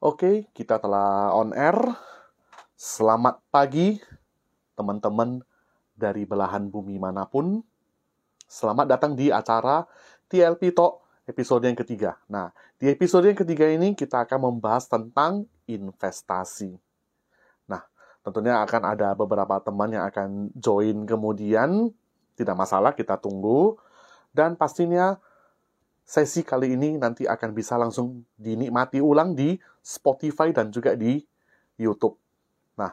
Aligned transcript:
Oke, 0.00 0.48
kita 0.56 0.80
telah 0.80 1.28
on 1.36 1.52
air. 1.52 1.76
Selamat 2.72 3.36
pagi, 3.52 4.00
teman-teman 4.72 5.44
dari 5.92 6.24
belahan 6.24 6.72
bumi 6.72 6.96
mana 6.96 7.28
pun. 7.28 7.60
Selamat 8.48 8.96
datang 8.96 9.12
di 9.12 9.28
acara 9.28 9.84
TLP 10.24 10.72
Talk 10.72 11.04
episode 11.28 11.68
yang 11.68 11.76
ketiga. 11.76 12.16
Nah, 12.32 12.48
di 12.80 12.88
episode 12.88 13.28
yang 13.28 13.36
ketiga 13.36 13.68
ini 13.68 13.92
kita 13.92 14.24
akan 14.24 14.48
membahas 14.48 14.88
tentang 14.88 15.44
investasi. 15.68 16.80
Nah, 17.68 17.84
tentunya 18.24 18.56
akan 18.64 18.96
ada 18.96 19.12
beberapa 19.12 19.60
teman 19.60 19.92
yang 19.92 20.08
akan 20.08 20.48
join 20.56 21.04
kemudian. 21.04 21.92
Tidak 22.40 22.56
masalah, 22.56 22.96
kita 22.96 23.20
tunggu. 23.20 23.76
Dan 24.32 24.56
pastinya 24.56 25.20
sesi 26.10 26.42
kali 26.42 26.74
ini 26.74 26.98
nanti 26.98 27.22
akan 27.22 27.54
bisa 27.54 27.78
langsung 27.78 28.26
dinikmati 28.34 28.98
ulang 28.98 29.38
di 29.38 29.54
Spotify 29.78 30.50
dan 30.50 30.74
juga 30.74 30.98
di 30.98 31.22
YouTube. 31.78 32.18
Nah, 32.74 32.90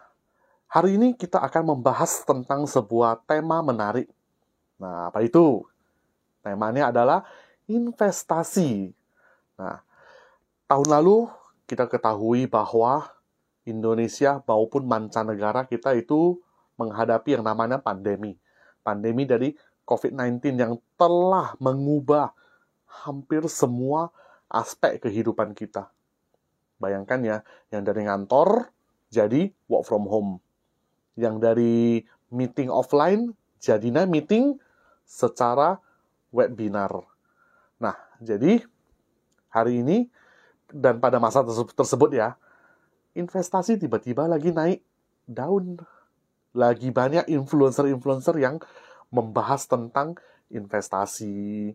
hari 0.70 1.02
ini 1.02 1.18
kita 1.18 1.42
akan 1.42 1.74
membahas 1.74 2.22
tentang 2.22 2.70
sebuah 2.70 3.26
tema 3.26 3.66
menarik. 3.66 4.06
Nah, 4.78 5.10
apa 5.10 5.26
itu? 5.26 5.66
Temanya 6.46 6.94
adalah 6.94 7.26
investasi. 7.66 8.94
Nah, 9.58 9.82
tahun 10.70 10.86
lalu 10.86 11.26
kita 11.66 11.90
ketahui 11.90 12.46
bahwa 12.46 13.10
Indonesia 13.66 14.46
maupun 14.46 14.86
mancanegara 14.86 15.66
kita 15.66 15.98
itu 15.98 16.38
menghadapi 16.78 17.34
yang 17.34 17.44
namanya 17.44 17.82
pandemi. 17.82 18.38
Pandemi 18.86 19.26
dari 19.26 19.58
COVID-19 19.90 20.54
yang 20.54 20.78
telah 20.94 21.58
mengubah 21.58 22.38
hampir 22.88 23.44
semua 23.52 24.10
aspek 24.48 25.04
kehidupan 25.04 25.52
kita. 25.54 25.92
Bayangkan 26.80 27.20
ya, 27.22 27.38
yang 27.74 27.84
dari 27.84 28.08
ngantor 28.08 28.72
jadi 29.12 29.52
work 29.68 29.84
from 29.88 30.06
home. 30.08 30.32
Yang 31.18 31.36
dari 31.42 31.76
meeting 32.32 32.70
offline 32.72 33.34
jadinya 33.58 34.06
meeting 34.06 34.60
secara 35.08 35.82
webinar. 36.30 36.92
Nah, 37.82 37.96
jadi 38.22 38.62
hari 39.50 39.82
ini 39.82 39.98
dan 40.68 41.00
pada 41.00 41.18
masa 41.18 41.42
tersebut 41.48 42.12
ya, 42.12 42.36
investasi 43.16 43.80
tiba-tiba 43.80 44.28
lagi 44.28 44.52
naik 44.54 44.84
daun. 45.26 45.80
Lagi 46.58 46.90
banyak 46.90 47.30
influencer-influencer 47.30 48.38
yang 48.42 48.58
membahas 49.14 49.70
tentang 49.70 50.18
investasi. 50.50 51.74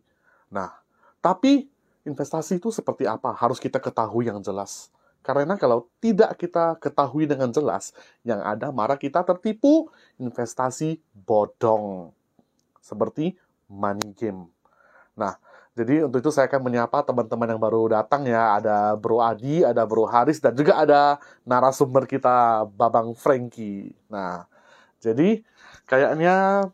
Nah, 0.51 0.82
tapi 1.23 1.71
investasi 2.03 2.59
itu 2.59 2.75
seperti 2.75 3.07
apa? 3.07 3.31
Harus 3.31 3.63
kita 3.63 3.79
ketahui 3.79 4.27
yang 4.27 4.43
jelas. 4.43 4.91
Karena 5.23 5.55
kalau 5.55 5.87
tidak 6.03 6.35
kita 6.35 6.75
ketahui 6.83 7.31
dengan 7.31 7.55
jelas, 7.55 7.95
yang 8.27 8.43
ada 8.43 8.75
marah 8.75 8.99
kita 8.99 9.23
tertipu 9.23 9.87
investasi 10.19 10.99
bodong. 11.15 12.11
Seperti 12.83 13.39
money 13.71 14.03
game. 14.19 14.51
Nah, 15.15 15.39
jadi 15.79 16.05
untuk 16.05 16.21
itu 16.21 16.35
saya 16.35 16.51
akan 16.51 16.67
menyapa 16.67 17.07
teman-teman 17.07 17.55
yang 17.55 17.63
baru 17.63 17.87
datang 17.87 18.27
ya. 18.27 18.59
Ada 18.59 18.99
Bro 18.99 19.23
Adi, 19.23 19.63
ada 19.63 19.87
Bro 19.87 20.11
Haris, 20.11 20.43
dan 20.43 20.59
juga 20.59 20.83
ada 20.83 21.23
narasumber 21.47 22.05
kita, 22.05 22.67
Babang 22.75 23.15
Frankie. 23.15 23.95
Nah, 24.11 24.51
jadi 24.99 25.41
kayaknya 25.87 26.67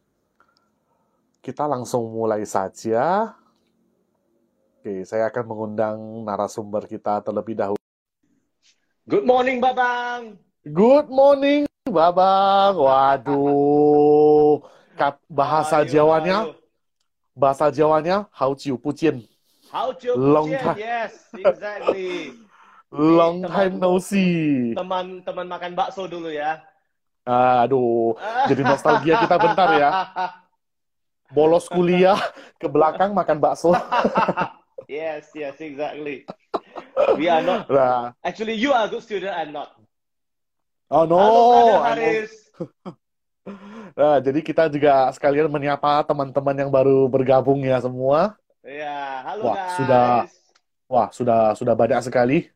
kita 1.45 1.69
langsung 1.69 2.09
mulai 2.11 2.49
saja. 2.49 3.37
Oke, 4.89 5.05
saya 5.05 5.29
akan 5.29 5.45
mengundang 5.53 6.01
narasumber 6.25 6.89
kita 6.89 7.21
terlebih 7.21 7.53
dahulu. 7.53 7.77
Good 9.05 9.21
morning, 9.21 9.61
Babang. 9.61 10.41
Good 10.65 11.13
morning, 11.13 11.69
Babang. 11.85 12.73
Waduh, 12.73 14.65
bahasa 15.29 15.85
ayo, 15.85 15.93
Jawanya, 15.93 16.49
ayo. 16.49 16.57
bahasa 17.37 17.69
Jawanya, 17.69 18.33
Hao 18.33 18.57
Jiu 18.57 18.81
Pujian. 18.81 19.21
Hao 19.69 19.93
Jiu 19.93 20.17
Pujian, 20.17 20.73
yes, 20.81 21.21
exactly. 21.37 22.33
Long 22.89 23.45
time 23.45 23.77
no 23.77 24.01
see. 24.01 24.73
Teman-teman 24.73 25.53
makan 25.53 25.77
bakso 25.77 26.09
dulu 26.09 26.33
ya. 26.33 26.65
Aduh, 27.29 28.17
jadi 28.49 28.65
nostalgia 28.65 29.21
kita 29.21 29.37
bentar 29.37 29.69
ya. 29.77 29.91
Bolos 31.37 31.69
kuliah 31.69 32.17
ke 32.57 32.65
belakang 32.73 33.13
makan 33.13 33.37
bakso. 33.37 33.77
Yes, 34.89 35.29
yes, 35.37 35.61
exactly. 35.61 36.25
We 37.21 37.29
are 37.29 37.45
not. 37.45 37.69
Nah. 37.77 38.17
Actually, 38.25 38.57
you 38.57 38.73
are 38.73 38.89
a 38.89 38.91
good 38.91 39.05
student. 39.05 39.37
I'm 39.37 39.53
not. 39.53 39.77
Oh 40.89 41.05
no. 41.05 41.21
Halo, 41.21 41.85
Haris. 41.85 42.33
nah, 44.01 44.17
jadi 44.25 44.41
kita 44.41 44.73
juga 44.73 45.13
sekalian 45.13 45.53
menyapa 45.53 46.01
teman-teman 46.09 46.57
yang 46.57 46.73
baru 46.73 47.05
bergabung 47.05 47.61
ya 47.61 47.77
semua. 47.85 48.41
Ya, 48.65 49.21
halo 49.29 49.53
wah, 49.53 49.57
guys. 49.61 49.77
Sudah, 49.77 50.09
wah 50.89 51.09
sudah 51.13 51.41
sudah 51.53 51.75
banyak 51.77 52.01
sekali. 52.09 52.49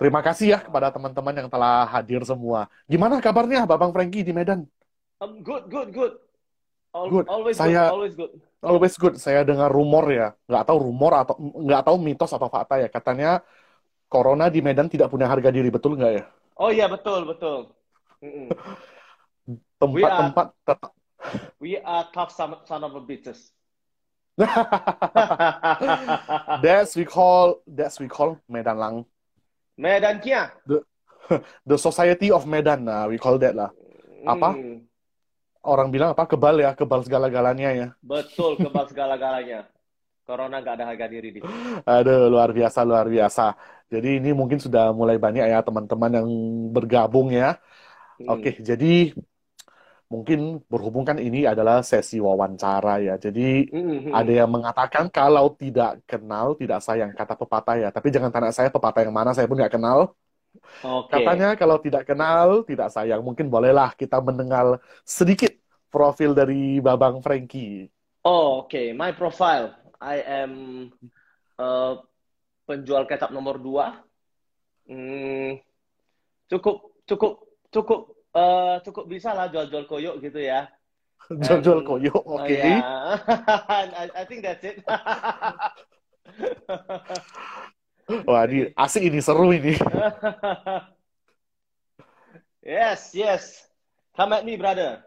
Terima 0.00 0.24
kasih 0.24 0.56
ya 0.56 0.58
kepada 0.64 0.88
teman-teman 0.88 1.44
yang 1.44 1.48
telah 1.52 1.84
hadir 1.84 2.24
semua. 2.24 2.72
Gimana 2.88 3.20
kabarnya, 3.20 3.68
Babang 3.68 3.92
Frankie 3.92 4.24
di 4.24 4.32
Medan? 4.32 4.64
Um, 5.20 5.44
good, 5.44 5.68
good, 5.68 5.92
good. 5.92 6.16
All, 6.90 7.08
good. 7.08 7.26
Always 7.30 7.56
Saya, 7.56 7.86
good. 7.86 7.94
Always 7.94 8.14
good 8.18 8.32
always 8.62 8.94
good. 8.96 9.16
Saya 9.16 9.44
dengar 9.44 9.72
rumor 9.72 10.04
ya, 10.12 10.36
nggak 10.48 10.64
tahu 10.68 10.78
rumor 10.88 11.12
atau 11.16 11.36
nggak 11.40 11.82
tahu 11.84 11.96
mitos 12.00 12.32
atau 12.32 12.48
fakta 12.52 12.80
ya. 12.80 12.88
Katanya 12.92 13.40
corona 14.06 14.52
di 14.52 14.60
Medan 14.60 14.88
tidak 14.88 15.08
punya 15.08 15.26
harga 15.28 15.48
diri, 15.48 15.72
betul 15.72 15.96
nggak 15.96 16.12
ya? 16.12 16.24
Oh 16.60 16.68
iya 16.68 16.86
betul 16.88 17.24
betul. 17.24 17.72
Tempat-tempat 19.80 20.46
tetap. 20.68 20.92
We 21.60 21.76
are 21.80 22.08
tough 22.12 22.32
son, 22.32 22.56
son 22.64 22.84
of 22.84 22.96
a 22.96 23.02
bitches. 23.04 23.52
that's 26.64 26.96
we 26.96 27.04
call 27.04 27.60
that's 27.68 28.00
we 28.00 28.08
call 28.08 28.40
Medan 28.48 28.80
Lang. 28.80 28.96
Medan 29.76 30.20
Kia. 30.20 30.52
The, 30.64 30.80
the 31.68 31.76
Society 31.76 32.32
of 32.32 32.48
Medan, 32.48 32.88
nah, 32.88 33.08
we 33.08 33.20
call 33.20 33.36
that 33.40 33.56
lah. 33.56 33.68
Apa? 34.24 34.56
Mm 34.56 34.89
orang 35.64 35.88
bilang 35.92 36.16
apa 36.16 36.24
kebal 36.24 36.56
ya 36.60 36.72
kebal 36.72 37.04
segala-galanya 37.04 37.68
ya 37.72 37.88
betul 38.00 38.56
kebal 38.56 38.88
segala-galanya 38.92 39.68
corona 40.24 40.62
nggak 40.62 40.74
ada 40.78 40.84
harga 40.88 41.06
diri 41.10 41.28
di 41.36 41.40
aduh 41.84 42.30
luar 42.30 42.54
biasa 42.54 42.86
luar 42.86 43.06
biasa 43.10 43.58
jadi 43.90 44.22
ini 44.22 44.30
mungkin 44.30 44.62
sudah 44.62 44.94
mulai 44.94 45.18
banyak 45.18 45.44
ya 45.44 45.60
teman-teman 45.60 46.22
yang 46.22 46.28
bergabung 46.70 47.34
ya 47.34 47.58
hmm. 48.22 48.30
oke 48.30 48.50
jadi 48.62 49.12
mungkin 50.10 50.58
berhubung 50.66 51.06
kan 51.06 51.22
ini 51.22 51.46
adalah 51.46 51.86
sesi 51.86 52.18
wawancara 52.18 52.98
ya 52.98 53.14
jadi 53.14 53.70
hmm. 53.70 54.10
ada 54.10 54.32
yang 54.42 54.50
mengatakan 54.50 55.06
kalau 55.06 55.54
tidak 55.54 56.02
kenal 56.06 56.58
tidak 56.58 56.82
sayang 56.82 57.14
kata 57.14 57.34
pepatah 57.38 57.76
ya 57.78 57.88
tapi 57.94 58.10
jangan 58.10 58.30
tanya 58.30 58.50
saya 58.50 58.70
pepatah 58.70 59.06
yang 59.06 59.14
mana 59.14 59.30
saya 59.34 59.46
pun 59.46 59.58
nggak 59.58 59.76
kenal 59.78 60.14
Okay. 60.80 61.22
Katanya 61.22 61.54
kalau 61.54 61.78
tidak 61.78 62.02
kenal, 62.08 62.66
tidak 62.66 62.90
sayang. 62.90 63.22
Mungkin 63.22 63.46
bolehlah 63.46 63.94
kita 63.94 64.18
mendengar 64.18 64.82
sedikit 65.06 65.49
profil 65.90 66.32
dari 66.32 66.78
Babang 66.78 67.20
Frankie. 67.20 67.90
Oh, 68.22 68.64
oke. 68.64 68.70
Okay. 68.70 68.86
My 68.94 69.12
profile. 69.12 69.74
I 70.00 70.24
am 70.24 70.52
uh, 71.60 72.00
penjual 72.64 73.04
kecap 73.04 73.34
nomor 73.34 73.60
dua. 73.60 74.00
Hmm, 74.88 75.60
cukup, 76.50 76.96
cukup, 77.04 77.46
cukup, 77.68 78.00
uh, 78.34 78.80
cukup 78.82 79.04
bisa 79.06 79.30
lah 79.36 79.46
jual-jual 79.52 79.84
koyok 79.86 80.24
gitu 80.24 80.40
ya. 80.40 80.66
Jual-jual 81.44 81.84
koyok, 81.84 82.24
oke. 82.26 82.48
Okay. 82.48 82.80
Uh, 82.80 83.14
yeah. 83.28 83.92
I, 83.94 84.10
I 84.22 84.24
think 84.24 84.42
that's 84.42 84.64
it. 84.64 84.82
Wah, 88.26 88.42
ini 88.50 88.74
asik 88.74 89.06
ini, 89.06 89.22
seru 89.22 89.54
ini. 89.54 89.78
yes, 92.66 93.14
yes. 93.14 93.62
Come 94.18 94.34
at 94.34 94.42
me, 94.42 94.58
brother. 94.58 95.06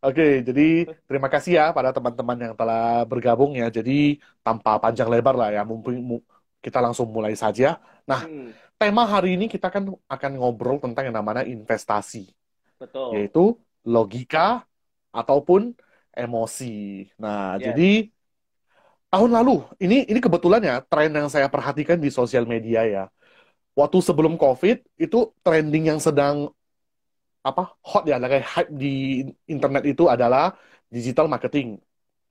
Oke, 0.00 0.40
jadi 0.40 0.88
terima 1.04 1.28
kasih 1.28 1.60
ya 1.60 1.66
pada 1.76 1.92
teman-teman 1.92 2.38
yang 2.40 2.54
telah 2.56 3.04
bergabung 3.04 3.52
ya. 3.52 3.68
Jadi 3.68 4.16
tanpa 4.40 4.80
panjang 4.80 5.12
lebar 5.12 5.36
lah 5.36 5.52
ya, 5.52 5.62
mumpung 5.62 6.24
kita 6.64 6.80
langsung 6.80 7.12
mulai 7.12 7.36
saja. 7.36 7.76
Nah, 8.08 8.24
hmm. 8.24 8.80
tema 8.80 9.04
hari 9.04 9.36
ini 9.36 9.44
kita 9.44 9.68
kan 9.68 9.92
akan 10.08 10.32
ngobrol 10.40 10.80
tentang 10.80 11.12
yang 11.12 11.16
namanya 11.20 11.44
investasi. 11.44 12.32
Betul. 12.80 13.12
Yaitu 13.12 13.44
logika 13.84 14.64
ataupun 15.12 15.76
emosi. 16.16 17.12
Nah, 17.20 17.60
yes. 17.60 17.64
jadi 17.68 17.92
tahun 19.10 19.30
lalu 19.36 19.66
ini 19.82 20.06
ini 20.06 20.20
kebetulan 20.22 20.62
ya 20.62 20.76
tren 20.86 21.10
yang 21.10 21.28
saya 21.28 21.50
perhatikan 21.50 21.98
di 21.98 22.08
sosial 22.14 22.46
media 22.46 22.86
ya 22.86 23.04
waktu 23.74 23.98
sebelum 23.98 24.38
covid 24.38 24.86
itu 24.94 25.34
trending 25.42 25.90
yang 25.90 25.98
sedang 25.98 26.54
apa 27.40 27.72
hot 27.80 28.04
ya 28.04 28.20
kayak 28.20 28.46
hype 28.46 28.70
di 28.72 29.24
internet 29.48 29.84
itu 29.88 30.06
adalah 30.06 30.52
digital 30.92 31.24
marketing 31.26 31.80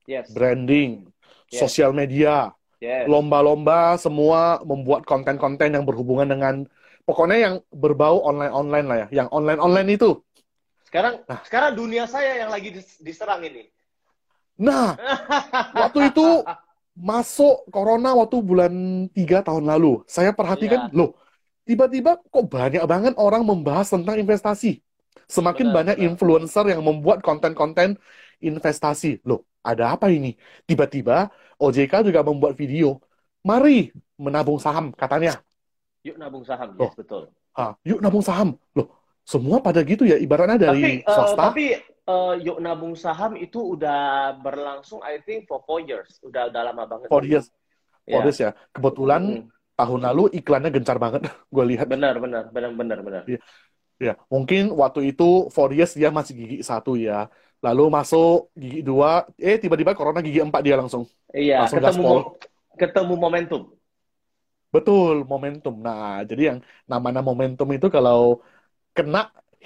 yes. 0.06 0.30
branding 0.30 1.10
yes. 1.50 1.60
sosial 1.66 1.90
media 1.90 2.54
Yes. 2.80 3.04
lomba-lomba 3.12 4.00
semua 4.00 4.56
membuat 4.64 5.04
konten-konten 5.04 5.68
yang 5.68 5.84
berhubungan 5.84 6.24
dengan 6.24 6.64
pokoknya 7.04 7.36
yang 7.36 7.54
berbau 7.68 8.24
online-online 8.24 8.86
lah 8.88 8.98
ya, 9.04 9.06
yang 9.20 9.28
online-online 9.28 10.00
itu. 10.00 10.16
Sekarang 10.88 11.20
Nah. 11.28 11.44
sekarang 11.44 11.76
dunia 11.76 12.08
saya 12.08 12.40
yang 12.40 12.48
lagi 12.48 12.72
dis- 12.72 12.96
diserang 13.04 13.44
ini. 13.44 13.68
Nah, 14.56 14.96
waktu 15.76 16.08
itu 16.08 16.24
masuk 16.96 17.68
corona 17.68 18.16
waktu 18.16 18.40
bulan 18.40 18.72
3 19.12 19.44
tahun 19.44 19.68
lalu. 19.68 20.00
Saya 20.08 20.32
perhatikan, 20.32 20.88
Iya. 20.88 20.96
loh, 20.96 21.20
tiba-tiba 21.68 22.16
kok 22.16 22.48
banyak 22.48 22.80
banget 22.88 23.12
orang 23.20 23.44
membahas 23.44 23.92
tentang 23.92 24.16
investasi. 24.16 24.80
Semakin 25.36 25.66
Benar, 25.66 25.76
banyak 25.76 25.96
benar. 25.96 26.06
influencer 26.06 26.64
yang 26.72 26.82
membuat 26.88 27.18
konten-konten 27.26 27.88
investasi. 28.48 29.06
Loh, 29.28 29.40
ada 29.68 29.84
apa 29.94 30.06
ini? 30.16 30.28
Tiba-tiba 30.68 31.30
OJK 31.62 31.92
juga 32.08 32.20
membuat 32.28 32.54
video. 32.60 32.98
Mari 33.48 33.94
menabung 34.24 34.58
saham, 34.64 34.86
katanya. 35.00 35.40
Yuk 36.06 36.16
nabung 36.20 36.44
saham, 36.44 36.70
Oh. 36.78 36.90
yes 36.90 36.94
betul. 36.96 37.24
Ah, 37.56 37.76
yuk 37.84 38.00
nabung 38.04 38.24
saham. 38.24 38.56
Loh, 38.76 38.88
semua 39.26 39.58
pada 39.66 39.80
gitu 39.84 40.04
ya, 40.08 40.16
ibaratnya 40.16 40.58
dari 40.70 40.80
Tapi 40.80 40.90
eh, 41.04 41.04
swasta. 41.14 41.42
tapi 41.44 41.64
eh, 42.14 42.34
yuk 42.46 42.58
nabung 42.64 42.94
saham 42.96 43.32
itu 43.36 43.76
udah 43.76 44.34
berlangsung 44.40 45.00
I 45.04 45.20
think 45.26 45.46
for 45.50 45.60
four 45.68 45.80
years. 45.84 46.18
Udah 46.24 46.48
udah 46.50 46.62
lama 46.72 46.84
banget. 46.88 47.08
For 47.10 47.22
years, 47.26 47.46
Ya. 48.08 48.16
for 48.16 48.20
years 48.26 48.38
ya. 48.40 48.50
Kebetulan 48.74 49.22
Mm-mm. 49.22 49.50
tahun 49.78 50.00
lalu 50.06 50.22
iklannya 50.40 50.70
gencar 50.74 50.96
banget. 51.04 51.22
Gue 51.54 51.64
lihat. 51.76 51.88
Benar, 51.90 52.14
benar, 52.20 52.44
benar, 52.54 52.72
benar, 52.76 52.98
benar. 53.06 53.24
Ya, 54.06 54.12
mungkin 54.32 54.60
waktu 54.82 55.00
itu 55.12 55.24
for 55.54 55.68
years 55.76 55.92
dia 56.00 56.08
masih 56.18 56.32
gigi 56.40 56.56
satu 56.70 56.90
ya. 57.06 57.12
Lalu 57.64 57.82
masuk 57.96 58.48
gigi 58.62 58.78
dua, 58.88 59.08
eh 59.36 59.56
tiba-tiba 59.62 59.92
corona 59.98 60.18
gigi 60.26 60.40
empat 60.46 60.60
dia 60.66 60.74
langsung. 60.80 61.04
Iya, 61.40 61.54
Langsung 61.60 61.78
ketemu 61.78 62.02
gaspol. 62.02 62.16
mo- 62.16 62.32
ketemu 62.80 63.12
momentum. 63.24 63.62
Betul, 64.74 65.14
momentum. 65.32 65.74
Nah, 65.86 66.22
jadi 66.30 66.42
yang 66.54 66.58
namanya 66.92 67.20
momentum 67.28 67.68
itu 67.76 67.86
kalau 67.96 68.18
kena 68.96 69.18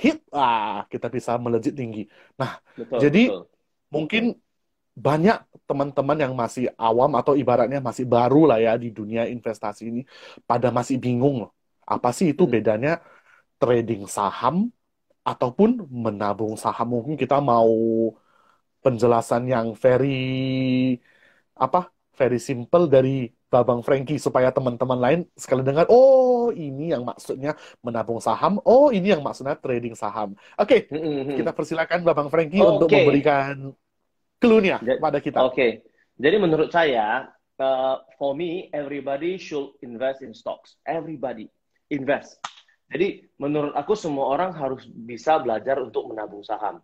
hit, 0.03 0.17
ah 0.37 0.85
kita 0.93 1.07
bisa 1.17 1.33
melejit 1.45 1.75
tinggi. 1.81 2.01
Betul, 2.79 2.99
Jadi- 3.05 3.21
betul. 3.31 3.43
Mungkin 3.97 4.25
banyak 5.07 5.37
teman-teman 5.69 6.19
yang 6.25 6.35
masih 6.43 6.65
awam 6.87 7.11
atau 7.21 7.35
ibaratnya 7.43 7.79
masih 7.89 8.05
baru 8.15 8.39
lah 8.51 8.59
ya 8.67 8.73
di 8.83 8.89
dunia 8.99 9.23
investasi 9.35 9.83
ini, 9.91 10.01
pada 10.51 10.69
masih 10.79 10.97
bingung 11.05 11.35
loh. 11.43 11.51
Apa 11.95 12.09
sih 12.19 12.27
itu 12.33 12.43
Hmm. 12.45 12.55
bedanya 12.55 12.91
trading 13.61 14.09
saham 14.09 14.71
ataupun 15.25 15.87
menabung 15.91 16.55
saham? 16.55 16.95
Mungkin 16.95 17.15
kita 17.15 17.41
mau 17.41 17.71
penjelasan 18.85 19.49
yang 19.49 19.73
very 19.77 20.99
apa? 21.57 21.89
Very 22.15 22.39
simple 22.39 22.87
dari 22.87 23.27
Babang 23.51 23.83
Frankie 23.83 24.19
supaya 24.19 24.51
teman-teman 24.51 24.99
lain 24.99 25.21
sekali 25.39 25.63
dengar, 25.63 25.87
oh 25.87 26.51
ini 26.51 26.91
yang 26.91 27.07
maksudnya 27.07 27.55
menabung 27.83 28.19
saham, 28.19 28.59
oh 28.67 28.91
ini 28.91 29.15
yang 29.15 29.23
maksudnya 29.23 29.55
trading 29.59 29.95
saham. 29.95 30.35
Oke, 30.59 30.91
Mm-mm. 30.91 31.39
kita 31.39 31.55
persilakan 31.55 32.03
Babang 32.03 32.31
Frankie 32.31 32.59
Oke. 32.59 32.71
untuk 32.71 32.89
memberikan 32.91 33.71
clue-nya 34.43 34.83
kepada 34.83 35.19
kita. 35.23 35.39
Oke, 35.43 35.87
jadi 36.19 36.39
menurut 36.39 36.71
saya, 36.75 37.31
uh, 37.63 38.03
for 38.19 38.35
me, 38.35 38.71
everybody 38.75 39.39
should 39.39 39.75
invest 39.87 40.23
in 40.27 40.35
stocks. 40.35 40.79
Everybody 40.83 41.47
invest. 41.95 42.43
Jadi 42.95 43.27
menurut 43.43 43.75
aku 43.75 43.99
semua 43.99 44.31
orang 44.31 44.55
harus 44.55 44.87
bisa 44.87 45.43
belajar 45.43 45.83
untuk 45.83 46.07
menabung 46.07 46.47
saham. 46.47 46.79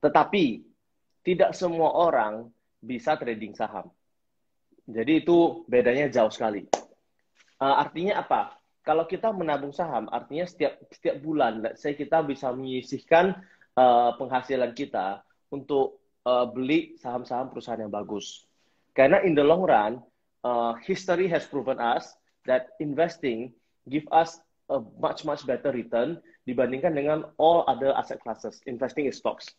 Tetapi 0.00 0.64
tidak 1.20 1.52
semua 1.52 1.92
orang 1.92 2.48
bisa 2.80 3.20
trading 3.20 3.52
saham. 3.52 3.92
Jadi 4.88 5.20
itu 5.20 5.68
bedanya 5.68 6.08
jauh 6.08 6.32
sekali. 6.32 6.64
Uh, 7.60 7.76
artinya 7.84 8.24
apa? 8.24 8.56
Kalau 8.80 9.04
kita 9.04 9.28
menabung 9.28 9.76
saham, 9.76 10.08
artinya 10.08 10.48
setiap 10.48 10.80
setiap 10.88 11.20
bulan, 11.20 11.60
let's 11.60 11.84
say 11.84 11.92
kita 11.92 12.24
bisa 12.24 12.48
menyisihkan 12.56 13.36
uh, 13.76 14.16
penghasilan 14.16 14.72
kita 14.72 15.20
untuk 15.52 16.00
uh, 16.24 16.48
beli 16.48 16.96
saham-saham 16.96 17.52
perusahaan 17.52 17.84
yang 17.84 17.92
bagus. 17.92 18.48
Karena 18.96 19.20
in 19.20 19.36
the 19.36 19.44
long 19.44 19.68
run, 19.68 20.00
uh, 20.48 20.72
history 20.80 21.28
has 21.28 21.44
proven 21.44 21.76
us 21.76 22.16
that 22.48 22.72
investing 22.80 23.52
give 23.84 24.08
us 24.08 24.40
a 24.70 24.78
much 25.02 25.26
much 25.26 25.42
better 25.44 25.74
return 25.74 26.22
dibandingkan 26.46 26.94
dengan 26.94 27.18
all 27.36 27.66
other 27.66 27.90
asset 27.98 28.22
classes. 28.22 28.62
Investing 28.70 29.10
in 29.10 29.14
stocks. 29.14 29.50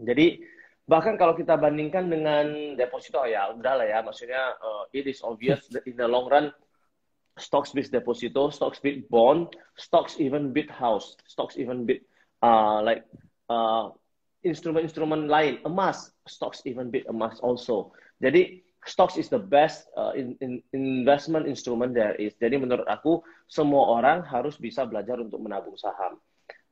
Jadi 0.00 0.40
bahkan 0.88 1.14
kalau 1.20 1.36
kita 1.36 1.54
bandingkan 1.60 2.08
dengan 2.08 2.76
deposito 2.76 3.22
ya 3.28 3.52
udahlah 3.52 3.86
ya, 3.86 4.00
maksudnya 4.00 4.56
uh, 4.58 4.84
it 4.96 5.04
is 5.04 5.20
obvious 5.20 5.68
that 5.70 5.84
in 5.84 5.94
the 5.94 6.08
long 6.08 6.26
run 6.32 6.48
stocks 7.38 7.76
beat 7.76 7.90
deposito, 7.92 8.50
stocks 8.52 8.80
beat 8.80 9.06
bond, 9.12 9.52
stocks 9.76 10.16
even 10.18 10.50
beat 10.52 10.70
house, 10.70 11.16
stocks 11.26 11.58
even 11.60 11.84
beat 11.84 12.02
uh, 12.42 12.80
like 12.82 13.04
uh, 13.50 13.90
instrumen-instrumen 14.44 15.28
lain, 15.28 15.58
emas, 15.64 16.12
stocks 16.28 16.62
even 16.64 16.90
beat 16.90 17.06
emas 17.06 17.40
also. 17.40 17.92
Jadi 18.22 18.63
stocks 18.84 19.16
is 19.16 19.32
the 19.32 19.40
best 19.40 19.88
uh, 19.96 20.12
in, 20.12 20.36
in 20.40 20.60
investment 20.72 21.48
instrument 21.48 21.96
there 21.96 22.14
is. 22.16 22.36
Jadi 22.36 22.60
menurut 22.60 22.84
aku 22.84 23.24
semua 23.48 24.00
orang 24.00 24.24
harus 24.24 24.60
bisa 24.60 24.84
belajar 24.84 25.20
untuk 25.20 25.40
menabung 25.40 25.76
saham. 25.76 26.20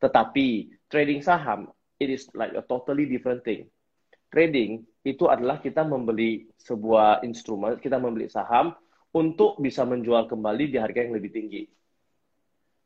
Tetapi 0.01 0.73
trading 0.93 1.25
saham 1.25 1.73
it 1.97 2.13
is 2.13 2.29
like 2.37 2.53
a 2.53 2.65
totally 2.65 3.09
different 3.09 3.43
thing. 3.43 3.69
Trading 4.33 4.85
itu 5.05 5.29
adalah 5.29 5.61
kita 5.61 5.85
membeli 5.85 6.49
sebuah 6.57 7.21
instrumen, 7.27 7.77
kita 7.81 8.01
membeli 8.01 8.33
saham 8.33 8.73
untuk 9.13 9.61
bisa 9.61 9.85
menjual 9.85 10.25
kembali 10.25 10.73
di 10.73 10.79
harga 10.81 11.05
yang 11.05 11.15
lebih 11.17 11.31
tinggi. 11.33 11.63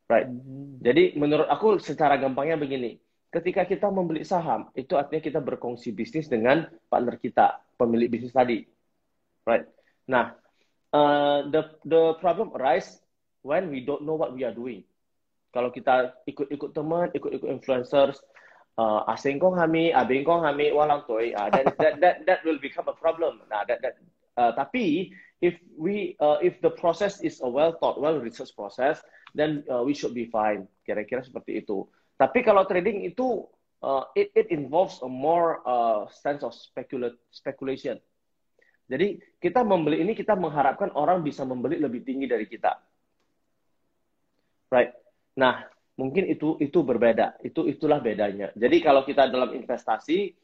Right. 0.07 0.31
Jadi 0.87 1.19
menurut 1.19 1.51
aku 1.51 1.83
secara 1.83 2.15
gampangnya 2.15 2.55
begini, 2.59 2.95
ketika 3.31 3.67
kita 3.67 3.91
membeli 3.91 4.23
saham, 4.23 4.71
itu 4.79 4.95
artinya 4.95 5.23
kita 5.23 5.41
berkongsi 5.43 5.91
bisnis 5.91 6.31
dengan 6.31 6.67
partner 6.87 7.19
kita, 7.19 7.59
pemilik 7.75 8.07
bisnis 8.07 8.31
tadi. 8.31 8.63
Right. 9.47 9.63
Nah, 10.11 10.35
uh, 10.91 11.47
the 11.55 11.79
the 11.87 12.19
problem 12.19 12.51
arise 12.59 12.99
when 13.47 13.71
we 13.71 13.87
don't 13.87 14.03
know 14.03 14.19
what 14.19 14.35
we 14.35 14.43
are 14.43 14.55
doing. 14.55 14.83
Kalau 15.55 15.71
kita 15.71 16.19
ikut-ikut 16.27 16.75
teman, 16.75 17.15
ikut-ikut 17.15 17.49
influencers, 17.49 18.19
uh, 18.77 19.07
asing 19.09 19.39
kong 19.39 19.57
kami, 19.57 19.95
abing 19.95 20.27
kong 20.27 20.43
kami, 20.43 20.75
walang 20.75 21.07
toy, 21.07 21.31
uh, 21.33 21.49
that, 21.49 21.79
that 21.79 21.95
that 22.03 22.17
that 22.27 22.41
will 22.43 22.59
become 22.59 22.91
a 22.91 22.97
problem. 22.99 23.41
Nah, 23.49 23.63
that 23.71 23.81
that 23.87 23.97
uh, 24.35 24.51
tapi 24.53 25.15
if 25.41 25.55
we 25.79 26.19
uh, 26.19 26.43
if 26.43 26.59
the 26.61 26.75
process 26.75 27.23
is 27.23 27.39
a 27.41 27.49
well 27.49 27.79
thought, 27.79 28.03
well 28.03 28.19
researched 28.19 28.59
process, 28.59 28.99
then 29.33 29.63
uh, 29.71 29.81
we 29.87 29.95
should 29.95 30.13
be 30.13 30.27
fine. 30.27 30.67
Kira-kira 30.83 31.23
seperti 31.23 31.63
itu. 31.63 31.87
Tapi 32.19 32.43
kalau 32.43 32.67
trading 32.67 33.07
itu 33.07 33.47
uh, 33.81 34.05
it 34.19 34.35
it 34.35 34.51
involves 34.51 34.99
a 35.07 35.09
more 35.09 35.63
uh, 35.65 36.11
sense 36.11 36.43
of 36.43 36.51
specula 36.51 37.15
speculation. 37.31 37.97
Jadi 38.87 39.19
kita 39.43 39.67
membeli 39.67 40.03
ini 40.03 40.15
kita 40.15 40.39
mengharapkan 40.39 40.95
orang 40.95 41.27
bisa 41.27 41.43
membeli 41.43 41.83
lebih 41.83 42.07
tinggi 42.07 42.31
dari 42.31 42.47
kita. 42.47 42.79
Right. 44.71 44.95
Nah, 45.39 45.67
mungkin 45.99 46.31
itu 46.31 46.55
itu 46.63 46.79
berbeda. 46.87 47.43
Itu 47.43 47.67
itulah 47.67 47.99
bedanya. 47.99 48.55
Jadi 48.55 48.77
kalau 48.83 49.03
kita 49.03 49.27
dalam 49.27 49.55
investasi 49.59 50.35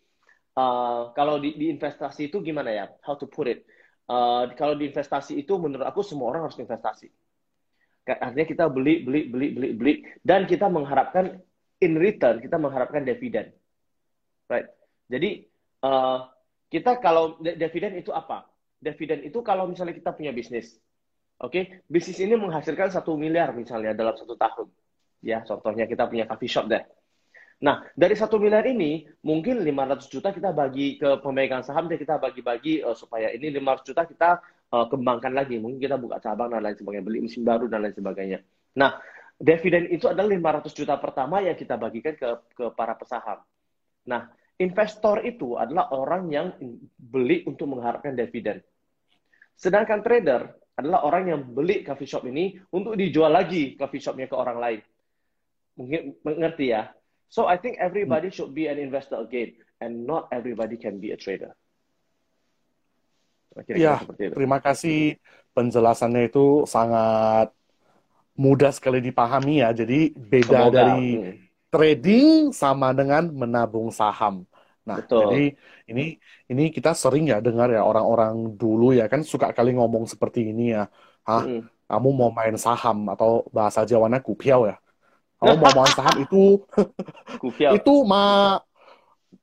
uh, 0.59 1.15
kalau 1.15 1.39
di, 1.39 1.55
di 1.55 1.71
investasi 1.71 2.31
itu 2.31 2.43
gimana 2.43 2.71
ya? 2.75 2.85
How 3.07 3.15
to 3.15 3.31
put 3.31 3.47
it? 3.47 3.63
Uh, 4.11 4.51
kalau 4.59 4.75
di 4.75 4.91
investasi 4.91 5.39
itu 5.39 5.55
menurut 5.57 5.87
aku 5.87 6.03
semua 6.03 6.35
orang 6.35 6.51
harus 6.51 6.59
investasi. 6.59 7.09
Artinya 8.03 8.47
kita 8.51 8.67
beli, 8.67 9.07
beli, 9.07 9.31
beli, 9.31 9.49
beli, 9.55 9.69
beli, 9.79 9.95
dan 10.27 10.51
kita 10.51 10.67
mengharapkan 10.67 11.39
in 11.83 11.99
return 11.99 12.39
kita 12.39 12.57
mengharapkan 12.63 13.03
dividen, 13.03 13.51
right? 14.47 14.71
Jadi 15.11 15.51
uh, 15.83 16.31
kita 16.73 16.97
kalau 17.05 17.37
dividen 17.45 18.01
itu 18.01 18.09
apa? 18.17 18.49
Dividen 18.81 19.21
itu 19.29 19.45
kalau 19.45 19.69
misalnya 19.69 19.93
kita 19.93 20.17
punya 20.17 20.33
bisnis, 20.33 20.81
oke, 21.39 21.53
okay? 21.53 21.85
bisnis 21.87 22.19
ini 22.25 22.35
menghasilkan 22.35 22.89
satu 22.89 23.15
miliar 23.15 23.53
misalnya 23.53 23.93
dalam 23.93 24.17
satu 24.17 24.35
tahun, 24.35 24.73
ya 25.21 25.45
contohnya 25.45 25.85
kita 25.85 26.09
punya 26.09 26.25
coffee 26.25 26.51
shop 26.51 26.67
deh. 26.73 26.83
Nah, 27.63 27.87
dari 27.95 28.19
satu 28.19 28.43
miliar 28.43 28.67
ini, 28.67 29.07
mungkin 29.23 29.63
500 29.63 30.11
juta 30.11 30.35
kita 30.35 30.51
bagi 30.51 30.99
ke 30.99 31.23
pemegang 31.23 31.63
saham, 31.63 31.87
dan 31.87 31.95
kita 31.95 32.19
bagi-bagi 32.19 32.83
uh, 32.83 32.97
supaya 32.99 33.31
ini 33.31 33.55
500 33.55 33.87
juta 33.87 34.03
kita 34.03 34.31
uh, 34.75 34.87
kembangkan 34.91 35.31
lagi. 35.31 35.63
Mungkin 35.63 35.79
kita 35.79 35.95
buka 35.95 36.19
cabang 36.19 36.51
dan 36.51 36.59
lain 36.59 36.75
sebagainya, 36.75 37.07
beli 37.07 37.23
mesin 37.23 37.47
baru 37.47 37.71
dan 37.71 37.87
lain 37.87 37.95
sebagainya. 37.95 38.43
Nah, 38.75 38.99
dividen 39.39 39.95
itu 39.95 40.11
adalah 40.11 40.27
500 40.59 40.75
juta 40.75 40.99
pertama 40.99 41.39
yang 41.39 41.55
kita 41.55 41.79
bagikan 41.79 42.19
ke, 42.19 42.29
ke 42.51 42.65
para 42.75 42.99
pesaham. 42.99 43.39
Nah, 44.11 44.27
investor 44.61 45.25
itu 45.25 45.57
adalah 45.57 45.93
orang 45.95 46.29
yang 46.29 46.47
beli 46.99 47.47
untuk 47.49 47.73
mengharapkan 47.73 48.13
dividen. 48.13 48.61
Sedangkan 49.57 50.05
trader 50.05 50.53
adalah 50.77 51.05
orang 51.05 51.25
yang 51.29 51.41
beli 51.47 51.85
coffee 51.85 52.09
shop 52.09 52.25
ini 52.25 52.57
untuk 52.73 52.97
dijual 52.97 53.33
lagi 53.33 53.77
coffee 53.77 54.01
shopnya 54.01 54.27
ke 54.27 54.37
orang 54.37 54.59
lain. 54.59 54.81
Mungkin 55.77 56.01
mengerti 56.25 56.73
ya? 56.73 56.93
So 57.33 57.49
I 57.49 57.57
think 57.57 57.81
everybody 57.81 58.29
should 58.29 58.53
be 58.53 58.69
an 58.69 58.77
investor 58.77 59.17
again, 59.17 59.57
and 59.81 60.05
not 60.05 60.29
everybody 60.29 60.77
can 60.77 61.01
be 61.01 61.17
a 61.17 61.19
trader. 61.19 61.57
ya, 63.69 64.01
terima 64.17 64.61
kasih 64.65 65.21
penjelasannya 65.53 66.29
itu 66.29 66.65
sangat 66.65 67.53
mudah 68.37 68.73
sekali 68.73 69.01
dipahami 69.01 69.65
ya. 69.65 69.73
Jadi 69.73 70.13
beda 70.13 70.69
Semoga. 70.69 70.77
dari 70.77 71.05
hmm. 71.17 71.52
Trading 71.73 72.53
sama 72.53 72.93
dengan 72.93 73.33
menabung 73.33 73.89
saham. 73.89 74.45
Nah, 74.85 75.01
Betul. 75.01 75.25
jadi 75.25 75.45
ini 75.89 76.05
ini 76.53 76.65
kita 76.69 76.93
sering 76.93 77.33
ya 77.33 77.41
dengar 77.41 77.73
ya 77.73 77.81
orang-orang 77.81 78.59
dulu 78.61 78.93
ya 78.93 79.09
kan 79.09 79.25
suka 79.25 79.57
kali 79.57 79.73
ngomong 79.73 80.05
seperti 80.05 80.53
ini 80.53 80.77
ya. 80.77 80.93
Hah, 81.25 81.49
mm. 81.49 81.89
kamu 81.89 82.09
mau 82.13 82.31
main 82.35 82.59
saham 82.61 83.09
atau 83.09 83.49
bahasa 83.49 83.89
Jawanya 83.89 84.21
kupiau 84.21 84.69
ya. 84.69 84.77
Kamu 85.41 85.55
mau 85.59 85.73
main 85.81 85.95
saham 85.97 86.17
itu 86.21 86.61
itu 87.79 87.95
mah 88.05 88.61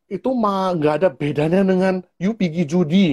itu 0.06 0.30
mah 0.30 0.76
nggak 0.78 0.94
ada 1.02 1.10
bedanya 1.10 1.62
dengan 1.66 2.04
you 2.22 2.38
pergi 2.38 2.64
judi 2.68 3.08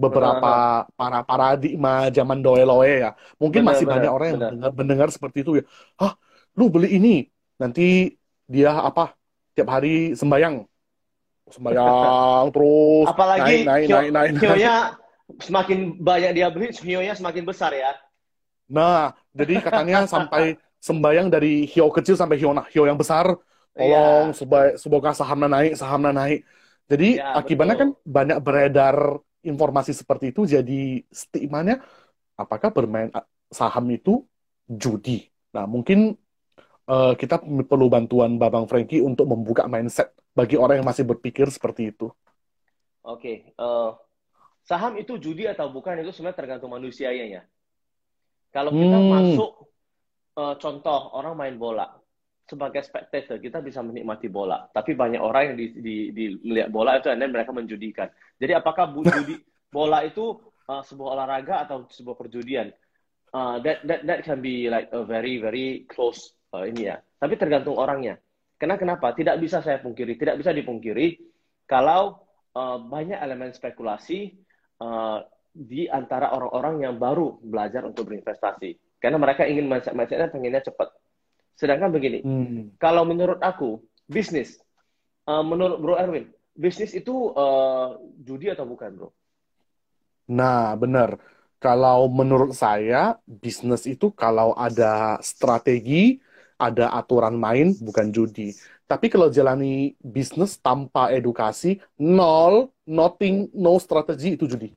beberapa 0.00 0.86
para 0.94 1.20
paradigma 1.26 2.08
zaman 2.14 2.40
doeloe 2.40 3.04
ya. 3.04 3.10
Mungkin 3.42 3.66
benar, 3.66 3.74
masih 3.74 3.84
benar, 3.84 3.94
banyak 3.98 4.10
orang 4.14 4.28
yang 4.28 4.40
mendengar, 4.40 4.70
mendengar 4.72 5.08
seperti 5.10 5.42
itu 5.42 5.52
ya. 5.60 5.64
Hah, 5.98 6.14
lu 6.54 6.70
beli 6.70 6.94
ini 6.94 7.26
nanti 7.58 8.19
dia 8.50 8.74
apa 8.74 9.14
tiap 9.54 9.68
hari 9.70 10.18
sembayang 10.18 10.66
sembahyang 11.54 12.46
terus 12.54 13.06
apalagi 13.06 13.54
naik 13.62 13.86
naik 13.86 14.08
naik 14.10 14.30
naik, 14.34 14.42
naik. 14.42 14.66
semakin 15.46 15.78
banyak 16.02 16.30
dia 16.34 16.50
beli 16.50 16.74
hionya 16.74 17.14
semakin 17.14 17.46
besar 17.46 17.70
ya 17.70 17.94
nah 18.66 19.14
jadi 19.30 19.62
katanya 19.62 20.06
sampai 20.10 20.58
sembayang 20.82 21.30
dari 21.30 21.70
hio 21.70 21.86
kecil 21.94 22.18
sampai 22.18 22.42
hio 22.42 22.50
nah 22.50 22.66
hio 22.66 22.82
yang 22.90 22.98
besar 22.98 23.38
tolong 23.70 24.34
yeah. 24.34 24.74
semoga 24.74 25.14
sahamnya 25.14 25.46
naik 25.46 25.72
sahamnya 25.78 26.10
naik 26.10 26.40
jadi 26.90 27.22
yeah, 27.22 27.38
akibatnya 27.38 27.78
betul. 27.78 27.82
kan 27.86 27.90
banyak 28.02 28.38
beredar 28.42 28.96
informasi 29.46 29.94
seperti 29.94 30.34
itu 30.34 30.42
jadi 30.42 31.06
stigmanya 31.14 31.78
apakah 32.34 32.74
bermain 32.74 33.14
saham 33.52 33.86
itu 33.94 34.26
judi 34.66 35.30
nah 35.54 35.70
mungkin 35.70 36.18
uh, 36.90 37.12
kita 37.14 37.38
perlu 37.40 37.86
bantuan 37.86 38.34
Babang 38.36 38.66
Frankie 38.66 39.00
untuk 39.00 39.30
membuka 39.30 39.70
mindset 39.70 40.10
bagi 40.34 40.58
orang 40.58 40.82
yang 40.82 40.88
masih 40.88 41.06
berpikir 41.06 41.46
seperti 41.46 41.94
itu? 41.94 42.10
Oke, 43.00 43.06
okay. 43.06 43.36
uh, 43.56 43.64
eh, 43.64 43.90
saham 44.66 44.98
itu 45.00 45.16
judi 45.16 45.48
atau 45.48 45.72
bukan 45.72 46.02
itu 46.02 46.12
sebenarnya 46.12 46.38
tergantung 46.38 46.74
manusianya 46.74 47.40
ya. 47.40 47.42
Kalau 48.50 48.74
kita 48.74 48.98
hmm. 48.98 49.08
masuk 49.08 49.50
uh, 50.36 50.54
contoh 50.58 51.00
orang 51.16 51.34
main 51.38 51.56
bola 51.56 51.86
sebagai 52.44 52.82
spectator 52.82 53.38
kita 53.38 53.62
bisa 53.62 53.78
menikmati 53.80 54.26
bola, 54.26 54.66
tapi 54.74 54.98
banyak 54.98 55.22
orang 55.22 55.54
yang 55.54 55.56
di, 55.56 55.66
di, 55.78 55.96
di 56.10 56.24
melihat 56.42 56.68
bola 56.74 56.98
itu 56.98 57.06
dan 57.08 57.30
mereka 57.30 57.54
menjudikan. 57.54 58.10
Jadi 58.36 58.52
apakah 58.58 58.90
judi 59.22 59.38
bola 59.70 60.02
itu 60.02 60.34
uh, 60.66 60.82
sebuah 60.82 61.08
olahraga 61.14 61.64
atau 61.64 61.86
sebuah 61.88 62.18
perjudian? 62.18 62.74
Uh, 63.30 63.62
that 63.62 63.86
that 63.86 64.02
that 64.02 64.20
can 64.26 64.42
be 64.42 64.66
like 64.66 64.90
a 64.90 65.06
very 65.06 65.38
very 65.38 65.86
close 65.86 66.34
uh, 66.54 66.64
ini 66.66 66.90
ya. 66.90 66.98
Tapi 66.98 67.34
tergantung 67.36 67.76
orangnya. 67.76 68.18
Karena 68.60 68.76
kenapa? 68.76 69.16
Tidak 69.16 69.36
bisa 69.40 69.64
saya 69.64 69.80
pungkiri, 69.80 70.20
tidak 70.20 70.36
bisa 70.36 70.52
dipungkiri 70.52 71.16
kalau 71.64 72.20
uh, 72.52 72.76
banyak 72.76 73.16
elemen 73.16 73.54
spekulasi 73.56 74.36
uh, 74.82 75.24
di 75.50 75.88
antara 75.88 76.30
orang-orang 76.36 76.84
yang 76.86 76.94
baru 77.00 77.40
belajar 77.40 77.88
untuk 77.88 78.10
berinvestasi. 78.10 79.00
Karena 79.00 79.16
mereka 79.16 79.48
ingin 79.48 79.64
mindset-mindsetnya 79.64 80.28
pengennya 80.28 80.60
cepat. 80.60 80.92
Sedangkan 81.56 81.92
begini, 81.92 82.20
hmm. 82.20 82.76
kalau 82.80 83.04
menurut 83.04 83.40
aku, 83.40 83.80
bisnis, 84.04 84.60
uh, 85.28 85.44
menurut 85.44 85.80
Bro 85.80 85.96
Erwin, 85.96 86.28
bisnis 86.56 86.92
itu 86.92 87.32
uh, 87.32 87.96
judi 88.20 88.52
atau 88.52 88.68
bukan, 88.68 88.92
Bro? 88.96 89.08
Nah, 90.30 90.76
benar. 90.76 91.16
Kalau 91.60 92.08
menurut 92.08 92.56
saya, 92.56 93.20
bisnis 93.28 93.84
itu 93.84 94.08
kalau 94.16 94.56
ada 94.56 95.20
strategi, 95.20 96.16
ada 96.60 96.92
aturan 96.92 97.40
main, 97.40 97.72
bukan 97.80 98.12
judi. 98.12 98.52
Tapi 98.84 99.08
kalau 99.08 99.32
jalani 99.32 99.96
bisnis 100.02 100.60
tanpa 100.60 101.08
edukasi, 101.14 101.80
nol, 101.96 102.74
nothing, 102.84 103.48
no 103.56 103.80
strategi 103.80 104.36
itu 104.36 104.44
judi. 104.44 104.68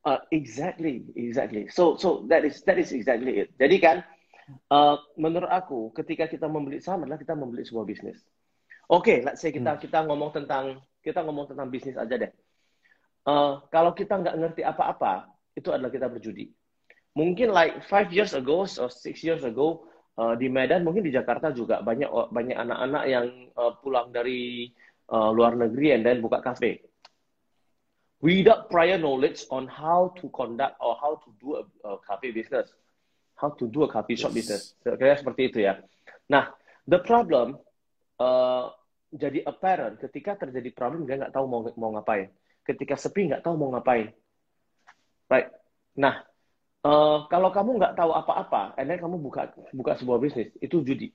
Uh, 0.00 0.16
exactly, 0.32 1.04
exactly. 1.14 1.68
So, 1.68 2.00
so 2.00 2.24
that 2.32 2.42
is 2.48 2.64
that 2.64 2.80
is 2.80 2.90
exactly 2.90 3.44
it. 3.44 3.52
Jadi 3.60 3.76
kan, 3.76 3.96
uh, 4.72 4.96
menurut 5.20 5.52
aku, 5.52 5.92
ketika 5.92 6.24
kita 6.24 6.48
membeli 6.48 6.80
saham 6.80 7.04
adalah 7.04 7.20
kita 7.20 7.36
membeli 7.36 7.62
sebuah 7.68 7.84
bisnis. 7.84 8.16
Oke, 8.88 9.04
okay, 9.04 9.18
let's 9.20 9.44
say 9.44 9.52
kita 9.52 9.76
hmm. 9.76 9.80
kita 9.84 10.02
ngomong 10.08 10.32
tentang 10.32 10.80
kita 11.04 11.20
ngomong 11.20 11.52
tentang 11.52 11.68
bisnis 11.68 12.00
aja 12.00 12.16
deh. 12.16 12.32
Uh, 13.28 13.60
kalau 13.68 13.92
kita 13.92 14.16
nggak 14.16 14.36
ngerti 14.40 14.62
apa-apa, 14.64 15.28
itu 15.52 15.68
adalah 15.68 15.92
kita 15.92 16.08
berjudi. 16.08 16.48
Mungkin 17.12 17.52
like 17.52 17.84
five 17.84 18.08
years 18.08 18.32
ago 18.32 18.64
or 18.64 18.88
six 18.88 19.20
years 19.20 19.44
ago, 19.44 19.89
uh, 20.20 20.34
di 20.36 20.52
Medan 20.52 20.84
mungkin 20.84 21.00
di 21.00 21.12
Jakarta 21.12 21.48
juga 21.48 21.80
banyak 21.80 22.28
banyak 22.28 22.56
anak-anak 22.56 23.04
yang 23.08 23.26
uh, 23.56 23.72
pulang 23.80 24.12
dari 24.12 24.68
uh, 25.08 25.32
luar 25.32 25.56
negeri 25.56 25.96
and 25.96 26.04
then 26.04 26.20
buka 26.20 26.44
kafe. 26.44 26.84
Without 28.20 28.68
prior 28.68 29.00
knowledge 29.00 29.48
on 29.48 29.64
how 29.64 30.12
to 30.20 30.28
conduct 30.36 30.76
or 30.76 30.92
how 31.00 31.16
to 31.24 31.32
do 31.40 31.56
a, 31.56 31.64
a 31.88 31.96
cafe 32.04 32.36
business. 32.36 32.68
How 33.40 33.56
to 33.56 33.64
do 33.64 33.88
a 33.88 33.88
coffee 33.88 34.20
shop 34.20 34.36
yes. 34.36 34.36
business. 34.36 34.62
Kira 34.84 35.16
seperti 35.16 35.48
itu 35.48 35.58
ya. 35.64 35.80
Nah 36.28 36.52
the 36.84 37.00
problem 37.00 37.56
uh, 38.20 38.68
jadi 39.10 39.42
apparent 39.48 39.98
ketika 40.04 40.36
terjadi 40.36 40.70
problem 40.76 41.08
dia 41.08 41.16
nggak 41.16 41.32
tahu 41.32 41.48
mau 41.48 41.64
mau 41.80 41.96
ngapain. 41.96 42.28
Ketika 42.60 43.00
sepi 43.00 43.32
nggak 43.32 43.40
tahu 43.40 43.56
mau 43.56 43.72
ngapain. 43.72 44.12
Right. 45.32 45.48
Nah 45.96 46.20
Uh, 46.80 47.28
kalau 47.28 47.52
kamu 47.52 47.76
nggak 47.76 47.92
tahu 47.92 48.16
apa-apa, 48.16 48.72
and 48.80 48.88
then 48.88 48.96
kamu 48.96 49.20
buka 49.20 49.52
buka 49.76 50.00
sebuah 50.00 50.16
bisnis, 50.16 50.48
itu 50.64 50.80
judi. 50.80 51.12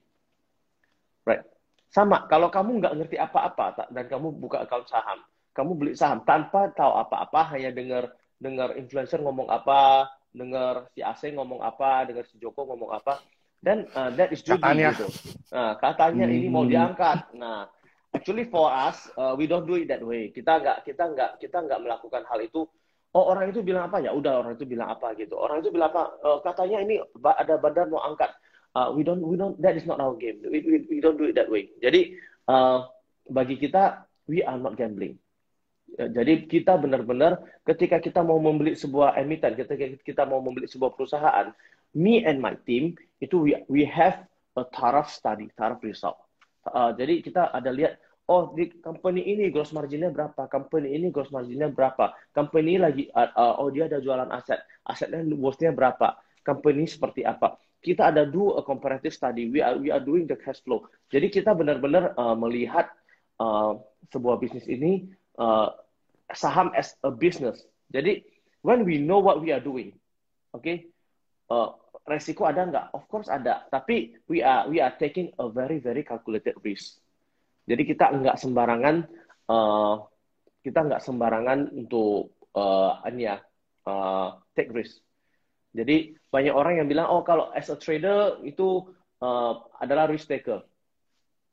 Right. 1.26 1.42
Sama, 1.90 2.30
kalau 2.30 2.46
kamu 2.54 2.78
nggak 2.78 2.94
ngerti 2.94 3.16
apa-apa 3.18 3.90
dan 3.90 4.06
kamu 4.06 4.30
buka 4.38 4.62
account 4.62 4.86
saham, 4.86 5.26
kamu 5.58 5.72
beli 5.74 5.92
saham 5.98 6.22
tanpa 6.22 6.70
tahu 6.70 6.94
apa-apa, 7.02 7.58
hanya 7.58 7.74
dengar 7.74 8.14
dengar 8.38 8.78
influencer 8.78 9.18
ngomong 9.18 9.50
apa, 9.50 10.06
dengar 10.30 10.86
si 10.94 11.02
AC 11.02 11.34
ngomong 11.34 11.58
apa, 11.58 12.06
dengar 12.06 12.30
si 12.30 12.38
Joko 12.38 12.62
ngomong 12.70 12.94
apa, 12.94 13.18
dan 13.58 13.90
uh, 13.98 14.14
that 14.14 14.30
is 14.30 14.46
judi 14.46 14.62
katanya. 14.62 14.94
gitu. 14.94 15.10
Nah, 15.50 15.74
katanya 15.82 16.30
hmm. 16.30 16.36
ini 16.38 16.46
mau 16.46 16.62
diangkat. 16.62 17.34
Nah, 17.34 17.66
actually 18.14 18.46
for 18.46 18.70
us, 18.70 19.10
uh, 19.18 19.34
we 19.34 19.50
don't 19.50 19.66
do 19.66 19.74
it 19.74 19.90
that 19.90 20.04
way. 20.04 20.30
Kita 20.30 20.62
nggak 20.62 20.86
kita 20.86 21.04
nggak 21.10 21.30
kita 21.42 21.58
nggak 21.64 21.80
melakukan 21.82 22.22
hal 22.30 22.38
itu 22.38 22.70
oh 23.16 23.32
orang 23.32 23.48
itu 23.48 23.64
bilang 23.64 23.88
apa? 23.88 24.04
Ya 24.04 24.12
udah 24.12 24.44
orang 24.44 24.60
itu 24.60 24.68
bilang 24.68 24.92
apa 24.92 25.16
gitu. 25.16 25.40
Orang 25.40 25.64
itu 25.64 25.72
bilang 25.72 25.88
apa? 25.96 26.12
Uh, 26.20 26.38
katanya 26.44 26.84
ini 26.84 27.00
ada 27.24 27.56
bandar 27.56 27.88
mau 27.88 28.04
angkat. 28.04 28.28
Uh, 28.76 28.92
we 28.92 29.00
don't 29.00 29.24
we 29.24 29.40
don't 29.40 29.56
that 29.64 29.72
is 29.72 29.88
not 29.88 29.96
our 29.96 30.12
game. 30.20 30.36
We, 30.44 30.60
we, 30.60 30.76
we 30.84 30.98
don't 31.00 31.16
do 31.16 31.24
it 31.24 31.34
that 31.40 31.48
way. 31.48 31.72
Jadi 31.80 32.20
uh, 32.52 32.84
bagi 33.32 33.56
kita 33.56 34.04
we 34.28 34.44
are 34.44 34.60
not 34.60 34.76
gambling. 34.76 35.16
Jadi 35.96 36.44
kita 36.44 36.76
benar-benar 36.76 37.40
ketika 37.64 37.96
kita 37.96 38.20
mau 38.20 38.36
membeli 38.36 38.76
sebuah 38.76 39.16
emiten 39.16 39.56
ketika 39.56 39.96
kita 40.04 40.22
mau 40.28 40.44
membeli 40.44 40.68
sebuah 40.68 40.92
perusahaan 40.92 41.56
me 41.96 42.20
and 42.20 42.36
my 42.36 42.52
team 42.68 42.92
itu 43.24 43.40
we 43.40 43.56
we 43.72 43.80
have 43.86 44.28
a 44.60 44.64
taraf 44.76 45.08
study 45.08 45.48
taraf 45.56 45.80
result. 45.80 46.20
Uh, 46.68 46.92
jadi 46.92 47.24
kita 47.24 47.48
ada 47.48 47.70
lihat 47.72 47.96
oh 48.26 48.50
di 48.54 48.70
company 48.82 49.22
ini 49.22 49.54
gross 49.54 49.70
marginnya 49.70 50.10
berapa, 50.10 50.50
company 50.50 50.98
ini 50.98 51.14
gross 51.14 51.30
marginnya 51.30 51.70
berapa, 51.70 52.14
company 52.34 52.74
ini 52.76 52.80
lagi 52.82 53.04
uh, 53.14 53.62
oh 53.62 53.70
dia 53.70 53.86
ada 53.86 54.02
jualan 54.02 54.30
aset, 54.34 54.58
asetnya 54.86 55.22
bosnya 55.38 55.70
berapa, 55.70 56.18
company 56.42 56.86
seperti 56.90 57.22
apa. 57.22 57.58
Kita 57.78 58.10
ada 58.10 58.26
do 58.26 58.58
a 58.58 58.62
comparative 58.66 59.14
study, 59.14 59.46
we 59.46 59.62
are 59.62 59.78
we 59.78 59.94
are 59.94 60.02
doing 60.02 60.26
the 60.26 60.34
cash 60.34 60.58
flow. 60.66 60.90
Jadi 61.14 61.30
kita 61.30 61.54
benar-benar 61.54 62.18
uh, 62.18 62.34
melihat 62.34 62.90
uh, 63.38 63.78
sebuah 64.10 64.42
bisnis 64.42 64.66
ini 64.66 65.06
uh, 65.38 65.70
saham 66.34 66.74
as 66.74 66.98
a 67.06 67.14
business. 67.14 67.62
Jadi 67.94 68.26
when 68.66 68.82
we 68.82 68.98
know 68.98 69.22
what 69.22 69.38
we 69.38 69.54
are 69.54 69.62
doing, 69.62 69.94
oke, 70.50 70.66
okay, 70.66 70.90
uh, 71.46 71.78
resiko 72.10 72.50
ada 72.50 72.66
nggak? 72.66 72.86
Of 72.90 73.06
course 73.06 73.30
ada, 73.30 73.70
tapi 73.70 74.18
we 74.26 74.42
are 74.42 74.66
we 74.66 74.82
are 74.82 74.94
taking 74.98 75.30
a 75.38 75.46
very 75.46 75.78
very 75.78 76.02
calculated 76.02 76.58
risk. 76.66 76.98
Jadi 77.66 77.82
kita 77.82 78.14
nggak 78.14 78.38
sembarangan 78.38 78.96
uh, 79.50 79.94
kita 80.62 80.80
nggak 80.86 81.02
sembarangan 81.02 81.74
untuk 81.74 82.38
uh, 82.54 83.02
ya 83.18 83.42
uh, 83.86 84.38
take 84.54 84.70
risk. 84.70 85.02
Jadi 85.76 86.14
banyak 86.30 86.54
orang 86.54 86.80
yang 86.80 86.88
bilang 86.88 87.10
oh 87.10 87.26
kalau 87.26 87.50
as 87.52 87.68
a 87.68 87.76
trader 87.76 88.40
itu 88.46 88.86
uh, 89.20 89.52
adalah 89.82 90.06
risk 90.06 90.30
taker. 90.30 90.62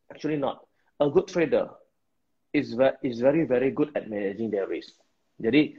Actually 0.08 0.38
not. 0.38 0.64
A 1.02 1.10
good 1.10 1.26
trader 1.26 1.74
is 2.54 2.78
very, 2.78 2.96
is 3.02 3.18
very 3.18 3.44
very 3.50 3.74
good 3.74 3.90
at 3.98 4.06
managing 4.06 4.54
their 4.54 4.70
risk. 4.70 4.94
Jadi 5.42 5.74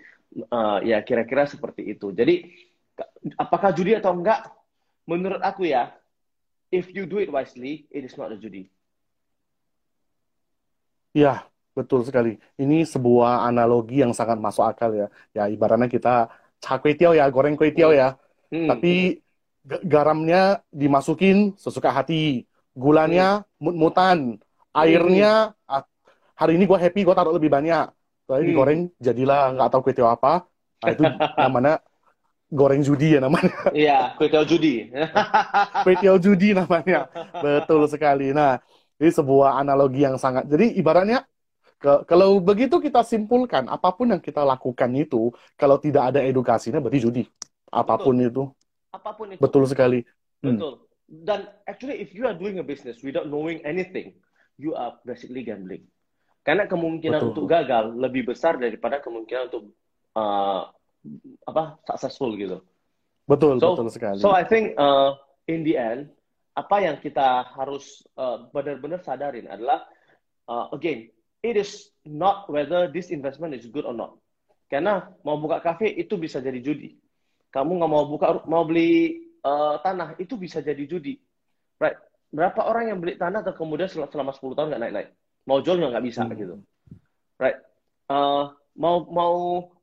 uh, 0.51 0.83
ya 0.83 1.01
kira-kira 1.07 1.47
seperti 1.47 1.95
itu. 1.95 2.11
Jadi 2.11 2.43
apakah 3.39 3.71
judi 3.71 3.95
atau 3.95 4.15
enggak? 4.15 4.51
Menurut 5.05 5.41
aku 5.45 5.69
ya, 5.69 5.93
if 6.73 6.91
you 6.91 7.05
do 7.05 7.21
it 7.21 7.31
wisely, 7.31 7.87
it 7.93 8.03
is 8.03 8.17
not 8.17 8.33
a 8.33 8.39
judi. 8.41 8.74
Ya, 11.23 11.31
Betul 11.75 12.01
sekali. 12.07 12.29
Ini 12.63 12.87
sebuah 12.87 13.31
analogi 13.51 13.99
yang 14.03 14.15
sangat 14.15 14.39
masuk 14.39 14.63
akal 14.71 14.91
ya. 15.01 15.07
Ya 15.37 15.43
ibaratnya 15.55 15.89
kita 15.91 16.09
cak 16.63 16.77
kue 16.87 16.93
tiaw 16.99 17.11
ya, 17.19 17.25
goreng 17.35 17.55
kue 17.59 17.75
tiaw 17.75 17.91
ya. 17.91 18.15
Hmm. 18.53 18.71
Tapi 18.71 18.89
ga- 19.71 19.83
garamnya 19.93 20.39
dimasukin 20.81 21.37
sesuka 21.59 21.91
hati, 21.99 22.15
gulanya 22.83 23.43
mut-mutan, 23.65 24.39
airnya 24.79 25.27
ah, 25.71 25.83
hari 26.41 26.53
ini 26.59 26.65
gua 26.71 26.79
happy 26.85 27.01
gua 27.07 27.15
taruh 27.19 27.35
lebih 27.39 27.51
banyak. 27.57 27.85
Tapi 28.27 28.43
Hmm. 28.43 28.49
digoreng 28.51 28.81
jadilah 29.07 29.39
nggak 29.55 29.69
tahu 29.71 29.81
kue 29.87 29.95
tiaw 29.99 30.11
apa. 30.15 30.29
Nah, 30.83 30.91
itu 30.95 31.05
namanya 31.43 31.73
goreng 32.59 32.83
judi 32.89 33.07
ya 33.17 33.21
namanya. 33.27 33.51
Iya, 33.75 33.93
kue 34.17 34.27
tiaw 34.31 34.45
judi. 34.51 34.69
Kue 35.83 35.95
tiaw 36.01 36.17
judi 36.25 36.57
namanya. 36.57 37.09
Betul 37.43 37.85
sekali. 37.93 38.33
Nah, 38.33 38.57
ini 38.97 39.11
sebuah 39.11 39.59
analogi 39.59 40.03
yang 40.03 40.17
sangat. 40.17 40.47
Jadi 40.47 40.79
ibaratnya 40.79 41.27
ke- 41.77 42.07
kalau 42.07 42.39
begitu 42.39 42.79
kita 42.79 43.03
simpulkan 43.03 43.67
apa 43.67 43.91
pun 43.91 44.11
yang 44.11 44.23
kita 44.23 44.41
lakukan 44.41 44.91
itu 44.95 45.35
kalau 45.55 45.77
tidak 45.77 46.15
ada 46.15 46.21
edukasinya 46.23 46.79
berarti 46.79 47.01
judi. 47.03 47.25
Apa 47.69 47.99
pun 47.99 48.15
itu. 48.19 48.47
Apa 48.95 49.11
pun 49.13 49.35
itu. 49.35 49.41
Betul 49.43 49.67
sekali. 49.67 50.07
Hmm. 50.41 50.55
Betul. 50.57 50.75
Dan 51.05 51.51
actually 51.67 52.01
if 52.01 52.15
you 52.15 52.25
are 52.25 52.35
doing 52.35 52.57
a 52.57 52.65
business 52.65 53.03
without 53.03 53.27
knowing 53.27 53.61
anything, 53.67 54.15
you 54.57 54.73
are 54.73 54.95
basically 55.03 55.43
gambling. 55.43 55.85
Karena 56.45 56.69
kemungkinan 56.69 57.19
Betul. 57.21 57.31
untuk 57.35 57.45
gagal 57.49 57.85
lebih 57.97 58.29
besar 58.29 58.61
daripada 58.61 59.01
kemungkinan 59.01 59.49
untuk 59.49 59.73
uh, 60.15 60.69
apa 61.45 61.81
successful 61.85 62.33
gitu. 62.37 62.61
Betul, 63.25 63.57
So, 63.57 63.73
betul 63.73 63.89
sekali. 63.89 64.21
so 64.21 64.29
I 64.33 64.45
think 64.45 64.77
uh, 64.77 65.17
in 65.49 65.65
the 65.65 65.75
end 65.75 66.13
apa 66.55 66.77
yang 66.79 66.97
kita 67.03 67.51
harus 67.59 68.07
uh, 68.15 68.47
benar-benar 68.55 69.03
sadarin 69.03 69.51
adalah 69.51 69.83
uh, 70.47 70.71
again 70.71 71.11
it 71.43 71.59
is 71.59 71.91
not 72.07 72.47
whether 72.47 72.87
this 72.89 73.11
investment 73.11 73.53
is 73.53 73.67
good 73.69 73.85
or 73.85 73.93
not. 73.93 74.17
Karena 74.71 75.07
mau 75.27 75.37
buka 75.37 75.61
kafe 75.61 75.93
itu 75.93 76.17
bisa 76.17 76.41
jadi 76.41 76.57
judi. 76.63 76.97
Kamu 77.53 77.79
nggak 77.79 77.91
mau 77.91 78.05
buka 78.09 78.27
mau 78.49 78.65
beli 78.65 79.23
uh, 79.45 79.77
tanah 79.85 80.17
itu 80.17 80.41
bisa 80.41 80.65
jadi 80.65 80.81
judi. 80.89 81.21
Right? 81.77 82.01
Berapa 82.33 82.65
orang 82.65 82.91
yang 82.91 82.99
beli 82.99 83.15
tanah 83.21 83.45
dan 83.45 83.55
kemudian 83.55 83.87
sel- 83.87 84.09
selama 84.09 84.33
10 84.33 84.57
tahun 84.57 84.67
nggak 84.73 84.83
naik-naik? 84.83 85.09
Mau 85.45 85.61
jual 85.61 85.77
nggak 85.79 86.07
bisa 86.07 86.25
Hmm. 86.25 86.33
gitu. 86.35 86.57
Right? 87.37 87.61
Uh, 88.09 88.51
mau 88.75 89.05
mau 89.07 89.35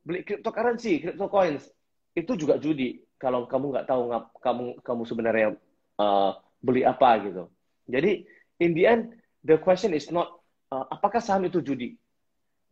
beli 0.02 0.26
cryptocurrency, 0.26 1.00
crypto 1.00 1.30
coins 1.30 1.64
itu 2.12 2.32
juga 2.36 2.60
judi 2.60 3.00
kalau 3.16 3.48
kamu 3.48 3.72
nggak 3.72 3.86
tahu 3.88 4.12
kamu 4.42 4.64
kamu 4.84 5.02
sebenarnya 5.08 5.48
uh, 5.96 6.36
beli 6.62 6.86
apa 6.86 7.18
gitu. 7.26 7.50
Jadi 7.90 8.24
in 8.62 8.70
the 8.72 8.84
end 8.86 9.02
the 9.42 9.58
question 9.58 9.92
is 9.92 10.06
not 10.14 10.30
uh, 10.70 10.86
apakah 10.88 11.18
saham 11.18 11.44
itu 11.50 11.58
judi. 11.60 11.98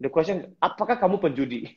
The 0.01 0.09
question 0.09 0.57
apakah 0.63 0.97
kamu 0.97 1.21
penjudi? 1.21 1.69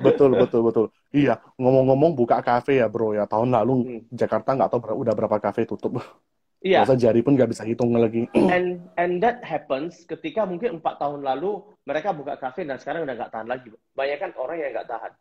Betul, 0.00 0.34
betul, 0.34 0.60
betul. 0.66 0.86
Iya, 1.14 1.38
ngomong-ngomong 1.60 2.16
buka 2.16 2.40
kafe 2.42 2.80
ya 2.80 2.88
bro 2.90 3.14
ya. 3.14 3.28
Tahun 3.28 3.46
lalu 3.50 3.74
Hmm. 3.86 4.00
Jakarta 4.10 4.56
nggak 4.56 4.70
tahu 4.72 4.80
ber- 4.82 4.98
udah 4.98 5.14
berapa 5.14 5.36
kafe 5.38 5.68
tutup. 5.68 6.00
Iya. 6.60 6.84
Masa 6.84 6.92
jari 6.98 7.24
pun 7.24 7.36
nggak 7.36 7.50
bisa 7.56 7.64
hitung 7.64 7.94
lagi. 7.96 8.28
And 8.52 8.84
and 9.00 9.22
that 9.24 9.40
happens 9.44 10.04
ketika 10.04 10.44
mungkin 10.44 10.80
empat 10.80 11.00
tahun 11.00 11.24
lalu 11.24 11.62
mereka 11.88 12.12
buka 12.12 12.36
kafe 12.36 12.68
dan 12.68 12.76
sekarang 12.76 13.08
udah 13.08 13.14
nggak 13.16 13.32
tahan 13.32 13.48
lagi. 13.48 13.68
Banyak 13.96 14.18
kan 14.20 14.30
orang 14.36 14.56
yang 14.60 14.70
nggak 14.76 14.88
tahan. 14.90 15.12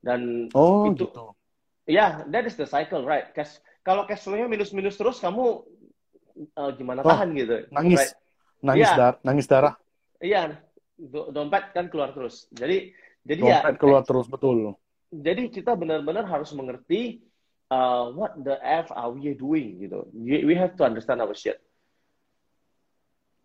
Dan 0.00 0.20
Oh 0.56 0.88
itu 0.88 1.04
gitu. 1.04 1.36
Ya 1.84 2.24
that 2.28 2.44
is 2.44 2.56
the 2.56 2.64
cycle 2.64 3.04
right. 3.04 3.30
Cash, 3.32 3.56
kalau 3.80 4.04
cash 4.04 4.24
flow-nya 4.24 4.44
minus-minus 4.44 4.96
terus 4.96 5.16
kamu 5.18 5.64
uh, 6.56 6.70
gimana 6.74 7.00
Oh, 7.00 7.08
tahan 7.08 7.32
gitu. 7.32 7.64
Nangis, 7.72 8.00
Right. 8.00 8.14
nangis 8.60 8.88
Iya. 8.88 8.96
dar, 8.96 9.14
nangis 9.24 9.46
darah. 9.48 9.74
Iya, 10.20 10.42
do- 10.96 11.32
dompet 11.32 11.72
kan 11.72 11.88
keluar 11.88 12.12
terus. 12.12 12.44
Jadi 12.52 12.92
jadi 13.20 13.40
ya 13.40 13.58
Dompet 13.64 13.76
keluar 13.80 14.02
terus 14.04 14.28
betul. 14.28 14.76
jadi 15.10 15.48
kita 15.50 15.74
benar-benar 15.74 16.22
harus 16.24 16.54
mengerti 16.54 17.24
uh, 17.68 18.12
what 18.14 18.36
the 18.38 18.54
F 18.62 18.92
are 18.92 19.10
we 19.10 19.32
doing 19.34 19.80
gitu. 19.80 20.06
We, 20.14 20.44
we 20.44 20.54
have 20.54 20.76
to 20.78 20.86
understand 20.86 21.18
our 21.20 21.34
shit. 21.34 21.58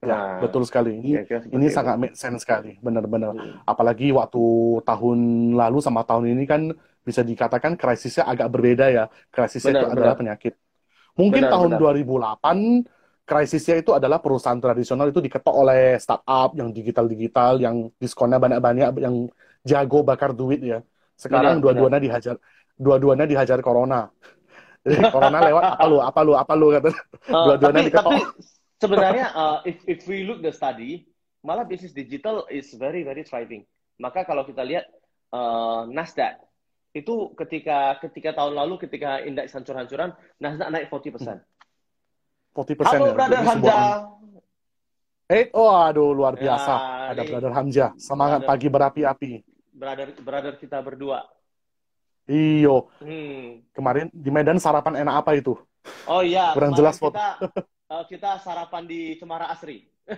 Ya, 0.05 0.37
betul 0.37 0.61
sekali. 0.69 1.01
Ini 1.01 1.25
seperti 1.25 1.49
ini 1.49 1.65
sangat 1.73 1.95
make 1.97 2.13
sense 2.13 2.45
sekali, 2.45 2.77
benar-benar. 2.77 3.33
Hmm. 3.33 3.57
Apalagi 3.65 4.13
waktu 4.13 4.37
tahun 4.85 5.19
lalu 5.57 5.81
sama 5.81 6.05
tahun 6.05 6.29
ini 6.37 6.45
kan 6.45 6.69
bisa 7.05 7.21
dikatakan 7.21 7.77
krisisnya 7.77 8.25
agak 8.25 8.49
berbeda 8.49 8.89
ya. 8.89 9.05
Krisisnya 9.29 9.77
Benar, 9.77 9.81
itu 9.81 9.87
adalah 9.93 10.15
benar. 10.17 10.19
penyakit. 10.19 10.53
Mungkin 11.15 11.43
Benar, 11.45 11.53
tahun 11.53 11.69
benar. 11.77 12.03
2008 12.03 13.25
krisisnya 13.25 13.75
itu 13.81 13.91
adalah 13.93 14.21
perusahaan 14.21 14.57
tradisional 14.61 15.09
itu 15.09 15.17
diketok 15.17 15.55
oleh 15.55 15.97
startup 15.97 16.53
yang 16.53 16.69
digital-digital, 16.69 17.57
yang 17.57 17.89
diskonnya 17.97 18.37
banyak-banyak, 18.37 18.89
yang 19.01 19.29
jago 19.65 20.05
bakar 20.05 20.33
duit 20.33 20.61
ya. 20.61 20.79
Sekarang 21.17 21.57
dua-duanya 21.57 21.97
dihajar, 21.97 22.37
dua-duanya 22.77 23.25
dihajar 23.25 23.61
corona. 23.65 24.09
Jadi 24.85 25.01
corona 25.09 25.41
lewat 25.41 25.65
apa 25.73 25.85
lu, 25.89 25.97
apa 25.97 26.21
lu, 26.21 26.33
apa 26.37 26.53
lu 26.53 26.67
kata. 26.69 26.89
Uh, 27.33 27.43
Dua-duanya 27.49 27.81
tapi 27.81 27.89
diketok. 27.89 28.05
tapi 28.05 28.17
sebenarnya 28.77 29.25
uh, 29.33 29.57
if 29.65 29.81
if 29.89 30.05
we 30.05 30.21
look 30.21 30.45
the 30.45 30.53
study, 30.53 31.09
malah 31.41 31.65
bisnis 31.65 31.89
digital 31.97 32.45
is 32.53 32.69
very 32.77 33.01
very 33.01 33.25
thriving. 33.25 33.65
Maka 33.97 34.21
kalau 34.21 34.45
kita 34.45 34.61
lihat 34.61 34.85
uh, 35.33 35.89
Nasdaq 35.89 36.37
itu 36.95 37.35
ketika 37.35 37.99
ketika 37.99 38.31
tahun 38.31 38.55
lalu 38.55 38.79
ketika 38.87 39.19
indeks 39.19 39.51
hancur-hancuran 39.51 40.15
Nasdaq 40.39 40.69
naik 40.71 40.87
40%. 40.87 41.43
40% 42.55 42.87
Halo 42.87 43.05
ya. 43.05 43.13
brother 43.13 43.41
Hamzah. 43.43 43.83
Eh, 45.27 45.49
oh 45.51 45.73
aduh 45.73 46.15
luar 46.15 46.39
Ya, 46.39 46.55
biasa. 46.55 46.73
Ada 47.11 47.21
ini 47.21 47.31
Brother 47.35 47.51
Hamzah. 47.51 47.89
Semangat 47.99 48.39
brother 48.41 48.49
pagi 48.49 48.67
berapi-api. 48.71 49.31
brother 49.75 50.07
brother 50.23 50.53
kita 50.55 50.79
berdua. 50.79 51.27
Iyo, 52.25 52.89
Hmm. 52.97 53.61
kemarin 53.69 54.09
di 54.09 54.33
Medan 54.33 54.57
sarapan 54.57 54.97
enak 54.97 55.21
apa 55.21 55.37
itu? 55.37 55.53
Oh 56.07 56.23
iya, 56.23 56.49
Kurang 56.57 56.73
jelas 56.73 56.97
foto. 56.97 57.13
kita 57.13 57.27
uh, 57.93 58.03
kita 58.07 58.39
sarapan 58.39 58.87
di 58.87 59.19
Cemara 59.19 59.51
Asri. 59.51 59.85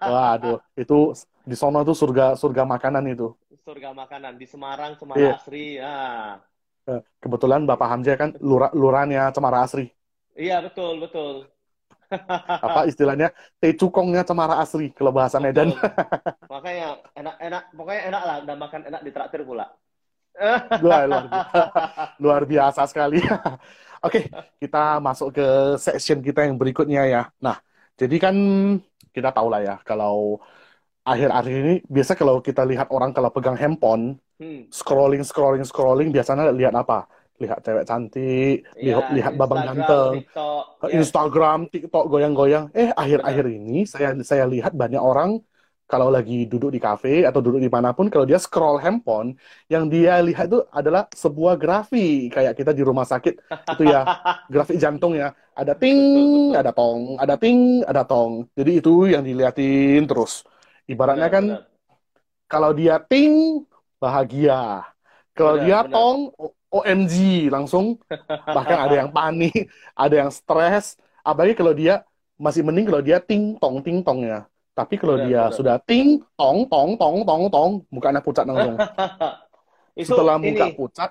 Waduh, 0.00 0.60
itu 0.72 1.12
di 1.42 1.56
sono 1.56 1.82
tuh 1.82 1.92
surga 1.92 2.32
surga 2.32 2.62
makanan 2.64 3.04
itu. 3.10 3.34
Surga 3.60 3.92
makanan 3.92 4.40
di 4.40 4.46
Semarang, 4.48 4.96
Cemara 4.96 5.20
Iya. 5.20 5.32
Asri. 5.36 5.76
Ah. 5.76 6.40
Eh, 6.88 7.00
Kebetulan 7.20 7.68
Bapak 7.68 7.88
Hamzah 7.92 8.16
kan 8.16 8.30
lura, 8.40 8.72
lurahnya 8.72 9.28
Cemara 9.36 9.62
Asri. 9.62 9.92
Iya, 10.32 10.64
betul, 10.64 10.96
betul. 11.04 11.34
Apa 12.66 12.88
istilahnya? 12.88 13.30
Teh 13.60 13.76
cukongnya 13.76 14.24
Cemara 14.24 14.58
Asri 14.58 14.90
kalau 14.96 15.12
bahasa 15.12 15.36
Medan. 15.38 15.70
Betul. 15.70 15.92
Makanya 16.52 16.86
enak-enak, 17.14 17.62
pokoknya 17.76 18.02
enak 18.10 18.22
lah 18.26 18.36
dan 18.42 18.56
makan 18.58 18.80
enak 18.90 19.00
di 19.06 19.10
traktir 19.14 19.42
pula. 19.46 19.66
Wah, 20.82 21.02
luar 21.04 21.24
biasa, 21.28 21.60
luar 22.18 22.42
biasa 22.48 22.82
sekali. 22.88 23.18
Oke, 24.00 24.32
kita 24.56 24.98
masuk 24.98 25.36
ke 25.36 25.46
section 25.76 26.24
kita 26.24 26.48
yang 26.48 26.56
berikutnya 26.56 27.04
ya. 27.06 27.22
Nah, 27.44 27.60
jadi 28.00 28.16
kan 28.16 28.34
kita 29.12 29.30
tahu 29.36 29.46
lah 29.52 29.60
ya 29.60 29.76
kalau 29.84 30.40
akhir-akhir 31.12 31.54
ini 31.62 31.74
biasa 31.94 32.12
kalau 32.20 32.34
kita 32.40 32.62
lihat 32.70 32.88
orang 32.96 33.10
kalau 33.16 33.30
pegang 33.34 33.58
handphone 33.58 34.04
Hmm. 34.40 34.64
scrolling 34.72 35.20
scrolling 35.20 35.64
scrolling 35.68 36.08
biasanya 36.16 36.48
lihat 36.60 36.72
apa? 36.72 37.04
Lihat 37.40 37.60
cewek 37.60 37.84
cantik, 37.84 38.64
lihat 38.80 39.04
Iya, 39.04 39.14
lihat 39.16 39.32
babang 39.36 39.60
ganteng, 39.68 40.12
TikTok. 40.24 40.62
Yes. 40.88 40.92
Instagram, 40.96 41.58
TikTok 41.72 42.04
goyang-goyang. 42.08 42.64
Eh, 42.72 42.88
akhir-akhir 42.92 43.44
ini 43.52 43.84
saya 43.84 44.16
saya 44.24 44.44
lihat 44.48 44.72
banyak 44.72 45.00
orang 45.00 45.40
kalau 45.90 46.08
lagi 46.08 46.46
duduk 46.46 46.70
di 46.70 46.80
kafe 46.80 47.26
atau 47.28 47.42
duduk 47.44 47.58
di 47.58 47.66
mana 47.66 47.90
pun, 47.90 48.06
kalau 48.08 48.22
dia 48.24 48.38
scroll 48.38 48.78
handphone, 48.78 49.34
yang 49.68 49.90
dia 49.92 50.22
lihat 50.22 50.46
itu 50.48 50.62
adalah 50.70 51.04
sebuah 51.10 51.58
grafik 51.58 52.30
kayak 52.30 52.54
kita 52.54 52.70
di 52.70 52.82
rumah 52.86 53.02
sakit 53.02 53.34
itu 53.74 53.82
ya 53.90 54.06
grafik 54.52 54.78
jantung 54.78 55.18
ya. 55.18 55.34
Ada 55.52 55.74
ting, 55.76 56.54
ada 56.56 56.70
tong, 56.72 57.18
ada 57.20 57.34
ting, 57.36 57.84
ada 57.84 58.02
tong. 58.06 58.48
Jadi 58.56 58.80
itu 58.80 59.10
yang 59.10 59.20
diliatin 59.26 60.06
terus. 60.08 60.46
Ibaratnya 60.92 61.28
Benar, 61.28 61.34
kan 61.34 61.44
benar. 61.44 61.70
kalau 62.50 62.70
dia 62.74 62.98
ting 63.02 63.64
bahagia, 64.02 64.82
kalau 65.36 65.54
Benar, 65.56 65.60
dia 65.60 65.82
benar. 65.82 65.90
tong 65.92 66.32
OMG 66.72 67.46
langsung 67.52 67.98
bahkan 68.54 68.78
ada 68.80 68.94
yang 69.06 69.10
panik, 69.14 69.70
ada 69.94 70.14
yang 70.26 70.30
stres. 70.32 70.98
Apalagi 71.22 71.54
kalau 71.58 71.74
dia 71.76 72.02
masih 72.40 72.62
mending 72.66 72.86
kalau 72.90 73.02
dia 73.04 73.18
ting 73.22 73.56
tong 73.60 73.78
ting 73.84 74.02
tong 74.06 74.22
ya. 74.26 74.46
Tapi 74.74 74.94
kalau 75.00 75.16
Benar, 75.16 75.20
dia 75.20 75.50
benar. 75.50 75.54
sudah 75.54 75.76
ting 75.82 76.22
tong 76.38 76.66
tong 76.70 76.96
tong 77.00 77.18
tong 77.28 77.44
tong, 77.52 77.72
mukanya 77.94 78.20
pucat 78.24 78.44
langsung. 78.48 78.82
Itu 80.02 80.16
Setelah 80.16 80.36
muka 80.40 80.66
ini 80.66 80.66
pucat, 80.76 81.10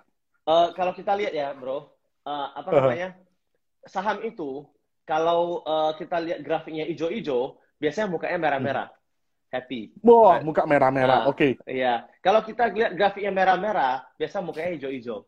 eh, 0.50 0.68
kalau 0.78 0.94
kita 0.96 1.14
lihat 1.20 1.34
ya, 1.36 1.48
Bro, 1.58 1.78
eh, 2.28 2.48
apa 2.60 2.72
Uh-huh. 2.72 2.80
namanya? 2.80 3.16
Saham 3.88 4.22
itu 4.26 4.66
kalau 5.08 5.64
eh, 5.66 5.92
kita 6.02 6.18
lihat 6.26 6.40
grafiknya 6.46 6.86
hijau-hijau, 6.90 7.58
biasanya 7.82 8.08
mukanya 8.14 8.40
merah-merah. 8.42 8.88
Happy. 9.50 9.90
wah 10.06 10.38
Right. 10.38 10.46
muka 10.46 10.62
merah-merah. 10.70 11.26
Nah, 11.26 11.32
Oke, 11.34 11.58
Iya. 11.66 12.06
Kalau 12.22 12.46
kita 12.46 12.70
lihat 12.70 12.94
grafiknya 12.94 13.34
merah-merah, 13.34 14.06
biasa 14.16 14.46
mukanya 14.46 14.78
hijau-hijau. 14.78 15.26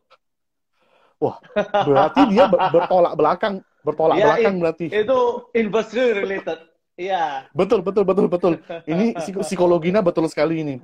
wah 1.18 1.38
berarti 1.86 2.22
dia 2.30 2.50
ber- 2.50 2.70
bertolak 2.70 3.14
belakang, 3.14 3.54
bertolak 3.82 4.16
Iya, 4.18 4.24
belakang 4.26 4.54
berarti. 4.58 4.86
Itu 4.90 5.18
inversely 5.54 6.14
related. 6.14 6.58
Iya. 6.94 7.46
Betul, 7.50 7.82
betul, 7.82 8.04
betul, 8.06 8.26
betul. 8.30 8.52
Ini 8.86 9.14
psik- 9.18 9.42
psikologinya 9.42 10.02
betul 10.02 10.26
sekali 10.30 10.62
ini. 10.62 10.76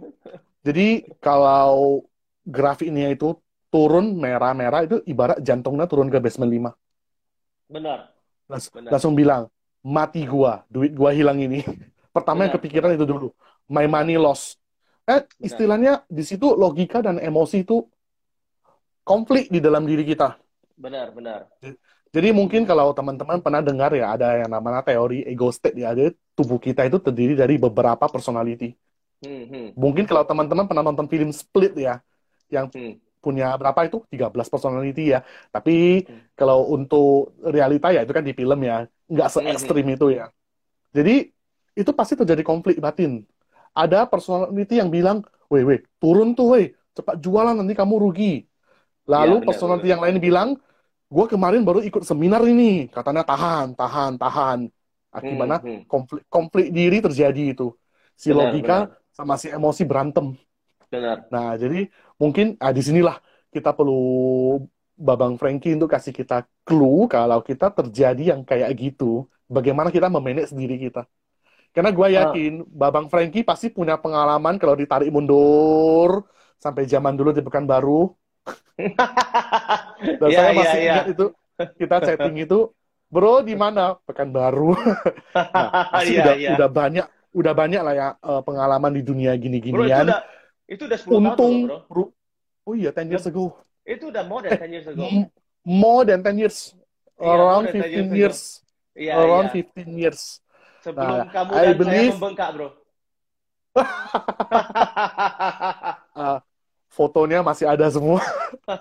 Jadi 0.62 1.06
kalau 1.22 2.02
grafiknya 2.42 3.10
itu 3.10 3.38
turun 3.68 4.16
merah-merah 4.16 4.82
itu 4.82 4.98
ibarat 5.04 5.38
jantungnya 5.44 5.86
turun 5.86 6.08
ke 6.10 6.18
basement 6.18 6.50
5. 6.50 6.70
Benar. 7.70 8.10
Benar. 8.48 8.90
langsung 8.96 9.12
bilang, 9.12 9.52
mati 9.84 10.24
gua, 10.24 10.64
duit 10.72 10.96
gua 10.96 11.12
hilang 11.12 11.36
ini. 11.36 11.60
Pertama 12.14 12.46
yang 12.46 12.52
Benar, 12.52 12.58
kepikiran 12.58 12.90
itu 12.96 13.06
dulu, 13.06 13.28
my 13.70 13.86
money 13.86 14.16
loss. 14.18 14.56
Eh, 15.08 15.24
istilahnya 15.40 16.04
di 16.08 16.22
situ 16.26 16.52
logika 16.52 17.00
dan 17.00 17.16
emosi 17.16 17.64
itu 17.64 17.84
konflik 19.04 19.48
di 19.48 19.58
dalam 19.58 19.84
diri 19.88 20.04
kita. 20.04 20.36
Benar, 20.76 21.10
benar. 21.16 21.40
Jadi 22.14 22.28
mungkin 22.32 22.64
kalau 22.64 22.96
teman-teman 22.96 23.38
pernah 23.44 23.60
dengar 23.60 23.92
ya 23.92 24.16
ada 24.16 24.40
yang 24.40 24.48
namanya 24.48 24.80
teori 24.80 25.28
ego 25.28 25.52
state 25.52 25.76
ya, 25.76 25.92
ada 25.92 26.08
tubuh 26.32 26.56
kita 26.56 26.88
itu 26.88 26.96
terdiri 26.96 27.36
dari 27.36 27.60
beberapa 27.60 28.08
personality. 28.08 28.72
Hmm, 29.24 29.44
hmm, 29.50 29.68
Mungkin 29.78 30.04
kalau 30.10 30.26
teman-teman 30.26 30.66
pernah 30.66 30.82
nonton 30.82 31.06
film 31.06 31.30
Split 31.30 31.72
ya, 31.78 32.02
yang 32.50 32.66
hmm. 32.74 33.00
punya 33.22 33.54
berapa 33.60 33.80
itu 33.86 34.02
13 34.10 34.48
personality 34.50 35.14
ya. 35.14 35.20
Tapi 35.54 36.06
Hmm. 36.08 36.24
kalau 36.38 36.70
untuk 36.74 37.34
realita 37.44 37.92
ya 37.94 38.02
itu 38.02 38.12
kan 38.16 38.24
di 38.24 38.32
film 38.34 38.58
ya, 38.64 38.86
nggak 39.12 39.28
se 39.30 39.40
ekstrim 39.46 39.86
itu 39.94 40.06
ya. 40.18 40.32
Jadi 40.96 41.30
itu 41.80 41.90
pasti 41.98 42.14
terjadi 42.20 42.42
konflik 42.50 42.76
batin. 42.84 43.12
Ada 43.76 43.98
personality 44.12 44.74
yang 44.82 44.90
bilang, 44.96 45.18
weh 45.52 45.62
weh 45.68 45.80
turun 46.02 46.28
tuh 46.38 46.46
weh, 46.54 46.66
cepat 46.96 47.16
jualan 47.24 47.54
nanti 47.58 47.74
kamu 47.80 47.94
rugi. 48.04 48.44
Lalu 49.12 49.34
benar, 49.42 49.46
personality 49.46 49.88
yang 49.92 50.02
lain 50.04 50.18
bilang, 50.26 50.48
gue 51.14 51.24
kemarin 51.32 51.62
baru 51.68 51.80
ikut 51.88 52.02
seminar 52.10 52.42
ini, 52.52 52.88
katanya 52.94 53.22
tahan, 53.30 53.66
tahan, 53.78 54.12
tahan. 54.22 54.60
Akibatnya 55.16 55.58
Hmm, 55.60 55.62
hmm. 55.62 55.90
konflik 55.90 56.22
konflik 56.34 56.66
diri 56.76 56.98
terjadi 57.06 57.42
itu. 57.56 57.64
Si 58.22 58.28
Benar, 58.28 58.38
logika 58.38 58.74
benar. 58.74 58.98
sama 59.16 59.34
si 59.40 59.48
emosi 59.52 59.82
berantem. 59.88 60.36
Benar. 60.90 61.30
Nah, 61.32 61.48
jadi 61.62 61.76
mungkin 62.20 62.46
ah, 62.64 62.72
di 62.76 62.80
sinilah 62.88 63.16
kita 63.54 63.70
perlu 63.76 63.92
Babang 64.98 65.34
Frankie 65.38 65.78
untuk 65.78 65.90
kasih 65.94 66.10
kita 66.10 66.34
clue 66.66 67.06
kalau 67.06 67.38
kita 67.48 67.70
terjadi 67.70 68.22
yang 68.34 68.40
kayak 68.42 68.70
gitu, 68.82 69.30
bagaimana 69.46 69.88
kita 69.94 70.10
memanage 70.10 70.50
diri 70.60 70.74
kita. 70.90 71.06
Karena 71.74 71.90
gue 71.94 72.08
Ah. 72.14 72.34
yakin 72.34 72.52
Babang 72.66 73.06
Frankie 73.12 73.44
pasti 73.46 73.70
punya 73.70 73.94
pengalaman 74.00 74.56
kalau 74.58 74.74
ditarik 74.74 75.08
mundur 75.14 76.26
sampai 76.58 76.88
zaman 76.90 77.14
dulu 77.14 77.30
di 77.36 77.42
Pekanbaru. 77.44 78.10
Dan 80.20 80.30
Iya, 80.30 80.38
saya 80.38 80.50
iya, 80.52 80.58
masih 80.58 80.78
iya. 80.80 80.94
ingat 80.94 81.06
itu 81.14 81.24
kita 81.78 81.96
chatting 82.06 82.34
itu, 82.44 82.58
bro 83.10 83.42
di 83.42 83.54
mana? 83.58 83.98
Pekanbaru. 84.06 84.74
Nah, 85.54 85.70
pasti 85.92 86.14
Iya, 86.14 86.22
udah 86.22 86.34
iya. 86.38 86.50
udah 86.54 86.68
banyak 86.70 87.06
udah 87.34 87.52
banyak 87.54 87.80
lah 87.84 87.94
ya 87.94 88.08
eh, 88.18 88.42
pengalaman 88.46 88.92
di 88.96 89.02
dunia 89.04 89.32
Bro, 89.68 89.84
itu 89.84 89.92
gini-ginian. 89.92 90.04
udah 90.04 90.18
itu 90.68 90.82
udah 90.88 90.98
10 91.00 91.20
tahun 91.24 91.34
Untung, 91.34 91.54
loh, 91.68 91.80
bro. 91.88 92.04
oh 92.68 92.74
iya, 92.76 92.90
10 92.92 93.08
years 93.12 93.26
ago. 93.28 93.56
Itu 93.84 94.12
udah 94.12 94.22
more 94.28 94.42
than 94.44 94.54
10 94.60 94.70
years 94.74 94.86
ago. 94.88 95.04
More 95.64 96.04
than 96.08 96.20
10 96.24 96.38
years. 96.38 96.74
Iya, 97.18 97.34
Around 97.34 97.64
10 97.64 97.72
15 97.74 98.08
years 98.14 98.14
years. 98.14 98.38
Iya, 98.94 99.12
Around 99.18 99.46
iya. 99.48 99.52
15 99.54 99.90
years. 99.98 100.20
Sebelum 100.88 101.16
Nah, 101.20 101.28
kamu 101.28 101.50
I 101.52 101.52
dan 101.52 101.60
saya 101.60 101.74
believe- 101.76 102.14
membengkak, 102.16 102.48
bro. 102.56 102.68
Uh, 106.16 106.38
fotonya 106.96 107.44
masih 107.44 107.68
ada 107.68 107.84
semua. 107.92 108.24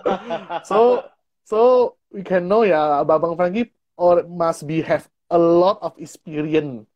so, 0.68 1.04
so 1.44 1.58
we 2.08 2.24
can 2.24 2.48
know 2.48 2.64
ya, 2.64 3.04
Babang 3.04 3.36
Frankie 3.36 3.68
or 3.94 4.24
must 4.24 4.64
be 4.64 4.80
have 4.80 5.04
a 5.28 5.36
lot 5.38 5.76
of 5.84 5.92
experience 6.00 6.88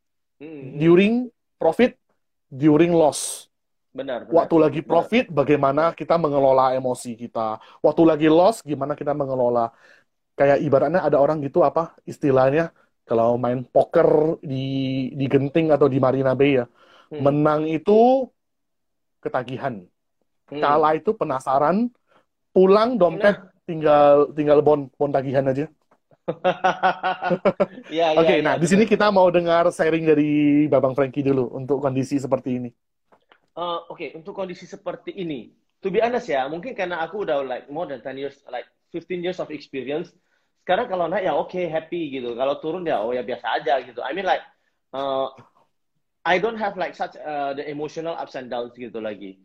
Hmm, 0.42 0.75
during 0.75 1.31
profit, 1.55 1.94
during 2.51 2.90
loss. 2.90 3.46
benar, 3.94 4.27
benar. 4.27 4.35
Waktu 4.42 4.57
lagi 4.59 4.81
profit, 4.83 5.31
bagaimana 5.31 5.94
kita 5.94 6.18
mengelola 6.18 6.75
emosi 6.75 7.14
kita. 7.14 7.62
Waktu 7.79 8.03
lagi 8.03 8.27
loss, 8.27 8.59
gimana 8.66 8.98
kita 8.98 9.14
mengelola. 9.14 9.70
Kayak 10.35 10.59
ibaratnya 10.66 10.98
ada 10.98 11.22
orang 11.22 11.38
gitu 11.46 11.62
apa 11.62 11.94
istilahnya 12.03 12.75
kalau 13.12 13.37
main 13.37 13.61
poker 13.68 14.40
di 14.40 14.64
di 15.12 15.27
Genting 15.29 15.68
atau 15.68 15.85
di 15.92 16.01
Marina 16.01 16.33
Bay 16.33 16.57
ya. 16.57 16.64
Hmm, 17.12 17.20
Menang 17.20 17.68
itu 17.68 18.25
ketagihan. 19.20 19.85
hmm. 20.48 20.61
Kalah 20.64 20.96
itu 20.96 21.12
penasaran. 21.12 21.92
Pulang 22.57 22.96
dompet 23.01 23.37
tinggal 23.68 24.33
tinggal 24.33 24.64
bon 24.64 24.88
bon 24.96 25.12
tagihan 25.12 25.44
aja. 25.53 25.68
Iya, 27.92 28.07
Oke, 28.16 28.35
iya, 28.38 28.44
nah 28.44 28.55
iya, 28.55 28.62
di 28.62 28.66
sini 28.70 28.85
kita 28.88 29.07
mau 29.12 29.29
dengar 29.29 29.64
sharing 29.77 30.05
dari 30.09 30.31
Babang 30.72 30.94
Frankie 30.96 31.25
dulu 31.25 31.53
untuk 31.53 31.81
kondisi 31.85 32.16
seperti 32.16 32.51
ini. 32.61 32.70
Eh, 33.53 33.79
Oke, 33.92 34.16
untuk 34.16 34.33
kondisi 34.33 34.64
seperti 34.64 35.12
ini, 35.12 35.53
to 35.85 35.92
be 35.92 36.01
honest 36.01 36.29
ya, 36.33 36.48
mungkin 36.48 36.72
karena 36.72 37.05
aku 37.05 37.29
udah 37.29 37.44
like 37.44 37.68
more 37.68 37.85
than 37.85 38.01
10 38.01 38.16
years, 38.16 38.40
like 38.48 38.64
15 38.96 39.20
years 39.20 39.37
of 39.44 39.53
experience. 39.53 40.09
Sekarang 40.62 40.87
kalau 40.87 41.11
naik 41.11 41.27
ya 41.27 41.35
oke, 41.35 41.59
happy 41.59 42.14
gitu. 42.14 42.38
Kalau 42.38 42.62
turun 42.62 42.87
ya 42.87 43.03
oh 43.03 43.11
ya 43.11 43.27
biasa 43.27 43.59
aja 43.59 43.83
gitu. 43.83 43.98
I 43.98 44.14
mean 44.14 44.27
like, 44.27 44.46
uh, 44.94 45.35
I 46.22 46.38
don't 46.38 46.59
have 46.59 46.79
like 46.79 46.94
such 46.94 47.18
uh, 47.18 47.51
the 47.59 47.66
emotional 47.66 48.14
ups 48.14 48.38
and 48.38 48.46
downs 48.46 48.79
gitu 48.79 49.03
lagi. 49.03 49.42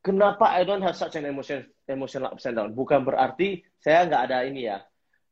Kenapa 0.00 0.48
I 0.48 0.64
don't 0.64 0.80
have 0.80 0.96
such 0.96 1.20
an 1.20 1.28
emotion, 1.28 1.68
emotional 1.84 2.32
ups 2.32 2.48
and 2.48 2.56
downs? 2.56 2.72
Bukan 2.72 3.04
berarti 3.04 3.60
saya 3.76 4.08
nggak 4.08 4.22
ada 4.32 4.48
ini 4.48 4.72
ya. 4.72 4.80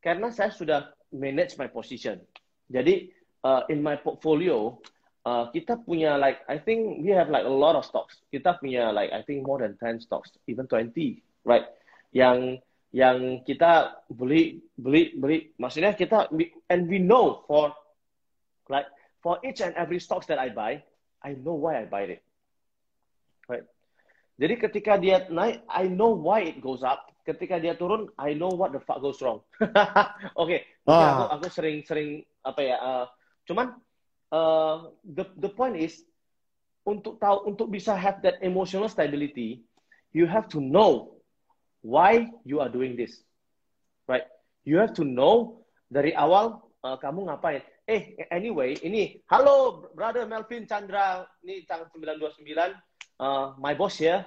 Karena 0.04 0.28
saya 0.28 0.52
sudah 0.52 0.92
manage 1.16 1.56
my 1.56 1.72
position. 1.72 2.20
Jadi 2.68 3.08
uh, 3.40 3.64
in 3.72 3.80
my 3.80 3.96
portfolio, 3.96 4.76
uh, 5.24 5.48
kita 5.48 5.80
punya 5.80 6.20
like 6.20 6.44
I 6.44 6.60
think 6.60 7.00
we 7.00 7.16
have 7.16 7.32
like 7.32 7.48
a 7.48 7.52
lot 7.52 7.72
of 7.72 7.88
stocks. 7.88 8.20
Kita 8.28 8.60
punya 8.60 8.92
like 8.92 9.16
I 9.16 9.24
think 9.24 9.48
more 9.48 9.64
than 9.64 9.80
10 9.80 10.04
stocks, 10.04 10.34
even 10.44 10.68
20, 10.68 10.92
right? 11.48 11.66
Yang 12.12 12.60
yang 12.94 13.42
kita 13.42 13.98
beli 14.08 14.62
beli 14.78 15.12
beli 15.18 15.52
maksudnya 15.58 15.92
kita 15.92 16.30
and 16.70 16.86
we 16.86 17.02
know 17.02 17.42
for 17.50 17.74
like 18.70 18.86
for 19.26 19.42
each 19.42 19.58
and 19.58 19.74
every 19.74 19.98
stocks 19.98 20.30
that 20.30 20.38
I 20.38 20.54
buy, 20.54 20.86
I 21.18 21.34
know 21.34 21.58
why 21.58 21.82
I 21.82 21.90
buy 21.90 22.06
it. 22.06 22.22
Right? 23.50 23.66
Jadi 24.38 24.54
ketika 24.62 24.92
dia 25.02 25.26
naik, 25.32 25.66
I 25.66 25.90
know 25.90 26.14
why 26.14 26.46
it 26.46 26.62
goes 26.62 26.86
up. 26.86 27.10
Ketika 27.26 27.58
dia 27.58 27.74
turun, 27.74 28.06
I 28.14 28.38
know 28.38 28.54
what 28.54 28.70
the 28.70 28.78
fuck 28.78 29.02
goes 29.02 29.18
wrong. 29.18 29.42
Oke, 30.40 30.62
aku 30.86 31.22
Ah. 31.26 31.34
aku 31.34 31.50
sering-sering 31.50 32.22
apa 32.46 32.60
ya? 32.62 32.76
uh, 32.78 33.04
cuman 33.50 33.74
uh, 34.30 34.94
the 35.02 35.26
the 35.42 35.50
point 35.50 35.74
is 35.74 36.06
untuk 36.86 37.18
tahu 37.18 37.50
untuk 37.50 37.66
bisa 37.66 37.98
have 37.98 38.22
that 38.22 38.38
emotional 38.46 38.86
stability, 38.86 39.66
you 40.14 40.22
have 40.30 40.46
to 40.46 40.62
know 40.62 41.15
why 41.86 42.26
you 42.42 42.58
are 42.58 42.66
doing 42.66 42.98
this, 42.98 43.22
right? 44.10 44.26
You 44.66 44.82
have 44.82 44.90
to 44.98 45.06
know 45.06 45.62
dari 45.86 46.10
awal 46.18 46.66
uh, 46.82 46.98
kamu 46.98 47.30
ngapain. 47.30 47.62
Eh, 47.86 48.18
anyway, 48.34 48.74
ini 48.82 49.22
halo 49.30 49.86
brother 49.94 50.26
Melvin 50.26 50.66
Chandra, 50.66 51.22
ini 51.46 51.62
tanggal 51.70 51.86
929, 51.94 52.74
uh, 53.22 53.54
my 53.62 53.78
boss 53.78 54.02
ya. 54.02 54.26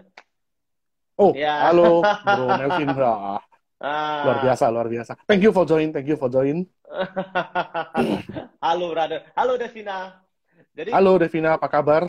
Oh, 1.19 1.35
Ya. 1.35 1.67
halo 1.67 1.99
Bro 2.23 2.47
Melvin. 2.55 2.89
Wah, 2.95 3.43
Ah. 3.79 4.27
luar 4.27 4.37
biasa, 4.43 4.67
luar 4.71 4.87
biasa. 4.91 5.15
Thank 5.23 5.43
you 5.43 5.51
for 5.55 5.63
join, 5.63 5.91
thank 5.95 6.07
you 6.07 6.19
for 6.19 6.27
join. 6.27 6.67
halo 8.63 8.91
brother, 8.91 9.27
halo 9.35 9.55
Devina. 9.55 10.19
Jadi 10.75 10.91
Halo 10.95 11.15
Devina, 11.19 11.55
apa 11.59 11.67
kabar? 11.67 12.07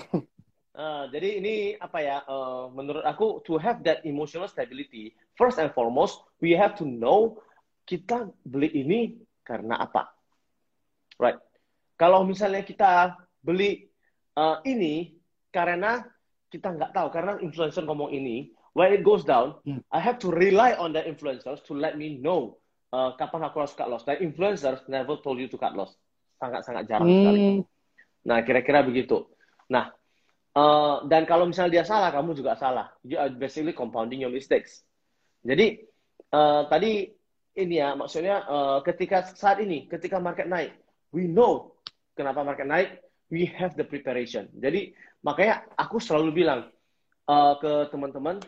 Uh, 0.71 1.11
jadi 1.11 1.43
ini 1.43 1.55
apa 1.83 1.99
ya? 1.99 2.23
uh, 2.31 2.71
menurut 2.71 3.03
aku 3.03 3.43
to 3.43 3.59
have 3.59 3.83
that 3.83 4.07
emotional 4.07 4.47
stability, 4.47 5.11
first 5.35 5.59
and 5.59 5.75
foremost, 5.75 6.23
we 6.39 6.55
have 6.55 6.79
to 6.79 6.87
know 6.87 7.43
kita 7.91 8.31
beli 8.47 8.71
ini 8.71 9.19
karena 9.43 9.83
apa, 9.83 10.15
right? 11.19 11.43
Kalau 11.99 12.23
misalnya 12.23 12.63
kita 12.63 13.19
beli 13.43 13.91
uh, 14.39 14.63
ini 14.63 15.19
karena 15.51 16.07
kita 16.47 16.71
nggak 16.71 16.95
tahu, 16.95 17.09
karena 17.11 17.35
influencer 17.43 17.83
ngomong 17.83 18.15
ini, 18.15 18.55
when 18.79 18.95
it 18.95 19.03
goes 19.03 19.27
down, 19.27 19.59
Hmm. 19.67 19.83
I 19.91 19.99
have 19.99 20.23
to 20.23 20.31
rely 20.31 20.79
on 20.79 20.95
the 20.95 21.03
influencers 21.03 21.67
to 21.67 21.75
let 21.75 21.99
me 21.99 22.19
know 22.23 22.63
uh, 22.95 23.15
kapan 23.19 23.47
aku 23.47 23.67
harus 23.67 23.75
cut 23.75 23.91
loss. 23.91 24.07
Dan 24.07 24.23
influencers 24.23 24.87
never 24.87 25.19
told 25.19 25.43
you 25.43 25.51
to 25.51 25.59
cut 25.59 25.75
loss, 25.75 25.99
sangat-sangat 26.39 26.87
jarang 26.87 27.11
sekali. 27.11 27.41
Hmm, 27.43 27.61
Nah, 28.21 28.39
kira-kira 28.45 28.85
begitu. 28.85 29.27
Nah, 29.73 29.91
eh, 30.57 30.97
dan 31.07 31.23
kalau 31.27 31.47
misalnya 31.47 31.81
dia 31.81 31.85
salah, 31.87 32.11
kamu 32.11 32.35
juga 32.35 32.57
salah. 32.59 32.91
You 33.07 33.19
are 33.21 33.31
basically 33.31 33.75
compounding 33.75 34.23
your 34.25 34.33
mistakes. 34.33 34.83
Jadi, 35.45 35.87
eh, 36.31 36.63
tadi 36.69 37.09
ini 37.59 37.75
ya, 37.79 37.99
maksudnya 37.99 38.47
eh, 38.47 38.79
ketika 38.87 39.27
saat 39.35 39.59
ini, 39.63 39.87
ketika 39.91 40.23
market 40.23 40.47
naik, 40.47 40.75
we 41.11 41.27
know 41.27 41.75
kenapa 42.15 42.47
market 42.47 42.69
naik, 42.69 42.89
we 43.31 43.47
have 43.47 43.75
the 43.79 43.87
preparation. 43.87 44.51
Jadi, 44.55 44.95
makanya 45.23 45.67
aku 45.79 45.99
selalu 46.03 46.45
bilang 46.45 46.71
eh, 47.27 47.55
ke 47.59 47.73
teman-teman, 47.91 48.43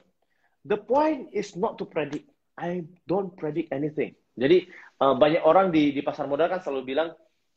the 0.67 0.79
point 0.79 1.31
is 1.35 1.55
not 1.55 1.79
to 1.79 1.87
predict. 1.87 2.29
I 2.53 2.85
don't 3.09 3.33
predict 3.33 3.73
anything. 3.73 4.13
Jadi, 4.37 4.69
eh, 4.71 5.15
banyak 5.17 5.43
orang 5.43 5.73
di, 5.73 5.93
di 5.93 6.03
pasar 6.05 6.29
modal 6.29 6.53
kan 6.53 6.61
selalu 6.61 6.83
bilang, 6.95 7.11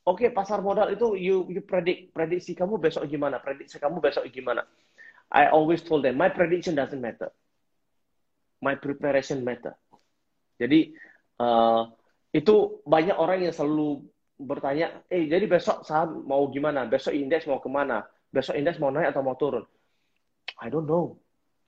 Oke, 0.06 0.30
okay, 0.30 0.30
pasar 0.30 0.62
modal 0.62 0.94
itu 0.94 1.18
you 1.18 1.50
you 1.50 1.66
predict 1.66 2.14
prediksi 2.14 2.54
kamu 2.54 2.78
besok 2.78 3.10
gimana? 3.10 3.42
Prediksi 3.42 3.82
kamu 3.82 3.98
besok 3.98 4.30
gimana? 4.30 4.62
I 5.34 5.50
always 5.50 5.82
told 5.82 6.06
them 6.06 6.22
my 6.22 6.30
prediction 6.30 6.78
doesn't 6.78 7.02
matter. 7.02 7.34
My 8.62 8.78
preparation 8.78 9.42
matter. 9.42 9.74
Jadi 10.62 10.94
uh, 11.42 11.90
itu 12.30 12.86
banyak 12.86 13.18
orang 13.18 13.50
yang 13.50 13.54
selalu 13.56 14.06
bertanya, 14.38 15.02
eh 15.10 15.26
jadi 15.26 15.50
besok 15.50 15.82
saham 15.82 16.22
mau 16.30 16.46
gimana? 16.54 16.86
Besok 16.86 17.18
indeks 17.18 17.50
mau 17.50 17.58
ke 17.58 17.70
mana? 17.72 18.06
Besok 18.30 18.54
indeks 18.54 18.78
mau 18.78 18.94
naik 18.94 19.10
atau 19.10 19.26
mau 19.26 19.34
turun? 19.34 19.66
I 20.62 20.70
don't 20.70 20.86
know. 20.86 21.18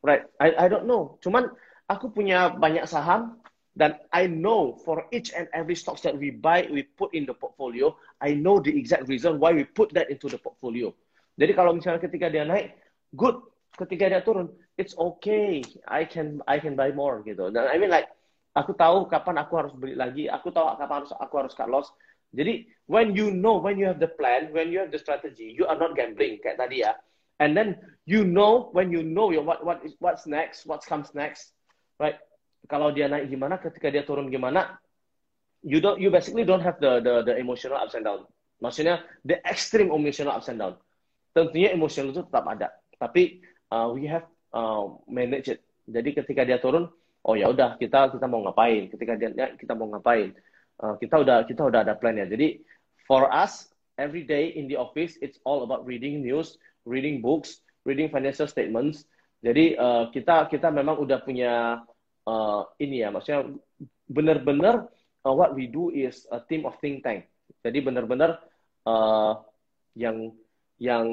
Right? 0.06 0.30
I 0.38 0.54
I 0.54 0.66
don't 0.70 0.86
know. 0.86 1.18
Cuman 1.26 1.50
aku 1.90 2.14
punya 2.14 2.54
banyak 2.54 2.86
saham 2.86 3.42
dan 3.78 4.02
I 4.10 4.26
know 4.26 4.74
for 4.82 5.06
each 5.14 5.30
and 5.38 5.46
every 5.54 5.78
stocks 5.78 6.02
that 6.02 6.18
we 6.18 6.34
buy, 6.34 6.66
we 6.66 6.90
put 6.98 7.14
in 7.14 7.30
the 7.30 7.38
portfolio, 7.38 7.94
I 8.18 8.34
know 8.34 8.58
the 8.58 8.74
exact 8.74 9.06
reason 9.06 9.38
why 9.38 9.54
we 9.54 9.70
put 9.70 9.94
that 9.94 10.10
into 10.10 10.26
the 10.26 10.42
portfolio. 10.42 10.90
Jadi 11.38 11.54
kalau 11.54 11.78
misalnya 11.78 12.02
ketika 12.02 12.34
dia 12.34 12.42
naik, 12.42 12.74
good. 13.14 13.38
Ketika 13.78 14.10
dia 14.10 14.26
turun, 14.26 14.50
it's 14.82 14.98
okay. 14.98 15.62
I 15.86 16.10
can 16.10 16.42
I 16.50 16.58
can 16.58 16.74
buy 16.74 16.90
more 16.90 17.22
gitu. 17.22 17.54
Dan 17.54 17.70
I 17.70 17.78
mean 17.78 17.94
like 17.94 18.10
aku 18.58 18.74
tahu 18.74 19.06
kapan 19.06 19.38
aku 19.38 19.54
harus 19.62 19.74
beli 19.78 19.94
lagi, 19.94 20.26
aku 20.26 20.50
tahu 20.50 20.74
kapan 20.82 21.06
harus 21.06 21.14
aku 21.14 21.34
harus 21.38 21.54
cut 21.54 21.70
loss. 21.70 21.94
Jadi 22.34 22.66
when 22.90 23.14
you 23.14 23.30
know, 23.30 23.62
when 23.62 23.78
you 23.78 23.86
have 23.86 24.02
the 24.02 24.10
plan, 24.10 24.50
when 24.50 24.74
you 24.74 24.82
have 24.82 24.90
the 24.90 24.98
strategy, 24.98 25.54
you 25.54 25.70
are 25.70 25.78
not 25.78 25.94
gambling 25.94 26.42
kayak 26.42 26.58
tadi 26.58 26.82
ya. 26.82 26.98
And 27.38 27.54
then 27.54 27.78
you 28.10 28.26
know 28.26 28.74
when 28.74 28.90
you 28.90 29.06
know 29.06 29.30
what 29.30 29.62
what 29.62 29.86
is 29.86 29.94
what's 30.02 30.26
next, 30.26 30.66
what 30.66 30.82
comes 30.82 31.14
next, 31.14 31.54
right? 32.02 32.18
Kalau 32.68 32.92
dia 32.92 33.08
naik 33.08 33.32
gimana, 33.32 33.58
ketika 33.58 33.88
dia 33.90 34.04
turun 34.04 34.28
gimana, 34.28 34.78
you 35.64 35.82
don't 35.82 35.98
you 35.98 36.12
basically 36.14 36.46
don't 36.46 36.62
have 36.62 36.78
the 36.78 37.02
the 37.02 37.14
the 37.28 37.34
emotional 37.40 37.80
ups 37.80 37.98
and 37.98 38.06
down. 38.06 38.28
Maksudnya 38.62 39.06
the 39.26 39.42
extreme 39.48 39.90
emotional 39.90 40.36
ups 40.36 40.52
and 40.52 40.60
down. 40.62 40.76
Tentunya 41.34 41.74
emosional 41.74 42.14
itu 42.14 42.26
tetap 42.26 42.50
ada, 42.50 42.74
tapi 42.98 43.46
uh, 43.70 43.94
we 43.94 44.10
have 44.10 44.26
uh, 44.58 44.90
manage 45.06 45.54
it. 45.54 45.62
Jadi 45.86 46.18
ketika 46.18 46.42
dia 46.42 46.58
turun, 46.58 46.90
oh 47.24 47.36
ya 47.38 47.48
udah 47.54 47.78
kita 47.78 48.10
kita 48.10 48.26
mau 48.26 48.42
ngapain? 48.44 48.90
Ketika 48.90 49.14
dia 49.14 49.30
naik 49.32 49.62
kita 49.62 49.78
mau 49.78 49.88
ngapain? 49.94 50.34
Uh, 50.82 50.98
kita 50.98 51.22
udah 51.22 51.46
kita 51.46 51.62
udah 51.62 51.86
ada 51.86 51.94
plan 51.94 52.18
ya. 52.18 52.26
Jadi 52.26 52.66
for 53.06 53.30
us 53.30 53.70
every 54.02 54.26
day 54.26 54.54
in 54.54 54.66
the 54.66 54.78
office 54.78 55.18
it's 55.22 55.38
all 55.46 55.62
about 55.62 55.86
reading 55.86 56.26
news, 56.26 56.58
reading 56.90 57.22
books, 57.22 57.62
reading 57.86 58.10
financial 58.10 58.50
statements. 58.50 59.06
Jadi 59.46 59.78
uh, 59.78 60.10
kita 60.10 60.50
kita 60.50 60.74
memang 60.74 60.98
udah 60.98 61.22
punya 61.22 61.86
uh, 62.28 62.68
ini 62.84 63.08
ya, 63.08 63.10
maksudnya 63.10 63.48
benar-benar 64.12 64.92
uh, 65.24 65.34
what 65.34 65.56
we 65.56 65.72
do 65.72 65.90
is 65.90 66.28
a 66.36 66.44
team 66.44 66.68
of 66.68 66.76
think 66.84 67.02
tank. 67.02 67.32
Jadi 67.64 67.80
benar-benar 67.80 68.44
uh, 68.84 69.40
yang 69.96 70.36
yang 70.78 71.08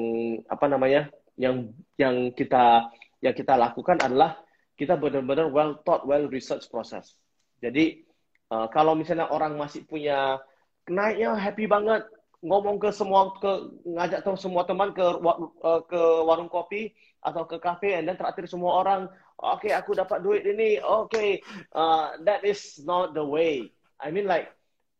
apa 0.51 0.65
namanya, 0.67 1.07
yang 1.39 1.71
yang 1.95 2.35
kita 2.35 2.91
yang 3.23 3.33
kita 3.33 3.55
lakukan 3.55 3.97
adalah 4.03 4.37
kita 4.75 4.99
benar-benar 4.99 5.47
well 5.49 5.79
thought, 5.87 6.03
well 6.03 6.27
research 6.27 6.67
proses. 6.67 7.15
Jadi 7.63 8.03
uh, 8.51 8.67
kalau 8.69 8.93
misalnya 8.93 9.31
orang 9.31 9.55
masih 9.55 9.87
punya 9.87 10.37
naiknya 10.85 11.33
happy 11.33 11.65
banget, 11.65 12.05
ngomong 12.45 12.77
ke 12.77 12.93
semua 12.93 13.33
ke 13.41 13.51
ngajak 13.89 14.21
ke 14.21 14.29
semua 14.37 14.67
teman 14.69 14.93
ke 14.93 15.01
uh, 15.01 15.81
ke 15.89 16.01
warung 16.27 16.51
kopi 16.51 16.93
atau 17.25 17.47
ke 17.49 17.57
kafe 17.57 17.97
dan 18.05 18.13
terakhir 18.13 18.45
semua 18.45 18.85
orang 18.85 19.09
okay, 19.39 19.75
aku 19.75 19.95
dapat 19.95 20.23
duit 20.23 20.43
ini, 20.47 20.79
okay, 20.79 21.43
uh, 21.75 22.15
that 22.23 22.43
is 22.47 22.79
not 22.83 23.11
the 23.13 23.23
way. 23.23 23.71
I 23.99 24.11
mean 24.11 24.27
like, 24.27 24.51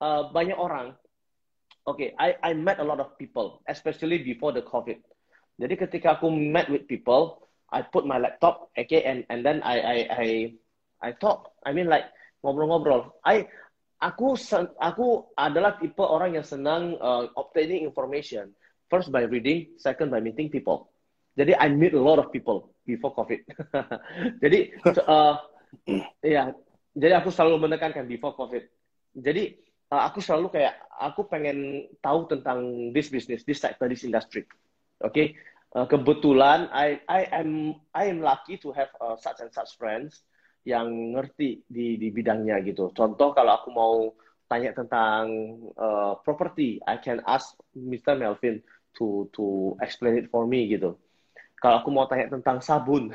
uh, 0.01 0.31
banyak 0.31 0.55
orang, 0.55 0.95
okay, 1.87 2.13
I, 2.19 2.35
I 2.43 2.51
met 2.53 2.79
a 2.79 2.87
lot 2.87 2.99
of 2.99 3.15
people, 3.17 3.61
especially 3.67 4.23
before 4.23 4.51
the 4.51 4.63
COVID. 4.65 4.99
Jadi 5.55 5.73
ketika 5.79 6.19
aku 6.19 6.27
met 6.27 6.67
with 6.67 6.83
people, 6.89 7.47
I 7.71 7.81
put 7.81 8.03
my 8.03 8.19
laptop, 8.19 8.71
okay, 8.75 9.03
and 9.07 9.23
and 9.31 9.41
then 9.41 9.63
I 9.63 9.75
I 9.79 9.97
I 10.11 10.27
I 11.01 11.09
talk. 11.15 11.55
I 11.63 11.71
mean 11.71 11.87
like 11.87 12.11
ngobrol-ngobrol. 12.43 13.15
I 13.23 13.47
aku 14.03 14.35
aku 14.79 15.31
adalah 15.39 15.79
tipe 15.79 16.03
orang 16.03 16.35
yang 16.35 16.45
senang 16.45 16.99
uh, 16.99 17.31
obtaining 17.39 17.87
information. 17.87 18.51
First 18.91 19.09
by 19.09 19.25
reading, 19.25 19.73
second 19.81 20.13
by 20.13 20.21
meeting 20.21 20.51
people. 20.51 20.93
Jadi 21.35 21.51
I 21.51 21.67
meet 21.67 21.91
a 21.91 21.99
lot 21.99 22.17
of 22.17 22.31
people 22.31 22.71
before 22.87 23.11
COVID. 23.11 23.43
jadi 24.43 24.71
uh, 25.03 25.35
ya, 26.23 26.55
jadi 26.95 27.13
aku 27.19 27.27
selalu 27.27 27.67
menekankan 27.67 28.07
before 28.07 28.39
COVID. 28.39 28.63
Jadi 29.19 29.59
uh, 29.91 30.07
aku 30.07 30.23
selalu 30.23 30.47
kayak 30.55 30.79
aku 30.95 31.27
pengen 31.27 31.91
tahu 31.99 32.31
tentang 32.31 32.91
this 32.95 33.11
business, 33.11 33.43
this 33.43 33.59
sector, 33.59 33.91
this 33.91 34.07
industry. 34.07 34.47
Oke, 35.03 35.11
okay? 35.11 35.27
uh, 35.75 35.83
kebetulan 35.83 36.71
I 36.71 37.03
I 37.11 37.27
am 37.35 37.75
I 37.91 38.07
am 38.07 38.23
lucky 38.23 38.55
to 38.63 38.71
have 38.71 38.95
uh, 39.03 39.19
such 39.19 39.43
and 39.43 39.51
such 39.51 39.75
friends 39.75 40.23
yang 40.63 41.19
ngerti 41.19 41.67
di 41.67 41.99
di 41.99 42.15
bidangnya 42.15 42.63
gitu. 42.63 42.95
Contoh 42.95 43.35
kalau 43.35 43.59
aku 43.59 43.69
mau 43.75 43.95
tanya 44.47 44.71
tentang 44.71 45.27
uh, 45.75 46.15
property, 46.23 46.79
I 46.87 46.95
can 47.03 47.19
ask 47.27 47.59
Mr. 47.75 48.15
Melvin 48.15 48.63
to 48.95 49.27
to 49.35 49.75
explain 49.83 50.15
it 50.15 50.31
for 50.31 50.47
me 50.47 50.71
gitu 50.71 50.95
kalau 51.65 51.81
aku 51.81 51.89
mau 51.89 52.05
tanya 52.05 52.29
tentang 52.29 52.61
sabun, 52.61 53.09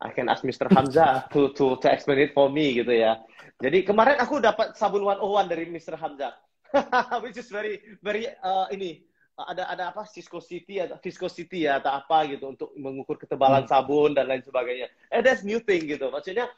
I 0.00 0.08
can 0.16 0.32
ask 0.32 0.40
Mr. 0.40 0.72
Hamza 0.72 1.28
to, 1.28 1.52
to, 1.52 1.76
to 1.76 1.86
explain 1.92 2.24
it 2.24 2.32
for 2.32 2.48
me 2.48 2.80
gitu 2.80 2.96
ya. 2.96 3.20
Jadi 3.60 3.84
kemarin 3.84 4.16
aku 4.16 4.40
dapat 4.40 4.72
sabun 4.72 5.04
101 5.04 5.52
dari 5.52 5.68
Mr. 5.68 6.00
Hamza. 6.00 6.32
Which 7.24 7.36
is 7.36 7.52
very 7.52 7.84
very 8.00 8.24
uh, 8.40 8.72
ini 8.72 9.04
ada 9.36 9.68
ada 9.68 9.84
apa 9.92 10.08
viscosity 10.08 10.80
atau 10.80 10.96
viscosity 10.96 11.68
ya 11.68 11.76
atau 11.76 11.92
apa 11.92 12.24
gitu 12.32 12.56
untuk 12.56 12.72
mengukur 12.76 13.20
ketebalan 13.20 13.68
hmm. 13.68 13.72
sabun 13.72 14.16
dan 14.16 14.32
lain 14.32 14.40
sebagainya. 14.40 14.88
Eh 15.12 15.20
that's 15.20 15.44
new 15.44 15.60
thing 15.60 15.84
gitu. 15.84 16.08
Maksudnya 16.08 16.48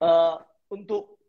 uh, 0.00 0.40
untuk 0.72 1.20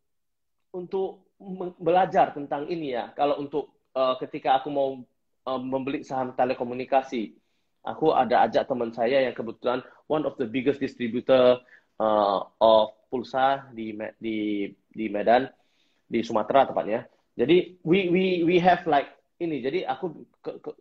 untuk 0.71 1.27
belajar 1.75 2.31
tentang 2.31 2.71
ini 2.71 2.95
ya. 2.95 3.11
Kalau 3.19 3.35
untuk 3.35 3.83
uh, 3.99 4.15
ketika 4.15 4.63
aku 4.63 4.71
mau 4.71 4.99
uh, 5.47 5.59
membeli 5.59 6.07
saham 6.07 6.31
telekomunikasi, 6.35 7.38
aku 7.83 8.11
ada 8.11 8.47
ajak 8.47 8.67
teman 8.67 8.91
saya 8.91 9.23
yang 9.23 9.35
kebetulan 9.35 9.79
one 10.11 10.27
of 10.27 10.35
the 10.35 10.47
biggest 10.47 10.81
distributor 10.83 11.61
uh, 12.01 12.39
of 12.59 12.95
pulsa 13.07 13.69
di 13.71 13.95
di 14.19 14.69
di 14.91 15.05
Medan 15.07 15.47
di 16.05 16.19
Sumatera 16.25 16.67
tepatnya. 16.67 17.05
Jadi 17.39 17.79
we 17.87 18.09
we 18.11 18.23
we 18.43 18.55
have 18.59 18.83
like 18.89 19.07
ini. 19.39 19.63
Jadi 19.63 19.87
aku 19.87 20.27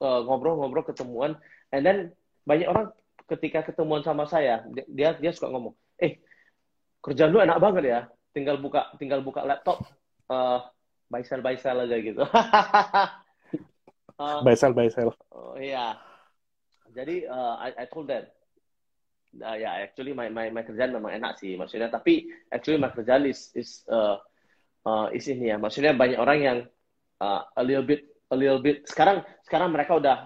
uh, 0.02 0.20
ngobrol-ngobrol 0.26 0.82
uh, 0.82 0.88
ketemuan 0.90 1.38
and 1.70 1.82
then 1.86 1.98
banyak 2.48 2.66
orang 2.66 2.90
ketika 3.28 3.62
ketemuan 3.62 4.00
sama 4.02 4.24
saya 4.24 4.64
dia 4.88 5.14
dia 5.20 5.30
suka 5.30 5.52
ngomong, 5.52 5.76
"Eh, 6.00 6.18
kerjaan 7.04 7.30
lu 7.30 7.44
enak 7.44 7.60
banget 7.60 7.84
ya. 7.86 8.00
Tinggal 8.34 8.58
buka 8.58 8.90
tinggal 8.98 9.22
buka 9.22 9.44
laptop 9.46 9.84
uh, 10.32 10.64
buy 11.08 11.22
sell 11.22 11.44
buy 11.44 11.54
sell 11.60 11.84
aja 11.84 11.96
gitu." 12.00 12.24
uh, 14.20 14.40
buy 14.42 14.56
sell 14.56 14.74
buy 14.74 14.88
sell. 14.90 15.12
Oh 15.30 15.54
iya 15.60 16.07
jadi 16.98 17.30
uh, 17.30 17.54
I, 17.62 17.70
I 17.78 17.86
told 17.86 18.10
them 18.10 18.26
uh, 19.38 19.56
ya 19.56 19.70
yeah, 19.70 19.72
actually 19.86 20.16
my, 20.16 20.26
my 20.32 20.50
my 20.50 20.64
kerjaan 20.66 20.94
memang 20.94 21.14
enak 21.14 21.38
sih 21.38 21.54
maksudnya. 21.54 21.92
Tapi 21.92 22.26
actually 22.50 22.80
my 22.80 22.90
kerjaan 22.90 23.28
is 23.28 23.52
is 23.54 23.84
uh, 23.86 24.18
uh, 24.88 25.06
is 25.14 25.28
ini 25.30 25.54
ya. 25.54 25.56
Maksudnya 25.60 25.94
banyak 25.94 26.18
orang 26.18 26.38
yang 26.40 26.58
uh, 27.20 27.46
a 27.54 27.62
little 27.62 27.84
bit 27.84 28.08
a 28.32 28.36
little 28.36 28.60
bit 28.60 28.84
sekarang 28.88 29.22
sekarang 29.46 29.70
mereka 29.70 29.96
udah 29.96 30.16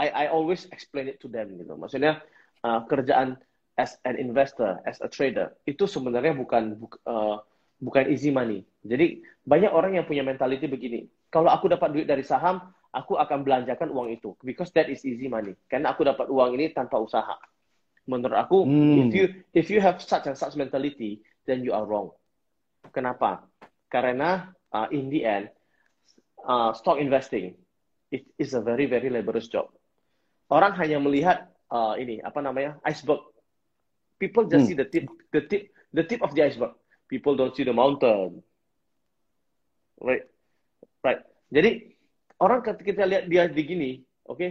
I 0.00 0.10
I 0.10 0.24
always 0.32 0.66
explain 0.72 1.10
it 1.10 1.20
to 1.22 1.28
them 1.28 1.60
gitu. 1.60 1.76
Maksudnya 1.76 2.22
uh, 2.64 2.82
kerjaan 2.88 3.38
as 3.74 3.98
an 4.06 4.14
investor 4.16 4.78
as 4.86 5.02
a 5.02 5.10
trader 5.10 5.50
itu 5.66 5.90
sebenarnya 5.90 6.34
bukan 6.38 6.78
bu, 6.78 6.86
uh, 7.06 7.42
bukan 7.82 8.08
easy 8.10 8.30
money. 8.30 8.62
Jadi 8.86 9.22
banyak 9.44 9.70
orang 9.70 9.98
yang 9.98 10.06
punya 10.06 10.22
mentality 10.22 10.70
begini. 10.70 11.10
Kalau 11.28 11.50
aku 11.50 11.66
dapat 11.66 11.90
duit 11.90 12.06
dari 12.06 12.22
saham 12.22 12.62
aku 12.94 13.18
akan 13.18 13.42
belanjakan 13.42 13.90
uang 13.90 14.14
itu 14.14 14.38
because 14.46 14.70
that 14.70 14.86
is 14.86 15.02
easy 15.02 15.26
money. 15.26 15.58
Karena 15.66 15.90
aku 15.90 16.06
dapat 16.06 16.30
uang 16.30 16.54
ini 16.54 16.70
tanpa 16.70 17.02
usaha. 17.02 17.34
Menurut 18.06 18.38
aku 18.38 18.62
hmm. 18.62 18.96
if 19.02 19.08
you 19.10 19.24
if 19.50 19.66
you 19.66 19.82
have 19.82 19.98
such 19.98 20.30
and 20.30 20.38
such 20.38 20.54
mentality 20.54 21.18
then 21.50 21.66
you 21.66 21.74
are 21.74 21.82
wrong. 21.82 22.14
Kenapa? 22.94 23.42
Karena 23.90 24.54
uh, 24.70 24.86
in 24.94 25.10
the 25.10 25.26
end 25.26 25.50
uh, 26.46 26.70
stock 26.70 27.02
investing 27.02 27.58
it 28.14 28.22
is 28.38 28.54
a 28.54 28.62
very 28.62 28.86
very 28.86 29.10
laborious 29.10 29.50
job. 29.50 29.66
Orang 30.46 30.78
hanya 30.78 31.02
melihat 31.02 31.50
uh, 31.74 31.98
ini 31.98 32.22
apa 32.22 32.38
namanya 32.38 32.78
iceberg. 32.86 33.26
People 34.22 34.46
just 34.46 34.70
hmm. 34.70 34.70
see 34.70 34.78
the 34.78 34.86
tip 34.86 35.10
the 35.34 35.42
tip 35.42 35.74
the 35.90 36.04
tip 36.06 36.22
of 36.22 36.30
the 36.38 36.46
iceberg. 36.46 36.78
People 37.10 37.34
don't 37.34 37.52
see 37.58 37.66
the 37.66 37.74
mountain. 37.74 38.40
Right? 39.98 40.24
Right. 41.04 41.20
Jadi 41.52 41.93
orang 42.40 42.60
ketika 42.62 42.84
kita 42.94 43.02
lihat 43.04 43.24
dia 43.30 43.44
di 43.46 43.62
gini, 43.62 43.90
oke, 44.26 44.38
okay, 44.38 44.50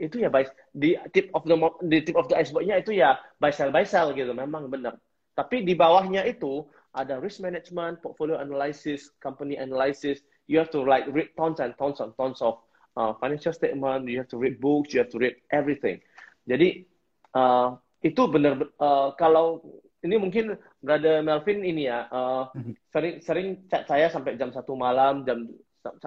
itu 0.00 0.22
ya 0.22 0.28
buy 0.32 0.42
di 0.74 0.98
tip 1.14 1.30
of 1.36 1.46
the 1.46 1.56
di 1.86 1.98
tip 2.02 2.16
of 2.18 2.26
the 2.26 2.34
icebergnya 2.34 2.82
itu 2.82 2.96
ya 2.96 3.20
buy 3.38 3.52
sell 3.54 3.70
buy 3.70 3.86
sell 3.86 4.10
gitu, 4.16 4.32
memang 4.34 4.66
benar. 4.66 4.98
Tapi 5.32 5.64
di 5.64 5.72
bawahnya 5.72 6.26
itu 6.28 6.66
ada 6.92 7.16
risk 7.16 7.40
management, 7.40 8.04
portfolio 8.04 8.36
analysis, 8.36 9.08
company 9.22 9.56
analysis. 9.56 10.20
You 10.50 10.60
have 10.60 10.68
to 10.76 10.84
like 10.84 11.08
read 11.08 11.32
tons 11.38 11.62
and 11.62 11.72
tons 11.80 12.02
and 12.04 12.12
tons 12.20 12.44
of 12.44 12.60
uh, 12.96 13.16
financial 13.16 13.54
statement, 13.54 14.08
you 14.08 14.20
have 14.20 14.28
to 14.34 14.38
read 14.38 14.60
books, 14.60 14.92
you 14.92 15.00
have 15.00 15.12
to 15.14 15.20
read 15.20 15.40
everything. 15.48 16.04
Jadi 16.44 16.84
uh, 17.32 17.78
itu 18.02 18.22
benar 18.28 18.68
uh, 18.82 19.14
kalau 19.16 19.62
ini 20.02 20.18
mungkin 20.18 20.58
Brother 20.82 21.22
Melvin 21.22 21.62
ini 21.62 21.86
ya 21.86 22.10
uh, 22.10 22.50
sering 22.90 23.22
sering 23.22 23.48
chat 23.70 23.86
saya 23.86 24.10
sampai 24.10 24.34
jam 24.34 24.50
satu 24.50 24.74
malam 24.74 25.22
jam 25.22 25.46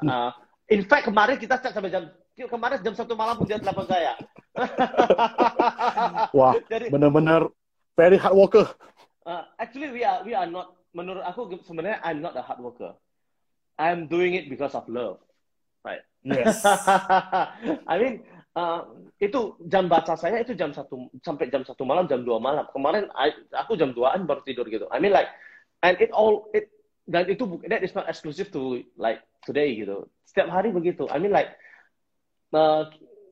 uh, 0.04 0.36
in 0.70 0.82
fact 0.86 1.06
kemarin 1.10 1.38
kita 1.38 1.62
chat 1.62 1.74
sampai 1.74 1.94
jam 1.94 2.10
kemarin 2.36 2.82
jam 2.82 2.94
satu 2.98 3.14
malam 3.14 3.38
pun 3.38 3.46
dia 3.48 3.62
telepon 3.62 3.88
saya. 3.88 4.14
Wah, 6.38 6.58
Jadi, 6.68 6.92
benar-benar 6.92 7.48
very 7.96 8.18
hard 8.20 8.36
worker. 8.36 8.66
Uh, 9.26 9.46
actually 9.58 9.90
we 9.90 10.02
are 10.06 10.22
we 10.26 10.34
are 10.38 10.50
not 10.50 10.76
menurut 10.92 11.24
aku 11.26 11.58
sebenarnya 11.66 12.02
I'm 12.04 12.20
not 12.22 12.36
a 12.38 12.44
hard 12.44 12.62
worker. 12.62 12.94
I'm 13.76 14.08
doing 14.08 14.36
it 14.36 14.48
because 14.48 14.74
of 14.74 14.88
love. 14.88 15.20
Right. 15.84 16.02
Yes. 16.26 16.64
I 17.92 17.96
mean 18.00 18.16
Uh, 18.56 19.04
itu 19.20 19.60
jam 19.68 19.92
baca 19.92 20.16
saya 20.16 20.40
itu 20.40 20.56
jam 20.56 20.72
satu 20.72 21.12
sampai 21.20 21.52
jam 21.52 21.60
satu 21.68 21.84
malam 21.84 22.08
jam 22.08 22.24
dua 22.24 22.40
malam 22.40 22.64
kemarin 22.72 23.04
I, 23.12 23.36
aku 23.52 23.76
jam 23.76 23.92
2an 23.92 24.24
baru 24.24 24.48
tidur 24.48 24.64
gitu 24.72 24.88
I 24.96 25.04
mean 25.04 25.12
like 25.12 25.28
and 25.84 26.00
it 26.00 26.08
all 26.16 26.48
it 26.56 26.72
dan 27.06 27.30
itu 27.30 27.62
that 27.70 27.86
is 27.86 27.94
not 27.94 28.10
exclusive 28.10 28.50
to 28.50 28.82
like 28.98 29.22
today 29.46 29.74
gitu. 29.78 30.10
Setiap 30.26 30.50
hari 30.50 30.74
begitu. 30.74 31.06
I 31.10 31.22
mean 31.22 31.34
like 31.34 31.54
uh, 32.54 32.90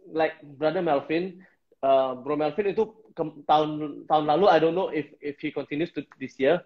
like 0.10 0.38
brother 0.46 0.86
Melvin 0.86 1.42
uh, 1.82 2.18
bro 2.22 2.38
Melvin 2.38 2.74
itu 2.74 2.94
ke, 3.18 3.24
tahun 3.50 4.04
tahun 4.06 4.26
lalu 4.30 4.46
I 4.50 4.58
don't 4.62 4.78
know 4.78 4.94
if 4.94 5.10
if 5.22 5.42
he 5.42 5.50
continues 5.50 5.90
to 5.98 6.06
this 6.22 6.38
year 6.38 6.62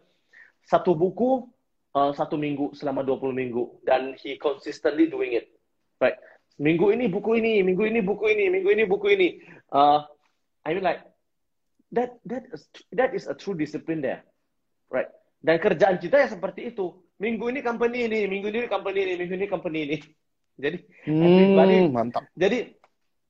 satu 0.68 0.92
buku 0.94 1.48
uh, 1.98 2.12
satu 2.14 2.38
minggu 2.38 2.76
selama 2.78 3.02
20 3.02 3.34
minggu. 3.34 3.82
Dan 3.82 4.14
he 4.20 4.38
consistently 4.38 5.10
doing 5.10 5.34
it. 5.34 5.50
Right. 5.98 6.20
Minggu 6.62 6.94
ini 6.94 7.10
buku 7.10 7.42
ini, 7.42 7.62
minggu 7.66 7.86
ini 7.90 8.02
buku 8.02 8.26
ini, 8.34 8.46
minggu 8.54 8.70
ini 8.74 8.84
buku 8.86 9.08
ini. 9.14 9.28
Uh, 9.74 10.06
I 10.66 10.78
mean 10.78 10.86
like 10.86 11.02
that 11.94 12.18
that 12.28 12.44
is, 12.54 12.68
that 12.94 13.14
is 13.14 13.30
a 13.30 13.36
true 13.38 13.54
discipline 13.54 14.02
there, 14.02 14.26
right? 14.90 15.08
Dan 15.38 15.62
kerjaan 15.62 16.02
kita 16.02 16.18
ya 16.26 16.28
seperti 16.34 16.74
itu. 16.74 16.98
Minggu 17.18 17.50
ini 17.50 17.66
company 17.66 18.06
ini, 18.06 18.30
minggu 18.30 18.50
ini 18.50 18.70
company 18.70 19.00
ini, 19.06 19.14
minggu 19.18 19.36
ini 19.38 19.48
company 19.50 19.80
ini. 19.90 19.98
Jadi 20.64 20.78
hmm, 21.06 21.94
mantap. 21.94 22.26
Jadi 22.34 22.74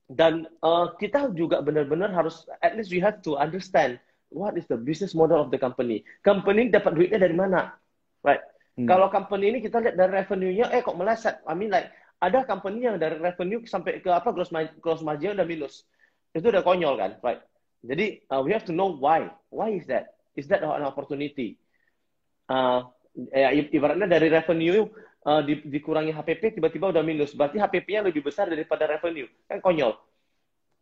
dan 0.08 0.48
uh, 0.64 0.96
kita 0.96 1.28
juga 1.36 1.60
benar-benar 1.60 2.08
harus 2.08 2.48
at 2.64 2.72
least 2.72 2.88
we 2.88 2.96
have 2.96 3.20
to 3.20 3.36
understand 3.36 4.00
what 4.32 4.56
is 4.56 4.64
the 4.72 4.76
business 4.80 5.12
model 5.12 5.44
of 5.44 5.52
the 5.52 5.60
company. 5.60 6.00
Company 6.24 6.72
dapat 6.72 6.96
duitnya 6.96 7.20
dari 7.28 7.36
mana, 7.36 7.76
right? 8.24 8.40
Hmm. 8.80 8.88
Kalau 8.88 9.12
company 9.12 9.52
ini 9.52 9.58
kita 9.60 9.84
lihat 9.84 10.00
dari 10.00 10.24
revenue-nya, 10.24 10.72
eh 10.72 10.80
kok 10.80 10.96
meleset. 10.96 11.44
I 11.44 11.52
mean 11.52 11.68
like 11.68 11.92
ada 12.24 12.48
company 12.48 12.88
yang 12.88 12.96
dari 12.96 13.20
revenue 13.20 13.60
sampai 13.68 14.00
ke 14.00 14.08
apa 14.08 14.32
gross 14.32 14.48
gross 14.80 15.04
margin 15.04 15.36
udah 15.36 15.44
minus. 15.44 15.84
Itu 16.32 16.48
udah 16.48 16.64
konyol 16.64 16.96
kan, 16.96 17.12
right? 17.20 17.44
Jadi 17.84 18.24
uh, 18.32 18.40
we 18.40 18.56
have 18.56 18.64
to 18.64 18.72
know 18.72 18.96
why. 18.96 19.28
Why 19.52 19.76
is 19.76 19.84
that? 19.92 20.16
Is 20.32 20.48
that 20.48 20.64
an 20.64 20.88
opportunity? 20.88 21.60
Uh, 22.48 22.80
ya, 23.28 23.52
ibaratnya 23.52 24.08
dari 24.08 24.32
revenue 24.32 24.88
uh, 25.28 25.42
di, 25.44 25.60
dikurangi 25.64 26.12
HPP 26.14 26.56
tiba-tiba 26.56 26.88
udah 26.88 27.04
minus. 27.04 27.36
Berarti 27.36 27.60
HPP-nya 27.60 28.08
lebih 28.08 28.24
besar 28.24 28.48
daripada 28.48 28.88
revenue. 28.88 29.28
Kan 29.44 29.60
konyol. 29.60 29.92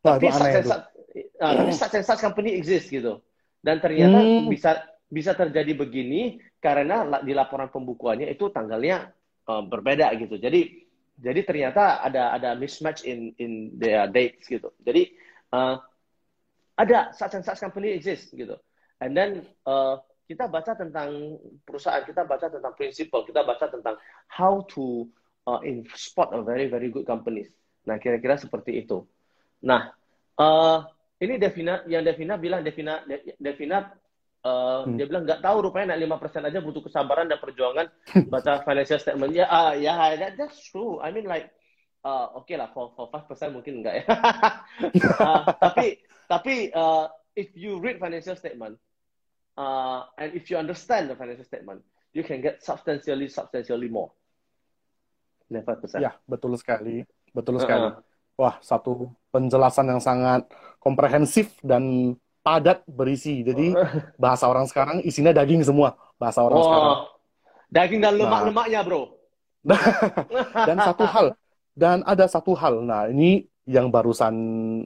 Nah, 0.07 0.23
tapi 0.23 0.31
such 0.31 0.55
and 0.55 0.67
such, 0.71 0.85
uh, 1.43 1.53
tapi 1.59 1.73
such 1.75 1.95
and 1.99 2.07
such 2.07 2.23
company 2.23 2.55
exist 2.55 2.87
gitu. 2.87 3.19
Dan 3.59 3.83
ternyata 3.83 4.23
hmm. 4.23 4.47
bisa 4.47 4.79
bisa 5.07 5.35
terjadi 5.35 5.75
begini 5.75 6.39
karena 6.59 7.23
di 7.23 7.35
laporan 7.35 7.71
pembukuannya 7.71 8.31
itu 8.31 8.51
tanggalnya 8.55 9.11
uh, 9.51 9.63
berbeda 9.67 10.15
gitu. 10.19 10.39
Jadi 10.39 10.87
jadi 11.17 11.41
ternyata 11.49 12.05
ada 12.05 12.37
ada 12.37 12.51
mismatch 12.55 13.03
in 13.09 13.33
in 13.41 13.75
their 13.75 14.07
dates 14.07 14.47
gitu. 14.47 14.71
Jadi 14.85 15.17
uh, 15.51 15.81
ada 16.77 17.11
such 17.17 17.35
and 17.35 17.47
such 17.47 17.59
company 17.59 17.97
exist 17.97 18.31
gitu. 18.37 18.55
And 19.01 19.17
then 19.17 19.43
uh, 19.65 19.99
kita 20.27 20.51
baca 20.51 20.75
tentang 20.75 21.39
perusahaan, 21.63 22.03
kita 22.03 22.27
baca 22.27 22.51
tentang 22.51 22.75
prinsipal, 22.75 23.23
kita 23.23 23.47
baca 23.47 23.71
tentang 23.71 23.95
how 24.27 24.61
to 24.67 25.07
uh, 25.47 25.63
in 25.63 25.87
spot 25.95 26.35
a 26.35 26.43
very 26.43 26.67
very 26.67 26.91
good 26.91 27.07
companies. 27.07 27.49
Nah 27.87 27.97
kira-kira 28.03 28.35
seperti 28.35 28.83
itu. 28.83 29.07
Nah 29.63 29.95
uh, 30.37 30.83
ini 31.23 31.39
Devina 31.39 31.87
yang 31.87 32.03
Devina 32.03 32.35
bilang 32.37 32.67
Devina 32.67 33.07
Devina 33.39 33.95
Uh, 34.47 34.87
hmm. 34.87 34.95
Dia 34.95 35.07
bilang 35.11 35.27
nggak 35.27 35.43
tahu 35.43 35.57
rupanya 35.59 35.99
naik 35.99 36.07
lima 36.07 36.23
persen 36.23 36.47
aja 36.47 36.63
butuh 36.63 36.87
kesabaran 36.87 37.27
dan 37.27 37.43
perjuangan 37.43 37.91
baca 38.31 38.63
financial 38.63 39.03
statement. 39.03 39.35
Ya, 39.35 39.51
uh, 39.51 39.75
ya, 39.75 39.91
yeah, 39.91 40.15
that, 40.15 40.39
that's 40.39 40.63
true. 40.71 41.03
I 41.03 41.11
mean 41.11 41.27
like, 41.27 41.51
uh, 42.07 42.31
oke 42.31 42.47
okay 42.47 42.55
lah, 42.55 42.71
for 42.71 42.95
for 42.95 43.11
five 43.11 43.27
percent 43.27 43.51
mungkin 43.51 43.83
enggak 43.83 43.95
ya. 43.99 44.05
uh, 45.19 45.51
tapi 45.59 45.99
tapi 46.31 46.71
uh, 46.71 47.11
if 47.35 47.51
you 47.59 47.83
read 47.83 47.99
financial 47.99 48.39
statement 48.39 48.79
uh, 49.57 50.07
and 50.21 50.37
if 50.37 50.49
you 50.53 50.57
understand 50.57 51.11
the 51.11 51.17
financial 51.17 51.45
statement, 51.45 51.83
you 52.13 52.23
can 52.23 52.41
get 52.41 52.63
substantially 52.63 53.29
substantially 53.29 53.89
more. 53.89 54.13
Never 55.51 55.77
percent. 55.77 56.01
Ya, 56.05 56.17
betul 56.25 56.57
sekali, 56.61 57.05
betul 57.33 57.61
sekali. 57.61 57.91
Uh 57.91 58.01
-uh. 58.01 58.05
Wah, 58.37 58.61
satu 58.61 59.09
penjelasan 59.33 59.89
yang 59.89 60.01
sangat 60.03 60.45
komprehensif 60.77 61.57
dan 61.65 62.15
padat 62.45 62.85
berisi. 62.85 63.41
Jadi 63.41 63.73
bahasa 64.23 64.47
orang 64.47 64.69
sekarang 64.69 65.01
isinya 65.03 65.33
daging 65.33 65.65
semua. 65.65 65.97
Bahasa 66.21 66.45
orang 66.45 66.61
oh, 66.61 66.65
sekarang. 66.65 66.91
Daging 67.73 68.01
dan 68.05 68.15
lemak-lemaknya, 68.21 68.81
bro. 68.87 69.03
dan 70.69 70.79
satu 70.79 71.05
hal, 71.11 71.27
dan 71.75 72.07
ada 72.07 72.31
satu 72.31 72.55
hal. 72.55 72.87
Nah, 72.87 73.11
ini 73.11 73.51
yang 73.67 73.91
barusan 73.91 74.35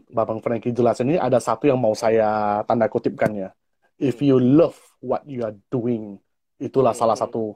Babang 0.09 0.41
Frankie 0.41 0.73
jelasin 0.73 1.13
ini 1.13 1.19
ada 1.21 1.37
satu 1.37 1.69
yang 1.69 1.77
mau 1.77 1.93
saya 1.93 2.61
tanda 2.65 2.89
kutipkan 2.89 3.29
ya. 3.37 3.49
If 4.01 4.25
you 4.25 4.41
love 4.41 4.81
what 5.05 5.29
you 5.29 5.45
are 5.45 5.55
doing, 5.69 6.17
itulah 6.57 6.97
hmm. 6.97 7.01
salah 7.05 7.17
satu 7.21 7.53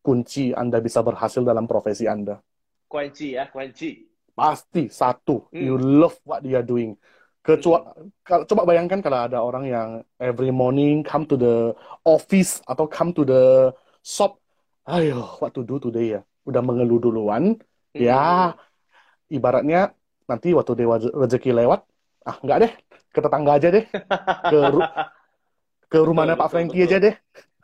kunci 0.00 0.56
Anda 0.56 0.80
bisa 0.80 1.04
berhasil 1.04 1.44
dalam 1.44 1.68
profesi 1.68 2.08
Anda. 2.08 2.40
Kunci 2.88 3.36
ya, 3.36 3.44
kunci. 3.52 4.08
Pasti 4.32 4.88
satu, 4.88 5.52
hmm. 5.52 5.60
you 5.60 5.76
love 5.76 6.16
what 6.24 6.40
you 6.48 6.56
are 6.56 6.64
doing 6.64 6.96
kecuali 7.42 7.82
coba 8.22 8.62
bayangkan 8.62 9.02
kalau 9.02 9.18
ada 9.26 9.42
orang 9.42 9.66
yang 9.66 9.88
every 10.22 10.54
morning 10.54 11.02
come 11.02 11.26
to 11.26 11.34
the 11.34 11.74
office 12.06 12.62
atau 12.70 12.86
come 12.86 13.10
to 13.10 13.26
the 13.26 13.74
shop 14.06 14.38
ayo 14.86 15.26
what 15.42 15.50
to 15.50 15.66
do 15.66 15.82
today 15.82 16.14
ya 16.18 16.20
udah 16.46 16.62
mengeluh 16.62 17.02
duluan 17.02 17.58
hmm. 17.58 17.98
ya 17.98 18.54
ibaratnya 19.26 19.90
nanti 20.30 20.54
waktu 20.54 20.86
dewa 20.86 21.02
rezeki 21.02 21.50
lewat 21.50 21.82
ah 22.22 22.38
nggak 22.38 22.58
deh 22.62 22.72
ke 23.10 23.18
tetangga 23.18 23.58
aja 23.58 23.68
deh 23.74 23.84
ke 23.90 24.58
ke 25.92 25.98
rumahnya 26.00 26.40
Pak 26.40 26.48
Franky 26.48 26.88
aja 26.88 26.96
deh 26.96 27.14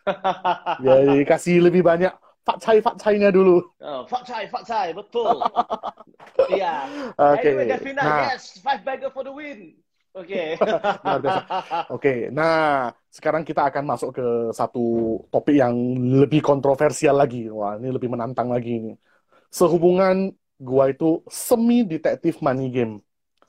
jadi 0.85 1.25
kasih 1.25 1.65
lebih 1.65 1.81
banyak 1.81 2.13
Fat 2.49 2.65
Chai, 2.65 2.81
Fat 2.81 2.97
Chai-nya 2.97 3.29
dulu. 3.29 3.61
Oh, 3.77 4.09
Fat 4.09 4.25
Chai, 4.25 4.49
Fat 4.49 4.65
Chai, 4.65 4.97
betul. 4.97 5.37
Iya. 6.49 6.87
Oke. 7.19 7.45
Okay. 7.45 7.53
Anyway, 7.67 7.93
nah. 7.99 8.31
yes, 8.31 8.63
five 8.63 8.81
bagger 8.87 9.11
for 9.13 9.27
the 9.27 9.35
win. 9.35 9.77
Oke. 10.17 10.57
Okay. 10.57 10.57
Oke, 10.57 11.35
okay. 11.93 12.19
nah 12.33 12.89
sekarang 13.13 13.45
kita 13.45 13.69
akan 13.69 13.85
masuk 13.85 14.11
ke 14.17 14.27
satu 14.55 15.19
topik 15.29 15.61
yang 15.61 15.75
lebih 16.25 16.41
kontroversial 16.41 17.21
lagi. 17.21 17.51
Wah, 17.53 17.77
ini 17.77 17.93
lebih 17.93 18.09
menantang 18.09 18.49
lagi 18.49 18.81
ini. 18.81 18.93
Sehubungan 19.53 20.33
gua 20.57 20.89
itu 20.89 21.21
semi 21.29 21.85
detektif 21.85 22.41
money 22.41 22.71
game, 22.73 23.03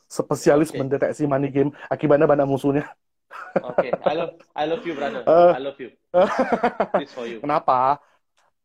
spesialis 0.10 0.74
okay. 0.74 0.80
mendeteksi 0.82 1.24
money 1.30 1.50
game. 1.54 1.72
Akibatnya 1.88 2.28
banyak 2.28 2.48
musuhnya. 2.50 2.90
Oke, 3.62 3.90
okay. 3.90 3.92
I 3.94 4.14
love 4.18 4.34
I 4.58 4.64
love 4.66 4.84
you 4.86 4.94
brother. 4.98 5.22
Uh, 5.26 5.54
I 5.54 5.62
love 5.62 5.78
you. 5.78 5.94
This 7.02 7.14
for 7.14 7.30
you. 7.30 7.40
Kenapa? 7.42 8.02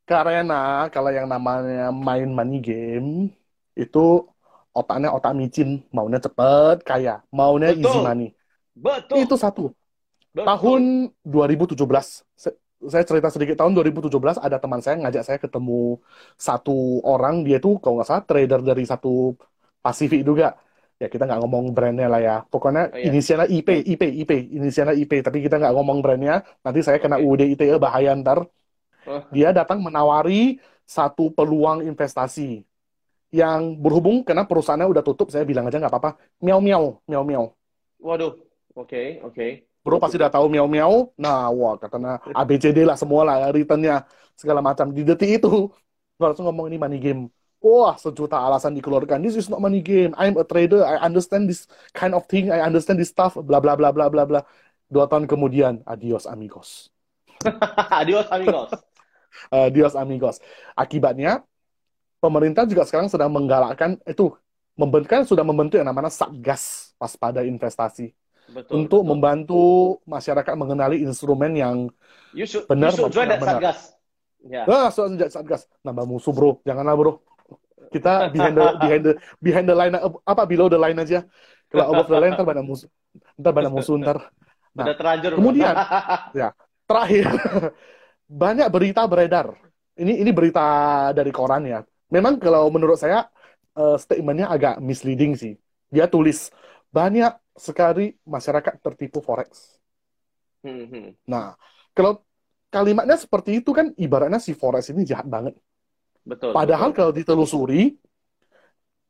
Karena 0.05 0.89
kalau 0.93 1.09
yang 1.09 1.29
namanya 1.29 1.89
main 1.93 2.29
money 2.29 2.61
game 2.61 3.33
itu 3.73 4.25
otaknya 4.75 5.15
otak 5.15 5.33
micin, 5.33 5.81
maunya 5.89 6.21
cepet, 6.21 6.85
kaya, 6.85 7.25
maunya 7.33 7.73
Betul. 7.73 7.81
easy 7.89 7.99
money. 8.03 8.29
Betul. 8.77 9.17
Itu 9.25 9.35
satu. 9.41 9.65
Betul. 10.35 10.45
Tahun 10.45 10.83
2017, 11.23 12.27
saya 12.85 13.05
cerita 13.07 13.29
sedikit 13.33 13.57
tahun 13.57 13.73
2017 13.73 14.13
ada 14.41 14.57
teman 14.61 14.81
saya 14.85 15.01
ngajak 15.01 15.25
saya 15.25 15.39
ketemu 15.41 15.97
satu 16.37 17.01
orang 17.07 17.41
dia 17.47 17.57
tuh 17.57 17.81
kalau 17.81 18.01
nggak 18.01 18.09
salah 18.09 18.25
trader 18.27 18.61
dari 18.61 18.85
satu 18.85 19.33
Pasifik 19.85 20.25
juga 20.25 20.57
ya 20.99 21.11
kita 21.11 21.27
nggak 21.27 21.41
ngomong 21.43 21.65
brandnya 21.75 22.07
lah 22.07 22.21
ya 22.23 22.37
pokoknya 22.47 22.95
oh, 22.95 22.99
iya. 22.99 23.11
inisialnya 23.11 23.49
IP 23.51 23.69
IP 23.83 24.03
IP 24.25 24.31
inisialnya 24.57 24.95
IP 24.95 25.13
tapi 25.27 25.43
kita 25.43 25.59
nggak 25.59 25.75
ngomong 25.75 25.99
brandnya 26.01 26.47
nanti 26.63 26.81
saya 26.87 27.03
kena 27.03 27.19
UUD 27.19 27.43
ITE 27.59 27.77
bahaya 27.83 28.15
ntar 28.15 28.47
dia 29.35 29.53
datang 29.53 29.85
menawari 29.85 30.57
satu 30.85 31.33
peluang 31.33 31.85
investasi 31.85 32.65
yang 33.35 33.75
berhubung 33.75 34.23
karena 34.23 34.47
perusahaannya 34.47 34.87
udah 34.87 35.03
tutup, 35.03 35.27
saya 35.27 35.43
bilang 35.43 35.67
aja 35.67 35.83
nggak 35.83 35.91
apa-apa, 35.91 36.15
miau 36.39 36.63
miau, 36.63 37.03
miau 37.11 37.27
miau. 37.27 37.45
Waduh, 37.99 38.39
oke, 38.79 38.87
okay, 38.87 39.07
oke. 39.27 39.35
Okay. 39.35 39.51
Bro 39.85 40.01
pasti 40.01 40.17
udah 40.17 40.31
tahu 40.31 40.47
miau 40.49 40.71
miau. 40.71 41.13
Nah, 41.19 41.51
wah 41.53 41.77
katanya 41.77 42.23
ABCD 42.33 42.87
lah 42.89 42.97
semua 42.97 43.21
lah 43.27 43.53
returnnya 43.53 44.07
segala 44.33 44.65
macam 44.65 44.95
di 44.95 45.03
detik 45.05 45.43
itu. 45.43 45.69
Gue 46.15 46.25
langsung 46.25 46.47
ngomong 46.49 46.73
ini 46.73 46.79
money 46.81 46.99
game. 47.03 47.23
Wah, 47.65 47.97
sejuta 47.97 48.37
alasan 48.37 48.77
dikeluarkan. 48.77 49.25
This 49.25 49.41
is 49.41 49.49
not 49.49 49.57
money 49.57 49.81
game. 49.81 50.13
I'm 50.21 50.37
a 50.37 50.45
trader. 50.45 50.85
I 50.85 51.01
understand 51.01 51.49
this 51.49 51.65
kind 51.97 52.13
of 52.13 52.29
thing. 52.29 52.53
I 52.53 52.61
understand 52.61 53.01
this 53.01 53.09
stuff. 53.09 53.41
Bla 53.41 53.57
bla 53.57 53.73
bla 53.73 53.89
bla 53.89 54.13
bla 54.13 54.29
bla. 54.29 54.45
Dua 54.93 55.09
tahun 55.09 55.25
kemudian, 55.25 55.81
adios 55.89 56.29
amigos. 56.29 56.93
adios 57.89 58.29
amigos. 58.29 58.69
adios 59.65 59.97
amigos. 59.97 60.45
Akibatnya, 60.77 61.41
pemerintah 62.21 62.69
juga 62.69 62.85
sekarang 62.85 63.09
sedang 63.09 63.33
menggalakkan 63.33 63.97
itu 64.05 64.37
membentuk 64.77 65.09
kan 65.09 65.25
sudah 65.25 65.41
membentuk 65.41 65.81
yang 65.81 65.89
namanya 65.89 66.13
satgas 66.13 66.93
waspada 67.01 67.49
investasi 67.49 68.13
betul, 68.53 68.85
untuk 68.85 69.01
betul. 69.07 69.09
membantu 69.09 69.65
masyarakat 70.05 70.53
mengenali 70.53 71.01
instrumen 71.01 71.57
yang 71.57 71.77
you 72.37 72.45
should, 72.45 72.69
benar 72.69 72.93
you 72.93 73.09
should 73.09 73.15
join 73.15 73.31
that 73.31 73.41
benar. 73.41 73.57
satgas. 73.57 73.97
Yeah. 74.45 74.69
Nah, 74.69 74.93
satgas 75.33 75.65
nambah 75.81 76.05
musuh 76.05 76.37
bro, 76.37 76.61
janganlah 76.69 76.93
bro 76.93 77.25
kita 77.91 78.33
behind 78.33 78.55
the 78.57 78.67
behind 78.81 79.03
the 79.03 79.13
behind 79.41 79.67
the 79.69 79.77
line 79.77 79.95
apa 80.25 80.43
below 80.45 80.69
the 80.69 80.79
line 80.81 80.99
aja. 80.99 81.25
Kalau 81.69 81.91
above 81.91 82.09
the 82.09 82.19
line 82.21 82.33
ntar 82.37 82.47
banyak 82.47 82.65
musuh 82.65 82.89
ntar 83.37 83.53
banyak 83.53 83.73
musuh 83.73 83.97
ntar. 84.01 84.19
Nah 84.75 84.85
terlanjur 84.95 85.39
kemudian 85.39 85.75
ya 86.41 86.55
terakhir. 86.85 87.27
Banyak 88.25 88.73
berita 88.73 89.05
beredar. 89.05 89.53
Ini 90.01 90.25
ini 90.25 90.33
berita 90.33 90.65
dari 91.13 91.29
koran 91.29 91.69
ya. 91.69 91.85
Memang 92.09 92.41
kalau 92.41 92.73
menurut 92.73 92.97
saya 92.97 93.29
uh, 93.77 94.01
statementnya 94.01 94.49
agak 94.49 94.81
misleading 94.81 95.37
sih. 95.37 95.61
Dia 95.93 96.09
tulis 96.09 96.49
banyak 96.89 97.37
sekali 97.55 98.17
masyarakat 98.25 98.81
tertipu 98.81 99.21
forex. 99.21 99.77
Hmm, 100.65 100.89
hmm. 100.89 101.09
nah 101.29 101.53
kalau 101.93 102.25
kalimatnya 102.73 103.21
seperti 103.21 103.61
itu 103.61 103.77
kan 103.77 103.93
ibaratnya 104.01 104.41
si 104.41 104.57
forex 104.57 104.89
ini 104.89 105.05
jahat 105.05 105.29
banget 105.29 105.53
Betul. 106.25 106.57
Padahal 106.57 106.91
betul. 106.91 106.99
kalau 106.99 107.13
ditelusuri, 107.13 107.95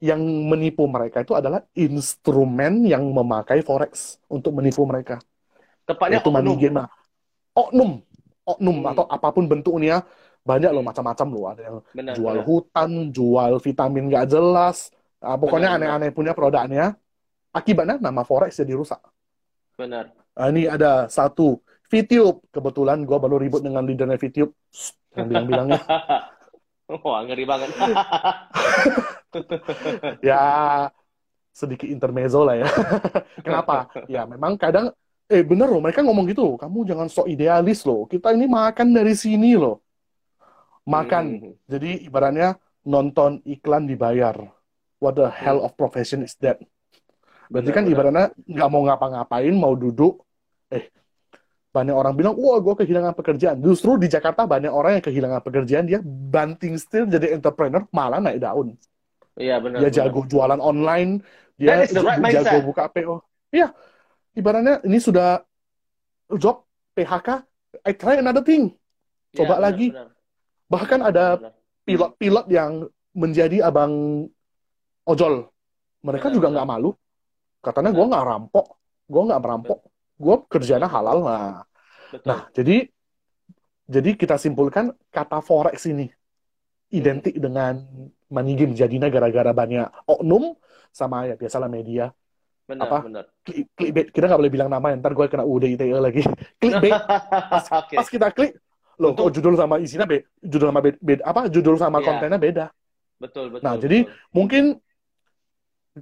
yang 0.05 0.21
menipu 0.21 0.85
mereka 0.85 1.25
itu 1.25 1.33
adalah 1.33 1.65
instrumen 1.73 2.85
yang 2.85 3.09
memakai 3.09 3.65
forex 3.65 4.21
untuk 4.29 4.53
menipu 4.53 4.85
mereka. 4.85 5.17
Tepatnya 5.89 6.21
itu 6.21 6.29
oknum. 6.29 6.57
Game. 6.61 6.85
Oknum, 7.57 7.91
oknum 8.45 8.77
hmm. 8.85 8.91
atau 8.93 9.05
apa 9.09 9.29
pun 9.33 9.49
bentuknya 9.49 10.05
banyak 10.45 10.77
loh 10.77 10.85
macam-macam 10.85 11.27
loh 11.33 11.45
ada 11.49 11.63
yang 11.65 11.77
benar, 11.97 12.15
jual 12.19 12.37
benar. 12.37 12.45
hutan, 12.45 12.91
jual 13.09 13.53
vitamin 13.65 14.13
nggak 14.13 14.27
jelas, 14.29 14.93
nah, 15.23 15.41
pokoknya 15.41 15.81
aneh-aneh 15.81 16.13
punya 16.13 16.37
produknya. 16.37 16.99
Akibatnya 17.55 18.03
nama 18.03 18.27
forex 18.27 18.59
jadi 18.59 18.75
rusak. 18.75 18.99
Benar. 19.79 20.11
Nah, 20.35 20.47
ini 20.51 20.67
ada 20.67 21.07
satu 21.07 21.63
VTube 21.87 22.51
kebetulan 22.51 23.07
gue 23.07 23.15
baru 23.15 23.39
ribut 23.39 23.63
dengan 23.63 23.87
leadernya 23.87 24.19
VTube 24.19 24.51
yang 25.15 25.31
bilang-bilangnya 25.31 25.79
Wah, 27.05 27.25
ngeri 27.25 27.45
banget. 27.49 27.71
ya, 30.29 30.45
sedikit 31.51 31.89
intermezzo 31.89 32.45
lah 32.45 32.61
ya. 32.61 32.69
Kenapa? 33.47 33.89
Ya, 34.11 34.29
memang 34.29 34.61
kadang, 34.61 34.93
eh 35.31 35.41
bener 35.41 35.71
loh, 35.71 35.81
mereka 35.81 36.05
ngomong 36.05 36.29
gitu, 36.29 36.61
kamu 36.61 36.85
jangan 36.85 37.09
sok 37.09 37.31
idealis 37.31 37.89
loh, 37.89 38.05
kita 38.05 38.37
ini 38.37 38.45
makan 38.45 38.93
dari 38.93 39.17
sini 39.17 39.57
loh. 39.57 39.81
Makan. 40.85 41.25
Hmm. 41.41 41.55
Jadi 41.65 42.05
ibaratnya 42.05 42.61
nonton 42.85 43.41
iklan 43.49 43.89
dibayar. 43.89 44.37
What 45.01 45.17
the 45.17 45.33
hell 45.33 45.65
of 45.65 45.77
profession 45.81 46.25
is 46.25 46.37
that? 46.45 46.61
Berarti 47.49 47.73
bener, 47.73 47.77
kan 47.77 47.85
ibaratnya 47.89 48.25
nggak 48.45 48.69
mau 48.69 48.85
ngapa-ngapain, 48.85 49.55
mau 49.57 49.73
duduk, 49.73 50.21
eh 50.69 50.93
banyak 51.75 51.91
orang 51.91 52.15
bilang, 52.15 52.39
wah 52.39 52.63
gue 52.63 52.87
kehilangan 52.87 53.19
pekerjaan. 53.19 53.59
Justru 53.59 53.99
di 53.99 54.07
Jakarta 54.07 54.47
banyak 54.47 54.71
orang 54.71 55.03
yang 55.03 55.05
kehilangan 55.11 55.43
pekerjaan, 55.43 55.91
dia 55.91 55.99
banting 56.07 56.79
setir 56.79 57.03
jadi 57.11 57.35
entrepreneur, 57.35 57.83
malah 57.91 58.23
naik 58.23 58.39
daun. 58.39 58.79
Iya 59.35 59.59
benar. 59.59 59.83
Dia 59.83 59.91
jago 59.91 60.23
jualan 60.31 60.63
online, 60.63 61.19
dia 61.59 61.83
right 61.83 62.23
jago 62.31 62.71
buka 62.71 62.87
PO. 62.87 63.19
Iya, 63.51 63.75
ibaratnya 64.39 64.87
ini 64.87 65.03
sudah 65.03 65.43
job 66.39 66.63
PHK, 66.95 67.43
I 67.83 67.93
try 67.99 68.23
another 68.23 68.47
thing. 68.47 68.71
Coba 69.35 69.43
ya, 69.43 69.51
benar, 69.59 69.65
lagi. 69.67 69.87
Benar. 69.91 70.09
Bahkan 70.71 71.01
ada 71.03 71.25
pilot-pilot 71.83 72.47
yang 72.55 72.87
menjadi 73.19 73.67
abang 73.67 74.25
ojol. 75.11 75.51
Mereka 76.07 76.31
benar, 76.31 76.37
juga 76.39 76.47
nggak 76.55 76.69
malu. 76.71 76.95
Katanya 77.59 77.91
gue 77.91 78.07
nggak 78.07 78.25
rampok, 78.31 78.79
gue 79.11 79.23
nggak 79.27 79.43
merampok 79.43 79.79
gue 80.15 80.37
kerjanya 80.47 80.87
halal 80.87 81.19
lah. 81.25 81.49
Betul. 82.11 82.27
Nah, 82.31 82.41
jadi 82.55 82.77
jadi 83.85 84.11
kita 84.17 84.41
simpulkan 84.41 84.95
kata 85.13 85.45
forex 85.45 85.85
ini 85.91 86.09
identik 86.95 87.37
dengan 87.37 87.85
money 88.33 88.55
game 88.57 88.73
jadinya 88.73 89.11
gara-gara 89.13 89.53
banyak 89.53 89.87
oknum 90.09 90.57
sama 90.95 91.29
ya 91.29 91.35
biasalah 91.35 91.69
media 91.69 92.15
benar, 92.65 92.87
apa 92.89 92.99
benar. 93.05 93.25
Klik, 93.45 93.67
clickbait 93.77 94.09
kita 94.09 94.25
nggak 94.31 94.41
boleh 94.41 94.53
bilang 94.53 94.71
nama 94.73 94.95
ntar 94.97 95.13
gue 95.13 95.27
kena 95.29 95.45
UUD 95.45 95.75
ITE 95.77 95.99
lagi 96.01 96.23
clickbait 96.61 96.95
pas, 97.51 97.67
okay. 97.83 97.97
pas 97.99 98.09
kita 98.09 98.29
klik 98.33 98.57
loh 98.95 99.11
kok 99.13 99.31
judul 99.35 99.59
sama 99.59 99.83
isinya 99.83 100.07
beda 100.07 100.23
judul 100.39 100.67
sama 100.71 100.81
beda, 100.81 100.99
beda 101.03 101.23
apa 101.27 101.41
judul 101.51 101.77
sama 101.77 101.99
yeah. 101.99 102.07
kontennya 102.07 102.39
beda 102.39 102.67
betul 103.19 103.51
betul 103.51 103.65
nah 103.67 103.75
betul. 103.75 103.83
jadi 103.85 103.99
mungkin 104.31 104.65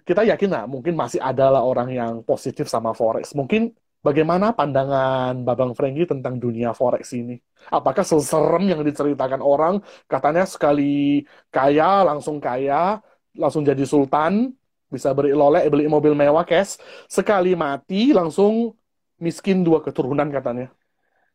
kita 0.05 0.23
yakin 0.25 0.51
lah 0.53 0.65
mungkin 0.69 0.97
masih 0.97 1.21
ada 1.21 1.53
lah 1.53 1.65
orang 1.65 1.89
yang 1.93 2.13
positif 2.25 2.69
sama 2.69 2.93
forex 2.93 3.33
mungkin 3.33 3.73
Bagaimana 4.03 4.51
pandangan 4.51 5.47
Babang 5.47 5.79
Franky 5.79 6.03
tentang 6.11 6.43
dunia 6.43 6.75
forex 6.75 7.15
ini? 7.15 7.39
Apakah 7.71 8.03
seserem 8.03 8.67
yang 8.67 8.83
diceritakan 8.83 9.39
orang, 9.39 9.79
katanya 10.11 10.43
sekali 10.43 11.23
kaya 11.55 12.03
langsung 12.03 12.43
kaya, 12.43 12.99
langsung 13.39 13.63
jadi 13.63 13.87
sultan, 13.87 14.59
bisa 14.91 15.15
beli 15.15 15.31
lolek, 15.31 15.71
beli 15.71 15.87
mobil 15.87 16.19
mewah 16.19 16.43
cash, 16.43 16.83
sekali 17.07 17.55
mati 17.55 18.11
langsung 18.11 18.75
miskin 19.23 19.63
dua 19.63 19.79
keturunan 19.79 20.27
katanya. 20.35 20.75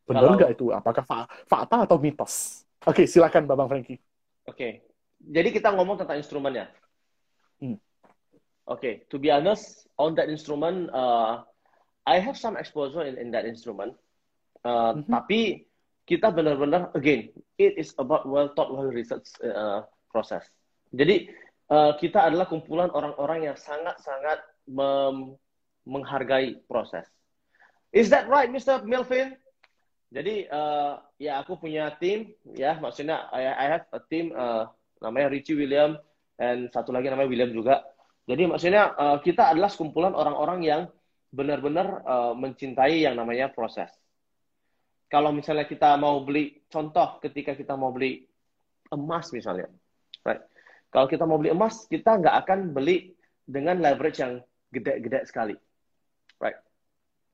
Benar 0.04 0.36
nggak 0.36 0.52
itu? 0.52 0.68
Apakah 0.68 1.08
fa 1.08 1.24
fakta 1.48 1.88
atau 1.88 1.96
mitos? 1.96 2.68
Oke, 2.84 3.08
silakan 3.08 3.48
Babang 3.48 3.72
Franky. 3.72 3.96
Oke, 4.44 4.84
jadi 5.16 5.48
kita 5.48 5.72
ngomong 5.72 6.04
tentang 6.04 6.20
instrumennya. 6.20 6.68
Hmm. 7.64 7.80
Oke, 8.68 8.76
okay. 8.76 8.94
to 9.08 9.16
be 9.16 9.32
honest, 9.32 9.88
on 9.96 10.12
that 10.12 10.28
instrument, 10.28 10.92
uh, 10.92 11.47
I 12.08 12.24
have 12.24 12.40
some 12.40 12.56
exposure 12.56 13.04
in, 13.04 13.20
in 13.20 13.28
that 13.36 13.44
instrument. 13.44 13.92
Uh, 14.64 14.96
mm-hmm. 14.96 15.12
Tapi 15.12 15.68
kita 16.08 16.32
benar-benar, 16.32 16.88
again, 16.96 17.28
it 17.60 17.76
is 17.76 17.92
about 18.00 18.24
well 18.24 18.48
thought, 18.56 18.72
well 18.72 18.88
research 18.88 19.28
uh, 19.44 19.84
process. 20.08 20.48
Jadi 20.96 21.28
uh, 21.68 21.92
kita 22.00 22.24
adalah 22.24 22.48
kumpulan 22.48 22.88
orang-orang 22.88 23.52
yang 23.52 23.56
sangat-sangat 23.60 24.40
menghargai 25.84 26.64
proses. 26.64 27.04
Is 27.92 28.08
that 28.08 28.24
right, 28.28 28.48
Mr. 28.48 28.84
Melvin? 28.88 29.36
Jadi 30.08 30.48
uh, 30.48 30.96
ya 31.20 31.44
aku 31.44 31.60
punya 31.60 31.92
tim, 32.00 32.32
ya 32.56 32.80
maksudnya 32.80 33.28
I, 33.28 33.44
I 33.44 33.66
have 33.76 33.84
a 33.92 34.00
team 34.08 34.32
uh, 34.32 34.64
namanya 35.04 35.28
Richie 35.28 35.56
William 35.56 36.00
dan 36.40 36.72
satu 36.72 36.96
lagi 36.96 37.12
namanya 37.12 37.28
William 37.28 37.52
juga. 37.52 37.84
Jadi 38.24 38.48
maksudnya 38.48 38.96
uh, 38.96 39.20
kita 39.20 39.52
adalah 39.52 39.68
sekumpulan 39.68 40.16
orang-orang 40.16 40.64
yang 40.64 40.82
benar-benar 41.28 42.04
uh, 42.08 42.32
mencintai 42.32 43.04
yang 43.04 43.16
namanya 43.16 43.52
proses. 43.52 43.92
Kalau 45.08 45.32
misalnya 45.32 45.64
kita 45.64 45.96
mau 45.96 46.20
beli, 46.24 46.60
contoh 46.68 47.16
ketika 47.24 47.56
kita 47.56 47.76
mau 47.76 47.92
beli 47.92 48.28
emas 48.92 49.32
misalnya, 49.32 49.68
right? 50.24 50.44
Kalau 50.88 51.08
kita 51.08 51.24
mau 51.24 51.40
beli 51.40 51.52
emas, 51.52 51.84
kita 51.88 52.20
nggak 52.20 52.36
akan 52.44 52.72
beli 52.72 53.12
dengan 53.44 53.80
leverage 53.80 54.20
yang 54.20 54.40
gede-gede 54.68 55.24
sekali, 55.24 55.56
right? 56.40 56.56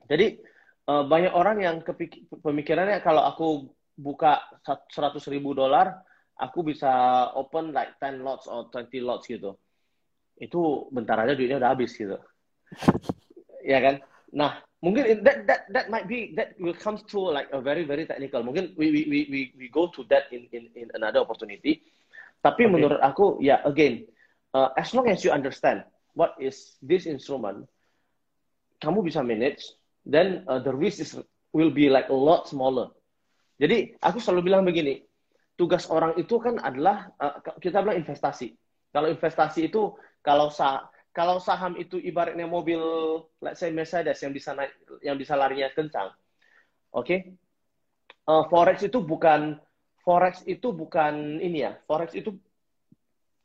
Jadi 0.06 0.38
uh, 0.86 1.02
banyak 1.06 1.34
orang 1.34 1.58
yang 1.62 1.76
pemikirannya 2.30 3.02
kalau 3.02 3.26
aku 3.26 3.46
buka 3.94 4.42
100 4.66 5.18
ribu 5.30 5.54
dolar, 5.54 5.98
aku 6.38 6.66
bisa 6.66 6.90
open 7.34 7.74
like 7.74 7.94
10 7.98 8.22
lots 8.22 8.46
or 8.46 8.70
20 8.70 9.02
lots 9.02 9.26
gitu. 9.26 9.58
Itu 10.38 10.90
bentar 10.90 11.18
aja 11.18 11.34
duitnya 11.34 11.62
udah 11.62 11.78
habis 11.78 11.94
gitu 11.94 12.18
ya 13.64 13.80
kan? 13.80 14.04
Nah, 14.36 14.60
mungkin 14.84 15.24
that 15.24 15.48
that 15.48 15.60
that 15.72 15.86
might 15.88 16.04
be 16.04 16.36
that 16.36 16.52
will 16.60 16.76
come 16.76 17.00
to 17.08 17.18
like 17.18 17.48
a 17.56 17.58
very 17.64 17.88
very 17.88 18.04
technical. 18.04 18.44
Mungkin 18.44 18.76
we 18.76 18.92
we 18.92 19.00
we 19.08 19.18
we, 19.32 19.40
we 19.56 19.66
go 19.72 19.88
to 19.88 20.04
that 20.12 20.28
in 20.28 20.44
in 20.52 20.68
in 20.76 20.92
another 20.92 21.24
opportunity. 21.24 21.80
Tapi 22.44 22.68
okay. 22.68 22.72
menurut 22.72 23.00
aku 23.00 23.40
ya 23.40 23.56
yeah, 23.56 23.60
again, 23.64 24.04
uh, 24.52 24.68
as 24.76 24.92
long 24.92 25.08
as 25.08 25.24
you 25.24 25.32
understand 25.32 25.80
what 26.12 26.36
is 26.36 26.76
this 26.84 27.08
instrument, 27.08 27.64
kamu 28.84 29.00
bisa 29.00 29.24
manage, 29.24 29.64
then 30.04 30.44
uh, 30.44 30.60
the 30.60 30.70
risk 30.70 31.00
is 31.00 31.16
will 31.56 31.72
be 31.72 31.88
like 31.88 32.12
a 32.12 32.16
lot 32.16 32.44
smaller. 32.44 32.92
Jadi 33.56 33.96
aku 34.04 34.20
selalu 34.20 34.52
bilang 34.52 34.68
begini, 34.68 35.00
tugas 35.56 35.86
orang 35.88 36.18
itu 36.20 36.36
kan 36.42 36.60
adalah 36.60 37.08
uh, 37.16 37.40
kita 37.62 37.80
bilang 37.80 38.02
investasi. 38.02 38.52
Kalau 38.92 39.08
investasi 39.08 39.72
itu 39.72 39.94
kalau 40.20 40.50
sa 40.50 40.90
kalau 41.14 41.38
saham 41.38 41.78
itu 41.78 41.94
ibaratnya 42.02 42.42
mobil, 42.44 42.82
let's 43.38 43.62
say 43.62 43.70
Mercedes 43.70 44.18
yang 44.18 44.34
bisa 44.34 44.50
naik, 44.50 44.74
yang 44.98 45.14
bisa 45.14 45.38
larinya 45.38 45.70
kencang, 45.70 46.10
oke? 46.90 47.06
Okay? 47.06 47.18
Uh, 48.26 48.42
forex 48.50 48.82
itu 48.82 48.98
bukan 48.98 49.62
forex 50.02 50.42
itu 50.50 50.74
bukan 50.74 51.38
ini 51.38 51.62
ya. 51.62 51.78
Forex 51.86 52.18
itu 52.18 52.34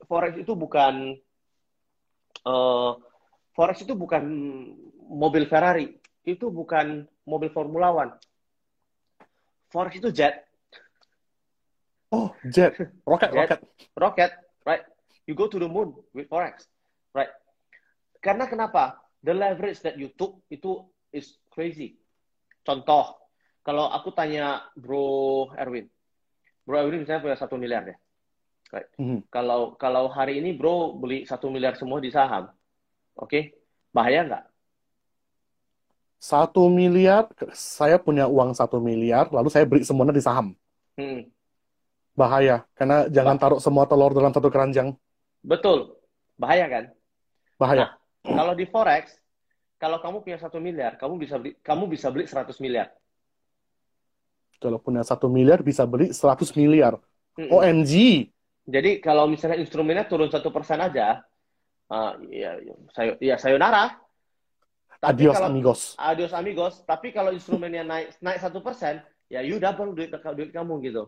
forex 0.09 0.41
itu 0.41 0.57
bukan 0.57 1.13
uh, 2.49 2.97
forex 3.53 3.85
itu 3.85 3.93
bukan 3.93 4.23
mobil 5.05 5.45
Ferrari, 5.45 5.93
itu 6.25 6.49
bukan 6.49 7.05
mobil 7.29 7.53
Formula 7.53 7.93
One. 7.93 8.17
Forex 9.69 10.01
itu 10.01 10.09
jet. 10.09 10.49
Oh, 12.09 12.33
jet, 12.49 12.73
roket, 13.05 13.29
Jet. 13.37 13.37
roket. 13.37 13.59
rocket, 13.93 14.31
right? 14.65 14.81
You 15.29 15.37
go 15.37 15.45
to 15.45 15.61
the 15.61 15.69
moon 15.69 15.93
with 16.17 16.25
forex, 16.25 16.65
right? 17.13 17.29
Karena 18.19 18.45
kenapa? 18.47 18.99
The 19.19 19.35
leverage 19.35 19.83
that 19.83 19.99
you 19.99 20.11
took 20.15 20.39
itu 20.47 20.87
is 21.11 21.39
crazy. 21.51 21.99
Contoh, 22.63 23.19
kalau 23.63 23.91
aku 23.91 24.11
tanya 24.15 24.63
Bro 24.75 25.51
Erwin, 25.55 25.87
Bro 26.63 26.87
Erwin 26.87 27.03
misalnya 27.03 27.23
punya 27.23 27.37
satu 27.39 27.55
miliar 27.59 27.83
deh. 27.87 27.97
Right. 28.69 28.89
Mhm. 29.01 29.25
Kalau 29.33 29.73
kalau 29.75 30.07
hari 30.13 30.39
ini 30.39 30.53
Bro 30.53 30.99
beli 31.01 31.25
satu 31.25 31.49
miliar 31.49 31.73
semua 31.75 31.97
di 31.97 32.13
saham, 32.13 32.53
oke? 33.17 33.55
Bahaya 33.89 34.23
nggak? 34.23 34.43
Satu 36.19 36.67
miliar, 36.67 37.31
saya 37.55 37.95
punya 37.95 38.27
uang 38.27 38.51
satu 38.51 38.83
miliar, 38.83 39.31
lalu 39.31 39.47
saya 39.47 39.63
beli 39.63 39.87
semuanya 39.87 40.11
di 40.11 40.19
saham. 40.19 40.51
Hmm. 40.99 41.31
Bahaya, 42.11 42.67
karena 42.75 43.07
jangan 43.07 43.39
taruh 43.39 43.59
semua 43.63 43.87
telur 43.87 44.11
dalam 44.11 44.35
satu 44.35 44.51
keranjang. 44.51 44.91
Betul, 45.39 45.95
bahaya 46.35 46.67
kan? 46.67 46.83
Bahaya. 47.55 47.98
Kalau 48.23 48.53
di 48.53 48.65
forex, 48.67 49.15
kalau 49.79 50.03
kamu 50.03 50.23
punya 50.23 50.37
satu 50.37 50.59
miliar, 50.59 50.99
kamu 50.99 51.15
bisa 51.15 51.39
beli, 51.39 51.55
kamu 51.63 51.83
bisa 51.87 52.07
beli 52.11 52.27
100 52.27 52.59
miliar. 52.59 52.91
Kalau 54.59 54.75
punya 54.75 55.07
satu 55.07 55.31
miliar, 55.31 55.63
bisa 55.63 55.87
beli 55.87 56.11
100 56.11 56.51
miliar. 56.59 56.99
Mm-mm. 57.39 57.47
OMG. 57.47 58.27
Jadi 58.67 58.99
kalau 58.99 59.25
misalnya 59.25 59.55
instrumennya 59.55 60.03
turun 60.03 60.27
satu 60.27 60.51
persen 60.51 60.83
aja, 60.83 61.23
uh, 61.87 62.13
ya, 62.27 62.59
ya, 62.59 62.73
sayo, 62.91 63.13
ya 63.23 63.35
sayonara. 63.39 63.95
Tapi 64.99 65.23
Adios, 65.23 65.35
kalau 65.39 65.47
amigos. 65.47 65.81
adios 65.95 66.33
amigos. 66.35 66.73
Tapi 66.83 67.15
kalau 67.15 67.31
instrumennya 67.31 67.87
naik 67.87 68.19
naik 68.19 68.43
satu 68.43 68.59
persen, 68.59 68.99
ya 69.31 69.39
you 69.39 69.55
double 69.55 69.95
duit 69.95 70.11
duit 70.11 70.51
kamu 70.51 70.83
gitu. 70.83 71.07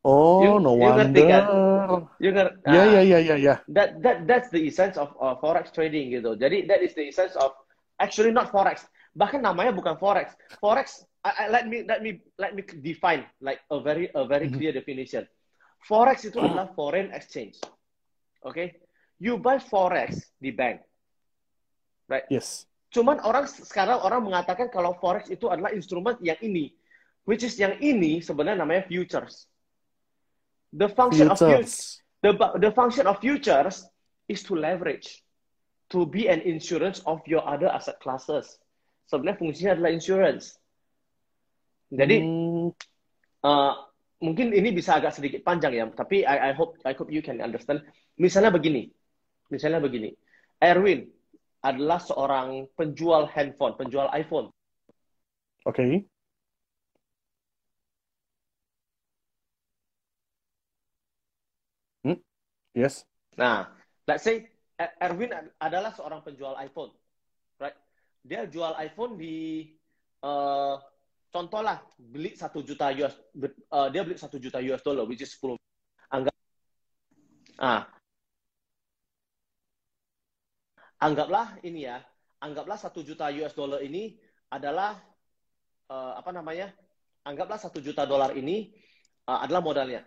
Oh, 0.00 0.40
You- 0.40 0.60
no 0.64 0.80
you 0.80 0.88
ngerti 0.88 1.22
kan? 1.28 1.44
wonder. 1.44 2.08
You 2.16 2.30
ngerti? 2.32 2.56
Ya, 2.72 2.82
ya, 2.88 3.00
ya, 3.04 3.18
ya, 3.20 3.36
ya. 3.36 3.54
That 3.68 4.00
that 4.00 4.24
that's 4.24 4.48
the 4.48 4.64
essence 4.64 4.96
of 4.96 5.12
uh, 5.20 5.36
forex 5.36 5.68
trading 5.76 6.08
gitu. 6.08 6.40
Jadi 6.40 6.64
that 6.72 6.80
is 6.80 6.96
the 6.96 7.04
essence 7.12 7.36
of 7.36 7.52
actually 8.00 8.32
not 8.32 8.48
forex. 8.48 8.88
Bahkan 9.12 9.44
namanya 9.44 9.76
bukan 9.76 10.00
forex. 10.00 10.32
Forex 10.56 11.04
I, 11.20 11.44
I- 11.44 11.50
let 11.52 11.68
me 11.68 11.84
let 11.84 12.00
me 12.00 12.24
let 12.40 12.56
me 12.56 12.64
define 12.64 13.28
like 13.44 13.60
a 13.68 13.76
very 13.76 14.08
a 14.16 14.24
very 14.24 14.48
Mhm. 14.48 14.56
clear 14.56 14.72
definition. 14.72 15.28
Forex 15.84 16.24
itu 16.24 16.40
adalah 16.40 16.72
foreign 16.72 17.12
exchange. 17.12 17.60
Oke? 18.40 18.80
You 19.20 19.36
buy 19.36 19.60
forex 19.60 20.32
di 20.40 20.48
bank. 20.48 20.80
Right? 22.08 22.24
Yes. 22.32 22.64
Cuman 22.88 23.20
orang 23.20 23.44
sekarang 23.44 24.00
orang 24.00 24.24
mengatakan 24.24 24.72
kalau 24.72 24.96
forex 24.96 25.28
itu 25.28 25.44
adalah 25.52 25.76
instrumen 25.76 26.16
yang 26.24 26.40
ini, 26.40 26.72
which 27.28 27.44
is 27.44 27.52
yang 27.60 27.76
ini 27.84 28.24
sebenarnya 28.24 28.64
namanya 28.64 28.88
futures. 28.88 29.44
The 30.70 30.88
function 30.94 31.26
of 31.30 31.38
futures 31.38 31.66
Futures. 31.66 32.02
the 32.22 32.32
the 32.60 32.70
function 32.70 33.04
of 33.10 33.18
futures 33.18 33.88
is 34.28 34.44
to 34.46 34.54
leverage 34.54 35.24
to 35.90 36.06
be 36.06 36.30
an 36.30 36.40
insurance 36.46 37.02
of 37.02 37.18
your 37.26 37.42
other 37.42 37.66
asset 37.66 37.98
classes. 37.98 38.60
Sebenarnya 39.10 39.42
fungsinya 39.42 39.70
adalah 39.74 39.90
insurance. 39.90 40.54
Jadi 41.90 42.22
Hmm, 42.22 42.70
uh, 43.42 43.74
mungkin 44.22 44.54
ini 44.54 44.70
bisa 44.70 44.94
agak 44.94 45.18
sedikit 45.18 45.42
panjang 45.42 45.74
ya 45.74 45.90
tapi 45.90 46.22
I, 46.22 46.50
I 46.50 46.52
hope 46.54 46.78
I 46.86 46.94
hope 46.94 47.10
you 47.10 47.24
can 47.24 47.42
understand. 47.42 47.82
Misalnya 48.14 48.54
begini 48.54 48.94
misalnya 49.50 49.82
begini. 49.82 50.14
Erwin 50.62 51.10
adalah 51.66 51.98
seorang 51.98 52.70
penjual 52.78 53.26
handphone 53.26 53.74
penjual 53.74 54.06
iPhone. 54.14 54.54
Oke. 55.66 55.82
Hmm, 55.82 55.98
Yes. 62.74 63.02
Nah, 63.38 63.66
let's 64.06 64.22
say 64.26 64.46
E- 64.80 64.94
Erwin 65.04 65.28
ad- 65.34 65.52
adalah 65.60 65.92
seorang 65.92 66.24
penjual 66.24 66.56
iPhone, 66.56 66.88
right? 67.60 67.76
Dia 68.24 68.48
jual 68.48 68.72
iPhone 68.80 69.20
di, 69.20 69.68
eh 70.24 70.76
contoh 71.30 71.60
lah, 71.60 71.84
beli 72.00 72.32
satu 72.32 72.64
juta 72.64 72.88
US, 72.96 73.14
be- 73.36 73.52
eh, 73.60 73.88
dia 73.92 74.00
beli 74.06 74.16
satu 74.16 74.40
juta 74.40 74.56
US 74.64 74.80
dollar, 74.80 75.04
which 75.04 75.20
is 75.20 75.32
10. 75.36 75.60
Anggap, 76.08 76.32
ah, 77.60 77.84
anggaplah 81.00 81.60
ini 81.64 81.84
ya, 81.88 82.00
anggaplah 82.40 82.76
satu 82.80 83.00
juta 83.04 83.28
US 83.32 83.52
dollar 83.56 83.80
ini 83.84 84.16
adalah 84.48 84.96
eh, 85.90 86.12
apa 86.20 86.30
namanya? 86.34 86.72
Anggaplah 87.26 87.60
satu 87.60 87.78
juta 87.84 88.04
dolar 88.08 88.32
ini 88.36 88.72
eh, 89.28 89.38
adalah 89.44 89.60
modalnya. 89.64 90.02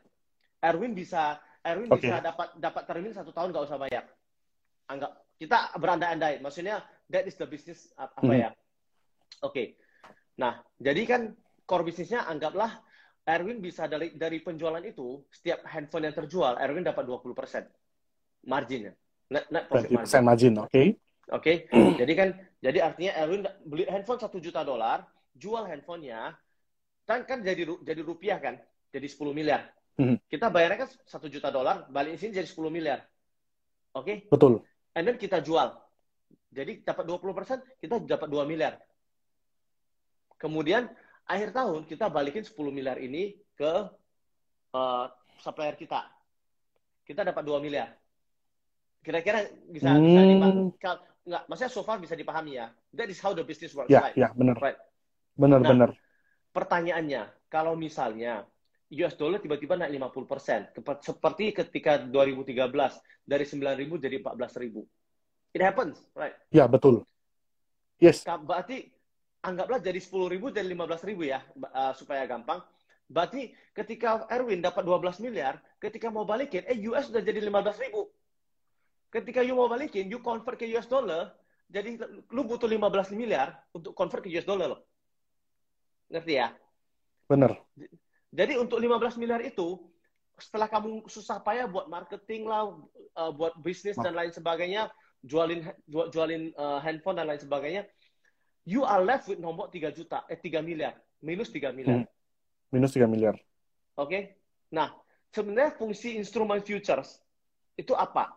Erwin 0.63 0.95
bisa 0.95 1.37
Erwin 1.63 1.89
Oke. 1.95 2.03
bisa 2.03 2.19
dapat 2.19 2.59
dapat 2.59 2.83
termin 2.83 3.15
satu 3.15 3.31
tahun 3.31 3.55
nggak 3.55 3.65
usah 3.71 3.79
bayar. 3.79 4.03
Anggap 4.91 5.11
kita 5.39 5.71
berandai-andai, 5.79 6.43
maksudnya 6.43 6.83
that 7.07 7.23
is 7.23 7.39
the 7.39 7.47
business 7.47 7.87
ap- 7.95 8.11
apa 8.19 8.27
Mhm. 8.27 8.43
ya? 8.43 8.49
Oke. 9.41 9.79
Nah, 10.35 10.59
jadi 10.75 11.01
kan 11.07 11.21
core 11.63 11.87
bisnisnya 11.87 12.27
anggaplah 12.27 12.83
Erwin 13.23 13.63
bisa 13.63 13.87
dari 13.87 14.11
dari 14.11 14.43
penjualan 14.43 14.83
itu 14.83 15.23
setiap 15.31 15.63
handphone 15.71 16.11
yang 16.11 16.15
terjual 16.15 16.59
Erwin 16.59 16.83
dapat 16.83 17.07
20% 17.07 17.63
marginnya. 18.43 18.91
Net, 19.31 19.47
net 19.47 19.71
profit 19.71 19.87
20% 19.87 20.19
margin. 20.19 20.51
margin, 20.51 20.53
oke. 20.59 20.83
Oke, 21.31 21.53
jadi 21.71 22.13
kan, 22.19 22.29
jadi 22.59 22.83
artinya 22.83 23.15
Erwin 23.23 23.47
beli 23.63 23.87
handphone 23.87 24.19
satu 24.19 24.43
juta 24.43 24.59
dolar, 24.59 25.07
jual 25.31 25.63
handphonenya, 25.63 26.35
kan 27.07 27.23
kan 27.23 27.39
jadi 27.39 27.63
jadi 27.79 28.01
rupiah 28.03 28.43
kan, 28.43 28.59
jadi 28.91 29.07
10 29.07 29.31
miliar. 29.31 29.71
Mhm. 29.93 30.17
Kita 30.25 30.49
bayarnya 30.49 30.85
kan 30.85 30.89
satu 31.05 31.29
juta 31.29 31.53
dolar, 31.53 31.85
balik 31.87 32.17
sini 32.17 32.33
jadi 32.33 32.49
10 32.49 32.73
miliar. 32.73 33.05
Oke, 33.93 34.25
Betul. 34.25 34.65
and 34.97 35.05
then 35.05 35.17
kita 35.21 35.37
jual. 35.37 35.69
Jadi 36.49 36.81
dapat 36.81 37.05
20%, 37.05 37.61
kita 37.77 38.01
dapat 38.01 38.27
2 38.29 38.45
miliar. 38.45 38.81
Kemudian 40.37 40.89
akhir 41.25 41.53
tahun 41.53 41.85
kita 41.85 42.09
balikin 42.09 42.43
10 42.43 42.73
miliar 42.73 42.97
ini 42.97 43.37
ke 43.53 43.71
eh, 44.73 45.05
supplier 45.37 45.77
kita. 45.77 46.09
Kita 47.05 47.21
dapat 47.21 47.45
2 47.45 47.61
miliar. 47.61 47.93
Kira-kira 49.05 49.45
bisa 49.69 49.93
bisa 49.93 50.19
Hmm. 50.21 50.29
dipahami? 50.33 50.63
Kal- 50.81 51.05
Nggak, 51.23 51.43
maksudnya 51.47 51.71
so 51.71 51.85
far 51.87 52.03
bisa 52.03 52.19
dipahami 52.19 52.59
ya. 52.59 52.67
That 52.91 53.07
is 53.07 53.21
how 53.23 53.31
the 53.31 53.47
business 53.47 53.71
works, 53.71 53.87
Ya, 53.87 54.03
right? 54.03 54.17
ya, 54.17 54.35
benar. 54.35 54.59
Right. 54.59 54.75
Benar, 55.39 55.63
Nah, 55.63 55.69
benar. 55.71 55.89
Pertanyaannya, 56.51 57.21
kalau 57.47 57.79
misalnya 57.79 58.43
US 59.01 59.17
dollar 59.17 59.41
tiba-tiba 59.41 59.73
naik 59.73 59.97
50%, 59.97 60.75
kepa- 60.77 61.01
seperti 61.01 61.49
ketika 61.49 61.97
2013 61.97 62.99
dari 63.25 63.45
9.000 63.47 63.97
jadi 63.97 64.17
14.000. 64.21 64.85
It 65.53 65.61
happens, 65.61 65.97
right? 66.13 66.37
Ya, 66.53 66.65
betul. 66.69 67.05
Yes. 67.97 68.25
Berarti 68.25 68.89
anggaplah 69.41 69.81
jadi 69.81 69.97
10.000 69.97 70.53
dan 70.53 70.65
15.000 70.65 71.25
ya, 71.25 71.39
ba- 71.57 71.73
uh, 71.73 71.93
supaya 71.97 72.25
gampang. 72.29 72.61
Berarti 73.09 73.53
ketika 73.75 74.25
Erwin 74.31 74.63
dapat 74.63 74.81
12 74.85 75.21
miliar, 75.21 75.61
ketika 75.77 76.09
mau 76.09 76.25
balikin, 76.25 76.65
eh 76.65 76.77
US 76.89 77.09
sudah 77.09 77.21
jadi 77.21 77.37
15.000. 77.43 77.93
Ketika 79.13 79.45
you 79.45 79.53
mau 79.53 79.69
balikin, 79.69 80.09
you 80.09 80.17
convert 80.21 80.57
ke 80.57 80.65
US 80.73 80.89
dollar, 80.89 81.37
jadi 81.69 82.01
lu 82.33 82.41
butuh 82.45 82.65
15 82.65 83.13
miliar 83.13 83.61
untuk 83.69 83.93
convert 83.93 84.25
ke 84.25 84.29
US 84.33 84.47
dollar 84.47 84.73
loh. 84.73 84.81
Ngerti 86.09 86.33
ya? 86.33 86.49
Benar. 87.29 87.57
Jadi 88.33 88.57
untuk 88.57 88.81
15 88.81 89.21
miliar 89.21 89.45
itu, 89.45 89.77
setelah 90.41 90.65
kamu 90.65 91.05
susah 91.05 91.37
payah 91.37 91.69
buat 91.69 91.85
marketing 91.85 92.49
lah, 92.49 92.73
uh, 93.13 93.29
buat 93.29 93.53
bisnis 93.61 93.93
dan 94.01 94.17
lain 94.17 94.33
sebagainya, 94.33 94.89
jualin 95.21 95.61
jual- 95.85 96.09
jualin 96.09 96.49
uh, 96.57 96.81
handphone 96.81 97.21
dan 97.21 97.29
lain 97.29 97.37
sebagainya, 97.37 97.85
you 98.65 98.81
are 98.81 99.05
left 99.05 99.29
with 99.29 99.37
nomor 99.37 99.69
3 99.69 99.93
juta, 99.93 100.25
eh 100.25 100.35
3 100.41 100.65
miliar, 100.65 100.97
minus 101.21 101.53
3 101.53 101.69
miliar. 101.69 102.03
Hmm. 102.03 102.09
Minus 102.73 102.97
3 102.97 103.05
miliar. 103.05 103.37
Oke? 103.93 104.41
Nah, 104.73 104.89
sebenarnya 105.29 105.77
fungsi 105.77 106.17
instrumen 106.17 106.65
futures 106.65 107.21
itu 107.77 107.93
apa? 107.93 108.33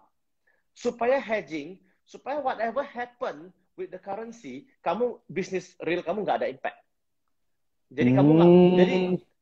Supaya 0.77 1.17
hedging, 1.17 1.81
supaya 2.05 2.45
whatever 2.45 2.85
happen 2.85 3.49
with 3.81 3.89
the 3.89 4.01
currency, 4.01 4.69
kamu 4.85 5.17
bisnis 5.25 5.73
real 5.81 6.05
kamu 6.05 6.21
nggak 6.21 6.45
ada 6.45 6.49
impact. 6.53 6.85
Jadi 7.89 8.11
kamu 8.13 8.31
nggak, 8.37 8.51
Hmm. 8.53 8.77
jadi 8.77 8.97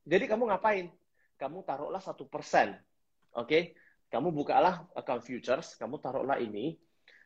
jadi 0.05 0.25
kamu 0.29 0.53
ngapain? 0.53 0.93
Kamu 1.35 1.67
taruhlah 1.67 1.99
satu 1.99 2.29
persen, 2.29 2.77
oke? 3.35 3.75
Kamu 4.13 4.31
bukalah 4.31 4.87
account 4.95 5.27
futures, 5.27 5.75
kamu 5.75 5.99
taruhlah 5.99 6.39
ini. 6.39 6.79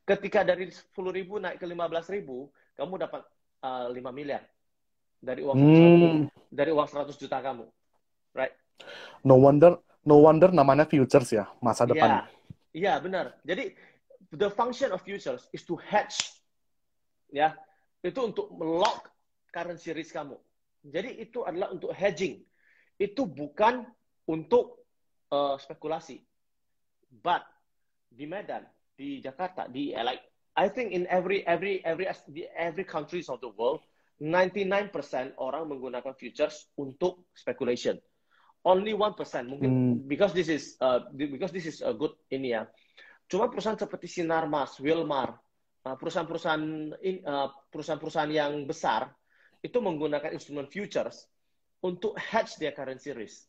Ketika 0.09 0.41
dari 0.41 0.73
10 0.73 0.89
ribu 1.13 1.37
naik 1.37 1.61
ke 1.61 1.67
15 1.69 2.09
ribu, 2.17 2.49
kamu 2.73 3.05
dapat 3.05 3.23
uh, 3.61 3.93
5 3.93 4.01
miliar 4.17 4.49
dari 5.21 5.45
uang 5.45 5.59
100, 5.59 5.69
Hmm. 5.69 6.21
dari 6.49 6.71
uang 6.73 6.89
100 6.89 7.21
juta 7.21 7.43
kamu, 7.45 7.69
right? 8.33 8.55
No 9.27 9.37
wonder, 9.37 9.77
No 10.09 10.25
wonder 10.25 10.49
namanya 10.49 10.89
futures 10.89 11.29
ya, 11.29 11.53
masa 11.61 11.85
depan. 11.85 12.25
Iya, 12.73 12.97
yeah, 12.97 12.97
benar. 12.97 13.37
Jadi 13.45 13.77
the 14.33 14.49
function 14.49 14.89
of 14.89 15.05
futures 15.05 15.45
is 15.53 15.69
to 15.69 15.77
hedge. 15.77 16.17
Ya, 17.29 17.53
itu 18.01 18.17
untuk 18.25 18.49
melock 18.57 19.13
currency 19.53 19.93
risk 19.93 20.17
kamu. 20.17 20.41
Jadi 20.81 21.21
itu 21.21 21.45
adalah 21.45 21.69
untuk 21.69 21.93
hedging. 21.93 22.41
Itu 22.99 23.31
bukan 23.31 23.87
untuk 24.27 24.85
uh, 25.31 25.57
spekulasi. 25.57 26.21
But 27.09 27.47
di 28.11 28.29
Medan, 28.29 28.67
di 28.93 29.23
Jakarta, 29.23 29.71
di 29.71 29.95
like 29.97 30.21
I 30.59 30.67
think 30.67 30.91
in 30.91 31.07
every 31.07 31.47
every 31.47 31.81
every 31.87 32.11
every 32.59 32.85
countries 32.85 33.31
of 33.31 33.39
the 33.39 33.49
world, 33.55 33.87
99% 34.19 34.91
orang 35.39 35.71
menggunakan 35.71 36.13
futures 36.19 36.67
untuk 36.75 37.31
speculation. 37.33 37.95
Only 38.67 38.91
1% 38.91 39.15
mungkin 39.47 39.71
hmm. 39.71 39.95
because 40.11 40.35
this 40.35 40.51
is 40.51 40.75
uh, 40.83 41.07
because 41.15 41.55
this 41.55 41.65
is 41.65 41.79
a 41.81 41.95
good 41.95 42.13
ini 42.35 42.59
ya. 42.59 42.67
Cuma 43.31 43.47
perusahaan 43.47 43.79
seperti 43.79 44.11
Sinarmas, 44.11 44.83
Wilmar, 44.83 45.39
uh, 45.87 45.97
perusahaan-perusahaan 45.97 46.65
uh, 47.23 47.49
perusahaan-perusahaan 47.71 48.33
yang 48.35 48.67
besar 48.67 49.15
itu 49.63 49.79
menggunakan 49.79 50.35
instrumen 50.35 50.67
futures 50.67 51.31
untuk 51.83 52.19
hedge 52.19 52.59
their 52.59 52.75
currency 52.75 53.15
risk. 53.15 53.47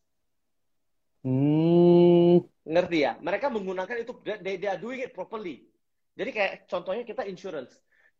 Hmm. 1.26 2.46
Ngerti 2.64 2.98
ya? 3.04 3.18
Mereka 3.20 3.52
menggunakan 3.52 3.98
itu, 4.00 4.14
they, 4.24 4.56
they 4.56 4.70
are 4.70 4.80
doing 4.80 5.04
it 5.04 5.12
properly. 5.12 5.68
Jadi 6.16 6.30
kayak 6.36 6.54
contohnya 6.68 7.04
kita 7.08 7.24
insurance. 7.28 7.80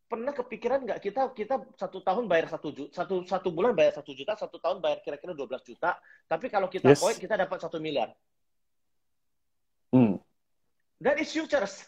Pernah 0.10 0.34
kepikiran 0.34 0.90
nggak 0.90 1.00
kita 1.06 1.22
kita 1.38 1.56
satu 1.78 2.02
tahun 2.02 2.26
bayar 2.26 2.50
satu 2.50 2.74
juta, 2.74 2.90
satu 2.90 3.22
satu 3.30 3.54
bulan 3.54 3.78
bayar 3.78 3.94
satu 3.94 4.10
juta, 4.18 4.34
satu 4.34 4.58
tahun 4.58 4.82
bayar 4.82 5.06
kira-kira 5.06 5.38
12 5.38 5.70
juta. 5.70 6.02
Tapi 6.26 6.50
kalau 6.50 6.66
kita 6.66 6.90
yes. 6.90 6.98
koin 6.98 7.20
kita 7.22 7.38
dapat 7.38 7.62
satu 7.62 7.78
miliar. 7.78 8.10
Hmm. 9.94 10.18
That 10.98 11.22
is 11.22 11.30
futures. 11.30 11.86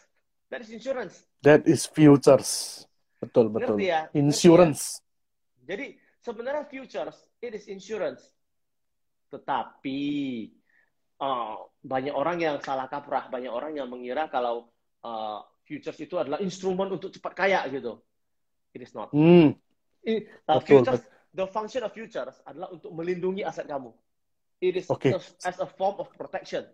That 0.54 0.62
is 0.62 0.70
insurance. 0.70 1.26
That 1.42 1.66
is 1.66 1.88
futures. 1.88 2.84
Betul 3.18 3.50
betul. 3.50 3.74
Ngerti 3.74 3.84
ya? 3.90 4.00
Insurance. 4.14 5.02
Ngerti 5.02 5.02
ya? 5.02 5.70
Jadi 5.72 5.86
sebenarnya 6.22 6.64
futures 6.70 7.18
it 7.42 7.52
is 7.52 7.66
insurance. 7.66 8.22
Tetapi 9.28 10.00
uh, 11.18 11.56
banyak 11.82 12.14
orang 12.14 12.38
yang 12.38 12.56
salah 12.62 12.86
kaprah, 12.86 13.28
banyak 13.28 13.50
orang 13.50 13.76
yang 13.76 13.90
mengira 13.90 14.30
kalau 14.30 14.70
uh, 15.02 15.42
futures 15.66 15.98
itu 15.98 16.18
adalah 16.18 16.38
instrumen 16.38 16.88
untuk 16.90 17.10
cepat 17.10 17.32
kaya 17.34 17.60
gitu. 17.68 17.98
It 18.72 18.80
is 18.80 18.94
not. 18.96 19.12
Hmm. 19.12 19.58
It, 20.02 20.30
uh, 20.48 20.58
betul, 20.58 20.82
futures, 20.82 21.02
betul. 21.02 21.36
the 21.36 21.46
function 21.50 21.82
of 21.84 21.90
futures 21.92 22.36
adalah 22.46 22.72
untuk 22.72 22.90
melindungi 22.94 23.42
aset 23.46 23.68
kamu. 23.68 23.92
It 24.62 24.78
is 24.78 24.86
okay. 24.86 25.18
as 25.18 25.58
a 25.58 25.66
form 25.66 25.98
of 25.98 26.06
protection. 26.14 26.66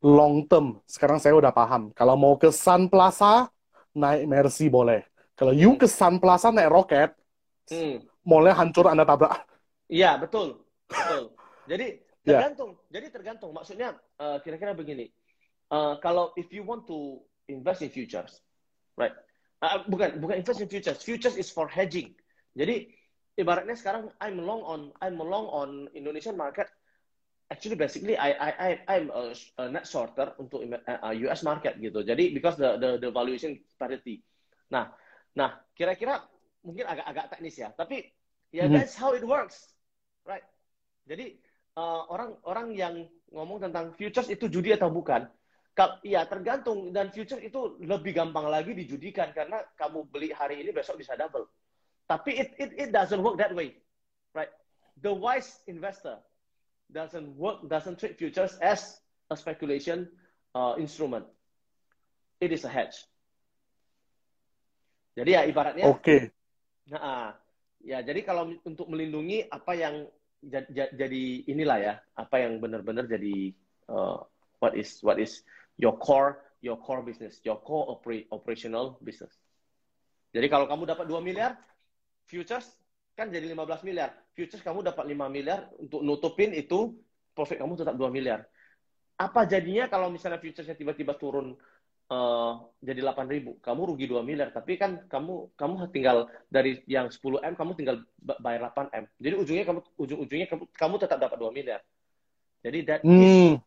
Long 0.00 0.48
term, 0.48 0.80
sekarang 0.88 1.20
saya 1.20 1.36
udah 1.36 1.52
paham. 1.52 1.92
Kalau 1.92 2.16
mau 2.16 2.34
ke 2.40 2.48
Sun 2.48 2.88
Plaza, 2.88 3.52
naik 3.92 4.24
Mercy 4.24 4.72
boleh. 4.72 5.04
Kalau 5.36 5.52
you 5.52 5.76
hmm. 5.76 5.80
ke 5.84 5.86
Sun 5.86 6.16
Plaza 6.18 6.48
naik 6.48 6.72
roket, 6.72 7.19
hmm. 7.70 8.04
mallnya 8.26 8.54
hancur 8.58 8.90
Anda 8.90 9.06
tabrak. 9.06 9.46
Iya, 9.86 10.18
betul. 10.18 10.60
Betul. 10.90 11.34
Jadi 11.70 12.10
Ya. 12.24 12.36
Tergantung. 12.36 12.70
Yeah. 12.76 12.92
Jadi 13.00 13.06
tergantung. 13.10 13.50
Maksudnya 13.56 13.88
uh, 14.20 14.36
kira-kira 14.44 14.76
begini. 14.76 15.08
Uh, 15.72 15.96
kalau 16.04 16.34
if 16.36 16.52
you 16.52 16.66
want 16.66 16.84
to 16.84 17.22
invest 17.48 17.80
in 17.80 17.88
futures, 17.88 18.44
right? 18.98 19.14
Uh, 19.64 19.86
bukan 19.88 20.20
bukan 20.20 20.44
invest 20.44 20.60
in 20.60 20.68
futures. 20.68 21.00
Futures 21.00 21.40
is 21.40 21.48
for 21.48 21.64
hedging. 21.70 22.12
Jadi 22.52 22.92
ibaratnya 23.40 23.78
sekarang 23.78 24.12
I'm 24.20 24.36
long 24.42 24.60
on 24.60 24.80
I'm 25.00 25.16
long 25.16 25.48
on 25.48 25.88
Indonesian 25.96 26.36
market. 26.36 26.68
Actually, 27.50 27.80
basically, 27.80 28.14
I 28.14 28.30
I 28.36 28.50
I 28.52 28.70
I'm 28.86 29.06
a, 29.10 29.34
a 29.58 29.64
net 29.72 29.88
shorter 29.88 30.36
untuk 30.38 30.62
uh, 30.70 31.14
US 31.30 31.40
market 31.42 31.80
gitu. 31.80 32.04
Jadi 32.04 32.36
because 32.36 32.60
the 32.60 32.76
the, 32.76 32.90
the 33.00 33.10
valuation 33.10 33.56
parity. 33.80 34.20
Nah, 34.70 34.92
nah 35.34 35.58
kira-kira 35.74 36.20
mungkin 36.64 36.84
agak-agak 36.86 37.36
teknis 37.36 37.56
ya. 37.60 37.68
Tapi 37.72 38.04
ya 38.50 38.64
yeah, 38.64 38.66
mm 38.66 38.70
-hmm. 38.70 38.76
that's 38.82 38.96
how 38.96 39.12
it 39.16 39.24
works, 39.24 39.74
right? 40.26 40.44
Jadi 41.06 41.38
uh, 41.78 42.06
orang 42.10 42.36
orang 42.44 42.68
yang 42.74 42.94
ngomong 43.30 43.62
tentang 43.62 43.94
futures 43.94 44.28
itu 44.28 44.50
judi 44.50 44.74
atau 44.74 44.90
bukan? 44.90 45.26
Iya 46.04 46.28
tergantung 46.28 46.92
dan 46.92 47.08
futures 47.08 47.40
itu 47.40 47.80
lebih 47.80 48.12
gampang 48.12 48.52
lagi 48.52 48.76
dijudikan 48.76 49.32
karena 49.32 49.64
kamu 49.80 50.04
beli 50.12 50.28
hari 50.28 50.60
ini 50.60 50.76
besok 50.76 51.00
bisa 51.00 51.16
double. 51.16 51.48
Tapi 52.04 52.36
it 52.36 52.48
it 52.60 52.70
it 52.76 52.88
doesn't 52.92 53.24
work 53.24 53.40
that 53.40 53.56
way, 53.56 53.80
right? 54.36 54.52
The 55.00 55.08
wise 55.08 55.48
investor 55.64 56.20
doesn't 56.92 57.32
work 57.32 57.64
doesn't 57.64 57.96
trade 57.96 58.20
futures 58.20 58.60
as 58.60 59.00
a 59.32 59.40
speculation 59.40 60.12
uh, 60.52 60.76
instrument. 60.76 61.24
It 62.44 62.52
is 62.52 62.68
a 62.68 62.72
hedge. 62.72 63.00
Jadi 65.16 65.32
ya 65.32 65.48
ibaratnya. 65.48 65.88
Oke. 65.88 66.04
Okay. 66.04 66.20
Nah, 66.90 67.38
ya 67.80 68.02
jadi 68.02 68.20
kalau 68.26 68.50
untuk 68.66 68.90
melindungi 68.90 69.46
apa 69.46 69.72
yang 69.78 69.94
jadi 70.70 71.22
inilah 71.46 71.78
ya 71.78 71.94
apa 72.16 72.40
yang 72.40 72.58
benar-benar 72.58 73.04
jadi 73.04 73.52
uh, 73.92 74.24
what 74.58 74.72
is 74.72 74.98
what 75.04 75.20
is 75.20 75.44
your 75.76 75.94
core 76.00 76.40
your 76.64 76.80
core 76.80 77.04
business 77.04 77.38
your 77.44 77.60
core 77.60 77.86
oper 77.92 78.24
operational 78.32 78.96
business. 79.04 79.36
Jadi 80.30 80.46
kalau 80.48 80.66
kamu 80.70 80.88
dapat 80.88 81.06
2 81.06 81.20
miliar 81.20 81.58
futures 82.24 82.78
kan 83.18 83.28
jadi 83.28 83.52
15 83.52 83.84
miliar. 83.84 84.16
Futures 84.32 84.62
kamu 84.64 84.86
dapat 84.86 85.04
5 85.04 85.28
miliar 85.28 85.68
untuk 85.76 86.00
nutupin 86.00 86.54
itu 86.56 86.96
profit 87.36 87.60
kamu 87.60 87.76
tetap 87.76 87.94
2 87.98 88.08
miliar. 88.08 88.46
Apa 89.20 89.44
jadinya 89.44 89.84
kalau 89.92 90.08
misalnya 90.08 90.40
futuresnya 90.40 90.78
tiba-tiba 90.78 91.12
turun 91.20 91.52
uh, 92.10 92.52
jadi 92.82 93.00
8 93.06 93.30
ribu, 93.30 93.56
kamu 93.62 93.94
rugi 93.94 94.06
2 94.10 94.20
miliar. 94.26 94.50
Tapi 94.50 94.76
kan 94.76 95.06
kamu 95.06 95.54
kamu 95.54 95.74
tinggal 95.94 96.26
dari 96.50 96.82
yang 96.90 97.08
10 97.08 97.40
m, 97.40 97.54
kamu 97.54 97.72
tinggal 97.78 97.96
bayar 98.20 98.74
8 98.74 98.90
m. 98.92 99.04
Jadi 99.22 99.34
ujungnya 99.38 99.64
kamu 99.64 99.80
ujung-ujungnya 99.96 100.46
kamu, 100.50 100.64
kamu 100.74 100.94
tetap 100.98 101.18
dapat 101.22 101.38
2 101.38 101.54
miliar. 101.54 101.80
Jadi 102.60 102.78
that 102.84 103.00
hmm. 103.06 103.22
is 103.22 103.62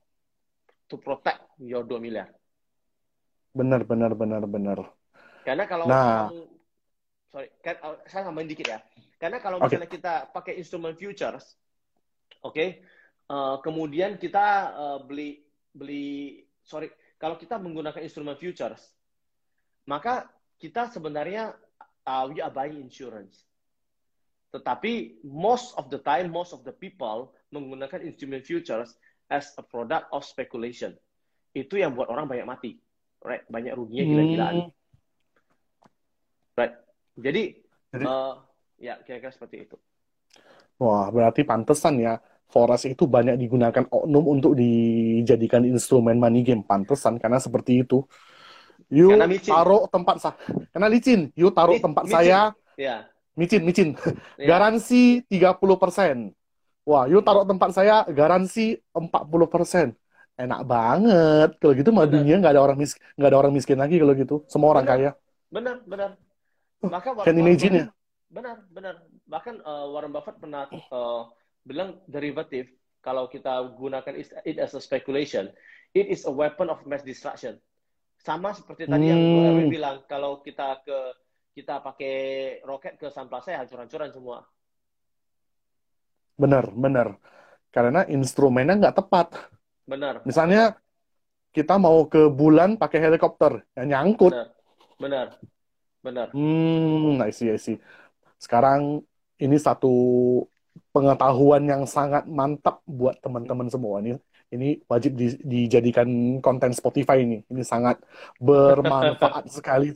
to 0.92 1.00
protect 1.00 1.42
your 1.58 1.82
2 1.88 1.98
miliar. 2.04 2.30
Benar, 3.56 3.88
benar, 3.88 4.12
benar, 4.14 4.44
benar. 4.46 4.80
Karena 5.46 5.64
kalau 5.70 5.86
nah. 5.86 6.30
kamu, 6.30 6.42
sorry, 7.30 7.48
kan, 7.62 7.76
uh, 7.82 7.98
saya 8.10 8.28
nambahin 8.28 8.50
dikit 8.50 8.68
ya. 8.68 8.80
Karena 9.18 9.40
kalau 9.40 9.62
misalnya 9.62 9.88
okay. 9.88 9.98
kita 9.98 10.14
pakai 10.36 10.54
instrumen 10.60 11.00
futures, 11.00 11.56
oke, 12.44 12.52
okay, 12.52 12.84
uh, 13.32 13.62
kemudian 13.64 14.20
kita 14.20 14.74
uh, 14.76 15.00
beli 15.06 15.40
beli 15.74 16.44
sorry 16.62 16.92
kalau 17.24 17.40
kita 17.40 17.56
menggunakan 17.56 18.04
instrumen 18.04 18.36
futures, 18.36 18.84
maka 19.88 20.28
kita 20.60 20.92
sebenarnya 20.92 21.56
uh, 22.04 22.28
we 22.28 22.44
are 22.44 22.52
buying 22.52 22.84
insurance. 22.84 23.48
Tetapi 24.52 25.24
most 25.24 25.72
of 25.80 25.88
the 25.88 26.04
time, 26.04 26.36
most 26.36 26.52
of 26.52 26.68
the 26.68 26.76
people 26.76 27.32
menggunakan 27.56 28.04
instrumen 28.04 28.44
futures 28.44 29.00
as 29.32 29.56
a 29.56 29.64
product 29.64 30.12
of 30.12 30.28
speculation. 30.28 31.00
Itu 31.56 31.80
yang 31.80 31.96
buat 31.96 32.12
orang 32.12 32.28
banyak 32.28 32.44
mati. 32.44 32.76
Right? 33.24 33.48
Banyak 33.48 33.72
ruginya 33.72 34.04
gila-gilaan. 34.04 34.56
Hmm. 34.68 34.72
Right? 36.60 36.76
Jadi, 37.24 37.44
Jadi 37.96 38.04
uh, 38.04 38.36
ya 38.84 39.00
kira-kira 39.00 39.32
seperti 39.32 39.72
itu. 39.72 39.80
Wah, 40.76 41.08
berarti 41.08 41.48
pantesan 41.48 42.04
ya 42.04 42.20
Foras 42.54 42.86
itu 42.86 43.10
banyak 43.10 43.34
digunakan 43.42 43.90
oknum 43.90 44.30
untuk 44.30 44.54
dijadikan 44.54 45.66
instrumen 45.66 46.22
money 46.22 46.46
game. 46.46 46.62
Pantesan 46.62 47.18
karena 47.18 47.42
seperti 47.42 47.82
itu. 47.82 48.06
You 48.94 49.18
taruh 49.42 49.90
tempat 49.90 50.22
saya. 50.22 50.38
Karena 50.70 50.88
licin. 50.94 51.34
You 51.34 51.50
taruh 51.50 51.82
tempat 51.82 52.06
micin. 52.06 52.14
saya. 52.14 52.40
Ya. 52.78 53.10
Micin, 53.34 53.66
micin. 53.66 53.98
Ya. 54.38 54.46
Garansi 54.54 55.26
30%. 55.26 56.30
Wah, 56.86 57.10
you 57.10 57.26
taruh 57.26 57.48
tempat 57.48 57.74
saya 57.74 58.04
garansi 58.12 58.76
40%. 58.92 59.96
Enak 60.36 60.62
banget. 60.68 61.50
Kalau 61.58 61.74
gitu 61.74 61.90
mah 61.96 62.06
dunia 62.06 62.38
nggak 62.44 62.54
ada 62.60 62.62
orang 62.62 62.78
miskin, 62.78 63.02
nggak 63.16 63.30
ada 63.32 63.40
orang 63.40 63.54
miskin 63.56 63.78
lagi 63.80 63.96
kalau 63.98 64.14
gitu. 64.14 64.36
Semua 64.52 64.76
orang 64.78 64.86
benar. 64.86 65.00
kaya. 65.00 65.12
Benar, 65.48 65.76
benar. 65.88 66.10
Maka 66.84 67.10
Can 67.24 67.40
imagine 67.40 67.74
ya? 67.74 67.86
Benar, 68.28 68.58
benar. 68.68 68.96
Bahkan 69.30 69.56
uh, 69.64 69.86
Warren 69.96 70.12
Buffett 70.12 70.36
pernah 70.44 70.68
uh, 70.92 71.32
bilang 71.64 72.04
derivatif 72.06 72.68
kalau 73.04 73.28
kita 73.28 73.76
gunakan 73.76 74.16
it 74.48 74.58
as 74.60 74.72
a 74.76 74.82
speculation, 74.84 75.52
it 75.92 76.08
is 76.08 76.24
a 76.24 76.32
weapon 76.32 76.72
of 76.72 76.80
mass 76.88 77.04
destruction. 77.04 77.60
Sama 78.24 78.56
seperti 78.56 78.88
tadi 78.88 79.12
hmm. 79.12 79.12
yang 79.12 79.22
Erwin 79.52 79.68
bilang, 79.68 79.98
kalau 80.08 80.40
kita 80.40 80.80
ke 80.88 80.98
kita 81.54 81.84
pakai 81.84 82.16
roket 82.64 82.96
ke 82.96 83.12
Sun 83.12 83.28
Plaza, 83.28 83.52
ya 83.52 83.62
hancur-hancuran 83.62 84.10
semua. 84.16 84.48
Benar, 86.40 86.72
benar. 86.74 87.08
Karena 87.70 88.08
instrumennya 88.08 88.80
nggak 88.80 88.98
tepat. 89.04 89.28
Benar. 89.84 90.24
Misalnya 90.24 90.80
kita 91.54 91.78
mau 91.78 92.08
ke 92.10 92.32
bulan 92.32 92.80
pakai 92.80 93.04
helikopter, 93.04 93.62
yang 93.78 93.92
nyangkut. 93.92 94.34
Benar, 94.34 94.50
benar. 94.98 95.28
benar. 96.02 96.28
Hmm, 96.34 97.22
I 97.22 97.30
see, 97.36 97.52
I 97.54 97.60
see. 97.60 97.78
Sekarang 98.40 99.04
ini 99.38 99.58
satu 99.62 99.94
pengetahuan 100.94 101.64
yang 101.66 101.84
sangat 101.90 102.24
mantap 102.30 102.82
buat 102.86 103.18
teman-teman 103.24 103.68
semua 103.74 104.00
ini. 104.04 104.18
ini 104.54 104.78
wajib 104.86 105.18
di, 105.18 105.34
dijadikan 105.42 106.06
konten 106.38 106.72
Spotify 106.78 107.26
ini. 107.26 107.42
Ini 107.50 107.62
sangat 107.66 107.98
bermanfaat 108.38 109.50
sekali. 109.58 109.90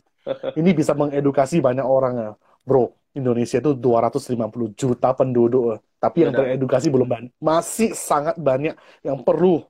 Ini 0.58 0.70
bisa 0.74 0.98
mengedukasi 0.98 1.62
banyak 1.62 1.86
orang 1.86 2.14
ya. 2.18 2.32
Bro, 2.66 2.98
Indonesia 3.14 3.58
itu 3.62 3.72
250 3.78 4.74
juta 4.74 5.14
penduduk, 5.14 5.78
tapi 6.02 6.26
yang 6.26 6.34
Benar. 6.34 6.58
teredukasi 6.58 6.88
belum 6.90 7.08
banyak. 7.08 7.32
Masih 7.38 7.94
sangat 7.94 8.36
banyak 8.42 8.74
yang 9.06 9.22
perlu 9.22 9.62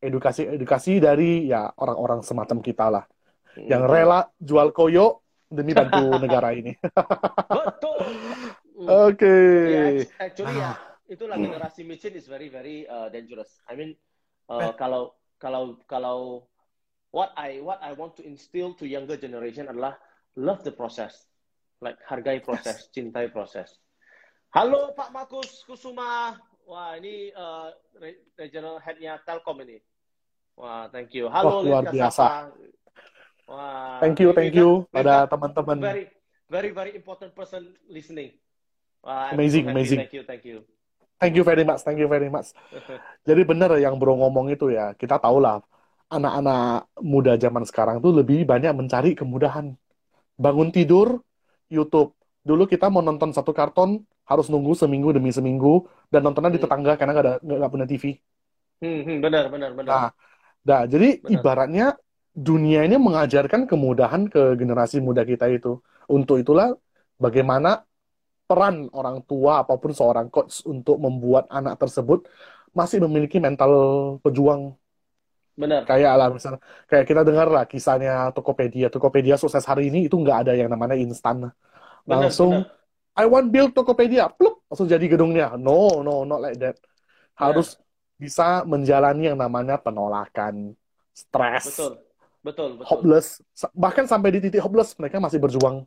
edukasi-edukasi 0.00 1.00
dari 1.04 1.48
ya 1.52 1.68
orang-orang 1.76 2.24
semacam 2.24 2.58
kita 2.64 2.86
lah. 2.88 3.04
Yang 3.68 3.82
Hmm. 3.84 3.92
rela 3.92 4.20
jual 4.40 4.68
koyo 4.72 5.20
demi 5.50 5.72
bantu 5.76 6.16
negara 6.22 6.52
ini. 6.56 6.72
Betul. 7.50 7.98
Hmm. 8.90 9.06
Oke. 9.06 9.34
Ya, 9.66 9.82
act- 10.02 10.14
actually 10.18 10.56
ya, 10.56 10.70
Ah. 10.70 10.76
itulah 11.06 11.36
generasi 11.36 11.82
micin 11.82 12.14
is 12.14 12.26
very 12.26 12.50
very 12.50 12.84
uh, 12.84 13.06
dangerous. 13.06 13.62
I 13.64 13.74
mean, 13.74 13.94
Eh. 14.46 14.52
uh, 14.52 14.74
kalau 14.74 15.14
kalau 15.38 15.78
kalau 15.86 16.18
what 17.10 17.30
I 17.34 17.62
what 17.62 17.78
I 17.80 17.94
want 17.94 18.18
to 18.18 18.22
instill 18.22 18.74
to 18.76 18.84
younger 18.84 19.14
generation 19.14 19.66
adalah 19.66 19.94
love 20.34 20.62
the 20.62 20.70
process, 20.70 21.26
like 21.78 21.98
hargai 22.04 22.38
proses, 22.38 22.90
cintai 22.90 23.30
proses. 23.30 23.78
Halo 24.50 24.90
Pak 24.92 25.14
Markus 25.14 25.62
Kusuma, 25.62 26.34
wah 26.66 26.98
ini 26.98 27.30
uh, 27.30 27.70
re- 27.96 28.26
regional 28.34 28.82
headnya 28.82 29.22
Telkom 29.22 29.62
ini. 29.62 29.78
Wah, 30.58 30.90
thank 30.90 31.14
you. 31.14 31.30
Halo 31.30 31.62
Wah, 31.62 31.62
luar 31.62 31.82
biasa. 31.86 32.26
Kasapa. 32.26 32.52
Wah, 33.46 33.98
Thank 33.98 34.22
you, 34.22 34.30
thank 34.30 34.54
you 34.54 34.86
pada 34.90 35.26
teman-teman. 35.26 35.78
very 35.80 36.06
very 36.46 36.70
very 36.70 36.92
important 36.94 37.30
person 37.32 37.66
listening. 37.86 38.34
Wah, 39.02 39.32
Amazing, 39.32 39.64
amazing. 39.68 39.98
Thank 40.00 40.12
you, 40.12 40.22
thank 40.24 40.44
you. 40.44 40.64
Thank 41.20 41.36
you 41.36 41.44
very 41.44 41.64
much, 41.68 41.80
thank 41.84 42.00
you 42.00 42.08
very 42.08 42.28
much. 42.32 42.48
Jadi 43.28 43.42
benar 43.44 43.70
yang 43.76 44.00
bro 44.00 44.16
ngomong 44.16 44.48
itu 44.54 44.72
ya, 44.72 44.96
kita 44.96 45.20
tahu 45.20 45.38
lah 45.44 45.60
anak-anak 46.10 46.88
muda 47.04 47.32
zaman 47.36 47.64
sekarang 47.68 47.96
tuh 48.04 48.12
lebih 48.16 48.48
banyak 48.48 48.72
mencari 48.72 49.12
kemudahan. 49.12 49.76
Bangun 50.40 50.70
tidur, 50.76 51.20
YouTube. 51.70 52.16
Dulu 52.48 52.64
kita 52.72 52.88
mau 52.92 53.02
nonton 53.04 53.30
satu 53.36 53.52
karton 53.52 54.02
harus 54.30 54.46
nunggu 54.52 54.72
seminggu 54.78 55.10
demi 55.16 55.30
seminggu 55.34 55.86
dan 56.12 56.20
nontonnya 56.26 56.56
di 56.56 56.60
Hmm. 56.60 56.64
tetangga 56.64 56.92
karena 56.98 57.12
nggak 57.14 57.26
ada 57.26 57.34
nggak 57.44 57.56
nggak 57.60 57.72
punya 57.74 57.86
TV. 57.90 58.04
Hmm, 58.80 59.00
hmm, 59.06 59.16
benar, 59.24 59.44
benar, 59.52 59.70
benar. 59.78 59.86
Nah, 59.90 60.06
nah 60.68 60.80
jadi 60.92 61.20
Benar. 61.22 61.40
ibaratnya 61.40 61.84
dunia 62.34 62.80
ini 62.86 62.96
mengajarkan 63.00 63.62
kemudahan 63.70 64.22
ke 64.32 64.40
generasi 64.60 64.96
muda 65.02 65.22
kita 65.26 65.46
itu. 65.52 65.80
Untuk 66.10 66.36
itulah 66.42 66.74
bagaimana 67.24 67.84
peran 68.50 68.90
orang 68.90 69.22
tua 69.22 69.62
apa 69.62 69.78
pun 69.78 69.94
seorang 69.94 70.26
coach 70.26 70.66
untuk 70.66 70.98
membuat 70.98 71.46
anak 71.46 71.78
tersebut 71.78 72.26
masih 72.74 72.98
memiliki 73.06 73.38
mental 73.38 73.70
pejuang 74.26 74.74
Benar. 75.54 75.86
kayak 75.86 76.12
lah 76.18 76.28
misalnya 76.34 76.58
kayak 76.90 77.04
kita 77.06 77.22
dengar 77.22 77.46
lah 77.46 77.64
kisahnya 77.68 78.34
Tokopedia 78.34 78.90
Tokopedia 78.90 79.38
sukses 79.38 79.62
hari 79.62 79.92
ini 79.92 80.10
itu 80.10 80.18
nggak 80.18 80.46
ada 80.46 80.52
yang 80.58 80.66
namanya 80.66 80.98
instan 80.98 81.46
langsung 82.08 82.66
benar. 82.66 83.22
I 83.22 83.24
want 83.30 83.54
build 83.54 83.70
Tokopedia 83.76 84.26
plup 84.34 84.66
langsung 84.66 84.90
jadi 84.90 85.04
gedungnya 85.06 85.54
no 85.54 86.02
no 86.02 86.26
not 86.26 86.42
like 86.42 86.58
that 86.58 86.80
harus 87.38 87.78
bisa 88.18 88.66
menjalani 88.66 89.30
yang 89.30 89.38
namanya 89.38 89.78
penolakan 89.78 90.74
stres 91.14 91.76
Betul. 91.76 91.92
Betul, 92.40 92.80
betul. 92.80 92.88
hopeless 92.88 93.44
bahkan 93.76 94.08
sampai 94.08 94.32
di 94.32 94.48
titik 94.48 94.64
hopeless 94.64 94.96
mereka 94.96 95.20
masih 95.20 95.36
berjuang 95.36 95.84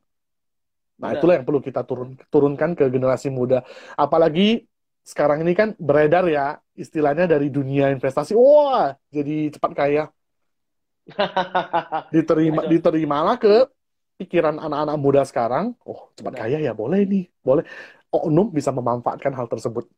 nah 1.03 1.11
Benar. 1.11 1.19
itulah 1.19 1.33
yang 1.35 1.43
perlu 1.43 1.59
kita 1.59 1.83
turun 1.83 2.15
turunkan 2.31 2.79
ke 2.79 2.87
generasi 2.87 3.27
muda. 3.27 3.59
Apalagi 3.99 4.63
sekarang 5.03 5.43
ini 5.43 5.51
kan 5.51 5.75
beredar 5.75 6.23
ya 6.31 6.55
istilahnya 6.79 7.27
dari 7.27 7.51
dunia 7.51 7.91
investasi. 7.91 8.31
Wah 8.39 8.95
jadi 9.11 9.51
cepat 9.51 9.71
kaya. 9.75 10.07
Diterima 12.15 12.63
diterimalah 12.63 13.35
ke 13.35 13.67
pikiran 14.15 14.55
anak-anak 14.63 14.95
muda 14.95 15.21
sekarang. 15.27 15.75
Oh 15.83 16.07
cepat 16.15 16.39
Benar. 16.39 16.47
kaya 16.47 16.57
ya 16.63 16.71
boleh 16.71 17.03
nih 17.03 17.27
boleh. 17.43 17.67
Oknum 18.13 18.47
bisa 18.55 18.71
memanfaatkan 18.71 19.35
hal 19.35 19.51
tersebut. 19.51 19.89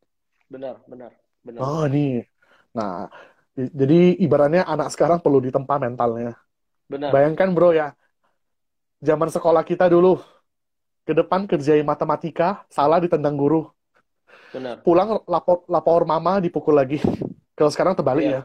Benar, 0.49 0.81
benar, 0.89 1.13
benar. 1.45 1.59
oh 1.61 1.85
nih. 1.85 2.25
Nah 2.73 3.13
jadi 3.53 4.17
ibaratnya 4.25 4.65
anak 4.65 4.89
sekarang 4.89 5.21
perlu 5.21 5.37
ditempa 5.37 5.77
mentalnya. 5.77 6.33
Benar. 6.89 7.13
bayangkan 7.13 7.53
bro 7.53 7.69
ya. 7.77 7.93
Zaman 9.05 9.29
sekolah 9.29 9.61
kita 9.61 9.85
dulu 9.85 10.17
ke 11.05 11.13
depan 11.13 11.45
kerjain 11.45 11.85
matematika 11.85 12.65
salah 12.67 12.97
ditendang 12.97 13.37
guru 13.37 13.69
Benar. 14.49 14.81
pulang 14.81 15.21
lapor 15.29 15.61
lapor 15.69 16.01
mama 16.03 16.41
dipukul 16.41 16.73
lagi 16.73 16.97
kalau 17.57 17.69
sekarang 17.69 17.93
terbalik 17.93 18.25
Iya. 18.25 18.33
ya 18.33 18.41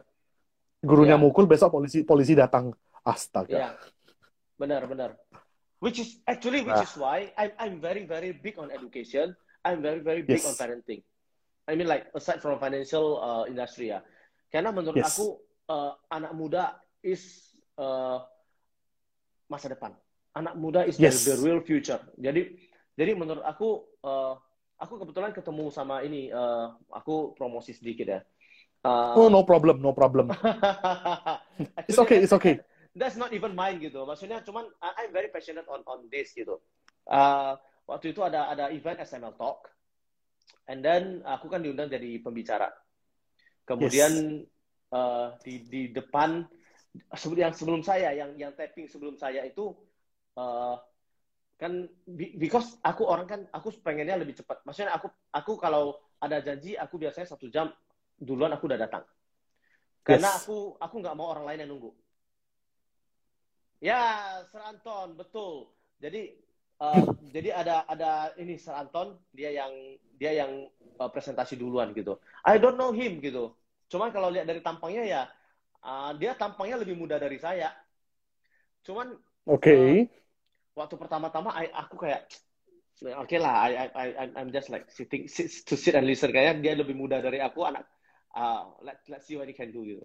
gurunya 0.80 1.16
Iya. 1.16 1.22
mukul 1.24 1.48
besok 1.48 1.72
polisi 1.72 2.04
polisi 2.04 2.36
datang 2.36 2.72
astaga 3.00 3.56
Iya. 3.56 3.70
Benar, 4.60 4.84
benar. 4.84 5.16
Which 5.80 5.96
is 5.96 6.20
actually 6.28 6.60
which 6.60 6.76
Nah. 6.76 6.84
is 6.84 6.92
why 7.00 7.32
I'm 7.32 7.52
I'm 7.56 7.76
very 7.80 8.04
very 8.04 8.36
big 8.36 8.60
on 8.60 8.68
education. 8.68 9.32
I'm 9.64 9.80
very 9.80 10.04
very 10.04 10.20
big 10.20 10.36
Yes. 10.36 10.44
on 10.44 10.52
parenting. 10.52 11.00
I 11.64 11.72
mean 11.80 11.88
like 11.88 12.12
aside 12.12 12.44
from 12.44 12.60
financial 12.60 13.16
uh, 13.16 13.48
industry 13.48 13.88
ya. 13.88 14.04
Karena 14.52 14.68
menurut 14.68 15.00
Yes. 15.00 15.16
aku 15.16 15.40
uh, 15.72 15.96
anak 16.12 16.36
muda 16.36 16.76
is 17.00 17.56
uh, 17.80 18.20
masa 19.48 19.72
depan. 19.72 19.96
Anak 20.40 20.54
muda 20.56 20.88
is 20.88 20.96
Yes. 20.96 21.28
the, 21.28 21.36
the 21.36 21.44
real 21.44 21.60
future. 21.60 22.00
Jadi 22.16 22.56
jadi 22.96 23.12
menurut 23.12 23.44
aku 23.44 23.84
uh, 24.00 24.40
aku 24.80 25.04
kebetulan 25.04 25.36
ketemu 25.36 25.68
sama 25.68 26.00
ini 26.00 26.32
uh, 26.32 26.72
aku 26.88 27.36
promosi 27.36 27.76
sedikit 27.76 28.08
ya. 28.08 28.20
Uh, 28.80 29.12
oh 29.12 29.28
no 29.28 29.44
problem 29.44 29.84
no 29.84 29.92
problem 29.92 30.32
it's 31.84 32.00
okay 32.00 32.24
it's 32.24 32.32
okay 32.32 32.56
that's 32.96 33.20
not 33.20 33.30
even 33.36 33.52
mine 33.52 33.78
gitu. 33.78 34.02
Maksudnya 34.08 34.40
cuman 34.42 34.66
I'm 34.80 35.12
very 35.12 35.28
passionate 35.28 35.68
on 35.68 35.84
on 35.86 36.08
this 36.08 36.32
gitu. 36.34 36.58
Uh, 37.06 37.54
waktu 37.86 38.16
itu 38.16 38.24
ada 38.24 38.50
ada 38.50 38.72
event 38.72 39.02
SML 39.02 39.34
Talk, 39.36 39.68
and 40.70 40.82
then 40.82 41.22
aku 41.26 41.50
kan 41.50 41.62
diundang 41.62 41.90
jadi 41.90 42.18
pembicara. 42.22 42.70
Kemudian 43.66 44.42
uh, 44.90 45.36
di 45.44 45.66
di 45.68 45.82
depan 45.94 46.46
yang 47.38 47.54
sebelum 47.54 47.86
saya 47.86 48.10
yang 48.14 48.34
yang 48.34 48.52
tapping 48.54 48.90
sebelum 48.90 49.14
saya 49.14 49.46
itu 49.46 49.70
uh, 50.36 50.76
kan 51.60 51.88
be- 52.08 52.34
because 52.40 52.80
aku 52.80 53.04
orang 53.04 53.26
kan 53.28 53.40
aku 53.52 53.74
pengennya 53.84 54.16
lebih 54.16 54.38
cepat. 54.38 54.64
Maksudnya 54.64 54.96
aku 54.96 55.08
aku 55.32 55.52
kalau 55.60 55.96
ada 56.20 56.40
janji 56.40 56.76
aku 56.76 56.96
biasanya 57.00 57.28
satu 57.28 57.48
jam 57.48 57.72
duluan 58.20 58.52
aku 58.52 58.68
udah 58.68 58.80
datang. 58.80 59.04
Karena 60.00 60.32
Yes. 60.32 60.44
aku 60.44 60.76
aku 60.80 60.94
nggak 61.00 61.16
mau 61.16 61.32
orang 61.32 61.44
lain 61.48 61.60
yang 61.64 61.70
nunggu. 61.76 61.92
Ya, 63.80 64.00
Sir 64.52 64.60
Anton, 64.60 65.16
betul. 65.16 65.72
Jadi 66.00 66.36
uh, 66.80 67.04
jadi 67.32 67.56
ada 67.64 67.88
ada 67.88 68.10
ini 68.36 68.60
Sir 68.60 68.76
Anton, 68.76 69.16
dia 69.32 69.52
yang 69.52 69.72
dia 70.20 70.36
yang 70.44 70.68
uh, 71.00 71.08
presentasi 71.08 71.56
duluan 71.56 71.96
gitu. 71.96 72.20
I 72.44 72.60
don't 72.60 72.76
know 72.76 72.92
him 72.92 73.20
gitu. 73.24 73.56
Cuman 73.88 74.12
kalau 74.12 74.28
lihat 74.28 74.48
dari 74.48 74.60
tampangnya 74.60 75.04
ya 75.04 75.22
uh, 75.84 76.12
dia 76.16 76.36
tampangnya 76.36 76.80
lebih 76.80 76.96
muda 76.96 77.16
dari 77.16 77.40
saya. 77.40 77.72
Cuman 78.84 79.16
oke 79.50 80.06
waktu 80.78 80.94
pertama-tama 80.94 81.50
aku 81.74 81.94
kayak 81.98 82.30
oke 83.18 83.36
lah 83.42 83.54
I, 83.66 83.70
I, 83.90 84.06
I 84.22 84.24
I'm- 84.38 84.54
just 84.54 84.70
like 84.70 84.86
sitting 84.92 85.26
sit, 85.26 85.50
to 85.66 85.74
sit 85.74 85.98
and 85.98 86.06
listen 86.06 86.30
kayaknya 86.30 86.62
dia 86.62 86.72
lebih 86.78 86.94
muda 86.94 87.18
dari 87.18 87.42
aku 87.42 87.66
anak 87.66 87.84
uh, 88.36 88.70
let 88.86 89.02
let's 89.10 89.26
see 89.26 89.34
what 89.34 89.50
he 89.50 89.54
can 89.56 89.74
do 89.74 89.82
gitu. 89.82 90.04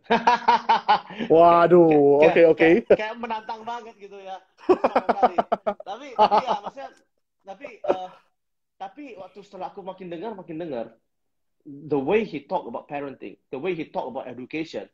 waduh 1.33 2.25
oke 2.25 2.33
Kayak- 2.33 2.49
oke 2.49 2.57
kayak, 2.57 2.97
kayak 2.97 3.15
menantang 3.21 3.61
banget 3.61 3.95
gitu 4.01 4.17
ya. 4.17 4.41
Tapi 5.85 6.07
tapi 6.17 6.35
ya 6.41 6.53
maksudnya 6.65 6.89
tapi 7.45 7.67
uh, 7.85 8.09
tapi 8.81 9.03
waktu 9.15 9.39
setelah 9.45 9.69
aku 9.69 9.85
makin 9.85 10.09
dengar 10.09 10.33
makin 10.33 10.57
dengar 10.57 10.85
the 11.65 11.97
way 11.97 12.25
he 12.25 12.41
talk 12.45 12.65
about 12.65 12.89
parenting, 12.89 13.37
the 13.53 13.59
way 13.61 13.73
he 13.77 13.85
talk 13.89 14.09
about 14.09 14.25
education, 14.25 14.89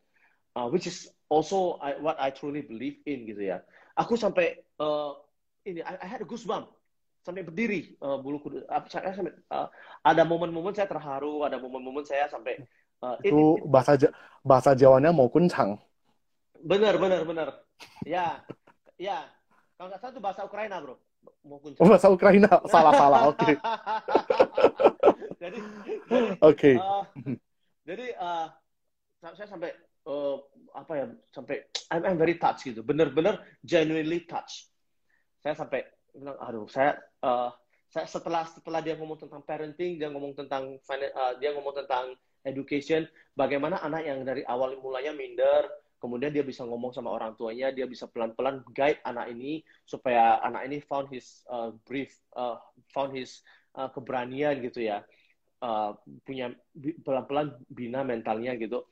uh, 0.55 0.67
which 0.67 0.87
is 0.87 1.07
also 1.31 1.79
I, 1.79 1.95
what 1.99 2.19
I 2.19 2.31
truly 2.31 2.63
believe 2.63 2.99
in 3.07 3.23
gitu 3.27 3.55
ya. 3.55 3.63
Aku 4.01 4.17
sampai 4.17 4.65
uh, 4.81 5.13
ini 5.65 5.85
I, 5.85 5.93
I 6.01 6.07
had 6.09 6.21
a 6.21 6.27
goosebump 6.27 6.73
sampai 7.21 7.45
berdiri 7.45 7.93
uh, 8.01 8.17
bulu 8.17 8.41
kuduk. 8.41 8.65
Apa- 8.65 8.89
Saya 8.89 9.13
sampai 9.13 9.33
uh, 9.53 9.69
ada 10.01 10.25
momen-momen 10.25 10.73
saya 10.73 10.89
terharu, 10.89 11.45
ada 11.45 11.61
momen-momen 11.61 12.01
saya 12.01 12.25
sampai 12.25 12.65
uh, 13.05 13.15
it- 13.21 13.29
itu 13.29 13.37
it- 13.61 13.69
bahasa 13.69 13.93
bahasa 14.41 14.73
Jawanya 14.73 15.13
mau 15.13 15.29
kuncang 15.29 15.77
Benar, 16.61 17.01
benar, 17.01 17.25
benar. 17.25 17.49
Ya, 18.05 18.45
ya. 19.01 19.25
Kalau 19.77 19.89
nggak 19.89 19.97
salah 19.97 20.13
itu 20.13 20.21
bahasa 20.21 20.41
Ukraina, 20.45 20.77
bro. 20.77 20.93
Mau 21.41 21.57
oh, 21.57 21.87
bahasa 21.89 22.09
Ukraina 22.09 22.49
salah 22.69 22.93
salah 22.97 23.19
oke 23.29 23.45
jadi, 25.41 25.57
jadi, 26.09 26.29
oke 26.41 26.71
uh, 26.77 27.03
jadi 27.85 28.05
uh, 28.17 28.45
sa- 29.21 29.35
saya 29.37 29.47
sampai 29.49 29.73
uh, 30.07 30.37
apa 30.71 30.93
ya, 30.95 31.05
sampai 31.35 31.67
I'm, 31.91 32.03
I'm 32.07 32.19
very 32.19 32.39
touched 32.39 32.65
gitu. 32.65 32.81
Benar-benar 32.85 33.43
genuinely 33.65 34.23
touched. 34.25 34.71
Saya 35.41 35.57
sampai 35.57 35.83
bilang, 36.13 36.37
aduh, 36.37 36.69
saya 36.69 36.97
uh, 37.25 37.49
saya 37.91 38.07
setelah 38.07 38.47
setelah 38.47 38.79
dia 38.79 38.95
ngomong 38.95 39.19
tentang 39.19 39.43
parenting, 39.43 39.99
dia 39.99 40.07
ngomong 40.07 40.31
tentang 40.31 40.79
uh, 40.79 41.33
dia 41.43 41.51
ngomong 41.51 41.75
tentang 41.75 42.15
education, 42.47 43.05
bagaimana 43.37 43.77
anak 43.85 44.01
yang 44.07 44.25
dari 44.25 44.41
awal 44.47 44.73
mulanya 44.81 45.13
minder, 45.13 45.69
kemudian 46.01 46.33
dia 46.33 46.41
bisa 46.41 46.65
ngomong 46.65 46.89
sama 46.89 47.13
orang 47.13 47.37
tuanya, 47.37 47.69
dia 47.69 47.85
bisa 47.85 48.09
pelan-pelan 48.09 48.65
guide 48.73 48.97
anak 49.05 49.29
ini 49.29 49.61
supaya 49.85 50.41
anak 50.41 50.65
ini 50.65 50.81
found 50.81 51.05
his 51.13 51.45
uh, 51.53 51.69
brief, 51.85 52.09
uh, 52.33 52.57
found 52.89 53.13
his 53.13 53.45
uh, 53.77 53.93
keberanian 53.93 54.57
gitu 54.65 54.81
ya, 54.89 55.05
uh, 55.61 55.93
punya 56.25 56.49
pelan-pelan 57.05 57.53
bina 57.69 58.01
mentalnya 58.01 58.57
gitu. 58.57 58.89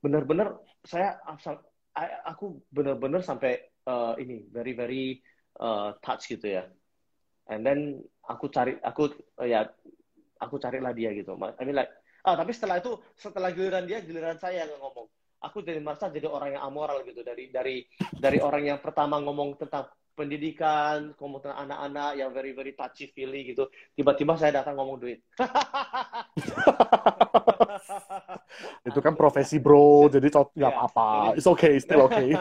Benar-benar 0.00 0.56
saya 0.84 1.20
aku 2.24 2.64
benar-benar 2.72 3.20
sampai 3.20 3.60
uh, 3.84 4.16
ini 4.16 4.48
very 4.48 4.72
very 4.72 5.04
uh, 5.60 5.92
touch 6.00 6.32
gitu 6.32 6.60
ya. 6.60 6.64
And 7.50 7.66
then 7.66 8.00
aku 8.24 8.48
cari 8.48 8.80
aku 8.80 9.12
uh, 9.40 9.48
ya 9.48 9.68
aku 10.40 10.56
carilah 10.56 10.96
dia 10.96 11.12
gitu. 11.12 11.36
I 11.36 11.64
mean 11.64 11.76
like 11.76 11.92
ah 12.24 12.36
tapi 12.36 12.52
setelah 12.52 12.80
itu 12.80 12.96
setelah 13.16 13.52
giliran 13.52 13.88
dia 13.88 14.04
giliran 14.04 14.36
saya 14.36 14.68
yang 14.68 14.76
ngomong 14.76 15.08
aku 15.40 15.64
jadi 15.64 15.80
merasa 15.80 16.12
jadi 16.12 16.28
orang 16.28 16.52
yang 16.56 16.64
amoral 16.68 17.00
gitu 17.08 17.24
dari 17.24 17.48
dari 17.48 17.80
dari 18.12 18.38
orang 18.44 18.76
yang 18.76 18.80
pertama 18.84 19.16
ngomong 19.24 19.56
tentang 19.56 19.88
pendidikan, 20.12 21.16
ngomong 21.16 21.40
tentang 21.40 21.64
anak-anak 21.64 22.20
yang 22.20 22.30
very 22.36 22.52
very 22.52 22.76
touchy 22.76 23.08
feely 23.08 23.56
gitu. 23.56 23.72
Tiba-tiba 23.96 24.36
saya 24.36 24.60
datang 24.60 24.76
ngomong 24.76 25.00
duit. 25.00 25.24
itu 28.80 28.98
kan 29.04 29.12
profesi 29.12 29.60
bro, 29.60 30.08
jadi 30.08 30.32
nggak 30.32 30.56
yeah. 30.56 30.72
apa-apa. 30.72 31.36
It's 31.36 31.48
okay, 31.48 31.76
still 31.80 32.08
okay. 32.08 32.32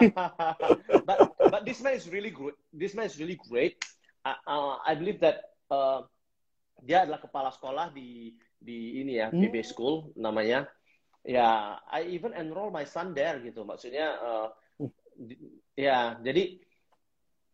but 1.07 1.35
but 1.35 1.61
this 1.67 1.83
man 1.83 1.99
is 1.99 2.07
really 2.07 2.31
good. 2.31 2.55
This 2.71 2.95
man 2.95 3.11
is 3.11 3.19
really 3.19 3.35
great. 3.35 3.79
Uh, 4.23 4.39
uh, 4.47 4.73
I 4.83 4.95
believe 4.95 5.19
that 5.19 5.55
uh, 5.67 6.07
dia 6.79 7.03
adalah 7.03 7.19
kepala 7.19 7.51
sekolah 7.51 7.91
di 7.91 8.39
di 8.55 9.03
ini 9.03 9.19
ya, 9.19 9.31
PB 9.31 9.55
hmm. 9.55 9.67
School 9.67 10.11
namanya 10.15 10.67
ya 11.27 11.79
I 11.91 12.07
even 12.15 12.31
enroll 12.35 12.71
my 12.71 12.87
son 12.87 13.11
there 13.11 13.39
gitu 13.43 13.67
maksudnya 13.67 14.15
uh, 14.19 14.47
ya 15.75 16.15
jadi 16.23 16.59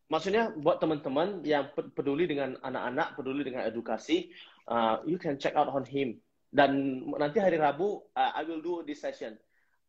maksudnya 0.06 0.54
buat 0.54 0.78
teman-teman 0.78 1.42
yang 1.42 1.74
peduli 1.74 2.30
dengan 2.30 2.54
anak-anak 2.62 3.18
peduli 3.18 3.42
dengan 3.42 3.66
edukasi 3.66 4.30
uh, 4.70 5.02
you 5.10 5.18
can 5.18 5.42
check 5.42 5.58
out 5.58 5.70
on 5.70 5.82
him 5.82 6.22
dan 6.52 7.02
nanti 7.16 7.40
hari 7.42 7.58
Rabu 7.58 8.04
uh, 8.14 8.32
I 8.36 8.44
will 8.46 8.62
do 8.62 8.82
this 8.86 9.02
session 9.02 9.38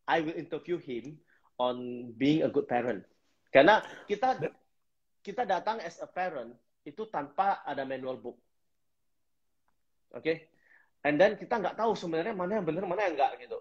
I 0.07 0.23
will 0.23 0.35
interview 0.35 0.79
him 0.79 1.19
on 1.59 2.09
being 2.15 2.45
a 2.45 2.51
good 2.51 2.69
parent 2.69 3.03
karena 3.49 3.81
kita 4.05 4.37
kita 5.25 5.43
datang 5.43 5.81
as 5.81 5.97
a 5.99 6.09
parent 6.09 6.53
itu 6.87 7.05
tanpa 7.11 7.65
ada 7.65 7.83
manual 7.83 8.17
book 8.17 8.37
oke 10.13 10.23
okay? 10.23 10.47
and 11.03 11.17
then 11.17 11.35
kita 11.35 11.59
nggak 11.59 11.75
tahu 11.75 11.97
sebenarnya 11.97 12.33
mana 12.33 12.61
yang 12.61 12.67
benar 12.67 12.83
mana 12.87 13.05
yang 13.05 13.15
enggak 13.19 13.35
gitu 13.41 13.59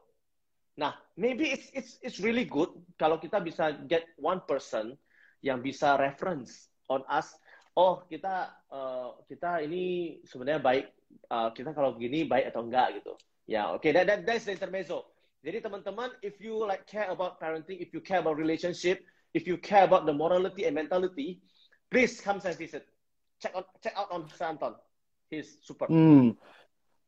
Nah, 0.77 0.93
maybe 1.17 1.57
it's 1.57 1.73
it's 1.73 1.93
it's 2.05 2.19
really 2.21 2.45
good 2.45 2.69
kalau 3.01 3.17
kita 3.17 3.41
bisa 3.41 3.73
get 3.89 4.05
one 4.21 4.45
person 4.45 4.93
yang 5.41 5.65
bisa 5.65 5.97
reference 5.97 6.69
on 6.93 7.01
us. 7.09 7.33
Oh, 7.73 8.05
kita 8.05 8.53
uh, 8.69 9.17
kita 9.25 9.65
ini 9.65 10.17
sebenarnya 10.29 10.61
baik. 10.61 10.87
Uh, 11.27 11.51
kita 11.51 11.75
kalau 11.75 11.99
begini 11.99 12.27
baik 12.27 12.55
atau 12.55 12.63
enggak 12.63 13.03
gitu. 13.03 13.19
Ya, 13.47 13.63
yeah, 13.63 13.65
oke. 13.75 13.83
Okay. 13.83 13.91
That, 13.95 14.07
that 14.07 14.21
that's 14.27 14.47
the 14.47 14.55
intermezzo. 14.55 15.07
Jadi 15.43 15.63
teman-teman, 15.63 16.11
if 16.23 16.39
you 16.43 16.59
like 16.67 16.87
care 16.91 17.07
about 17.11 17.39
parenting, 17.39 17.79
if 17.79 17.95
you 17.95 18.03
care 18.03 18.19
about 18.19 18.35
relationship, 18.39 19.03
if 19.31 19.47
you 19.47 19.59
care 19.59 19.87
about 19.87 20.03
the 20.07 20.15
morality 20.15 20.67
and 20.67 20.75
mentality, 20.75 21.39
please 21.91 22.19
come 22.19 22.43
and 22.43 22.57
visit. 22.59 22.83
Check 23.39 23.55
out 23.55 23.71
check 23.79 23.95
out 23.95 24.11
on 24.11 24.27
Santon. 24.35 24.75
He's 25.31 25.63
super. 25.63 25.87
Hmm. 25.87 26.35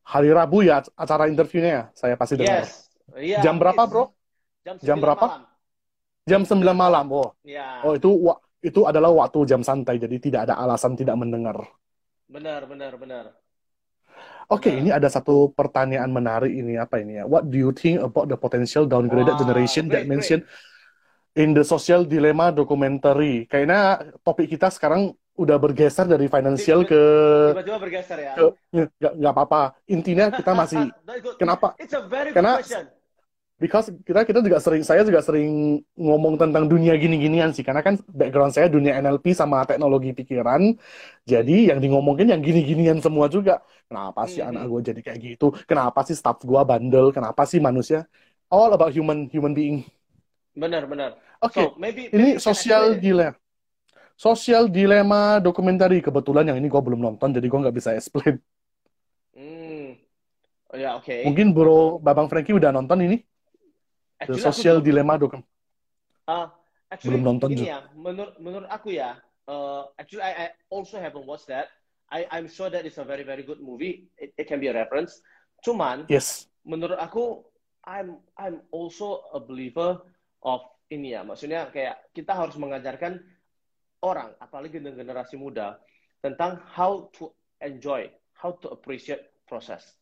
Hari 0.07 0.31
Rabu 0.31 0.63
ya 0.63 0.83
acara 0.95 1.27
interviewnya 1.27 1.71
ya. 1.71 1.83
Saya 1.95 2.15
pasti 2.15 2.39
dengar. 2.39 2.63
Yes. 2.63 2.87
Iya, 3.15 3.39
jam 3.41 3.57
berapa, 3.57 3.81
Bro? 3.89 4.13
Jam, 4.63 4.75
jam 4.79 4.97
berapa? 5.01 5.25
Malam. 5.25 5.49
Jam 6.29 6.41
9 6.45 6.61
malam. 6.77 7.05
Oh. 7.09 7.33
Ya. 7.41 7.81
Oh, 7.81 7.97
itu 7.97 8.09
itu 8.61 8.85
adalah 8.85 9.09
waktu 9.09 9.49
jam 9.49 9.65
santai, 9.65 9.97
jadi 9.97 10.15
tidak 10.21 10.41
ada 10.45 10.61
alasan 10.61 10.93
tidak 10.93 11.17
mendengar. 11.17 11.57
Benar, 12.29 12.69
benar, 12.69 12.93
benar. 12.99 13.25
Oke, 14.49 14.73
okay, 14.73 14.81
ini 14.81 14.89
ada 14.89 15.05
satu 15.05 15.53
pertanyaan 15.53 16.09
menarik 16.09 16.49
ini 16.49 16.73
apa 16.73 16.97
ini 16.97 17.21
ya? 17.21 17.29
What 17.29 17.53
do 17.53 17.57
you 17.61 17.69
think 17.69 18.01
about 18.01 18.33
the 18.33 18.37
potential 18.37 18.89
downgraded 18.89 19.37
wow, 19.37 19.41
generation 19.45 19.85
great, 19.85 19.93
that 19.93 20.03
mentioned 20.09 20.41
in 21.37 21.53
the 21.53 21.61
social 21.61 22.01
dilemma 22.01 22.49
documentary? 22.49 23.45
Kayaknya 23.45 24.09
topik 24.25 24.49
kita 24.49 24.73
sekarang 24.73 25.13
udah 25.37 25.53
bergeser 25.61 26.09
dari 26.09 26.25
financial 26.25 26.81
ke 26.81 27.03
tiba-tiba 27.53 27.77
bergeser 27.77 28.17
ya. 28.25 28.33
Ke, 28.33 28.45
nggak 28.73 29.13
nggak 29.21 29.33
apa-apa. 29.37 29.61
Intinya 29.85 30.33
kita 30.33 30.51
masih 30.57 30.81
kenapa? 31.41 31.77
It's 31.77 31.93
a 31.93 32.01
very 32.09 32.33
Karena 32.33 32.57
question 32.57 32.98
because 33.59 33.91
kita 34.07 34.23
kita 34.23 34.39
juga 34.39 34.57
sering 34.63 34.81
saya 34.87 35.03
juga 35.03 35.19
sering 35.19 35.83
ngomong 35.99 36.39
tentang 36.39 36.65
dunia 36.71 36.95
gini-ginian 36.95 37.51
sih 37.51 37.61
karena 37.61 37.83
kan 37.83 37.99
background 38.07 38.55
saya 38.55 38.71
dunia 38.71 38.95
NLP 39.03 39.35
sama 39.35 39.67
teknologi 39.67 40.15
pikiran 40.15 40.73
jadi 41.27 41.75
yang 41.75 41.83
di 41.83 41.91
ngomongin 41.91 42.31
yang 42.31 42.39
gini-ginian 42.39 43.03
semua 43.03 43.27
juga 43.27 43.59
kenapa 43.91 44.25
sih 44.31 44.39
hmm. 44.39 44.49
anak 44.55 44.63
gue 44.71 44.81
jadi 44.95 45.01
kayak 45.03 45.19
gitu 45.19 45.51
kenapa 45.67 46.07
sih 46.07 46.15
staff 46.15 46.39
gue 46.39 46.61
bandel 46.63 47.11
kenapa 47.11 47.43
sih 47.43 47.59
manusia 47.59 48.07
all 48.47 48.71
about 48.71 48.95
human 48.95 49.27
human 49.27 49.51
being 49.51 49.83
benar 50.55 50.87
benar 50.87 51.19
oke 51.43 51.51
okay. 51.51 51.67
so, 51.67 51.75
maybe, 51.75 52.07
maybe 52.09 52.15
ini 52.15 52.29
sosial 52.39 52.95
dilema 52.95 53.35
sosial 54.15 54.71
dilema 54.71 55.43
dokumentari 55.43 55.99
kebetulan 55.99 56.47
yang 56.47 56.57
ini 56.57 56.71
gue 56.71 56.81
belum 56.81 57.03
nonton 57.03 57.35
jadi 57.35 57.43
gue 57.43 57.59
nggak 57.59 57.75
bisa 57.75 57.91
explain 57.91 58.39
hmm. 59.35 60.09
Oh, 60.69 60.77
ya, 60.77 61.01
oke. 61.01 61.09
Okay. 61.09 61.25
Mungkin 61.25 61.49
Bro 61.49 61.97
Babang 61.97 62.29
Frankie 62.29 62.53
udah 62.53 62.69
nonton 62.69 63.01
ini? 63.01 63.25
The 64.27 64.35
Social 64.35 64.83
Dilemma 64.83 65.15
dokum. 65.15 65.39
Uh, 66.27 66.51
actually, 66.91 67.19
belum 67.19 67.23
nonton 67.23 67.55
juga. 67.55 67.65
Ya, 67.65 67.79
menurut 67.95 68.35
menurut 68.37 68.67
aku 68.67 68.91
ya, 68.91 69.15
uh, 69.47 69.87
actually 69.95 70.23
I, 70.23 70.31
I 70.31 70.47
also 70.67 70.99
haven't 70.99 71.23
watched 71.23 71.47
that. 71.47 71.71
I 72.11 72.27
I'm 72.27 72.51
sure 72.51 72.67
that 72.67 72.83
it's 72.83 72.99
a 72.99 73.07
very 73.07 73.23
very 73.23 73.47
good 73.47 73.63
movie. 73.63 74.11
It, 74.19 74.35
it 74.35 74.45
can 74.51 74.59
be 74.59 74.67
a 74.67 74.75
reference. 74.75 75.23
Cuman, 75.63 76.07
yes. 76.11 76.47
menurut 76.67 76.99
aku, 76.99 77.43
I'm 77.87 78.19
I'm 78.35 78.63
also 78.75 79.23
a 79.31 79.39
believer 79.39 80.03
of 80.43 80.59
ini 80.91 81.15
ya. 81.15 81.23
Maksudnya 81.23 81.71
kayak 81.71 82.11
kita 82.11 82.35
harus 82.35 82.59
mengajarkan 82.59 83.19
orang, 84.03 84.35
apalagi 84.39 84.79
generasi 84.79 85.35
muda, 85.35 85.79
tentang 86.23 86.59
how 86.75 87.07
to 87.15 87.31
enjoy, 87.59 88.07
how 88.35 88.55
to 88.59 88.71
appreciate 88.71 89.31
process 89.47 89.98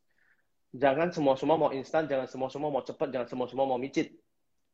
jangan 0.76 1.14
semua-semua 1.14 1.56
mau 1.56 1.72
instan, 1.72 2.08
jangan 2.08 2.28
semua-semua 2.28 2.70
mau 2.74 2.84
cepat, 2.84 3.08
jangan 3.14 3.28
semua-semua 3.28 3.66
mau 3.68 3.80
micin. 3.80 4.12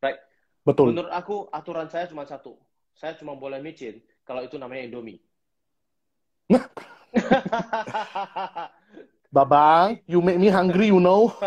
Right? 0.02 0.18
Betul. 0.64 0.96
Menurut 0.96 1.12
aku, 1.12 1.52
aturan 1.52 1.92
saya 1.92 2.08
cuma 2.08 2.24
satu. 2.26 2.58
Saya 2.94 3.18
cuma 3.18 3.34
boleh 3.36 3.60
micin 3.60 4.02
kalau 4.24 4.46
itu 4.46 4.56
namanya 4.56 4.88
Indomie. 4.88 5.20
Babang, 9.34 9.98
you 10.06 10.22
make 10.22 10.38
me 10.38 10.48
hungry, 10.48 10.94
you 10.94 11.02
know. 11.02 11.34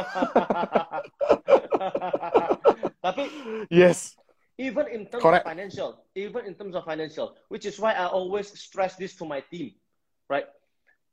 Tapi, 3.07 3.31
yes. 3.71 4.19
Even 4.59 4.91
in 4.91 5.07
terms 5.07 5.23
Correct. 5.23 5.47
of 5.47 5.53
financial, 5.55 6.03
even 6.19 6.51
in 6.51 6.59
terms 6.59 6.75
of 6.75 6.83
financial, 6.83 7.37
which 7.47 7.63
is 7.63 7.79
why 7.79 7.93
I 7.95 8.11
always 8.11 8.51
stress 8.59 8.97
this 8.97 9.15
to 9.23 9.25
my 9.29 9.45
team, 9.53 9.79
right? 10.27 10.51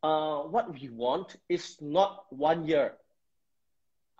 Uh, 0.01 0.49
what 0.49 0.71
we 0.73 0.89
want 0.89 1.37
is 1.45 1.77
not 1.77 2.25
one 2.33 2.65
year, 2.65 2.97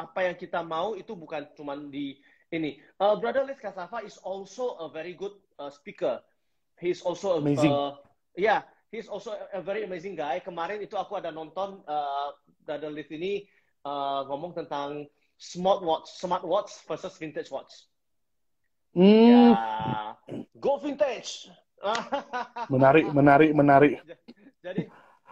apa 0.03 0.19
yang 0.27 0.35
kita 0.35 0.59
mau 0.59 0.99
itu 0.99 1.15
bukan 1.15 1.47
cuma 1.55 1.79
di 1.79 2.19
ini. 2.51 2.77
Uh, 2.99 3.15
Brother 3.17 3.47
Liz 3.47 3.57
Kasava 3.57 4.03
is 4.03 4.19
also 4.21 4.77
a 4.83 4.87
very 4.91 5.15
good 5.15 5.33
uh, 5.57 5.71
speaker. 5.71 6.19
He's 6.77 7.01
also 7.01 7.35
a, 7.35 7.41
amazing. 7.41 7.71
Uh, 7.71 7.97
yeah, 8.35 8.67
he's 8.91 9.07
also 9.07 9.33
a, 9.33 9.61
very 9.63 9.87
amazing 9.87 10.13
guy. 10.19 10.43
Kemarin 10.43 10.83
itu 10.83 10.93
aku 10.99 11.17
ada 11.17 11.31
nonton 11.31 11.81
uh, 11.87 12.35
Brother 12.67 12.91
Liz 12.91 13.09
ini 13.09 13.47
uh, 13.87 14.27
ngomong 14.27 14.53
tentang 14.53 15.07
smart 15.39 15.81
watch, 15.81 16.11
smart 16.13 16.43
watch 16.45 16.69
versus 16.85 17.15
vintage 17.17 17.49
watch. 17.49 17.71
Mm. 18.93 19.57
Ya, 19.57 20.13
go 20.61 20.77
vintage. 20.77 21.49
menarik, 22.73 23.09
menarik, 23.11 23.51
menarik. 23.51 23.93
Jadi, 24.63 24.87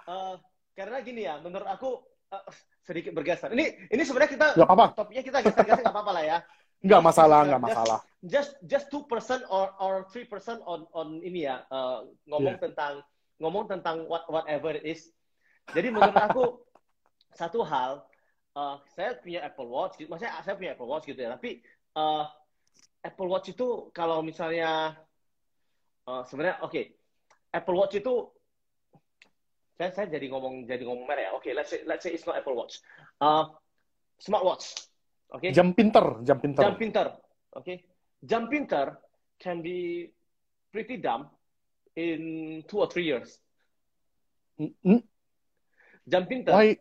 uh, 0.10 0.36
karena 0.76 0.98
gini 1.06 1.24
ya, 1.24 1.40
menurut 1.40 1.70
aku 1.70 2.02
uh, 2.34 2.44
sedikit 2.82 3.14
bergeser. 3.14 3.54
Ini 3.54 3.90
ini 3.94 4.04
sebenarnya 4.04 4.32
kita 4.34 4.48
nggak 4.58 4.68
apa-apa. 4.68 4.86
Topiknya 4.98 5.24
kita 5.24 5.38
geser-geser 5.46 5.82
nggak 5.86 5.96
apa-apa 5.96 6.14
lah 6.14 6.26
ya. 6.26 6.40
Nggak 6.82 7.02
masalah, 7.06 7.46
nggak 7.46 7.62
masalah. 7.62 8.00
Just 8.26 8.58
just 8.66 8.90
two 8.90 9.06
percent 9.06 9.46
or 9.54 9.70
or 9.78 10.10
three 10.10 10.26
percent 10.26 10.66
on 10.66 10.90
on 10.98 11.22
ini 11.22 11.46
ya 11.46 11.62
uh, 11.70 12.10
ngomong 12.26 12.58
yeah. 12.58 12.64
tentang 12.66 12.94
ngomong 13.38 13.70
tentang 13.70 14.10
what 14.10 14.26
whatever 14.26 14.74
it 14.74 14.82
is. 14.82 15.14
Jadi 15.78 15.94
menurut 15.94 16.18
aku 16.18 16.66
satu 17.40 17.62
hal 17.62 18.02
uh, 18.58 18.82
saya 18.98 19.14
punya 19.22 19.46
Apple 19.46 19.70
Watch, 19.70 20.02
gitu. 20.02 20.10
maksudnya 20.10 20.42
saya 20.42 20.58
punya 20.58 20.74
Apple 20.74 20.90
Watch 20.90 21.06
gitu 21.06 21.22
ya. 21.22 21.38
Tapi 21.38 21.62
uh, 21.94 22.26
Apple 23.06 23.30
Watch 23.30 23.54
itu 23.54 23.94
kalau 23.94 24.26
misalnya 24.26 24.98
uh, 26.10 26.26
sebenarnya 26.26 26.66
oke 26.66 26.74
okay, 26.74 26.98
Apple 27.54 27.78
Watch 27.78 27.94
itu 27.98 28.26
saya 29.82 29.90
saya 29.98 30.08
jadi 30.14 30.30
ngomong 30.30 30.70
jadi 30.70 30.86
ngomong 30.86 31.10
merah 31.10 31.26
ya. 31.26 31.32
Oke, 31.34 31.50
okay, 31.50 31.54
let's 31.58 31.74
say 31.74 31.82
let's 31.90 32.06
say 32.06 32.14
it's 32.14 32.30
not 32.30 32.38
Apple 32.38 32.54
Watch. 32.54 32.78
Uh, 33.18 33.50
smartwatch. 34.22 34.78
Oke. 35.34 35.50
Okay? 35.50 35.58
Jam 35.58 35.74
pinter, 35.74 36.22
jam 36.22 36.38
pinter. 36.38 36.62
Jam 36.62 36.78
pinter. 36.78 37.08
Oke. 37.10 37.66
Okay? 37.66 37.78
Jam 38.22 38.46
pinter 38.46 39.02
can 39.42 39.66
be 39.66 40.14
pretty 40.70 41.02
dumb 41.02 41.26
in 41.98 42.62
two 42.70 42.78
or 42.78 42.86
three 42.86 43.10
years. 43.10 43.42
Mm, 44.62 45.02
Jam 46.06 46.30
pinter 46.30 46.54
Why? 46.54 46.78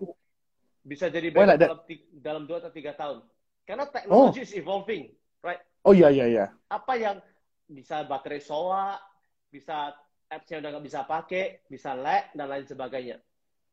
bisa 0.84 1.08
jadi 1.08 1.32
better 1.32 1.56
like 1.56 1.60
dalam, 1.64 1.80
dalam 2.20 2.42
dua 2.44 2.60
atau 2.60 2.68
tiga 2.68 2.92
tahun. 2.92 3.24
Karena 3.64 3.88
teknologi 3.88 4.44
is 4.44 4.52
evolving, 4.52 5.08
right? 5.40 5.64
Oh 5.88 5.96
iya 5.96 6.12
iya 6.12 6.28
iya. 6.28 6.46
Apa 6.68 7.00
yang 7.00 7.16
bisa 7.64 8.04
baterai 8.04 8.44
soa, 8.44 9.00
bisa 9.48 9.96
apps 10.30 10.48
yang 10.48 10.62
udah 10.62 10.70
nggak 10.78 10.86
bisa 10.86 11.00
pakai, 11.04 11.66
bisa 11.66 11.92
lag 11.92 12.30
dan 12.32 12.46
lain 12.46 12.64
sebagainya. 12.64 13.18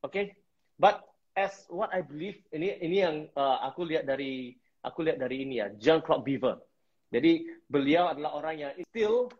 Oke, 0.01 0.12
okay? 0.12 0.26
but 0.82 1.05
as 1.38 1.70
what 1.70 1.93
I 1.93 2.01
believe 2.01 2.41
ini 2.49 2.82
ini 2.82 2.97
yang 3.05 3.16
uh, 3.38 3.62
aku 3.62 3.86
lihat 3.86 4.10
dari 4.10 4.58
aku 4.82 5.05
lihat 5.05 5.22
dari 5.22 5.45
ini 5.45 5.62
ya, 5.62 5.70
John 5.78 6.01
Clark 6.01 6.26
Beaver. 6.26 6.58
Jadi 7.14 7.47
beliau 7.70 8.12
adalah 8.12 8.36
orang 8.36 8.55
yang 8.58 8.72
still 8.91 9.32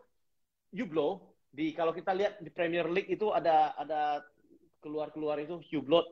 Hublot 0.72 1.24
di 1.48 1.72
kalau 1.72 1.92
kita 1.96 2.12
lihat 2.12 2.40
di 2.40 2.48
Premier 2.52 2.86
League 2.88 3.08
itu 3.08 3.32
ada 3.32 3.74
ada 3.76 4.22
keluar-keluar 4.80 5.40
itu 5.42 5.58
Hublot 5.72 6.06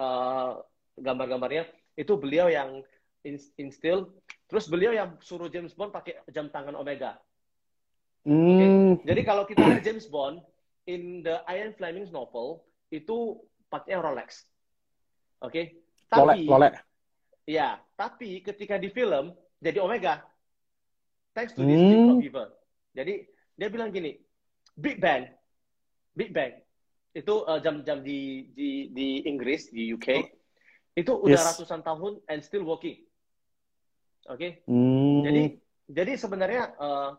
uh, 0.00 0.58
gambar-gambarnya 0.98 1.66
itu 1.98 2.14
beliau 2.14 2.46
yang 2.46 2.82
ins- 3.26 3.52
instill 3.58 4.10
terus 4.48 4.70
beliau 4.70 4.94
yang 4.94 5.18
suruh 5.20 5.50
James 5.50 5.74
Bond 5.76 5.92
pakai 5.92 6.24
jam 6.32 6.48
tangan 6.48 6.78
Omega. 6.78 7.18
Hmm. 8.28 9.00
Jadi 9.08 9.20
kalau 9.24 9.48
kita 9.48 9.64
lihat 9.64 9.80
James 9.80 10.04
Bond 10.04 10.44
in 10.84 11.24
the 11.24 11.40
Ian 11.48 11.72
Fleming's 11.72 12.12
novel 12.12 12.60
itu 12.92 13.40
pakai 13.72 13.96
Rolex. 13.96 14.44
Oke. 15.40 15.80
Lolek, 16.12 16.36
Tapi 16.36 16.44
lolek. 16.44 16.72
ya, 17.44 17.80
tapi 17.96 18.40
ketika 18.40 18.76
di 18.76 18.92
film 18.92 19.32
jadi 19.60 19.80
Omega. 19.80 20.24
Thanks 21.32 21.56
to 21.56 21.64
this 21.64 21.78
Clark 21.78 22.20
Beaver. 22.20 22.48
Jadi 22.92 23.14
dia 23.54 23.68
bilang 23.70 23.88
gini, 23.88 24.16
Big 24.74 24.98
Bang, 24.98 25.28
Big 26.12 26.34
Bang 26.34 26.52
itu 27.14 27.34
uh, 27.46 27.58
jam-jam 27.62 28.04
di, 28.04 28.50
di 28.52 28.90
di 28.92 29.22
Inggris 29.24 29.70
di 29.70 29.88
UK 29.90 30.08
itu 30.94 31.12
udah 31.14 31.38
Yes. 31.38 31.46
ratusan 31.54 31.80
tahun 31.80 32.20
and 32.26 32.40
still 32.42 32.66
working. 32.66 33.04
Oke. 34.28 34.64
Hmm. 34.66 35.22
Jadi 35.24 35.42
jadi 35.88 36.12
sebenarnya 36.18 36.74
uh, 36.76 37.16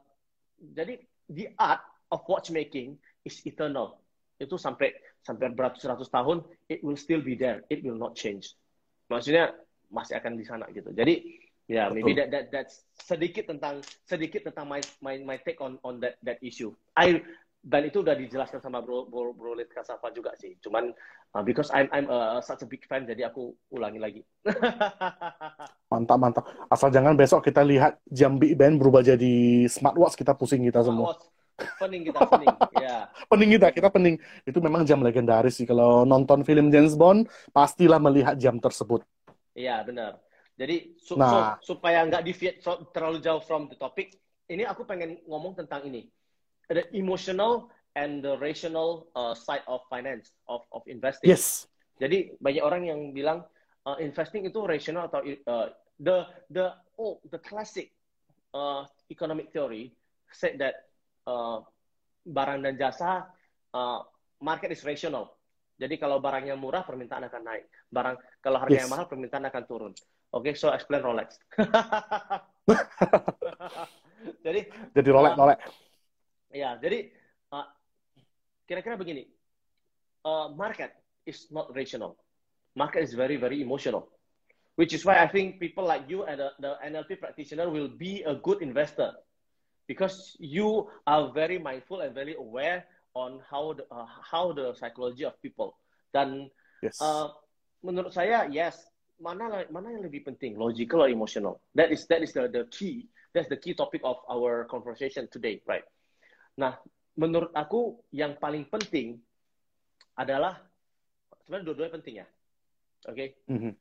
jadi 0.61 0.99
the 1.31 1.51
art 1.57 1.81
of 2.11 2.25
watchmaking 2.25 2.97
is 3.23 3.39
eternal. 3.45 3.99
Itu 4.39 4.55
sampai 4.55 4.95
sampai 5.23 5.51
beratus-ratus 5.51 6.09
tahun 6.09 6.43
it 6.71 6.79
will 6.81 6.97
still 6.97 7.19
be 7.19 7.35
there. 7.35 7.63
It 7.67 7.83
will 7.83 7.99
not 7.99 8.15
change. 8.15 8.55
Maksudnya 9.11 9.55
masih 9.91 10.17
akan 10.17 10.37
di 10.37 10.45
sana 10.45 10.65
gitu. 10.71 10.93
Jadi 10.93 11.41
ya 11.69 11.85
yeah, 11.85 11.87
maybe 11.93 12.17
that 12.17 12.33
that 12.33 12.49
that's 12.49 12.81
sedikit 12.97 13.45
tentang 13.45 13.85
sedikit 14.09 14.49
tentang 14.49 14.65
my 14.65 14.81
my 15.05 15.21
my 15.21 15.37
take 15.37 15.61
on 15.61 15.77
on 15.85 16.01
that 16.01 16.17
that 16.25 16.41
issue. 16.41 16.73
I 16.97 17.21
dan 17.59 17.83
itu 17.83 17.99
udah 17.99 18.15
dijelaskan 18.15 18.63
sama 18.63 18.79
bro 18.79 19.05
bro, 19.11 19.35
bro 19.35 19.51
Lid 19.53 19.67
Kasafa 19.67 20.09
juga 20.15 20.31
sih. 20.39 20.55
Cuman 20.63 20.95
uh, 21.35 21.43
because 21.43 21.67
I'm 21.75 21.91
I'm 21.91 22.07
uh, 22.07 22.39
such 22.39 22.63
a 22.63 22.67
big 22.67 22.87
fan 22.87 23.03
jadi 23.03 23.27
aku 23.27 23.51
ulangi 23.75 23.99
lagi. 23.99 24.21
Mantap, 25.91 26.17
mantap. 26.21 26.45
Asal 26.69 26.93
jangan 26.93 27.17
besok 27.17 27.41
kita 27.41 27.65
lihat 27.65 27.97
jam 28.05 28.37
Big 28.37 28.53
Ben 28.53 28.77
berubah 28.77 29.01
jadi 29.01 29.65
smartwatch, 29.65 30.13
kita 30.13 30.37
pusing 30.37 30.61
kita 30.69 30.85
semua. 30.85 31.17
Pening 31.81 32.07
kita 32.07 32.23
pening. 32.29 32.55
Ya. 32.79 33.09
Pening 33.27 33.49
kita, 33.57 33.67
kita 33.73 33.89
pening. 33.91 34.15
Itu 34.47 34.61
memang 34.63 34.85
jam 34.87 35.01
legendaris 35.03 35.59
sih. 35.59 35.67
Kalau 35.67 36.05
nonton 36.07 36.45
film 36.47 36.71
James 36.71 36.93
Bond, 36.95 37.27
pastilah 37.51 37.99
melihat 37.99 38.37
jam 38.39 38.61
tersebut. 38.61 39.03
Iya 39.57 39.83
benar. 39.83 40.21
Jadi 40.55 40.95
su- 41.01 41.17
Nah. 41.19 41.59
so- 41.59 41.75
supaya 41.75 42.05
nggak 42.07 42.23
deviate 42.23 42.59
so- 42.63 42.87
terlalu 42.93 43.19
jauh 43.19 43.41
from 43.43 43.67
the 43.67 43.75
topic, 43.75 44.13
ini 44.47 44.63
aku 44.63 44.85
pengen 44.85 45.19
ngomong 45.27 45.57
tentang 45.57 45.83
ini, 45.89 46.07
the 46.69 46.85
emotional 46.93 47.73
and 47.97 48.21
the 48.21 48.37
rational 48.37 49.09
uh, 49.17 49.33
side 49.33 49.65
of 49.65 49.81
finance 49.89 50.29
of 50.45 50.61
of 50.71 50.85
investing. 50.85 51.33
Yes. 51.33 51.65
Jadi 51.99 52.37
banyak 52.39 52.63
orang 52.63 52.87
yang 52.87 52.99
bilang 53.11 53.43
uh, 53.83 53.97
investing 53.99 54.45
itu 54.47 54.63
rational 54.63 55.09
atau 55.11 55.19
uh, 55.25 55.67
the 55.99 56.23
the 56.47 56.71
oh 56.95 57.19
the 57.27 57.41
classic 57.41 57.91
uh, 58.55 58.85
economic 59.11 59.51
theory 59.51 59.91
said 60.31 60.55
that 60.61 60.87
uh, 61.27 61.59
barang 62.23 62.63
dan 62.63 62.77
jasa 62.79 63.27
uh, 63.73 63.99
market 64.39 64.71
is 64.71 64.85
rational. 64.85 65.35
Jadi 65.79 65.95
kalau 65.95 66.19
barangnya 66.19 66.55
murah 66.55 66.83
permintaan 66.83 67.27
akan 67.27 67.41
naik. 67.43 67.65
Barang 67.89 68.15
kalau 68.39 68.59
harganya 68.61 68.85
Yes. 68.87 68.91
mahal 68.93 69.07
permintaan 69.09 69.47
akan 69.47 69.63
turun. 69.65 69.93
Oke, 70.29 70.53
so 70.53 70.69
explain 70.69 71.01
Rolex. 71.01 71.39
Jadi 74.45 74.61
Jadi 74.93 75.09
rolek, 75.09 75.33
Ah. 75.33 75.37
rolek. 75.39 75.59
Ya, 76.49 76.77
jadi 76.81 77.13
uh, 77.53 77.67
kira-kira 78.65 78.97
begini, 78.97 79.29
uh, 80.25 80.49
market 80.53 80.93
is 81.29 81.49
not 81.53 81.69
rational. 81.77 82.17
Market 82.73 83.05
is 83.05 83.13
very 83.13 83.37
very 83.37 83.61
emotional, 83.61 84.09
which 84.77 84.93
is 84.93 85.05
why 85.05 85.21
I 85.21 85.27
think 85.29 85.61
people 85.61 85.85
like 85.85 86.09
you 86.09 86.25
and 86.25 86.41
the, 86.41 86.49
the 86.61 86.71
NLP 86.81 87.21
practitioner 87.21 87.69
will 87.69 87.89
be 87.89 88.25
a 88.25 88.37
good 88.37 88.61
investor 88.61 89.13
because 89.89 90.37
you 90.37 90.89
are 91.05 91.33
very 91.33 91.57
mindful 91.57 92.01
and 92.01 92.13
very 92.13 92.37
aware 92.37 92.85
on 93.13 93.41
how 93.45 93.73
the 93.73 93.85
uh, 93.89 94.05
how 94.05 94.53
the 94.53 94.73
psychology 94.77 95.25
of 95.25 95.37
people. 95.41 95.77
Dan 96.13 96.49
Yes. 96.79 96.95
uh, 97.03 97.27
menurut 97.83 98.15
saya 98.15 98.47
yes, 98.47 98.87
mana 99.19 99.67
mana 99.67 99.91
yang 99.91 100.03
lebih 100.07 100.23
penting, 100.23 100.55
logical 100.55 101.03
or 101.03 101.11
emotional? 101.11 101.59
That 101.75 101.91
is 101.91 102.07
that 102.07 102.23
is 102.23 102.31
the 102.31 102.47
the 102.47 102.63
key. 102.71 103.11
That's 103.35 103.51
the 103.51 103.59
key 103.59 103.75
topic 103.75 104.01
of 104.07 104.17
our 104.25 104.65
conversation 104.65 105.27
today, 105.29 105.61
right? 105.67 105.83
Nah, 106.59 106.75
menurut 107.15 107.55
aku 107.55 108.03
yang 108.11 108.35
paling 108.35 108.67
penting 108.67 109.15
adalah 110.19 110.59
sebenarnya 111.47 111.65
dua-duanya 111.71 111.93
penting 111.95 112.15
ya. 112.19 112.27
Oke, 113.07 113.39
Mhm. 113.47 113.71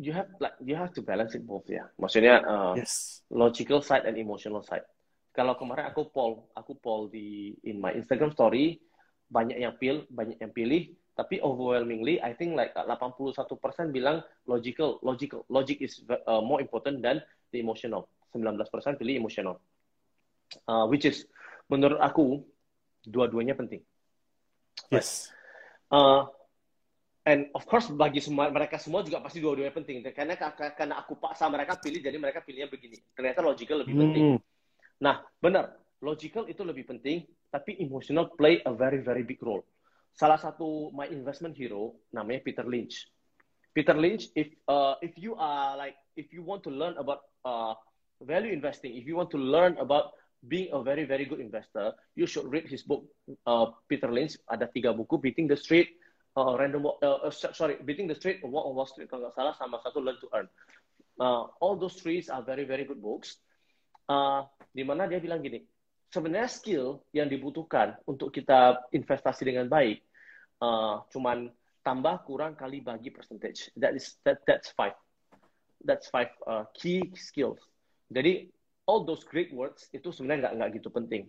you 0.00 0.16
have 0.16 0.32
like 0.40 0.56
you 0.64 0.72
have 0.72 0.92
to 0.96 1.04
balance 1.04 1.36
it 1.36 1.44
both 1.44 1.68
ya. 1.68 1.84
Maksudnya 2.00 2.40
uh, 2.40 2.72
Yes. 2.72 3.20
logical 3.28 3.84
side 3.84 4.08
and 4.08 4.16
emotional 4.16 4.64
side. 4.64 4.84
Kalau 5.36 5.52
kemarin 5.60 5.92
aku 5.92 6.08
poll, 6.08 6.48
aku 6.56 6.72
poll 6.80 7.12
di 7.12 7.52
in 7.68 7.76
my 7.76 7.92
Instagram 7.92 8.32
story 8.32 8.80
banyak 9.28 9.60
yang 9.60 9.76
pilih, 9.76 10.08
banyak 10.08 10.40
yang 10.40 10.52
pilih, 10.56 10.96
tapi 11.12 11.36
overwhelmingly 11.44 12.16
I 12.24 12.32
think 12.32 12.56
like 12.56 12.72
81% 12.72 13.92
bilang 13.92 14.24
logical, 14.48 14.96
logical. 15.04 15.44
Logic 15.52 15.76
is 15.84 16.00
uh, 16.08 16.40
more 16.40 16.64
important 16.64 17.04
than 17.04 17.20
the 17.52 17.60
emotional. 17.60 18.08
19% 18.32 18.64
pilih 18.96 19.20
emotional. 19.20 19.60
Uh, 20.66 20.86
which 20.86 21.04
is 21.06 21.26
menurut 21.66 21.98
aku 21.98 22.42
dua-duanya 23.06 23.54
penting. 23.54 23.82
Yes. 24.90 25.30
Uh, 25.90 26.26
and 27.26 27.50
of 27.54 27.66
course 27.66 27.90
bagi 27.90 28.22
semua 28.22 28.50
mereka 28.50 28.78
semua 28.78 29.02
juga 29.06 29.22
pasti 29.22 29.42
dua-duanya 29.42 29.74
penting. 29.74 30.02
Karena 30.14 30.34
karena 30.74 30.94
aku 30.98 31.18
paksa 31.18 31.46
mereka 31.50 31.78
pilih 31.78 32.02
jadi 32.02 32.18
mereka 32.18 32.42
pilihnya 32.42 32.70
begini. 32.70 32.98
Ternyata 33.14 33.42
logical 33.42 33.82
lebih 33.86 33.94
penting. 33.94 34.24
Hmm. 34.36 34.40
nah 34.96 35.22
benar. 35.38 35.76
Logical 36.02 36.44
itu 36.50 36.60
lebih 36.60 36.84
penting 36.86 37.24
tapi 37.48 37.80
emotional 37.80 38.28
play 38.36 38.60
a 38.66 38.72
very 38.74 39.00
very 39.00 39.24
big 39.24 39.40
role. 39.40 39.64
Salah 40.16 40.40
satu 40.40 40.92
my 40.92 41.08
investment 41.08 41.56
hero 41.56 41.96
namanya 42.12 42.44
Peter 42.44 42.66
Lynch. 42.66 43.08
Peter 43.76 43.92
Lynch 43.92 44.32
if 44.32 44.48
uh, 44.68 44.96
if 45.04 45.12
you 45.20 45.36
are 45.36 45.76
like 45.76 45.96
if 46.16 46.32
you 46.32 46.40
want 46.40 46.64
to 46.64 46.72
learn 46.72 46.96
about 46.96 47.28
uh, 47.44 47.76
value 48.24 48.48
investing 48.48 48.96
if 48.96 49.04
you 49.04 49.12
want 49.12 49.28
to 49.28 49.36
learn 49.36 49.76
about 49.76 50.16
being 50.44 50.68
a 50.72 50.80
very 50.84 51.08
very 51.08 51.24
good 51.24 51.40
investor 51.40 51.96
you 52.12 52.28
should 52.28 52.44
read 52.48 52.68
his 52.68 52.84
book 52.84 53.08
uh, 53.48 53.72
Peter 53.88 54.12
Lynch. 54.12 54.36
Ada 54.50 54.68
tiga 54.68 54.92
buku 54.92 55.16
Beating 55.16 55.48
the 55.48 55.56
Street 55.56 55.96
uh, 56.36 56.54
random 56.60 56.86
uh, 56.86 57.26
uh, 57.26 57.32
sorry 57.32 57.80
beating 57.82 58.06
the 58.06 58.14
street 58.14 58.44
walk 58.44 58.68
on 58.68 58.76
wall 58.76 58.86
street 58.86 59.08
kalau 59.08 59.26
nggak 59.26 59.34
salah 59.34 59.54
sama 59.56 59.80
satu 59.80 59.98
learn 60.04 60.20
to 60.20 60.28
earn. 60.36 60.46
Uh, 61.16 61.48
all 61.64 61.80
those 61.80 61.96
three 61.96 62.20
are 62.28 62.44
very 62.44 62.68
very 62.68 62.84
good 62.84 63.00
books. 63.00 63.40
Uh, 64.06 64.44
di 64.70 64.86
mana 64.86 65.08
dia 65.10 65.18
bilang 65.18 65.42
gini 65.42 65.66
sebenarnya 66.14 66.46
skill 66.46 67.02
yang 67.10 67.26
dibutuhkan 67.26 67.98
untuk 68.06 68.30
kita 68.30 68.86
investasi 68.94 69.42
dengan 69.42 69.66
baik 69.66 69.98
uh, 70.62 71.02
cuman 71.10 71.50
tambah 71.82 72.22
kurang 72.26 72.54
kali 72.54 72.82
bagi 72.82 73.10
percentage. 73.10 73.70
That 73.78 73.98
is 73.98 74.14
that 74.22 74.42
that's 74.46 74.70
five. 74.74 74.94
That's 75.82 76.06
five 76.10 76.30
uh, 76.46 76.66
key 76.74 77.14
skills. 77.14 77.62
Jadi 78.10 78.50
all 78.86 79.02
those 79.04 79.26
great 79.26 79.50
words 79.52 79.90
itu 79.90 80.08
sebenarnya 80.14 80.48
nggak 80.48 80.54
nggak 80.56 80.70
gitu 80.80 80.88
penting 80.94 81.26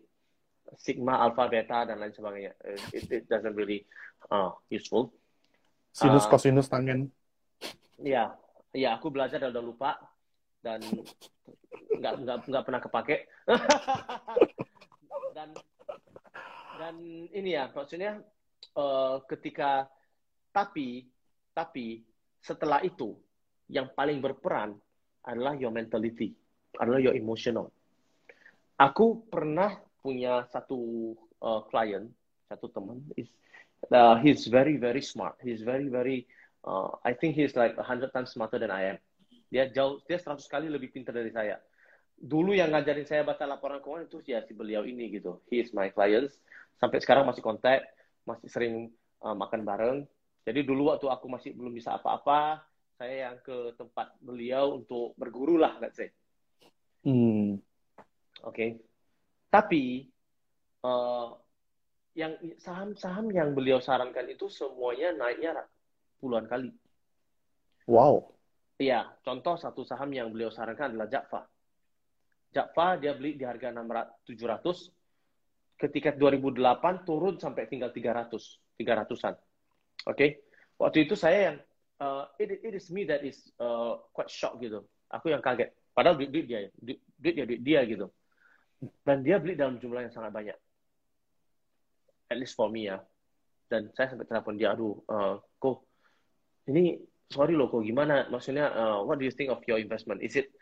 sigma 0.77 1.17
alpha 1.23 1.47
beta 1.47 1.87
dan 1.87 1.97
lain 1.99 2.13
sebagainya 2.13 2.53
Uh, 2.61 2.79
it, 2.91 3.03
it 3.11 3.23
doesn't 3.31 3.55
really 3.55 3.83
uh, 4.29 4.51
useful 4.69 5.11
Sinus, 5.97 6.29
Ah. 6.29 6.37
kosinus, 6.37 6.69
tangen. 6.69 7.09
Iya, 7.97 8.37
iya 8.69 8.93
aku 8.93 9.09
belajar 9.09 9.41
dan 9.41 9.49
udah 9.49 9.65
lupa 9.65 9.97
dan 10.61 10.77
nggak 11.97 12.13
nggak 12.21 12.37
nggak 12.45 12.63
pernah 12.69 12.81
kepake. 12.85 13.17
dan 15.37 15.57
dan 16.77 16.95
ini 17.33 17.57
ya 17.57 17.73
maksudnya 17.73 18.21
eh, 18.77 19.15
ketika 19.25 19.89
tapi 20.53 21.09
tapi 21.57 22.05
setelah 22.37 22.85
itu 22.85 23.17
yang 23.73 23.89
paling 23.97 24.21
berperan 24.21 24.77
adalah 25.25 25.57
your 25.57 25.73
mentality, 25.73 26.37
adalah 26.75 26.99
your 26.99 27.15
emotional. 27.15 27.71
Aku 28.77 29.25
pernah 29.31 29.79
punya 30.03 30.45
satu 30.53 31.13
uh, 31.41 31.65
klien, 31.71 32.11
satu 32.51 32.69
teman, 32.69 33.01
is 33.17 33.31
uh, 33.89 34.19
he's 34.21 34.45
very 34.45 34.77
very 34.77 35.01
smart. 35.01 35.39
He's 35.41 35.65
very 35.65 35.89
very, 35.89 36.29
uh, 36.67 36.93
I 37.01 37.17
think 37.17 37.33
he's 37.33 37.57
like 37.57 37.73
a 37.79 37.85
hundred 37.85 38.13
times 38.13 38.35
smarter 38.35 38.61
than 38.61 38.69
I 38.69 38.95
am. 38.95 38.97
Dia 39.49 39.71
jauh, 39.71 40.03
dia 40.05 40.19
seratus 40.19 40.45
kali 40.45 40.67
lebih 40.69 40.93
pintar 40.93 41.15
dari 41.15 41.31
saya. 41.33 41.57
Dulu 42.17 42.53
yang 42.53 42.73
ngajarin 42.73 43.05
saya 43.05 43.21
baca 43.21 43.45
laporan 43.45 43.79
keuangan 43.81 44.09
itu 44.09 44.17
ya 44.25 44.41
si 44.45 44.53
beliau 44.53 44.83
ini 44.83 45.09
gitu. 45.13 45.41
He 45.49 45.61
is 45.61 45.73
my 45.73 45.93
client. 45.93 46.33
Sampai 46.77 47.01
sekarang 47.01 47.25
masih 47.25 47.41
kontak, 47.41 47.85
masih 48.25 48.49
sering 48.49 48.73
uh, 49.21 49.33
makan 49.33 49.61
bareng. 49.65 49.97
Jadi 50.45 50.63
dulu 50.63 50.93
waktu 50.93 51.09
aku 51.09 51.25
masih 51.27 51.51
belum 51.57 51.73
bisa 51.75 51.97
apa-apa, 51.97 52.63
saya 52.97 53.29
yang 53.29 53.37
ke 53.45 53.77
tempat 53.77 54.17
beliau 54.17 54.81
untuk 54.81 55.13
berguru 55.19 55.59
lah, 55.59 55.77
let's 55.77 55.99
say. 55.99 56.09
Hmm. 57.07 57.55
Oke. 58.43 58.51
Okay. 58.51 58.69
Tapi 59.47 60.03
uh, 60.83 61.31
yang 62.19 62.35
saham-saham 62.59 63.31
yang 63.31 63.55
beliau 63.55 63.79
sarankan 63.79 64.27
itu 64.27 64.51
semuanya 64.51 65.15
naiknya 65.15 65.63
puluhan 66.19 66.51
kali. 66.51 66.75
Wow. 67.87 68.35
Iya, 68.77 69.07
contoh 69.23 69.55
satu 69.55 69.87
saham 69.87 70.11
yang 70.11 70.35
beliau 70.35 70.51
sarankan 70.51 70.93
adalah 70.93 71.07
Jakfa. 71.07 71.47
Jakfa 72.51 72.99
dia 72.99 73.15
beli 73.15 73.39
di 73.39 73.47
harga 73.47 73.71
600 73.71 74.27
700 74.27 75.79
ketika 75.87 76.09
2008 76.11 77.07
turun 77.07 77.39
sampai 77.39 77.69
tinggal 77.71 77.93
300, 77.95 78.33
300-an. 78.75 79.35
Oke. 79.37 79.37
Okay? 80.11 80.29
Waktu 80.77 81.09
itu 81.09 81.15
saya 81.17 81.53
yang 81.53 81.57
uh, 82.03 82.29
it, 82.37 82.61
it 82.61 82.73
is 82.75 82.91
me 82.93 83.07
that 83.07 83.23
is 83.23 83.49
uh, 83.57 83.97
quite 84.13 84.29
shock 84.29 84.59
gitu. 84.61 84.83
Aku 85.09 85.31
yang 85.31 85.41
kaget. 85.41 85.73
Padahal 85.97 86.21
duit, 86.21 86.29
duit 86.29 86.45
dia, 86.45 86.69
duit, 86.77 87.01
duit 87.17 87.33
duit 87.41 87.61
dia 87.65 87.81
gitu. 87.89 88.13
Dan 89.01 89.25
dia 89.25 89.41
beli 89.41 89.57
dalam 89.57 89.81
jumlah 89.81 90.05
yang 90.05 90.13
sangat 90.13 90.29
banyak. 90.29 90.53
At 92.29 92.37
least 92.37 92.53
for 92.53 92.69
me 92.69 92.85
ya. 92.85 93.01
Dan 93.65 93.89
saya 93.97 94.13
sampai 94.13 94.29
telepon 94.29 94.61
dia, 94.61 94.77
aduh, 94.77 94.93
uh, 95.09 95.41
kok 95.57 95.89
ini 96.69 97.01
sorry 97.33 97.57
loh 97.57 97.65
kok 97.73 97.81
gimana? 97.81 98.29
Maksudnya, 98.29 98.69
uh, 98.69 99.01
what 99.09 99.17
do 99.17 99.25
you 99.25 99.33
think 99.33 99.49
of 99.49 99.57
your 99.65 99.81
investment? 99.81 100.21
Is 100.21 100.37
it 100.37 100.53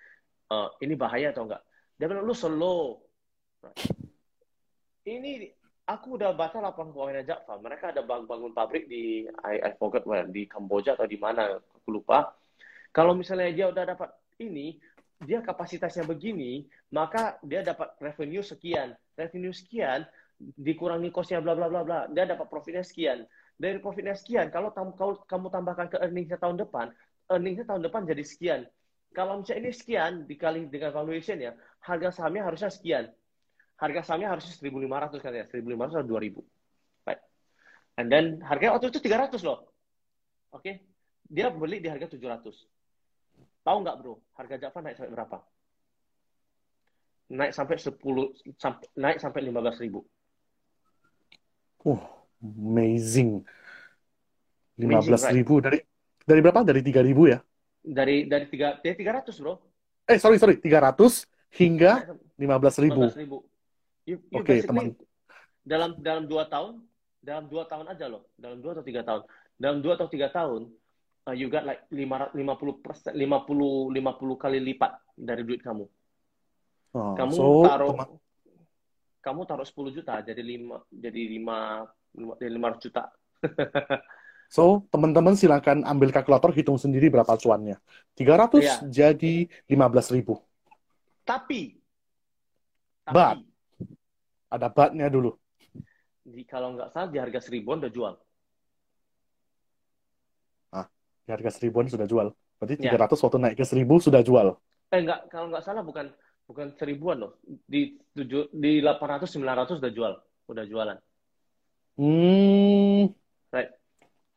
uh, 0.48 0.72
ini 0.80 0.96
bahaya 0.96 1.36
atau 1.36 1.52
enggak? 1.52 1.60
Dia 2.00 2.08
bilang 2.08 2.24
lu 2.24 2.32
slow. 2.32 3.04
Ini 5.04 5.52
aku 5.86 6.16
udah 6.18 6.32
baca 6.32 6.64
laporan 6.64 6.96
keuangan 6.96 7.28
Jakfa. 7.28 7.60
Mereka 7.60 7.92
ada 7.92 8.02
bangun 8.08 8.56
pabrik 8.56 8.88
di 8.88 9.28
I, 9.44 9.60
I 9.60 9.72
forgot 9.76 10.08
where 10.08 10.26
di 10.26 10.48
Kamboja 10.48 10.96
atau 10.96 11.06
di 11.06 11.20
mana, 11.20 11.60
aku 11.60 11.92
lupa. 11.92 12.32
Kalau 12.96 13.12
misalnya 13.12 13.52
dia 13.52 13.68
udah 13.68 13.84
dapat 13.84 14.10
ini, 14.40 14.80
dia 15.24 15.40
kapasitasnya 15.40 16.04
begini, 16.04 16.68
maka 16.92 17.40
dia 17.46 17.64
dapat 17.64 17.96
revenue 18.04 18.44
sekian. 18.44 18.98
Revenue 19.16 19.56
sekian 19.56 20.04
dikurangi 20.40 21.14
kosnya 21.16 21.40
bla 21.40 21.56
bla 21.56 21.72
bla 21.72 21.82
bla, 21.88 22.00
dia 22.12 22.28
dapat 22.28 22.48
profitnya 22.52 22.84
sekian. 22.84 23.24
Dari 23.56 23.80
profitnya 23.80 24.18
sekian, 24.18 24.52
kalau 24.52 24.76
kamu, 24.76 25.24
kamu 25.24 25.48
tambahkan 25.48 25.88
ke 25.88 25.98
earningsnya 26.04 26.36
tahun 26.36 26.60
depan, 26.60 26.92
earningsnya 27.32 27.64
tahun 27.72 27.88
depan 27.88 28.04
jadi 28.04 28.24
sekian. 28.28 28.62
Kalau 29.16 29.40
misalnya 29.40 29.72
ini 29.72 29.72
sekian 29.72 30.14
dikali 30.28 30.68
dengan 30.68 30.92
valuation 30.92 31.40
ya, 31.40 31.56
harga 31.80 32.20
sahamnya 32.20 32.44
harusnya 32.44 32.68
sekian 32.68 33.08
harga 33.76 34.02
sahamnya 34.08 34.32
harusnya 34.32 34.54
1.500 34.56 35.20
katanya, 35.20 35.46
1.500 35.52 36.00
atau 36.00 36.08
2.000. 36.08 36.40
Right. 37.08 37.22
And 38.00 38.08
then 38.08 38.40
harganya 38.44 38.80
waktu 38.80 38.92
itu 38.92 39.00
300 39.04 39.44
loh. 39.44 39.68
Oke. 40.56 40.64
Okay. 40.64 40.76
Dia 41.26 41.50
beli 41.50 41.82
di 41.82 41.90
harga 41.90 42.08
700. 42.08 42.54
Tahu 43.66 43.78
nggak 43.82 43.98
bro, 43.98 44.22
harga 44.38 44.56
Java 44.62 44.80
naik 44.86 44.96
sampai 45.02 45.14
berapa? 45.18 45.38
Naik 47.34 47.52
sampai 47.58 47.76
10, 47.82 47.98
sampai, 48.62 48.86
naik 48.94 49.18
sampai 49.18 49.42
15 49.42 49.82
ribu. 49.82 50.06
Uh, 51.82 51.98
amazing. 52.46 53.42
15 54.78 55.34
ribu 55.34 55.58
right? 55.58 55.66
dari 55.66 55.80
dari 56.22 56.40
berapa? 56.46 56.62
Dari 56.62 56.82
3 56.86 57.02
ribu 57.02 57.26
ya? 57.26 57.42
Dari 57.82 58.30
dari 58.30 58.46
tiga 58.54 58.78
dari 58.78 58.94
300 59.02 59.34
bro. 59.42 59.58
Eh 60.06 60.22
sorry 60.22 60.38
sorry 60.38 60.62
300 60.62 61.26
hingga 61.58 62.06
15 62.38 62.86
ribu. 62.86 63.02
15 63.10 63.22
ribu. 63.26 63.38
Oke, 64.06 64.46
okay, 64.46 64.58
teman. 64.62 64.94
Dalam 65.66 65.98
dalam 65.98 66.30
dua 66.30 66.46
tahun, 66.46 66.86
dalam 67.18 67.50
dua 67.50 67.66
tahun 67.66 67.90
aja 67.90 68.06
loh, 68.06 68.30
dalam 68.38 68.62
dua 68.62 68.78
atau 68.78 68.86
tiga 68.86 69.02
tahun, 69.02 69.26
dalam 69.58 69.82
dua 69.82 69.98
atau 69.98 70.06
tiga 70.06 70.30
tahun, 70.30 70.70
uh, 71.26 71.36
you 71.36 71.50
got 71.50 71.66
like 71.66 71.86
lima 71.90 72.30
lima 72.34 72.54
puluh 72.56 72.80
persen, 72.80 73.14
lima 73.18 73.42
puluh 73.44 73.90
lima 73.90 74.14
puluh 74.16 74.38
kali 74.38 74.62
lipat 74.62 75.14
dari 75.18 75.42
duit 75.42 75.62
kamu. 75.62 75.86
Oh, 76.96 77.14
kamu 77.18 77.34
so, 77.36 77.46
taruh, 77.68 77.92
teman. 77.92 78.08
kamu 79.20 79.42
taruh 79.44 79.68
sepuluh 79.68 79.92
juta, 79.92 80.24
jadi 80.24 80.40
lima, 80.40 80.80
jadi 80.88 81.22
lima, 81.28 81.84
jadi 82.40 82.52
lima 82.52 82.70
juta. 82.80 83.12
So, 84.46 84.86
teman-teman 84.94 85.34
silakan 85.34 85.82
ambil 85.82 86.14
kalkulator, 86.14 86.54
hitung 86.54 86.78
sendiri 86.78 87.10
berapa 87.10 87.34
cuannya. 87.34 87.82
300 88.14 88.62
yeah. 88.62 88.80
jadi 88.86 89.50
15 89.66 90.16
ribu. 90.16 90.38
Tapi, 91.26 91.82
tapi 93.02 93.14
But, 93.14 93.42
ada 94.54 94.68
batnya 94.70 95.10
dulu. 95.10 95.34
Di, 96.22 96.46
kalau 96.46 96.78
nggak 96.78 96.94
salah 96.94 97.10
di 97.10 97.18
harga 97.18 97.42
seribuan 97.42 97.82
udah 97.82 97.92
jual. 97.94 98.14
Ah, 100.74 100.88
di 101.26 101.30
harga 101.34 101.50
seribuan 101.50 101.90
sudah 101.90 102.06
jual. 102.06 102.30
Berarti 102.62 102.86
ya. 102.86 102.94
300 102.94 103.26
waktu 103.26 103.38
naik 103.42 103.56
ke 103.58 103.66
seribu 103.66 103.98
sudah 103.98 104.22
jual. 104.22 104.56
Eh 104.94 105.02
enggak, 105.02 105.28
kalau 105.34 105.50
nggak 105.50 105.66
salah 105.66 105.82
bukan 105.82 106.14
bukan 106.46 106.72
seribuan 106.78 107.18
loh. 107.26 107.42
Di 107.44 107.98
tujuh 108.14 108.54
di 108.54 108.80
800 108.80 109.26
900 109.26 109.82
udah 109.82 109.92
jual, 109.92 110.14
udah 110.48 110.66
jualan. 110.70 110.98
Hmm. 111.98 113.10
Right. 113.50 113.74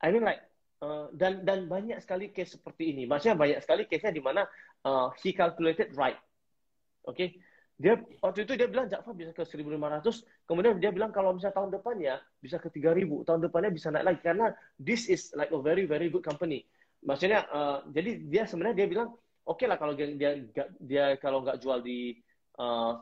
I 0.01 0.09
mean 0.09 0.25
like 0.25 0.41
uh, 0.81 1.13
dan 1.13 1.45
dan 1.45 1.69
banyak 1.69 2.01
sekali 2.01 2.33
case 2.33 2.57
seperti 2.57 2.97
ini. 2.97 3.05
Maksudnya 3.05 3.37
banyak 3.37 3.61
sekali 3.61 3.85
case-nya 3.85 4.17
di 4.17 4.25
mana 4.25 4.49
uh, 4.89 5.13
he 5.21 5.37
calculated 5.37 5.93
right. 5.95 6.17
Oke. 7.05 7.15
Okay? 7.15 7.29
dia 7.79 7.95
waktu 8.19 8.43
itu 8.43 8.59
dia 8.59 8.67
bilang 8.67 8.91
Jakfa 8.91 9.15
bisa 9.15 9.31
ke 9.31 9.47
1.500, 9.47 9.71
kemudian 10.51 10.83
dia 10.83 10.91
bilang 10.91 11.15
kalau 11.15 11.31
misalnya 11.31 11.63
tahun 11.63 11.71
depannya 11.79 12.19
bisa 12.43 12.59
ke 12.59 12.75
3.000, 12.75 13.07
tahun 13.23 13.39
depannya 13.47 13.71
bisa 13.71 13.95
naik 13.95 14.03
lagi 14.03 14.21
karena 14.27 14.51
this 14.83 15.07
is 15.07 15.31
like 15.39 15.55
a 15.55 15.61
very 15.63 15.87
very 15.87 16.11
good 16.11 16.27
company. 16.27 16.67
Maksudnya 17.05 17.47
uh, 17.51 17.79
jadi 17.91 18.11
dia 18.27 18.45
sebenarnya 18.49 18.85
dia 18.85 18.89
bilang 18.91 19.09
oke 19.47 19.59
okay 19.59 19.67
lah 19.71 19.79
kalau 19.79 19.95
dia 19.95 20.11
dia, 20.15 20.31
dia 20.83 21.05
kalau 21.23 21.47
nggak 21.47 21.63
jual 21.63 21.79
di 21.81 22.19
uh, 22.59 22.99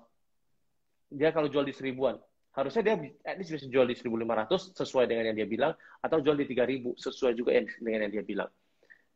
dia 1.08 1.32
kalau 1.32 1.48
jual 1.48 1.64
di 1.64 1.72
seribuan 1.72 2.20
harusnya 2.56 2.82
dia 2.82 2.94
at 3.28 3.36
least 3.36 3.52
bisa 3.52 3.68
jual 3.68 3.84
di 3.84 3.92
1.500 3.92 4.72
sesuai 4.72 5.04
dengan 5.04 5.28
yang 5.28 5.36
dia 5.44 5.48
bilang 5.48 5.72
atau 6.00 6.24
jual 6.24 6.40
di 6.40 6.48
3.000 6.48 6.96
sesuai 6.96 7.32
juga 7.36 7.52
dengan 7.52 8.08
yang 8.08 8.12
dia 8.16 8.24
bilang. 8.24 8.48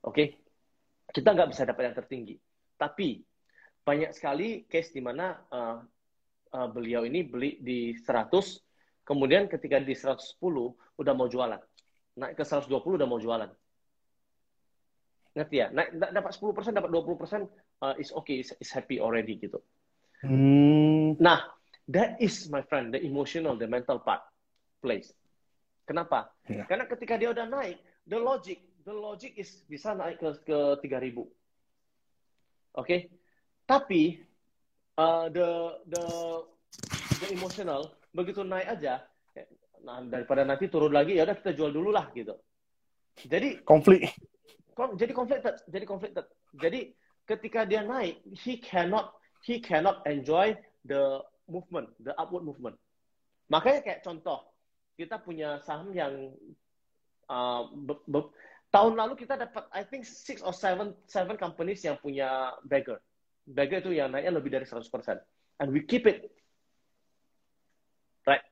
Oke, 0.05 0.12
okay? 0.12 0.27
kita 1.09 1.32
nggak 1.32 1.48
bisa 1.48 1.65
dapat 1.65 1.89
yang 1.89 1.97
tertinggi, 1.97 2.36
tapi 2.77 3.24
banyak 3.81 4.12
sekali 4.12 4.69
case 4.69 4.93
di 4.93 5.01
mana 5.01 5.40
uh, 5.48 5.81
uh, 6.52 6.69
beliau 6.69 7.09
ini 7.09 7.24
beli 7.24 7.57
di 7.65 7.97
100, 7.97 8.28
kemudian 9.09 9.48
ketika 9.48 9.81
di 9.81 9.97
110 9.97 10.36
udah 11.01 11.12
mau 11.16 11.28
jualan. 11.28 11.61
Naik 12.20 12.36
ke 12.36 12.44
120 12.44 13.01
udah 13.01 13.09
mau 13.09 13.16
jualan. 13.16 13.48
Ngerti 15.35 15.57
ya? 15.62 15.69
Naik, 15.70 15.94
dapat 15.94 16.32
10%, 16.35 16.74
dapat 16.74 16.90
20%, 16.90 17.47
uh, 17.86 17.94
is 17.98 18.11
okay, 18.15 18.43
is, 18.43 18.51
is 18.59 18.70
happy 18.74 18.98
already 18.98 19.39
gitu. 19.39 19.62
Hmm. 20.27 21.16
Nah, 21.16 21.47
that 21.89 22.19
is 22.19 22.51
my 22.51 22.61
friend, 22.66 22.93
the 22.93 23.01
emotional, 23.01 23.55
the 23.55 23.70
mental 23.70 24.02
part 24.02 24.20
plays. 24.82 25.15
Kenapa? 25.86 26.31
Yeah. 26.47 26.66
Karena 26.66 26.86
ketika 26.86 27.19
dia 27.19 27.35
udah 27.35 27.47
naik, 27.51 27.78
the 28.07 28.19
logic, 28.19 28.62
the 28.86 28.94
logic 28.94 29.35
is 29.35 29.62
bisa 29.66 29.94
naik 29.94 30.23
ke 30.23 30.28
ke 30.47 30.59
3000. 30.86 30.86
Oke? 30.86 31.27
Okay? 32.78 33.01
Tapi 33.66 34.23
uh, 34.98 35.27
the 35.31 35.48
the 35.86 36.05
the 37.23 37.27
emotional 37.35 37.94
begitu 38.11 38.43
naik 38.43 38.66
aja, 38.66 39.02
nah 39.86 40.02
daripada 40.02 40.43
nanti 40.43 40.66
turun 40.66 40.90
lagi 40.90 41.15
ya 41.15 41.23
udah 41.23 41.39
kita 41.39 41.55
jual 41.55 41.70
dulu 41.70 41.94
lah 41.94 42.11
gitu. 42.15 42.35
Jadi 43.27 43.62
konflik. 43.62 44.11
Jadi 44.97 45.12
conflicted, 45.12 45.57
jadi 45.69 45.85
conflicted. 45.85 46.27
Jadi 46.57 46.81
ketika 47.28 47.69
dia 47.69 47.85
naik, 47.85 48.20
he 48.32 48.57
cannot 48.61 49.12
he 49.44 49.61
cannot 49.61 50.05
enjoy 50.09 50.57
the 50.86 51.20
movement, 51.48 51.90
the 52.01 52.15
upward 52.16 52.44
movement. 52.47 52.77
Makanya 53.51 53.82
kayak 53.82 54.01
contoh, 54.07 54.47
kita 54.94 55.19
punya 55.20 55.59
saham 55.66 55.90
yang 55.90 56.32
uh, 57.27 57.66
be, 57.74 57.94
be, 58.07 58.20
tahun 58.70 58.94
lalu 58.94 59.19
kita 59.19 59.35
dapat 59.36 59.66
I 59.74 59.82
think 59.82 60.07
six 60.07 60.40
or 60.40 60.55
seven 60.55 60.94
seven 61.11 61.35
companies 61.35 61.82
yang 61.82 61.98
punya 61.98 62.55
beggar 62.62 63.02
Bagger 63.51 63.82
itu 63.82 63.90
yang 63.98 64.15
naiknya 64.15 64.39
lebih 64.39 64.51
dari 64.52 64.66
100%. 64.69 64.86
And 65.59 65.74
we 65.74 65.82
keep 65.82 66.07
it. 66.07 66.31
Right? 68.23 68.44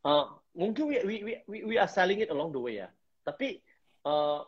Uh, 0.00 0.38
mungkin 0.56 0.88
we, 0.88 0.96
we, 1.04 1.16
we, 1.44 1.58
we 1.68 1.76
are 1.76 1.90
selling 1.90 2.24
it 2.24 2.32
along 2.32 2.56
the 2.56 2.62
way 2.62 2.80
ya. 2.80 2.88
Tapi 3.26 3.60
uh, 4.08 4.40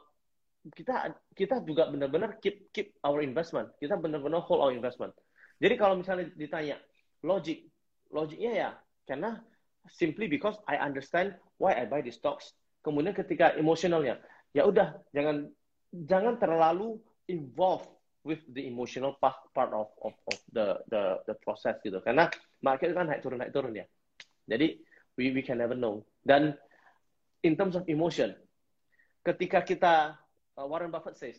kita 0.74 1.14
kita 1.36 1.62
juga 1.62 1.86
benar-benar 1.86 2.42
keep 2.42 2.72
keep 2.74 2.96
our 3.06 3.22
investment. 3.22 3.70
Kita 3.78 3.94
benar-benar 3.94 4.42
hold 4.42 4.62
our 4.66 4.74
investment. 4.74 5.14
Jadi 5.62 5.74
kalau 5.78 5.96
misalnya 5.96 6.28
ditanya 6.34 6.76
logic, 7.22 7.66
logiknya 8.10 8.52
ya 8.52 8.70
karena 9.06 9.40
simply 9.92 10.26
because 10.26 10.58
I 10.66 10.80
understand 10.82 11.38
why 11.56 11.78
I 11.78 11.86
buy 11.86 12.02
the 12.02 12.10
stocks. 12.10 12.52
Kemudian 12.82 13.14
ketika 13.14 13.54
emosionalnya, 13.54 14.22
ya 14.54 14.66
udah 14.66 14.98
jangan 15.14 15.50
jangan 15.90 16.34
terlalu 16.38 16.98
involved 17.30 17.90
with 18.26 18.42
the 18.50 18.66
emotional 18.66 19.14
part, 19.22 19.38
part 19.54 19.70
of, 19.70 19.90
of, 20.02 20.14
of 20.26 20.38
the, 20.50 20.82
the 20.90 21.22
the 21.30 21.34
process 21.46 21.78
gitu. 21.82 22.02
Karena 22.02 22.26
market 22.58 22.90
kan 22.94 23.06
naik 23.06 23.22
turun 23.22 23.38
naik 23.38 23.54
turun 23.54 23.74
ya. 23.74 23.86
Jadi 24.46 24.82
we 25.14 25.30
we 25.30 25.42
can 25.42 25.62
never 25.62 25.78
know. 25.78 26.02
Dan 26.26 26.54
in 27.46 27.54
terms 27.54 27.78
of 27.78 27.86
emotion, 27.86 28.34
ketika 29.22 29.62
kita 29.62 29.94
uh, 30.56 30.66
Warren 30.66 30.90
Buffett 30.90 31.16
says, 31.16 31.36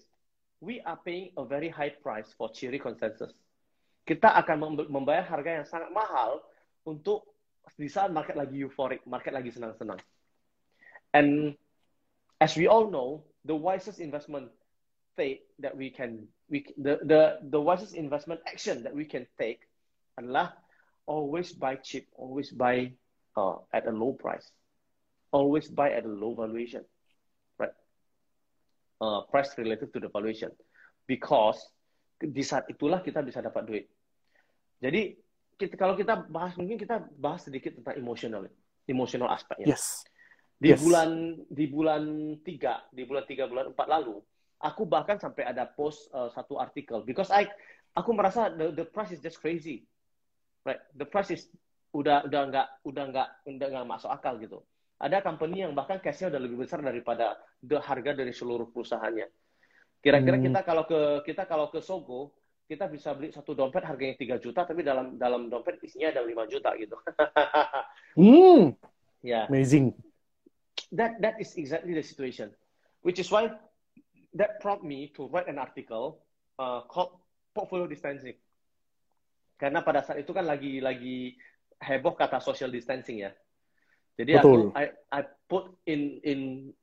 we 0.61 0.81
are 0.81 0.97
paying 0.97 1.31
a 1.37 1.45
very 1.45 1.69
high 1.69 1.89
price 1.89 2.33
for 2.37 2.49
cheery 2.49 2.79
consensus. 2.79 3.33
Kita 4.07 4.33
akan 4.39 4.87
membayar 4.87 5.25
harga 5.27 5.61
yang 5.61 5.67
sangat 5.67 5.91
mahal 5.91 6.41
untuk 6.87 7.27
di 7.75 7.91
saat 7.91 8.09
market 8.15 8.39
lagi 8.39 8.63
euphoric, 8.63 9.03
market 9.03 9.35
lagi 9.35 9.51
senang-senang. 9.51 9.99
And 11.11 11.59
as 12.39 12.55
we 12.55 12.65
all 12.71 12.87
know, 12.87 13.27
the 13.43 13.55
wisest 13.55 13.99
investment 13.99 14.49
take 15.19 15.43
that 15.59 15.75
we 15.75 15.89
can 15.89 16.29
we 16.47 16.63
the 16.77 17.01
the 17.03 17.21
the 17.51 17.59
wisest 17.59 17.97
investment 17.97 18.39
action 18.47 18.85
that 18.85 18.93
we 18.93 19.03
can 19.03 19.25
take 19.35 19.65
adalah 20.15 20.55
always 21.03 21.51
buy 21.51 21.75
cheap, 21.75 22.07
always 22.15 22.53
buy 22.53 22.91
uh, 23.35 23.59
at 23.75 23.83
a 23.87 23.93
low 23.93 24.15
price, 24.15 24.47
always 25.35 25.67
buy 25.67 25.91
at 25.91 26.07
a 26.07 26.11
low 26.11 26.31
valuation? 26.31 26.87
Uh, 28.97 29.21
price 29.29 29.53
related 29.61 29.93
to 29.93 30.01
the 30.01 30.09
valuation, 30.09 30.49
because 31.05 31.61
di 32.17 32.41
saat 32.41 32.65
itulah 32.65 32.97
kita 33.05 33.21
bisa 33.21 33.45
dapat 33.45 33.61
duit. 33.69 33.85
Jadi 34.81 35.13
kita, 35.53 35.77
kalau 35.77 35.93
kita 35.93 36.25
bahas 36.25 36.57
mungkin 36.57 36.81
kita 36.81 37.05
bahas 37.13 37.45
sedikit 37.45 37.77
tentang 37.77 37.93
emosional, 37.93 38.49
emosional 38.89 39.29
aspeknya. 39.29 39.77
Yes. 39.77 40.01
Di 40.57 40.73
Yes. 40.73 40.81
bulan 40.81 41.37
di 41.45 41.65
bulan 41.69 42.03
tiga, 42.41 42.89
di 42.89 43.05
bulan 43.05 43.29
tiga 43.29 43.45
bulan 43.45 43.69
empat 43.69 43.85
lalu, 43.85 44.17
aku 44.57 44.89
bahkan 44.89 45.21
sampai 45.21 45.45
ada 45.45 45.69
post 45.69 46.09
uh, 46.17 46.33
satu 46.33 46.57
artikel 46.57 47.05
because 47.05 47.29
I 47.29 47.45
aku 47.93 48.17
merasa 48.17 48.49
the, 48.49 48.73
the 48.73 48.85
price 48.89 49.13
is 49.13 49.21
just 49.21 49.37
crazy, 49.37 49.85
right? 50.65 50.81
The 50.97 51.05
price 51.05 51.29
is 51.29 51.45
udah 51.93 52.25
udah 52.25 52.41
nggak 52.49 52.67
udah 52.81 53.03
nggak 53.13 53.29
udah 53.45 53.67
nggak 53.77 53.85
masuk 53.85 54.09
akal 54.09 54.41
gitu. 54.41 54.65
Ada 54.97 55.21
company 55.21 55.61
yang 55.61 55.77
bahkan 55.77 56.01
cashnya 56.01 56.33
udah 56.33 56.41
lebih 56.41 56.57
besar 56.65 56.81
daripada 56.81 57.37
the 57.61 57.77
harga 57.77 58.17
dari 58.17 58.33
seluruh 58.33 58.73
perusahaannya. 58.73 59.29
Kira-kira 60.01 60.37
Hmm. 60.41 60.45
kita 60.49 60.59
kalau 60.65 60.83
ke 60.89 60.99
kita 61.25 61.45
kalau 61.45 61.69
ke 61.69 61.81
Sogo 61.81 62.33
kita 62.67 62.89
bisa 62.91 63.15
beli 63.15 63.31
satu 63.31 63.55
dompet 63.55 63.79
harganya 63.85 64.17
3 64.19 64.43
juta 64.43 64.67
tapi 64.67 64.83
dalam 64.83 65.15
dalam 65.15 65.47
dompet 65.47 65.79
isinya 65.85 66.11
ada 66.11 66.21
5 66.25 66.45
juta 66.49 66.69
gitu. 66.75 66.97
Hmm, 68.17 68.73
ya. 69.21 69.45
amazing. 69.45 69.93
that 70.89 71.21
that 71.21 71.37
is 71.37 71.53
exactly 71.53 71.93
the 71.93 72.01
situation, 72.01 72.49
which 73.05 73.21
is 73.21 73.29
why 73.29 73.45
that 74.33 74.57
prompt 74.57 74.81
me 74.81 75.13
to 75.13 75.29
write 75.29 75.45
an 75.45 75.61
article 75.61 76.25
uh, 76.57 76.81
called 76.89 77.13
portfolio 77.53 77.85
distancing. 77.85 78.33
Karena 79.57 79.85
pada 79.85 80.01
saat 80.01 80.21
itu 80.21 80.33
kan 80.33 80.49
lagi 80.49 80.81
lagi 80.81 81.37
heboh 81.77 82.17
kata 82.17 82.41
social 82.41 82.73
distancing 82.73 83.21
ya. 83.21 83.31
Jadi 84.17 84.31
Betul. 84.33 84.73
aku 84.73 84.81
I, 84.81 84.85
I 85.13 85.21
put 85.45 85.77
in 85.85 86.17
in 86.25 86.39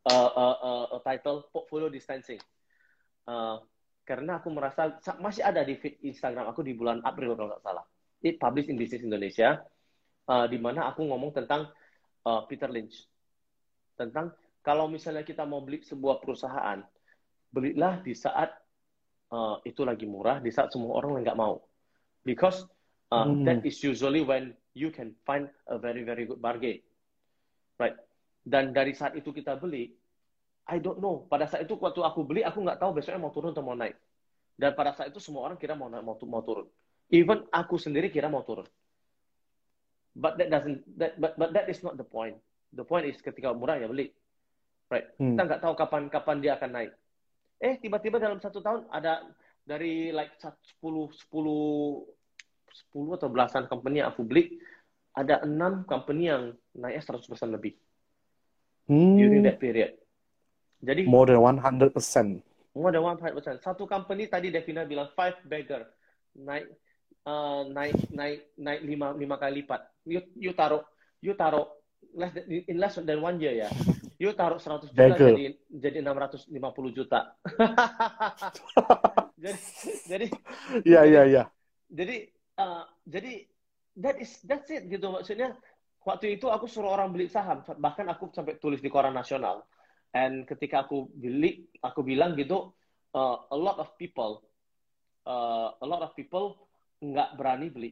uh, 0.06 0.31
uh, 0.31 0.56
uh, 0.62 0.85
a 0.94 0.98
title 1.02 1.51
portfolio 1.51 1.90
distancing. 1.90 2.39
Uh, 3.27 3.59
karena 4.06 4.39
aku 4.39 4.52
merasa 4.55 5.01
sa- 5.02 5.19
masih 5.19 5.43
ada 5.43 5.66
di 5.66 5.74
feed 5.81 5.98
Instagram 6.05 6.47
aku 6.47 6.62
di 6.62 6.77
bulan 6.77 7.02
April 7.02 7.35
kalau 7.35 7.51
nggak 7.51 7.65
salah. 7.65 7.85
It 8.23 8.39
published 8.39 8.70
in 8.70 8.78
Business 8.78 9.02
Indonesia, 9.05 9.61
uh, 10.31 10.47
di 10.47 10.56
mana 10.62 10.89
aku 10.89 11.05
ngomong 11.05 11.35
tentang 11.35 11.69
uh, 12.24 12.47
Peter 12.47 12.70
Lynch 12.70 13.05
tentang 13.94 14.35
kalau 14.65 14.90
misalnya 14.90 15.23
kita 15.23 15.47
mau 15.47 15.62
beli 15.62 15.85
sebuah 15.85 16.19
perusahaan, 16.24 16.82
belilah 17.52 18.01
di 18.01 18.16
saat 18.16 18.51
uh, 19.31 19.61
itu 19.62 19.85
lagi 19.85 20.09
murah, 20.09 20.40
di 20.40 20.51
saat 20.51 20.73
semua 20.73 20.98
orang 21.02 21.20
nggak 21.20 21.39
mau. 21.39 21.61
Because 22.24 22.65
uh, 23.12 23.28
Hmm. 23.28 23.44
that 23.44 23.61
is 23.66 23.81
usually 23.85 24.24
when 24.24 24.56
you 24.73 24.89
can 24.89 25.12
find 25.28 25.48
a 25.69 25.77
very 25.77 26.02
very 26.02 26.24
good 26.24 26.40
bargain, 26.40 26.81
right? 27.81 27.97
Dan 28.45 28.77
dari 28.77 28.93
saat 28.93 29.17
itu 29.17 29.33
kita 29.33 29.57
beli, 29.57 29.93
I 30.69 30.81
don't 30.81 31.01
know. 31.01 31.25
Pada 31.29 31.49
saat 31.49 31.65
itu 31.65 31.77
waktu 31.81 32.01
aku 32.01 32.25
beli, 32.25 32.45
aku 32.45 32.61
nggak 32.61 32.81
tahu 32.81 32.97
besoknya 32.97 33.21
mau 33.21 33.33
turun 33.33 33.53
atau 33.53 33.65
mau 33.65 33.77
naik. 33.77 33.97
Dan 34.55 34.73
pada 34.77 34.95
saat 34.95 35.11
itu 35.11 35.21
semua 35.21 35.49
orang 35.49 35.59
kira 35.59 35.75
mau 35.77 35.89
naik, 35.89 36.05
mau, 36.05 36.17
mau 36.29 36.43
turun. 36.45 36.69
Even 37.13 37.45
aku 37.53 37.77
sendiri 37.77 38.09
kira 38.09 38.33
mau 38.33 38.45
turun. 38.47 38.65
But 40.15 40.39
that 40.39 40.49
doesn't 40.49 40.87
that 40.97 41.19
but, 41.19 41.35
but 41.35 41.51
that 41.53 41.67
is 41.67 41.83
not 41.83 41.99
the 41.99 42.07
point. 42.07 42.39
The 42.71 42.87
point 42.87 43.11
is 43.11 43.19
ketika 43.19 43.51
murah 43.51 43.83
ya 43.83 43.91
beli. 43.91 44.15
Right. 44.87 45.11
Hmm. 45.19 45.35
Kita 45.35 45.43
nggak 45.43 45.61
tahu 45.61 45.75
kapan 45.75 46.03
kapan 46.07 46.37
dia 46.39 46.55
akan 46.55 46.71
naik. 46.71 46.93
Eh 47.59 47.75
tiba-tiba 47.83 48.23
dalam 48.23 48.39
satu 48.39 48.63
tahun 48.63 48.87
ada 48.95 49.27
dari 49.67 50.15
like 50.15 50.39
10 50.39 50.79
10 50.79 51.35
10 51.35 53.17
atau 53.19 53.29
belasan 53.31 53.65
company 53.67 54.03
yang 54.03 54.11
aku 54.15 54.23
beli, 54.23 54.59
ada 55.15 55.47
enam 55.47 55.86
company 55.86 56.27
yang 56.27 56.53
naiknya 56.74 57.03
100% 57.03 57.55
lebih 57.55 57.74
during 59.15 59.41
Hmm, 59.41 59.47
that 59.47 59.57
period. 59.57 59.95
Jadi 60.85 61.09
more 61.09 61.31
than 61.31 61.41
100%. 61.41 62.43
more 62.74 62.91
than 62.93 63.01
100%. 63.01 63.62
Satu 63.62 63.86
company 63.86 64.27
tadi 64.28 64.51
Devina 64.51 64.85
bilang 64.85 65.09
five 65.15 65.39
bagger 65.47 65.86
naik 66.35 66.66
uh, 67.24 67.62
naik 67.70 67.95
naik 68.11 68.53
naik 68.59 68.81
lima 68.85 69.15
lima 69.15 69.39
kali 69.39 69.62
lipat. 69.62 69.81
You 70.05 70.20
you 70.36 70.53
taruh 70.53 70.82
you 71.23 71.32
taruh 71.32 71.65
less 72.12 72.35
than, 72.35 72.45
in 72.51 72.77
less 72.77 72.99
than 72.99 73.19
one 73.23 73.39
year 73.41 73.65
ya. 73.65 73.69
You 74.19 74.31
taruh 74.35 74.59
100 74.61 74.93
juta 74.93 75.16
Bagel. 75.16 75.32
jadi 75.32 75.45
jadi 75.70 75.99
650 76.03 76.53
juta. 76.93 77.20
jadi 79.43 79.59
jadi 80.07 80.27
Iya, 80.85 81.01
iya, 81.11 81.23
iya. 81.27 81.43
jadi 81.89 82.16
uh, 82.59 82.85
jadi 83.07 83.47
that 83.99 84.19
is 84.19 84.43
that's 84.43 84.71
it 84.71 84.87
gitu. 84.91 85.11
Maksudnya 85.11 85.55
waktu 86.03 86.39
itu 86.39 86.51
aku 86.51 86.66
suruh 86.66 86.95
orang 86.95 87.15
beli 87.15 87.31
saham. 87.31 87.62
Bahkan 87.62 88.07
aku 88.11 88.31
sampai 88.35 88.59
tulis 88.59 88.83
di 88.83 88.91
koran 88.91 89.15
nasional. 89.15 89.62
And 90.15 90.47
ketika 90.47 90.87
aku 90.87 91.11
beli 91.11 91.66
aku 91.83 92.07
bilang 92.07 92.39
gitu 92.39 92.71
uh, 93.15 93.37
a 93.51 93.59
lot 93.59 93.83
of 93.83 93.91
people 93.99 94.47
uh, 95.27 95.75
a 95.79 95.87
lot 95.87 96.03
of 96.03 96.15
people 96.15 96.71
nggak 97.03 97.35
berani 97.39 97.69
beli. 97.71 97.91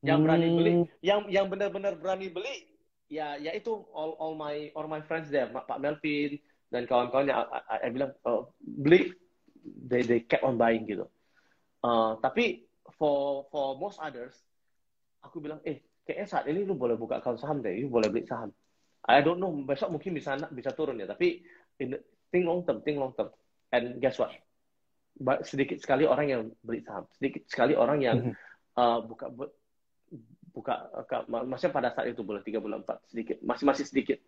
Yang 0.00 0.20
berani 0.24 0.48
beli 0.56 0.72
Hmm, 0.80 0.86
yang 1.04 1.20
yang 1.28 1.46
benar-benar 1.52 1.94
berani 2.00 2.32
beli 2.32 2.72
ya 3.10 3.36
ya 3.36 3.52
itu 3.52 3.84
all 3.92 4.16
all 4.16 4.34
my 4.38 4.72
all 4.74 4.88
my 4.88 5.02
friends 5.04 5.28
there. 5.28 5.50
Pak 5.50 5.66
Pak 5.68 5.78
Melvin 5.82 6.40
dan 6.70 6.86
kawan-kawannya 6.86 7.34
I, 7.34 7.42
I, 7.68 7.76
I 7.84 7.88
bilang 7.90 8.12
oh, 8.24 8.54
beli. 8.62 9.12
They 9.60 10.00
they 10.00 10.24
kept 10.24 10.40
on 10.40 10.56
buying 10.56 10.88
gitu. 10.88 11.04
Uh, 11.84 12.16
tapi 12.24 12.64
for 12.96 13.44
for 13.52 13.76
most 13.76 14.00
others 14.00 14.32
aku 15.20 15.36
bilang 15.38 15.60
eh 15.64 15.80
kayaknya 16.02 16.26
saat 16.26 16.44
ini 16.48 16.64
lu 16.64 16.74
boleh 16.74 16.96
buka 16.96 17.20
account 17.20 17.38
saham 17.40 17.60
deh 17.60 17.72
lu 17.80 17.88
boleh 17.92 18.08
beli 18.08 18.24
saham. 18.26 18.50
I 19.06 19.24
don't 19.24 19.40
know 19.40 19.52
besok 19.64 19.92
mungkin 19.92 20.12
bisa 20.12 20.36
bisa 20.52 20.72
turun 20.76 21.00
ya 21.00 21.08
tapi 21.08 21.40
in 21.80 21.96
the- 21.96 22.04
think 22.28 22.44
long 22.44 22.64
term 22.64 22.80
think 22.84 22.96
long 23.00 23.12
term. 23.16 23.32
And 23.70 23.96
guess 24.02 24.18
what? 24.18 24.34
Ba- 25.20 25.44
sedikit 25.44 25.78
sekali 25.80 26.04
orang 26.08 26.26
yang 26.28 26.42
beli 26.64 26.80
saham 26.84 27.04
sedikit 27.16 27.44
sekali 27.48 27.76
orang 27.76 27.98
yang 28.00 28.18
Mhm. 28.30 28.34
uh, 28.76 28.98
buka 29.04 29.26
bu- 29.28 29.54
buka 30.50 30.74
mak- 31.30 31.46
maksudnya 31.46 31.74
pada 31.76 31.88
saat 31.94 32.10
itu 32.10 32.26
bulan 32.26 32.42
tiga 32.42 32.58
bulan 32.58 32.82
empat 32.82 33.06
sedikit 33.06 33.38
masih 33.44 33.64
masih 33.70 33.84
sedikit 33.86 34.18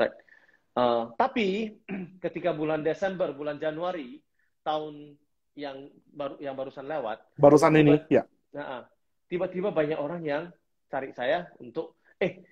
right? 0.00 0.12
Uh, 0.72 1.12
tapi 1.20 1.76
ketika 2.24 2.50
bulan 2.50 2.80
Desember 2.80 3.30
bulan 3.30 3.60
Januari 3.60 4.18
tahun 4.64 5.14
yang 5.52 5.92
baru 6.16 6.40
yang 6.40 6.56
barusan 6.56 6.88
lewat 6.88 7.36
Barusan 7.36 7.76
ini, 7.76 8.00
ya. 8.08 8.24
Nah, 8.56 8.88
tiba-tiba 9.32 9.72
banyak 9.72 9.96
orang 9.96 10.20
yang 10.20 10.44
cari 10.92 11.08
saya 11.16 11.48
untuk 11.56 11.96
eh 12.20 12.44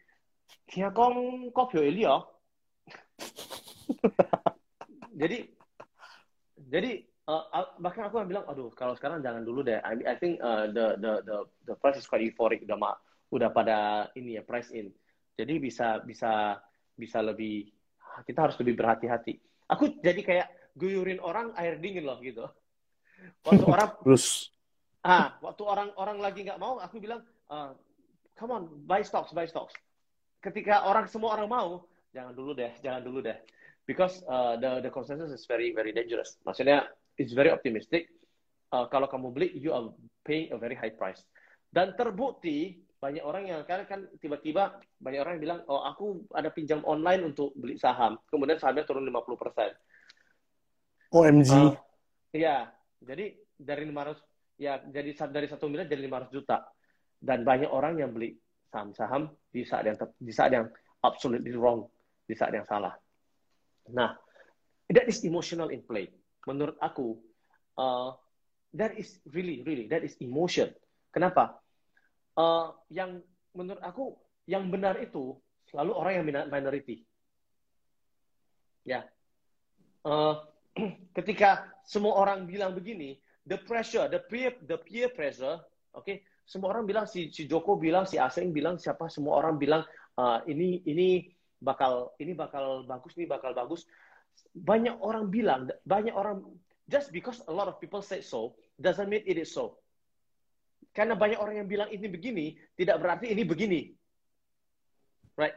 kia 0.65 0.89
kong 0.89 1.53
kopio 1.53 1.85
ini 1.85 2.09
ya. 2.09 2.17
jadi 5.21 5.45
jadi 6.57 7.05
uh, 7.29 7.77
bahkan 7.77 8.09
aku 8.09 8.25
bilang 8.25 8.49
aduh 8.49 8.73
kalau 8.73 8.97
sekarang 8.97 9.21
jangan 9.21 9.45
dulu 9.45 9.61
deh. 9.61 9.77
I, 9.85 10.01
I 10.09 10.17
think 10.17 10.41
uh, 10.41 10.73
the 10.73 10.97
the 10.97 11.13
the 11.29 11.37
the 11.69 11.75
price 11.77 12.01
is 12.01 12.09
quite 12.09 12.25
euphoric 12.25 12.65
udah 12.65 12.81
ma, 12.81 12.97
udah 13.29 13.53
pada 13.53 14.09
ini 14.17 14.41
ya 14.41 14.43
price 14.43 14.73
in. 14.73 14.89
Jadi 15.37 15.61
bisa 15.61 16.01
bisa 16.01 16.57
bisa 16.97 17.21
lebih 17.21 17.69
kita 18.25 18.49
harus 18.49 18.57
lebih 18.57 18.81
berhati-hati. 18.81 19.37
Aku 19.69 20.01
jadi 20.01 20.21
kayak 20.25 20.49
guyurin 20.73 21.21
orang 21.21 21.53
air 21.61 21.77
dingin 21.77 22.09
loh 22.09 22.17
gitu. 22.25 22.49
Waktu 23.45 23.65
orang 23.69 24.01
Terus, 24.01 24.49
Ah, 25.01 25.41
waktu 25.41 25.63
orang-orang 25.65 26.19
lagi 26.21 26.45
nggak 26.45 26.61
mau, 26.61 26.77
aku 26.77 27.01
bilang, 27.01 27.25
"Ah, 27.49 27.73
come 28.37 28.53
on, 28.53 28.65
buy 28.85 29.01
stocks, 29.01 29.33
buy 29.33 29.49
stocks. 29.49 29.73
Ketika 30.45 30.85
orang 30.85 31.09
semua 31.09 31.37
orang 31.37 31.49
mau, 31.49 31.69
jangan 32.13 32.37
dulu 32.37 32.53
deh, 32.53 32.73
jangan 32.85 33.01
dulu 33.05 33.25
deh. 33.25 33.37
because 33.91 34.23
uh, 34.31 34.55
the 34.55 34.87
the 34.87 34.91
consensus 34.95 35.35
is 35.35 35.43
very 35.51 35.75
very 35.75 35.91
dangerous. 35.91 36.39
Maksudnya 36.47 36.87
it's 37.19 37.35
very 37.35 37.51
optimistic. 37.51 38.07
Uh, 38.71 38.87
kalau 38.87 39.11
kamu 39.11 39.35
beli, 39.35 39.49
you 39.59 39.75
are 39.75 39.91
paying 40.23 40.55
a 40.55 40.59
very 40.59 40.79
high 40.79 40.95
price. 40.95 41.27
Dan 41.75 41.99
terbukti 41.99 42.87
banyak 43.03 43.25
orang 43.27 43.51
yang 43.51 43.67
kan 43.67 43.83
kan 43.91 44.07
tiba-tiba 44.23 44.79
banyak 45.03 45.19
orang 45.19 45.33
yang 45.35 45.43
bilang, 45.43 45.61
oh 45.67 45.83
aku 45.83 46.23
ada 46.31 46.55
pinjam 46.55 46.79
online 46.87 47.35
untuk 47.35 47.51
beli 47.59 47.75
saham, 47.75 48.15
kemudian 48.31 48.63
sahamnya 48.63 48.87
turun 48.87 49.03
50 49.03 49.43
persen. 49.43 49.75
OMG. 51.11 51.51
Uh, 51.51 51.75
iya, 52.31 52.71
jadi 53.03 53.35
dari 53.59 53.83
500 53.91 54.23
ya 54.61 54.77
jadi 54.93 55.17
dari 55.33 55.49
satu 55.49 55.73
miliar 55.73 55.89
jadi 55.89 56.05
500 56.05 56.37
juta 56.37 56.69
dan 57.17 57.49
banyak 57.49 57.73
orang 57.73 57.97
yang 57.97 58.13
beli 58.13 58.37
saham-saham 58.69 59.33
di 59.49 59.65
saat 59.65 59.89
yang 59.89 59.97
di 60.21 60.33
saat 60.33 60.53
yang 60.53 60.69
absolutely 61.01 61.57
wrong, 61.57 61.89
di 62.29 62.37
saat 62.37 62.53
yang 62.53 62.69
salah. 62.69 62.95
Nah, 63.91 64.15
that 64.93 65.09
is 65.09 65.25
emotional 65.25 65.73
in 65.73 65.83
play. 65.83 66.13
Menurut 66.47 66.77
aku, 66.79 67.19
uh, 67.81 68.15
that 68.77 68.95
is 68.95 69.19
really, 69.33 69.65
really, 69.65 69.89
that 69.91 70.05
is 70.05 70.15
emotion. 70.21 70.71
Kenapa? 71.11 71.59
Uh, 72.39 72.73
yang 72.93 73.21
menurut 73.57 73.83
aku, 73.83 74.15
yang 74.47 74.71
benar 74.71 74.97
itu 75.03 75.35
selalu 75.69 75.93
orang 75.97 76.13
yang 76.23 76.27
minority. 76.49 77.03
Ya. 78.87 79.05
Uh, 80.07 80.41
ketika 81.19 81.67
semua 81.83 82.15
orang 82.17 82.47
bilang 82.47 82.73
begini, 82.73 83.19
the 83.47 83.59
pressure, 83.65 84.09
the 84.09 84.21
peer, 84.21 84.53
the 84.67 84.77
peer 84.77 85.09
pressure, 85.09 85.61
oke, 85.95 86.05
okay, 86.05 86.25
semua 86.45 86.75
orang 86.75 86.85
bilang 86.85 87.07
si, 87.07 87.31
si 87.31 87.47
Joko 87.47 87.79
bilang, 87.79 88.05
si 88.05 88.19
Aseng 88.19 88.51
bilang, 88.51 88.77
siapa 88.77 89.07
semua 89.07 89.39
orang 89.39 89.55
bilang 89.57 89.83
uh, 90.19 90.43
ini 90.51 90.83
ini 90.85 91.31
bakal 91.63 92.11
ini 92.19 92.35
bakal 92.35 92.83
bagus, 92.85 93.15
ini 93.15 93.31
bakal 93.31 93.55
bagus. 93.55 93.87
Banyak 94.51 94.99
orang 94.99 95.31
bilang, 95.31 95.71
banyak 95.87 96.11
orang 96.11 96.43
just 96.91 97.15
because 97.15 97.39
a 97.47 97.55
lot 97.55 97.71
of 97.71 97.79
people 97.79 98.03
say 98.03 98.19
so 98.19 98.59
doesn't 98.83 99.07
mean 99.07 99.23
it 99.25 99.39
is 99.39 99.55
so. 99.55 99.79
Karena 100.91 101.15
banyak 101.15 101.39
orang 101.39 101.63
yang 101.63 101.69
bilang 101.71 101.89
ini 101.95 102.11
begini, 102.11 102.59
tidak 102.75 102.99
berarti 102.99 103.31
ini 103.31 103.47
begini. 103.47 103.81
Right? 105.39 105.55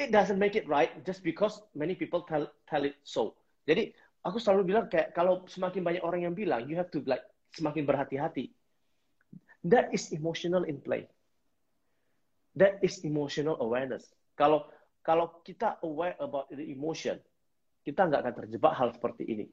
It 0.00 0.08
doesn't 0.10 0.40
make 0.40 0.56
it 0.56 0.64
right 0.64 0.90
just 1.04 1.20
because 1.20 1.60
many 1.76 1.92
people 1.92 2.24
tell 2.24 2.48
tell 2.64 2.88
it 2.88 2.96
so. 3.04 3.36
Jadi 3.68 3.92
aku 4.24 4.36
selalu 4.40 4.74
bilang 4.74 4.86
kayak 4.86 5.12
kalau 5.16 5.44
semakin 5.48 5.82
banyak 5.84 6.02
orang 6.04 6.20
yang 6.28 6.34
bilang, 6.36 6.64
you 6.68 6.76
have 6.76 6.88
to 6.92 7.00
like 7.08 7.24
semakin 7.52 7.84
berhati-hati 7.84 8.52
That 9.64 9.92
is 9.92 10.08
emotional 10.12 10.64
in 10.64 10.80
play. 10.80 11.04
That 12.56 12.80
is 12.80 13.04
emotional 13.04 13.60
awareness. 13.60 14.08
Kalau 14.32 14.64
kalau 15.04 15.44
kita 15.44 15.80
aware 15.84 16.16
about 16.16 16.48
the 16.48 16.64
emotion, 16.64 17.20
kita 17.84 18.08
nggak 18.08 18.20
akan 18.24 18.34
terjebak 18.44 18.72
hal 18.72 18.88
seperti 18.96 19.24
ini. 19.28 19.46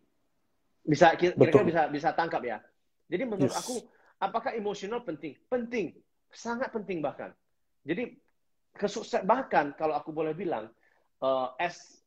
Bisa 0.87 1.11
kira-kira 1.19 1.63
bisa 1.67 1.81
bisa 1.91 2.09
tangkap 2.15 2.39
ya. 2.47 2.63
Jadi 3.11 3.23
menurut 3.27 3.51
yes. 3.51 3.59
aku, 3.59 3.83
apakah 4.19 4.55
emosional 4.55 5.03
penting? 5.03 5.35
Penting, 5.51 5.95
sangat 6.31 6.71
penting 6.71 7.03
bahkan. 7.03 7.35
Jadi 7.83 8.15
kesukses 8.75 9.23
bahkan 9.27 9.75
kalau 9.75 9.95
aku 9.95 10.15
boleh 10.15 10.31
bilang, 10.31 10.71
uh, 11.19 11.51
as 11.59 11.99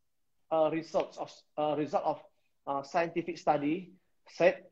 a 0.48 0.72
result 0.72 1.16
of 1.20 1.28
a 1.60 1.76
result 1.76 2.04
of 2.04 2.18
uh, 2.70 2.82
scientific 2.86 3.34
study 3.34 3.90
said 4.30 4.62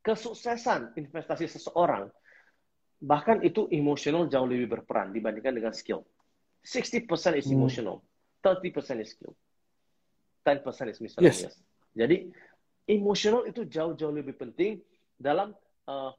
kesuksesan 0.00 0.96
investasi 0.96 1.44
seseorang 1.44 2.08
bahkan 3.04 3.44
itu 3.44 3.68
emosional 3.68 4.24
jauh 4.32 4.48
lebih 4.48 4.80
berperan 4.80 5.12
dibandingkan 5.12 5.52
dengan 5.52 5.76
skill. 5.76 6.08
60% 6.64 7.04
is 7.36 7.44
hmm. 7.44 7.60
emotional, 7.60 8.00
hmm. 8.40 8.72
30% 8.72 9.04
is 9.04 9.12
skill, 9.12 9.36
10% 10.48 10.64
is 10.88 10.98
miscellaneous. 11.04 11.52
Yes. 11.52 11.54
Jadi 11.92 12.32
emosional 12.88 13.44
itu 13.44 13.68
jauh-jauh 13.68 14.12
lebih 14.12 14.40
penting 14.40 14.80
dalam 15.20 15.52
uh, 15.84 16.12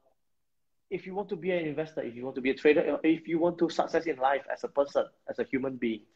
if 0.86 1.02
you 1.02 1.18
want 1.18 1.26
to 1.26 1.34
be 1.34 1.50
an 1.50 1.66
investor, 1.66 2.06
if 2.06 2.14
you 2.14 2.22
want 2.22 2.38
to 2.38 2.44
be 2.44 2.54
a 2.54 2.56
trader, 2.56 2.86
if 3.02 3.26
you 3.26 3.42
want 3.42 3.58
to 3.58 3.66
success 3.66 4.06
in 4.06 4.22
life 4.22 4.46
as 4.46 4.62
a 4.62 4.70
person, 4.70 5.02
as 5.26 5.42
a 5.42 5.46
human 5.50 5.74
being, 5.74 6.06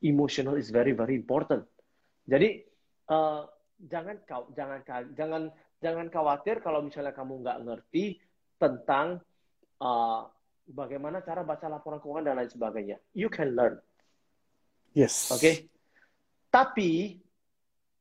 emotional 0.00 0.56
is 0.56 0.72
very 0.72 0.96
very 0.96 1.12
important. 1.12 1.68
Jadi 2.24 2.64
uh, 3.12 3.44
jangan 3.88 4.16
kau 4.24 4.48
jangan 4.56 4.80
jangan 5.14 5.42
jangan 5.80 6.06
khawatir 6.08 6.64
kalau 6.64 6.80
misalnya 6.80 7.12
kamu 7.12 7.44
nggak 7.44 7.60
ngerti 7.64 8.18
tentang 8.56 9.20
uh, 9.82 10.24
bagaimana 10.68 11.20
cara 11.20 11.44
baca 11.44 11.68
laporan 11.68 12.00
keuangan 12.00 12.24
dan 12.32 12.34
lain 12.40 12.50
sebagainya. 12.50 12.96
You 13.12 13.28
can 13.28 13.52
learn. 13.52 13.76
Yes. 14.96 15.28
Oke. 15.28 15.40
Okay? 15.40 15.54
Tapi, 16.48 17.20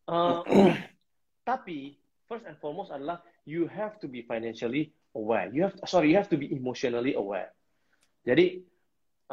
uh, 0.08 0.46
tapi 1.50 1.98
first 2.30 2.46
and 2.48 2.56
foremost 2.62 2.94
adalah 2.94 3.20
you 3.44 3.68
have 3.68 4.00
to 4.00 4.08
be 4.08 4.24
financially 4.24 4.94
aware. 5.18 5.50
You 5.52 5.68
have 5.68 5.76
sorry, 5.90 6.14
you 6.14 6.18
have 6.22 6.32
to 6.32 6.40
be 6.40 6.54
emotionally 6.54 7.18
aware. 7.18 7.52
Jadi 8.24 8.64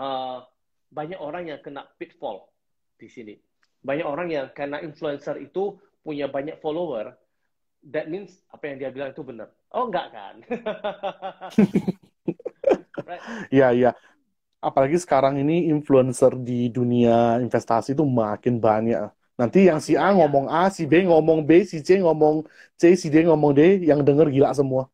uh, 0.00 0.42
banyak 0.90 1.20
orang 1.20 1.52
yang 1.52 1.60
kena 1.62 1.86
pitfall 2.00 2.50
di 2.98 3.06
sini. 3.06 3.36
Banyak 3.80 4.04
orang 4.04 4.28
yang 4.28 4.46
kena 4.50 4.82
influencer 4.82 5.38
itu 5.38 5.78
punya 6.00 6.26
banyak 6.28 6.58
follower. 6.60 7.16
That 7.88 8.12
means 8.12 8.36
apa 8.52 8.68
yang 8.68 8.76
dia 8.76 8.90
bilang 8.92 9.10
itu 9.12 9.24
benar. 9.24 9.48
Oh 9.72 9.88
enggak 9.88 10.06
kan? 10.12 10.34
Iya, 13.50 13.74
iya. 13.74 13.90
Apalagi 14.60 15.00
sekarang 15.00 15.40
ini 15.40 15.72
influencer 15.72 16.36
di 16.36 16.68
dunia 16.68 17.40
investasi 17.40 17.96
itu 17.96 18.04
makin 18.04 18.60
banyak. 18.60 19.08
Nanti 19.40 19.72
yang 19.72 19.80
si 19.80 19.96
A 19.96 20.12
ngomong 20.12 20.52
A, 20.52 20.68
si 20.68 20.84
B 20.84 21.08
ngomong 21.08 21.48
B, 21.48 21.64
si 21.64 21.80
C 21.80 21.96
ngomong 21.96 22.44
C, 22.76 22.92
si 22.92 23.08
D 23.08 23.24
ngomong 23.24 23.56
D, 23.56 23.80
yang 23.88 24.04
denger 24.04 24.28
gila 24.28 24.52
semua. 24.52 24.92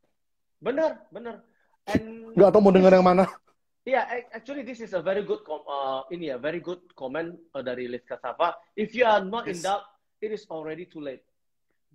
Bener, 0.62 1.02
bener. 1.10 1.42
And 1.90 2.30
Nggak 2.38 2.50
tahu 2.54 2.62
mau 2.62 2.70
denger 2.70 2.92
yang 2.94 3.06
mana. 3.06 3.24
Yeah, 3.86 4.02
actually 4.34 4.66
this 4.66 4.82
is 4.82 4.94
a 4.94 5.02
very 5.02 5.22
good 5.22 5.42
uh, 5.46 6.02
ini 6.10 6.30
ya, 6.34 6.38
very 6.38 6.58
good 6.58 6.82
comment 6.98 7.38
uh, 7.54 7.62
dari 7.62 7.90
Liz 7.90 8.06
Kasava. 8.06 8.54
If 8.78 8.94
you 8.94 9.06
are 9.06 9.22
not 9.22 9.46
yes. 9.46 9.62
in 9.62 9.66
doubt, 9.66 9.86
it 10.20 10.30
is 10.32 10.44
already 10.48 10.86
too 10.88 11.00
late. 11.00 11.24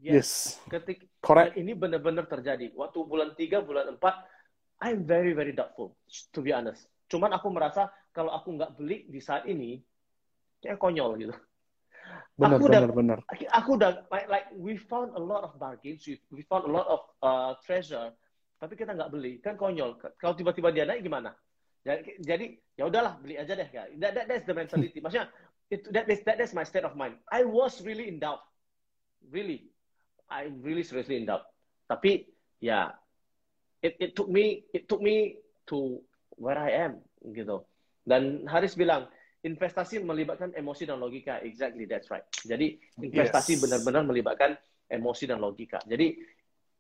Yes. 0.02 0.14
yes. 0.14 0.30
Ketik 0.66 1.06
Correct. 1.22 1.58
ini 1.58 1.78
benar-benar 1.78 2.26
terjadi. 2.26 2.74
Waktu 2.74 3.00
bulan 3.06 3.38
3, 3.38 3.62
bulan 3.62 3.86
4, 3.98 4.82
I'm 4.82 5.06
very 5.06 5.38
very 5.38 5.54
doubtful 5.54 5.94
to 6.34 6.40
be 6.42 6.50
honest. 6.50 6.90
Cuman 7.06 7.30
aku 7.38 7.54
merasa 7.54 7.94
kalau 8.10 8.34
aku 8.34 8.58
nggak 8.58 8.74
beli 8.82 9.06
di 9.06 9.22
saat 9.22 9.46
ini 9.46 9.78
kayak 10.58 10.82
konyol 10.82 11.22
gitu. 11.22 11.36
Benar, 12.36 12.58
aku 12.58 12.66
benar, 12.66 12.82
udah, 12.90 12.96
benar. 12.98 13.20
Aku 13.54 13.70
udah 13.78 13.92
like, 14.10 14.28
like 14.28 14.48
we 14.58 14.74
found 14.76 15.14
a 15.14 15.22
lot 15.22 15.46
of 15.46 15.54
bargains, 15.62 16.02
we, 16.10 16.18
we 16.34 16.42
found 16.50 16.66
a 16.66 16.72
lot 16.72 16.88
of 16.90 17.02
uh, 17.22 17.54
treasure, 17.62 18.10
tapi 18.58 18.74
kita 18.74 18.98
nggak 18.98 19.14
beli 19.14 19.38
kan 19.38 19.54
konyol. 19.54 20.02
Kalau 20.18 20.34
tiba-tiba 20.34 20.74
dia 20.74 20.90
naik 20.90 21.06
gimana? 21.06 21.38
Jadi, 21.82 22.22
jadi 22.22 22.46
ya 22.78 22.90
udahlah 22.90 23.18
beli 23.22 23.38
aja 23.38 23.54
deh 23.58 23.70
ya. 23.70 23.90
That, 24.02 24.12
that, 24.18 24.26
that's 24.30 24.46
the 24.46 24.54
mentality. 24.54 24.98
Maksudnya 25.02 25.30
itu 25.72 25.88
that 25.96 26.06
is 26.12 26.20
that 26.28 26.44
is 26.44 26.52
my 26.52 26.68
state 26.68 26.84
of 26.84 27.00
mind. 27.00 27.16
I 27.32 27.48
was 27.48 27.80
really 27.80 28.12
in 28.12 28.20
doubt, 28.20 28.44
really, 29.32 29.72
I 30.28 30.52
really 30.60 30.84
seriously 30.84 31.16
in 31.16 31.26
doubt. 31.26 31.48
Tapi 31.88 32.28
ya 32.60 32.92
it, 33.80 33.96
it 33.98 34.12
took 34.14 34.28
me 34.28 34.68
it 34.76 34.92
took 34.92 35.00
me 35.00 35.40
to 35.72 36.04
where 36.36 36.60
I 36.60 36.92
am 36.92 37.00
gitu. 37.24 37.64
Dan 38.04 38.44
Haris 38.52 38.76
bilang 38.76 39.08
investasi 39.42 40.04
melibatkan 40.04 40.52
emosi 40.54 40.84
dan 40.86 41.00
logika. 41.00 41.40
Exactly, 41.42 41.88
that's 41.88 42.12
right. 42.12 42.26
Jadi 42.44 42.78
investasi 43.00 43.58
yes. 43.58 43.62
benar-benar 43.64 44.04
melibatkan 44.06 44.60
emosi 44.92 45.32
dan 45.32 45.40
logika. 45.40 45.80
Jadi 45.88 46.20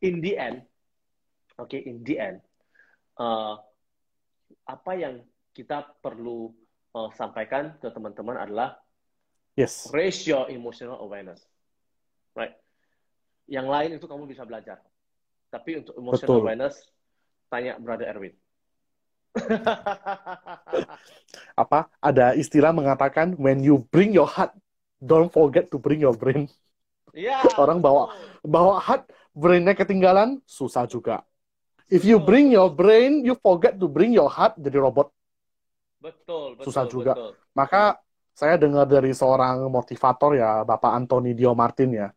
in 0.03 0.19
the 0.19 0.35
end, 0.35 0.65
oke, 1.57 1.71
okay, 1.71 1.81
in 1.87 2.03
the 2.03 2.19
end, 2.19 2.37
uh, 3.21 3.55
apa 4.67 4.91
yang 4.97 5.15
kita 5.53 5.85
perlu 6.01 6.51
uh, 6.97 7.09
sampaikan 7.13 7.77
ke 7.77 7.87
teman-teman 7.93 8.37
adalah 8.39 8.80
yes. 9.61 9.87
ratio 9.93 10.49
emotional 10.49 10.97
awareness, 11.01 11.41
right? 12.33 12.57
Yang 13.45 13.67
lain 13.67 13.89
itu 13.99 14.05
kamu 14.09 14.25
bisa 14.25 14.43
belajar. 14.47 14.81
Tapi 15.51 15.83
untuk 15.83 15.93
emotional 15.99 16.29
Betul. 16.31 16.41
awareness, 16.47 16.75
tanya 17.51 17.75
Brother 17.77 18.07
Erwin. 18.07 18.33
Apa? 21.61 21.91
Ada 21.99 22.35
istilah 22.35 22.71
mengatakan 22.71 23.35
when 23.35 23.59
you 23.59 23.83
bring 23.91 24.15
your 24.15 24.27
heart, 24.27 24.55
don't 25.03 25.31
forget 25.31 25.67
to 25.71 25.77
bring 25.79 25.99
your 25.99 26.15
brain. 26.15 26.47
Iya. 27.11 27.43
Orang 27.59 27.83
bawa 27.83 28.15
bawa 28.43 28.79
heart, 28.79 29.11
brainnya 29.35 29.75
ketinggalan, 29.75 30.39
susah 30.47 30.87
juga. 30.87 31.27
If 31.91 32.07
you 32.07 32.23
bring 32.23 32.55
your 32.55 32.71
brain, 32.71 33.27
you 33.27 33.35
forget 33.35 33.75
to 33.75 33.91
bring 33.91 34.15
your 34.15 34.31
heart, 34.31 34.55
jadi 34.55 34.79
robot. 34.79 35.11
Betul, 35.99 36.55
betul. 36.55 36.65
Susah 36.71 36.87
juga. 36.87 37.13
Betul. 37.19 37.31
Maka 37.51 37.99
saya 38.41 38.57
dengar 38.57 38.89
dari 38.89 39.13
seorang 39.13 39.69
motivator 39.69 40.33
ya, 40.33 40.65
Bapak 40.65 40.97
Anthony 40.97 41.37
Dio 41.37 41.53
Martin 41.53 41.93
ya. 41.93 42.07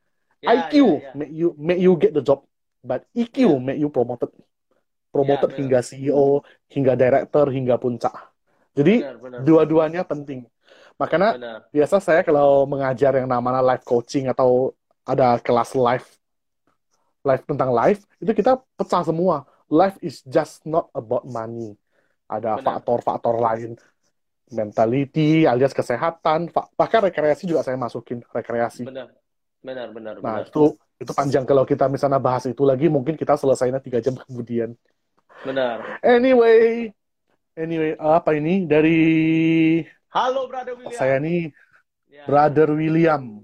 ya 0.40 0.48
IQ 0.56 0.72
ya, 0.72 0.88
ya. 0.88 1.10
make 1.12 1.32
you 1.36 1.48
make 1.60 1.80
you 1.80 1.92
get 2.00 2.16
the 2.16 2.24
job 2.24 2.48
but 2.80 3.04
EQ 3.12 3.36
yeah. 3.36 3.60
make 3.60 3.76
you 3.76 3.92
promoted 3.92 4.32
promoted 5.12 5.52
ya, 5.52 5.56
hingga 5.60 5.78
CEO 5.84 6.40
hingga 6.72 6.96
director 6.96 7.48
hingga 7.52 7.76
puncak 7.76 8.12
jadi 8.74 9.14
dua-duanya 9.44 10.02
penting 10.02 10.48
Makanya 10.94 11.34
Benar. 11.34 11.58
biasa 11.74 11.98
saya 11.98 12.22
kalau 12.22 12.66
mengajar 12.70 13.18
yang 13.18 13.26
namanya 13.26 13.58
live 13.58 13.82
coaching 13.82 14.30
atau 14.30 14.70
ada 15.02 15.42
kelas 15.42 15.74
live 15.74 16.06
live 17.24 17.42
tentang 17.48 17.70
live 17.74 18.00
itu 18.22 18.30
kita 18.30 18.60
pecah 18.78 19.02
semua. 19.02 19.48
Life 19.66 19.98
is 20.04 20.22
just 20.28 20.62
not 20.68 20.92
about 20.94 21.26
money. 21.26 21.74
Ada 22.30 22.60
faktor-faktor 22.62 23.40
lain. 23.40 23.74
Mentality 24.52 25.48
alias 25.48 25.72
kesehatan, 25.72 26.52
bahkan 26.76 27.00
rekreasi 27.00 27.48
juga 27.48 27.64
saya 27.64 27.80
masukin 27.80 28.20
rekreasi. 28.28 28.84
Benar. 28.84 29.08
Benar, 29.64 29.88
benar, 29.96 30.14
Nah, 30.20 30.44
benar. 30.44 30.52
itu 30.52 30.76
itu 31.00 31.12
panjang 31.16 31.48
kalau 31.48 31.64
kita 31.64 31.88
misalnya 31.88 32.20
bahas 32.20 32.44
itu 32.44 32.60
lagi 32.68 32.92
mungkin 32.92 33.16
kita 33.16 33.40
selesainya 33.40 33.80
tiga 33.80 34.04
jam 34.04 34.12
kemudian. 34.12 34.76
Benar. 35.40 36.04
Anyway, 36.04 36.92
anyway 37.56 37.96
apa 37.96 38.36
ini 38.36 38.68
dari 38.68 39.00
Halo, 40.12 40.44
Brother 40.46 40.76
William. 40.76 41.00
saya 41.00 41.16
nih 41.16 41.48
Ya, 42.12 42.28
Brother 42.28 42.68
William. 42.76 43.42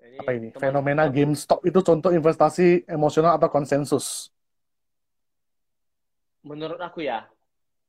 ini 0.00 0.16
Apa 0.22 0.30
ini? 0.32 0.48
teman- 0.54 0.62
Fenomena 0.62 1.04
GameStop 1.10 1.60
itu 1.66 1.82
contoh 1.82 2.14
investasi 2.14 2.86
emosional 2.86 3.34
atau 3.36 3.50
konsensus? 3.50 4.30
Menurut 6.46 6.78
aku 6.78 7.02
ya, 7.02 7.26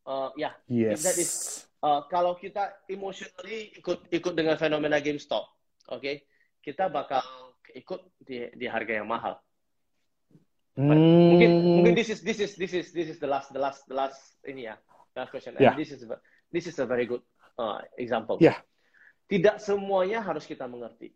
eh, 0.05 0.29
ya, 0.41 0.51
Yes. 0.65 1.01
That 1.05 1.17
is- 1.21 1.65
eh, 1.83 2.01
kalau 2.07 2.39
kita 2.39 2.87
emotionally 2.87 3.75
ikut 3.75 4.07
ikut 4.09 4.33
dengan 4.33 4.55
fenomena 4.55 5.03
GameStop, 5.03 5.43
oke, 5.91 6.25
kita 6.63 6.87
bakal 6.87 7.21
ikut 7.75 7.99
di 8.23 8.47
di 8.55 8.65
harga 8.65 9.03
yang 9.03 9.07
mahal. 9.07 9.37
Mungkin 10.73 11.49
Hmm, 11.53 11.75
mungkin 11.77 11.93
this 11.93 12.09
is 12.09 12.25
this 12.25 12.41
is 12.41 12.57
this 12.57 12.73
is 12.73 12.89
this 12.89 13.05
is 13.05 13.21
the 13.21 13.29
last 13.29 13.53
the 13.53 13.61
last 13.61 13.85
the 13.85 13.93
last 13.93 14.17
ini 14.41 14.65
ya, 14.65 14.75
last 15.13 15.29
question. 15.29 15.53
And 15.53 15.69
Yeah. 15.69 15.77
this 15.77 15.93
is 15.93 16.01
this 16.49 16.65
is 16.65 16.75
a 16.81 16.87
very 16.89 17.05
good 17.05 17.21
uh, 17.61 17.85
example. 18.01 18.41
Yeah. 18.41 18.57
Tidak 19.29 19.61
semuanya 19.61 20.25
harus 20.25 20.49
kita 20.49 20.65
mengerti. 20.65 21.13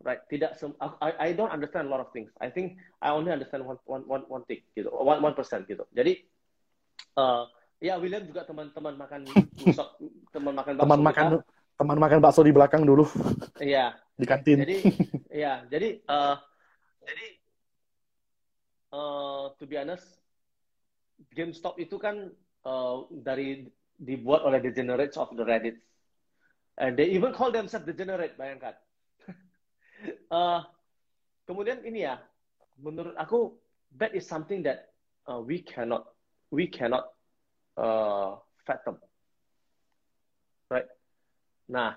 Right? 0.00 0.20
Tidak 0.32 0.56
sem 0.56 0.72
I, 0.80 1.28
I 1.28 1.28
don't 1.36 1.52
understand 1.52 1.88
a 1.88 1.90
lot 1.92 2.00
of 2.00 2.08
things. 2.12 2.32
I 2.40 2.48
think 2.48 2.80
I 3.04 3.12
only 3.12 3.32
understand 3.32 3.68
one 3.68 3.80
one 3.84 4.04
one 4.08 4.24
one 4.28 4.44
thing 4.48 4.64
gitu. 4.72 4.88
One 4.92 5.20
one 5.20 5.36
percent 5.36 5.68
gitu. 5.68 5.84
Jadi 5.92 6.24
uh, 7.20 7.44
ya 7.80 7.96
William 7.96 8.22
juga 8.28 8.44
teman-teman 8.44 8.94
makan 8.94 9.20
busok, 9.58 9.88
teman 10.30 10.52
makan 10.54 10.72
bakso 10.76 10.84
teman 10.86 11.00
kita. 11.00 11.08
makan 11.08 11.26
teman 11.80 11.98
makan 11.98 12.18
bakso 12.20 12.40
di 12.44 12.52
belakang 12.52 12.84
dulu 12.84 13.08
Iya. 13.58 13.96
di 14.20 14.26
kantin. 14.28 14.60
Jadi 14.60 14.76
ya, 15.42 15.64
jadi 15.72 15.96
uh, 16.04 16.36
jadi 17.00 17.26
uh, 18.92 19.44
to 19.56 19.64
be 19.64 19.80
honest, 19.80 20.04
GameStop 21.32 21.80
itu 21.80 21.96
kan 21.96 22.28
uh, 22.68 23.08
dari 23.08 23.64
dibuat 23.96 24.44
oleh 24.44 24.60
degenerates 24.60 25.16
of 25.16 25.32
the 25.32 25.44
Reddit. 25.44 25.80
And 26.80 26.96
they 26.96 27.12
even 27.12 27.32
call 27.36 27.52
themselves 27.52 27.84
degenerate, 27.84 28.36
bayangkan. 28.40 28.76
uh, 30.32 30.64
kemudian 31.44 31.84
ini 31.84 32.08
ya, 32.08 32.20
menurut 32.80 33.16
aku 33.16 33.56
that 33.96 34.12
is 34.16 34.24
something 34.28 34.64
that 34.64 34.92
uh, 35.28 35.40
we 35.40 35.60
cannot 35.60 36.12
we 36.48 36.68
cannot 36.68 37.12
uh, 37.80 38.36
fathom. 38.62 39.00
Right? 40.68 40.86
Nah, 41.66 41.96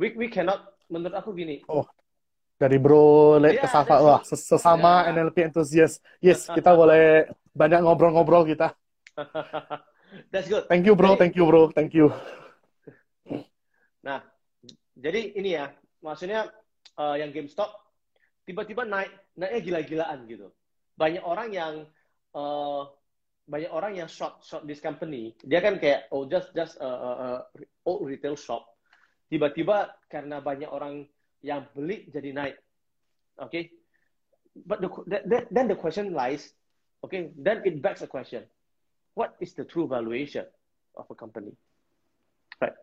we 0.00 0.16
we 0.16 0.26
cannot 0.32 0.72
menurut 0.88 1.14
aku 1.14 1.36
gini, 1.36 1.62
Dari 2.60 2.76
Bro 2.76 3.40
Let 3.40 3.56
Yeah, 3.56 3.64
ke 3.64 3.68
Safa, 3.72 3.96
wah 4.04 4.20
sesama 4.20 5.08
Yeah. 5.08 5.16
NLP 5.16 5.36
enthusiast. 5.48 6.04
Yes, 6.20 6.44
kita 6.44 6.72
boleh 6.80 7.28
banyak 7.56 7.80
ngobrol-ngobrol 7.80 8.44
kita. 8.44 8.76
That's 10.34 10.50
good. 10.50 10.66
Thank 10.66 10.84
you 10.90 10.98
bro, 10.98 11.14
Jadi- 11.14 11.20
thank 11.22 11.34
you 11.38 11.44
bro, 11.46 11.62
thank 11.72 11.92
you. 11.94 12.08
Nah, 14.00 14.24
jadi 14.96 15.36
ini 15.36 15.60
ya, 15.60 15.76
maksudnya 16.00 16.48
eh, 16.96 17.16
yang 17.20 17.36
GameStop 17.36 17.68
tiba-tiba 18.48 18.88
naik 18.88 19.12
naiknya 19.36 19.60
gila-gilaan 19.60 20.24
gitu. 20.24 20.48
Banyak 20.96 21.20
orang 21.20 21.52
yang 21.52 21.74
eh, 22.32 22.82
banyak 23.50 23.70
orang 23.74 23.98
yang 23.98 24.06
short 24.06 24.38
short 24.46 24.62
this 24.70 24.78
company. 24.78 25.34
Dia 25.42 25.58
kan 25.58 25.82
kayak 25.82 26.06
oh 26.14 26.22
just 26.30 26.54
just 26.54 26.78
uh, 26.78 26.86
uh, 26.86 27.16
uh, 27.18 27.38
old 27.82 28.06
retail 28.06 28.38
shop. 28.38 28.62
Tiba-tiba 29.26 29.90
karena 30.06 30.38
banyak 30.38 30.70
orang 30.70 31.10
yang 31.42 31.66
beli 31.74 32.06
jadi 32.14 32.30
naik. 32.30 32.56
Oke. 33.42 33.74
But 34.54 34.82
the, 34.82 34.90
that, 35.30 35.46
then 35.50 35.70
the 35.70 35.78
question 35.78 36.10
lies, 36.10 36.50
okay, 37.06 37.30
then 37.38 37.62
it 37.62 37.78
begs 37.78 38.02
a 38.02 38.10
question. 38.10 38.42
What 39.14 39.38
is 39.38 39.54
the 39.54 39.62
true 39.62 39.86
valuation 39.86 40.46
of 40.98 41.06
a 41.06 41.14
company? 41.14 41.54
Right. 42.58 42.74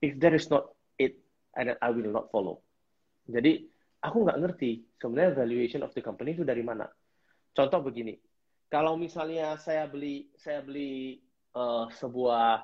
If 0.00 0.16
that 0.24 0.32
is 0.32 0.48
not 0.48 0.72
it, 0.96 1.20
and 1.56 1.76
I 1.76 1.88
will 1.92 2.08
not 2.08 2.32
follow. 2.32 2.64
Jadi 3.28 3.68
aku 4.00 4.24
nggak 4.24 4.38
ngerti 4.40 4.70
sebenarnya 4.96 5.36
valuation 5.36 5.84
of 5.84 5.92
the 5.92 6.00
company 6.00 6.32
itu 6.32 6.42
dari 6.42 6.64
mana. 6.64 6.88
Contoh 7.52 7.84
begini, 7.84 8.16
kalau 8.70 8.94
misalnya 8.94 9.58
saya 9.58 9.84
beli 9.90 10.30
saya 10.38 10.62
beli 10.62 11.18
eh, 11.52 11.86
sebuah 11.98 12.62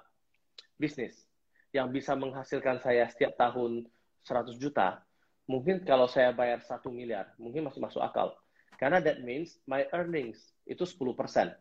bisnis 0.79 1.27
yang 1.75 1.91
bisa 1.91 2.15
menghasilkan 2.15 2.81
saya 2.81 3.11
setiap 3.11 3.37
tahun 3.37 3.85
100 4.25 4.57
juta, 4.57 5.03
mungkin 5.51 5.83
kalau 5.83 6.09
saya 6.09 6.33
bayar 6.33 6.63
satu 6.65 6.89
miliar, 6.89 7.35
mungkin 7.37 7.67
masih 7.67 7.83
masuk 7.83 8.01
akal. 8.01 8.33
Karena 8.81 9.03
that 9.03 9.21
means 9.21 9.59
my 9.69 9.85
earnings 9.93 10.55
itu 10.65 10.87
10%. 10.87 11.53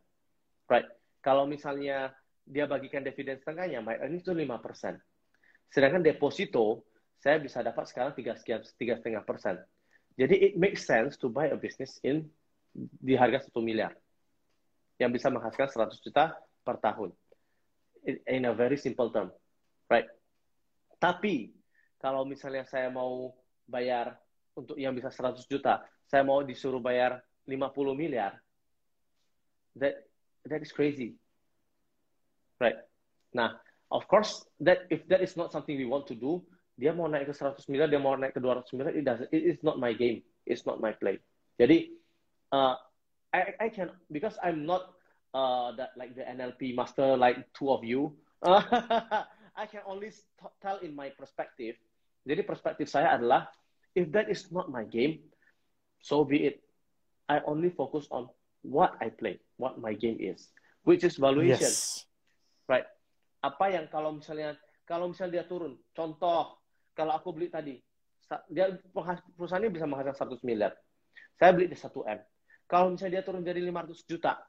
Right. 0.72 0.88
Kalau 1.19 1.49
misalnya 1.49 2.13
dia 2.45 2.69
bagikan 2.69 3.01
dividen 3.01 3.41
setengahnya, 3.41 3.81
my 3.81 3.97
earnings 3.97 4.23
itu 4.23 4.31
5%. 4.31 5.01
Sedangkan 5.73 6.05
deposito 6.05 6.85
saya 7.17 7.41
bisa 7.41 7.65
dapat 7.65 7.89
sekarang 7.89 8.13
tiga 8.13 8.38
sekian 8.38 8.61
tiga 8.77 8.95
setengah 9.01 9.26
persen. 9.26 9.57
Jadi 10.15 10.38
it 10.38 10.53
makes 10.55 10.85
sense 10.85 11.17
to 11.17 11.27
buy 11.27 11.49
a 11.49 11.57
business 11.57 11.97
in 12.05 12.30
di 12.76 13.17
harga 13.17 13.47
satu 13.47 13.63
miliar 13.63 13.95
yang 14.99 15.11
bisa 15.11 15.27
menghasilkan 15.27 15.67
100 15.67 15.99
juta 15.99 16.35
per 16.63 16.80
tahun. 16.80 17.11
In- 18.05 18.45
a 18.45 18.53
very 18.53 18.77
simple 18.77 19.09
term, 19.09 19.34
right? 19.89 20.05
Tapi 21.01 21.51
kalau 21.97 22.23
misalnya 22.23 22.63
saya 22.69 22.88
mau 22.93 23.34
bayar 23.65 24.15
untuk 24.53 24.77
yang 24.77 24.93
bisa 24.93 25.09
100 25.09 25.49
juta, 25.49 25.84
saya 26.05 26.22
mau 26.22 26.45
disuruh 26.45 26.80
bayar 26.80 27.19
50 27.49 27.97
miliar, 27.97 28.38
that 29.77 30.05
that 30.45 30.61
is 30.61 30.72
crazy, 30.72 31.17
right? 32.61 32.77
Nah, 33.34 33.57
of 33.89 34.05
course, 34.07 34.45
that 34.61 34.85
if 34.93 35.03
that 35.09 35.19
is 35.26 35.35
not 35.35 35.51
something 35.51 35.76
we 35.76 35.89
want 35.89 36.07
to 36.07 36.15
do, 36.15 36.45
dia 36.77 36.93
mau 36.93 37.09
naik 37.09 37.31
ke 37.31 37.35
100 37.35 37.67
miliar, 37.67 37.89
dia 37.89 37.99
mau 37.99 38.15
naik 38.15 38.38
ke 38.38 38.39
200 38.39 38.69
miliar, 38.77 38.93
it 38.95 39.05
it 39.34 39.43
is 39.43 39.59
not 39.65 39.81
my 39.81 39.91
game, 39.91 40.23
it's 40.45 40.63
not 40.63 40.77
my 40.77 40.93
play. 40.95 41.19
Jadi, 41.57 41.89
uh, 42.53 42.76
I, 43.36 43.68
I 43.68 43.68
can 43.68 43.91
because 44.07 44.40
I'm 44.40 44.64
not 44.64 44.95
uh, 45.36 45.76
that 45.76 45.91
like 45.99 46.16
the 46.16 46.24
NLP 46.24 46.76
master 46.76 47.20
like 47.20 47.44
two 47.52 47.68
of 47.68 47.84
you. 47.84 48.16
I 49.56 49.66
can 49.68 49.84
only 49.88 50.12
tell 50.64 50.80
in 50.80 50.95
my 50.95 51.12
perspective. 51.12 51.76
Jadi 52.24 52.41
perspektif 52.48 52.88
saya 52.88 53.12
adalah 53.16 53.52
if 53.94 54.07
that 54.16 54.32
is 54.32 54.48
not 54.52 54.72
my 54.72 54.88
game, 54.88 55.20
so 55.99 56.24
be 56.24 56.48
it. 56.48 56.64
I 57.28 57.41
only 57.44 57.74
focus 57.74 58.07
on 58.14 58.30
what 58.62 58.95
I 59.02 59.10
play, 59.10 59.41
what 59.57 59.82
my 59.82 59.98
game 59.98 60.22
is, 60.22 60.53
which 60.86 61.02
is 61.02 61.18
valuation 61.18 61.74
Yes. 61.74 62.06
right? 62.70 62.86
Apa 63.41 63.74
yang 63.74 63.90
kalau 63.90 64.14
misalnya 64.14 64.57
kalau 64.86 65.10
misalnya 65.10 65.41
dia 65.41 65.45
turun, 65.49 65.78
contoh 65.98 66.62
kalau 66.94 67.18
aku 67.18 67.34
beli 67.34 67.49
tadi, 67.49 67.82
dia 68.53 68.78
perusahaannya 68.94 69.74
bisa 69.74 69.90
menghasilkan 69.90 70.38
100 70.38 70.45
miliar, 70.45 70.74
saya 71.38 71.52
beli 71.53 71.70
di 71.70 71.78
1 71.78 71.90
m. 72.06 72.20
Kalau 72.65 72.93
misalnya 72.93 73.21
dia 73.21 73.23
turun 73.25 73.45
jadi 73.45 73.61
500 73.61 74.01
juta, 74.09 74.41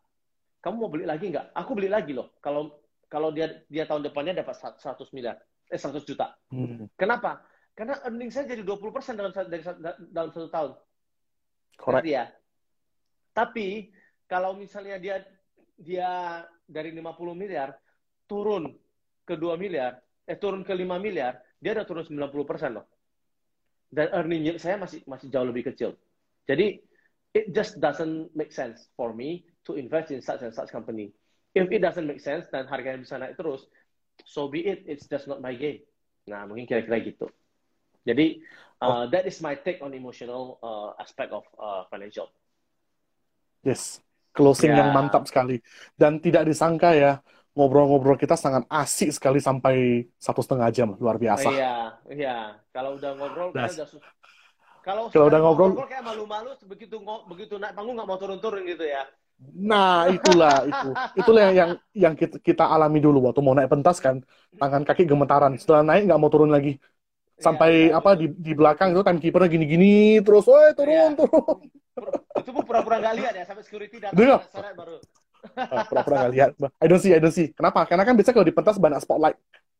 kamu 0.64 0.74
mau 0.80 0.90
beli 0.90 1.04
lagi 1.04 1.28
nggak? 1.28 1.52
Aku 1.52 1.76
beli 1.76 1.92
lagi 1.92 2.16
loh. 2.16 2.32
Kalau 2.40 2.80
kalau 3.06 3.30
dia 3.30 3.62
dia 3.70 3.84
tahun 3.86 4.02
depannya 4.08 4.40
dapat 4.42 4.56
100 4.80 5.12
miliar, 5.14 5.36
eh 5.68 5.78
100 5.78 6.02
juta. 6.02 6.32
Hmm, 6.50 6.88
Kenapa? 6.96 7.44
Karena 7.76 8.00
earning 8.08 8.32
saya 8.32 8.48
jadi 8.48 8.64
20% 8.64 9.20
dalam 9.20 9.30
sa- 9.36 9.44
dari 9.44 9.60
sa- 9.62 9.76
da- 9.76 10.00
dalam 10.00 10.32
satu 10.32 10.48
tahun. 10.48 10.72
correct. 11.76 12.08
Ya? 12.08 12.32
Tapi 13.36 13.92
kalau 14.24 14.56
misalnya 14.56 14.96
dia 14.96 15.20
dia 15.76 16.40
dari 16.64 16.88
50 16.96 17.36
miliar 17.36 17.76
turun 18.24 18.72
ke 19.28 19.36
2 19.36 19.60
miliar, 19.60 20.00
eh 20.24 20.40
turun 20.40 20.64
ke 20.64 20.72
5 20.72 20.96
miliar, 20.96 21.36
dia 21.60 21.76
udah 21.76 21.84
turun 21.84 22.04
90% 22.08 22.80
loh. 22.80 22.88
Dan 23.92 24.08
earning 24.10 24.56
saya 24.56 24.80
masih 24.80 25.04
masih 25.04 25.28
jauh 25.28 25.44
lebih 25.46 25.68
kecil. 25.68 25.94
Jadi 26.48 26.80
it 27.36 27.52
just 27.52 27.76
doesn't 27.76 28.32
make 28.32 28.48
sense 28.48 28.88
for 28.96 29.12
me 29.12 29.44
to 29.68 29.76
invest 29.76 30.08
in 30.08 30.24
such 30.24 30.40
and 30.40 30.56
such 30.56 30.72
company. 30.72 31.12
If 31.52 31.68
it 31.68 31.84
doesn't 31.84 32.08
make 32.08 32.24
sense 32.24 32.48
dan 32.48 32.64
harganya 32.64 33.04
bisa 33.04 33.20
naik 33.20 33.36
terus, 33.36 33.68
so 34.24 34.48
be 34.48 34.64
it. 34.64 34.88
It's 34.88 35.04
just 35.04 35.28
not 35.28 35.44
my 35.44 35.52
game. 35.52 35.84
Nah, 36.24 36.48
mungkin 36.48 36.64
kira-kira 36.64 36.96
gitu. 37.04 37.28
Jadi 38.08 38.40
uh, 38.80 39.04
that 39.12 39.28
is 39.28 39.36
my 39.44 39.52
take 39.56 39.84
on 39.84 39.92
emotional 39.92 40.56
uh, 40.64 40.96
aspect 40.96 41.32
of 41.36 41.44
uh, 41.60 41.84
financial. 41.92 42.32
Yes. 43.60 44.00
Closing 44.36 44.76
Ya. 44.76 44.84
yang 44.84 44.92
mantap 44.92 45.24
sekali. 45.24 45.64
Dan 45.96 46.20
tidak 46.20 46.44
disangka 46.44 46.92
ya, 46.92 47.24
ngobrol-ngobrol 47.56 48.20
kita 48.20 48.36
sangat 48.36 48.68
asik 48.68 49.08
sekali 49.16 49.40
sampai 49.40 50.04
satu 50.20 50.44
setengah 50.44 50.68
jam, 50.76 50.92
luar 51.00 51.16
biasa. 51.16 51.48
Iya, 51.48 51.76
iya. 52.12 52.36
Kalau 52.68 53.00
udah 53.00 53.16
ngobrol, 53.16 53.48
Das. 53.56 53.72
kita 53.72 53.88
udah 53.96 54.04
Kalau 54.86 55.10
Kalau 55.10 55.26
udah 55.26 55.40
sekali 55.42 55.50
ngobrol- 55.50 55.90
kayak 55.90 56.04
malu-malu, 56.06 56.50
begitu 56.70 56.96
begitu 57.26 57.54
naik 57.58 57.74
panggung 57.74 57.98
nggak 57.98 58.06
mau 58.06 58.18
turun-turun 58.22 58.62
gitu 58.62 58.86
ya. 58.86 59.02
Nah, 59.52 60.06
itulah 60.08 60.62
itu. 60.62 60.88
Itulah 61.18 61.40
yang 61.50 61.54
yang, 61.58 61.70
yang 61.92 62.14
kita, 62.14 62.38
kita 62.38 62.64
alami 62.70 63.02
dulu 63.02 63.18
waktu 63.26 63.40
mau 63.42 63.52
naik 63.52 63.68
pentas 63.68 63.98
kan, 63.98 64.22
tangan 64.56 64.86
kaki 64.86 65.02
gemetaran. 65.04 65.58
Setelah 65.58 65.82
naik 65.82 66.06
nggak 66.06 66.20
mau 66.22 66.30
turun 66.30 66.54
lagi. 66.54 66.78
Sampai 67.36 67.92
Iya, 67.92 68.00
apa 68.00 68.16
di, 68.16 68.32
di 68.32 68.52
belakang 68.56 68.96
itu 68.96 69.02
timekeepernya 69.04 69.48
gini-gini 69.52 70.22
terus, 70.24 70.48
"Woi, 70.48 70.72
turun, 70.72 70.88
Iya. 70.88 71.20
turun." 71.20 71.58
Itu 72.40 72.50
pun 72.54 72.64
pura-pura 72.64 72.96
nggak 72.96 73.14
lihat 73.20 73.32
ya, 73.36 73.44
sampai 73.44 73.62
security 73.66 74.00
datang 74.00 74.16
Iya. 74.16 74.36
seret 74.48 74.72
baru. 74.72 74.96
Ah, 75.52 75.84
Pura-pura 75.84 76.16
nggak 76.24 76.32
lihat. 76.32 76.50
I 76.80 76.86
don't 76.88 77.02
see, 77.02 77.12
I 77.12 77.20
don't 77.20 77.34
see. 77.34 77.52
Kenapa? 77.52 77.84
Karena 77.84 78.08
kan 78.08 78.16
biasa 78.16 78.32
kalau 78.32 78.46
di 78.48 78.54
pentas 78.56 78.80
banyak 78.80 79.04
spotlight. 79.04 79.36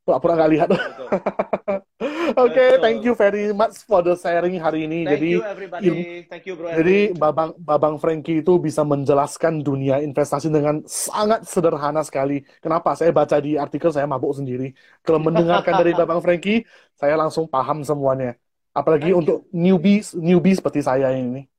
Pura-pura 0.06 0.38
nggak 0.38 0.52
lihat. 0.54 0.68
Oke, 2.38 2.78
Betul. 2.78 2.78
thank 2.78 3.02
you 3.02 3.18
very 3.18 3.50
much 3.50 3.82
for 3.82 4.06
the 4.06 4.14
sharing 4.14 4.54
hari 4.62 4.86
ini. 4.86 5.02
Thank 5.02 5.18
Jadi 5.18 5.30
you 5.34 5.42
everybody. 5.42 5.86
Thank 6.30 6.46
you 6.46 6.54
bro. 6.54 6.70
Jadi. 6.70 7.18
Babang 7.18 7.58
Babang 7.58 7.98
Frankie 7.98 8.38
itu 8.38 8.54
bisa 8.62 8.86
menjelaskan 8.86 9.66
dunia 9.66 9.98
investasi 9.98 10.46
dengan 10.46 10.86
sangat 10.86 11.42
sederhana 11.50 12.06
sekali. 12.06 12.46
Kenapa? 12.62 12.94
Saya 12.94 13.10
baca 13.10 13.34
di 13.42 13.58
artikel 13.58 13.90
saya 13.90 14.06
mabuk 14.06 14.30
sendiri. 14.30 14.78
Kalau 15.02 15.18
mendengarkan 15.18 15.74
dari 15.74 15.90
Babang 15.98 16.22
Frankie, 16.22 16.62
saya 16.94 17.18
langsung 17.18 17.50
paham 17.50 17.82
semuanya. 17.82 18.38
Apalagi 18.70 19.10
Thank 19.10 19.18
you. 19.18 19.22
untuk 19.26 19.38
newbies, 19.50 20.14
newbies 20.14 20.62
seperti 20.62 20.86
saya 20.86 21.10
ini, 21.18 21.50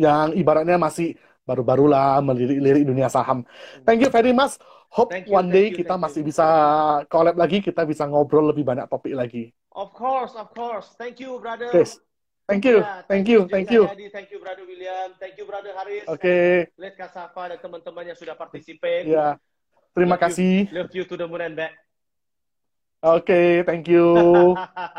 yang 0.00 0.32
ibaratnya 0.32 0.80
masih 0.80 1.20
baru-barulah 1.44 2.22
melirik-lirik 2.24 2.88
dunia 2.88 3.12
saham. 3.12 3.44
Thank 3.84 4.06
you 4.06 4.08
very 4.08 4.32
much. 4.32 4.56
Hope 4.90 5.14
Thank 5.14 5.30
you, 5.30 5.38
one 5.38 5.46
day 5.54 5.70
thank 5.70 5.78
you, 5.78 5.86
kita 5.86 5.94
thank 5.94 6.02
masih 6.02 6.20
you. 6.26 6.28
bisa 6.34 6.46
collab 7.06 7.38
lagi, 7.38 7.62
kita 7.62 7.86
bisa 7.86 8.10
ngobrol 8.10 8.50
lebih 8.50 8.66
banyak 8.66 8.90
topik 8.90 9.14
lagi. 9.14 9.54
Of 9.70 9.94
course, 9.94 10.34
of 10.34 10.50
course. 10.50 10.90
Thank 10.98 11.22
you 11.22 11.38
brother. 11.38 11.70
Guys, 11.70 12.02
thank 12.50 12.66
you, 12.66 12.82
Ya, 12.82 13.06
thank 13.06 13.30
you, 13.30 13.46
thank 13.46 13.70
you. 13.70 13.86
Saryadi, 13.86 14.10
Thank 14.10 14.34
you 14.34 14.42
brother 14.42 14.66
William. 14.66 15.14
Thank 15.22 15.38
you 15.38 15.46
brother 15.46 15.70
Haris. 15.78 16.10
Oke, 16.10 16.74
Let 16.74 16.98
Kasafa 16.98 17.54
dan 17.54 17.58
teman-teman 17.62 18.10
yang 18.10 18.18
sudah 18.18 18.34
participate. 18.34 19.06
ya. 19.06 19.38
Terima 19.94 20.18
Love 20.18 20.26
you. 20.26 20.26
kasih. 20.26 20.56
Love 20.74 20.90
you 20.90 21.04
to 21.06 21.14
the 21.14 21.26
moon 21.30 21.42
and 21.46 21.54
back. 21.54 21.78
Oke, 23.06 23.62
thank 23.62 23.86
you. 23.86 24.10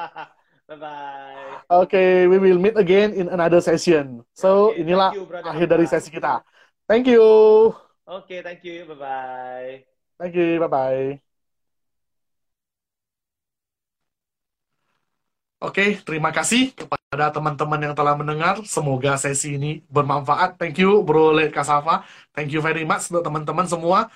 bye 0.72 0.80
bye. 0.80 1.68
Oke, 1.68 2.32
we 2.32 2.40
will 2.40 2.64
meet 2.64 2.80
again 2.80 3.12
in 3.12 3.28
another 3.28 3.60
session. 3.60 4.24
So, 4.32 4.72
Oke, 4.72 4.88
inilah 4.88 5.12
thank 5.12 5.20
you, 5.20 5.28
brother 5.28 5.52
akhir 5.52 5.68
dari 5.68 5.84
sesi 5.84 6.08
kita. 6.08 6.48
Thank 6.88 7.12
you. 7.12 7.28
Oke, 8.06 8.42
thank 8.44 8.64
you. 8.66 8.86
Bye 8.86 8.98
bye. 8.98 9.72
Thank 10.22 10.36
you. 10.38 10.62
Bye-bye. 10.62 11.32
Oke, 15.62 16.02
terima 16.02 16.34
kasih 16.34 16.74
kepada 16.74 17.30
teman-teman 17.30 17.78
yang 17.78 17.94
telah 17.94 18.18
mendengar. 18.18 18.58
Semoga 18.66 19.14
sesi 19.18 19.62
ini 19.62 19.86
bermanfaat. 19.94 20.58
Thank 20.58 20.82
you, 20.82 21.06
Bro 21.06 21.38
Led 21.38 21.54
Kasafa. 21.54 22.02
Thank 22.34 22.50
you 22.50 22.66
very 22.66 22.82
much 22.82 23.10
untuk 23.14 23.22
teman-teman 23.22 23.70
semua. 23.70 24.10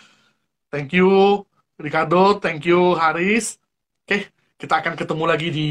Thank 0.74 0.98
you, 0.98 1.42
Ricardo. 1.78 2.42
Thank 2.42 2.66
you, 2.66 2.98
Haris. 2.98 3.62
Oke, 4.06 4.34
kita 4.58 4.82
akan 4.82 4.98
ketemu 4.98 5.24
lagi 5.30 5.48
di 5.54 5.70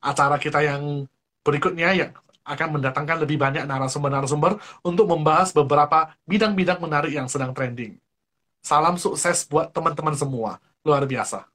acara 0.00 0.40
kita 0.40 0.64
yang 0.64 1.04
berikutnya 1.44 1.92
yang 1.92 2.12
akan 2.44 2.80
mendatangkan 2.80 3.22
lebih 3.22 3.36
banyak 3.36 3.64
narasumber-narasumber 3.68 4.58
untuk 4.80 5.06
membahas 5.06 5.52
beberapa 5.52 6.12
bidang-bidang 6.24 6.80
menarik 6.80 7.12
yang 7.12 7.28
sedang 7.28 7.52
trending. 7.52 8.00
Salam 8.60 9.00
sukses 9.00 9.48
buat 9.48 9.72
teman-teman 9.72 10.12
semua. 10.16 10.60
Luar 10.84 11.04
biasa. 11.04 11.48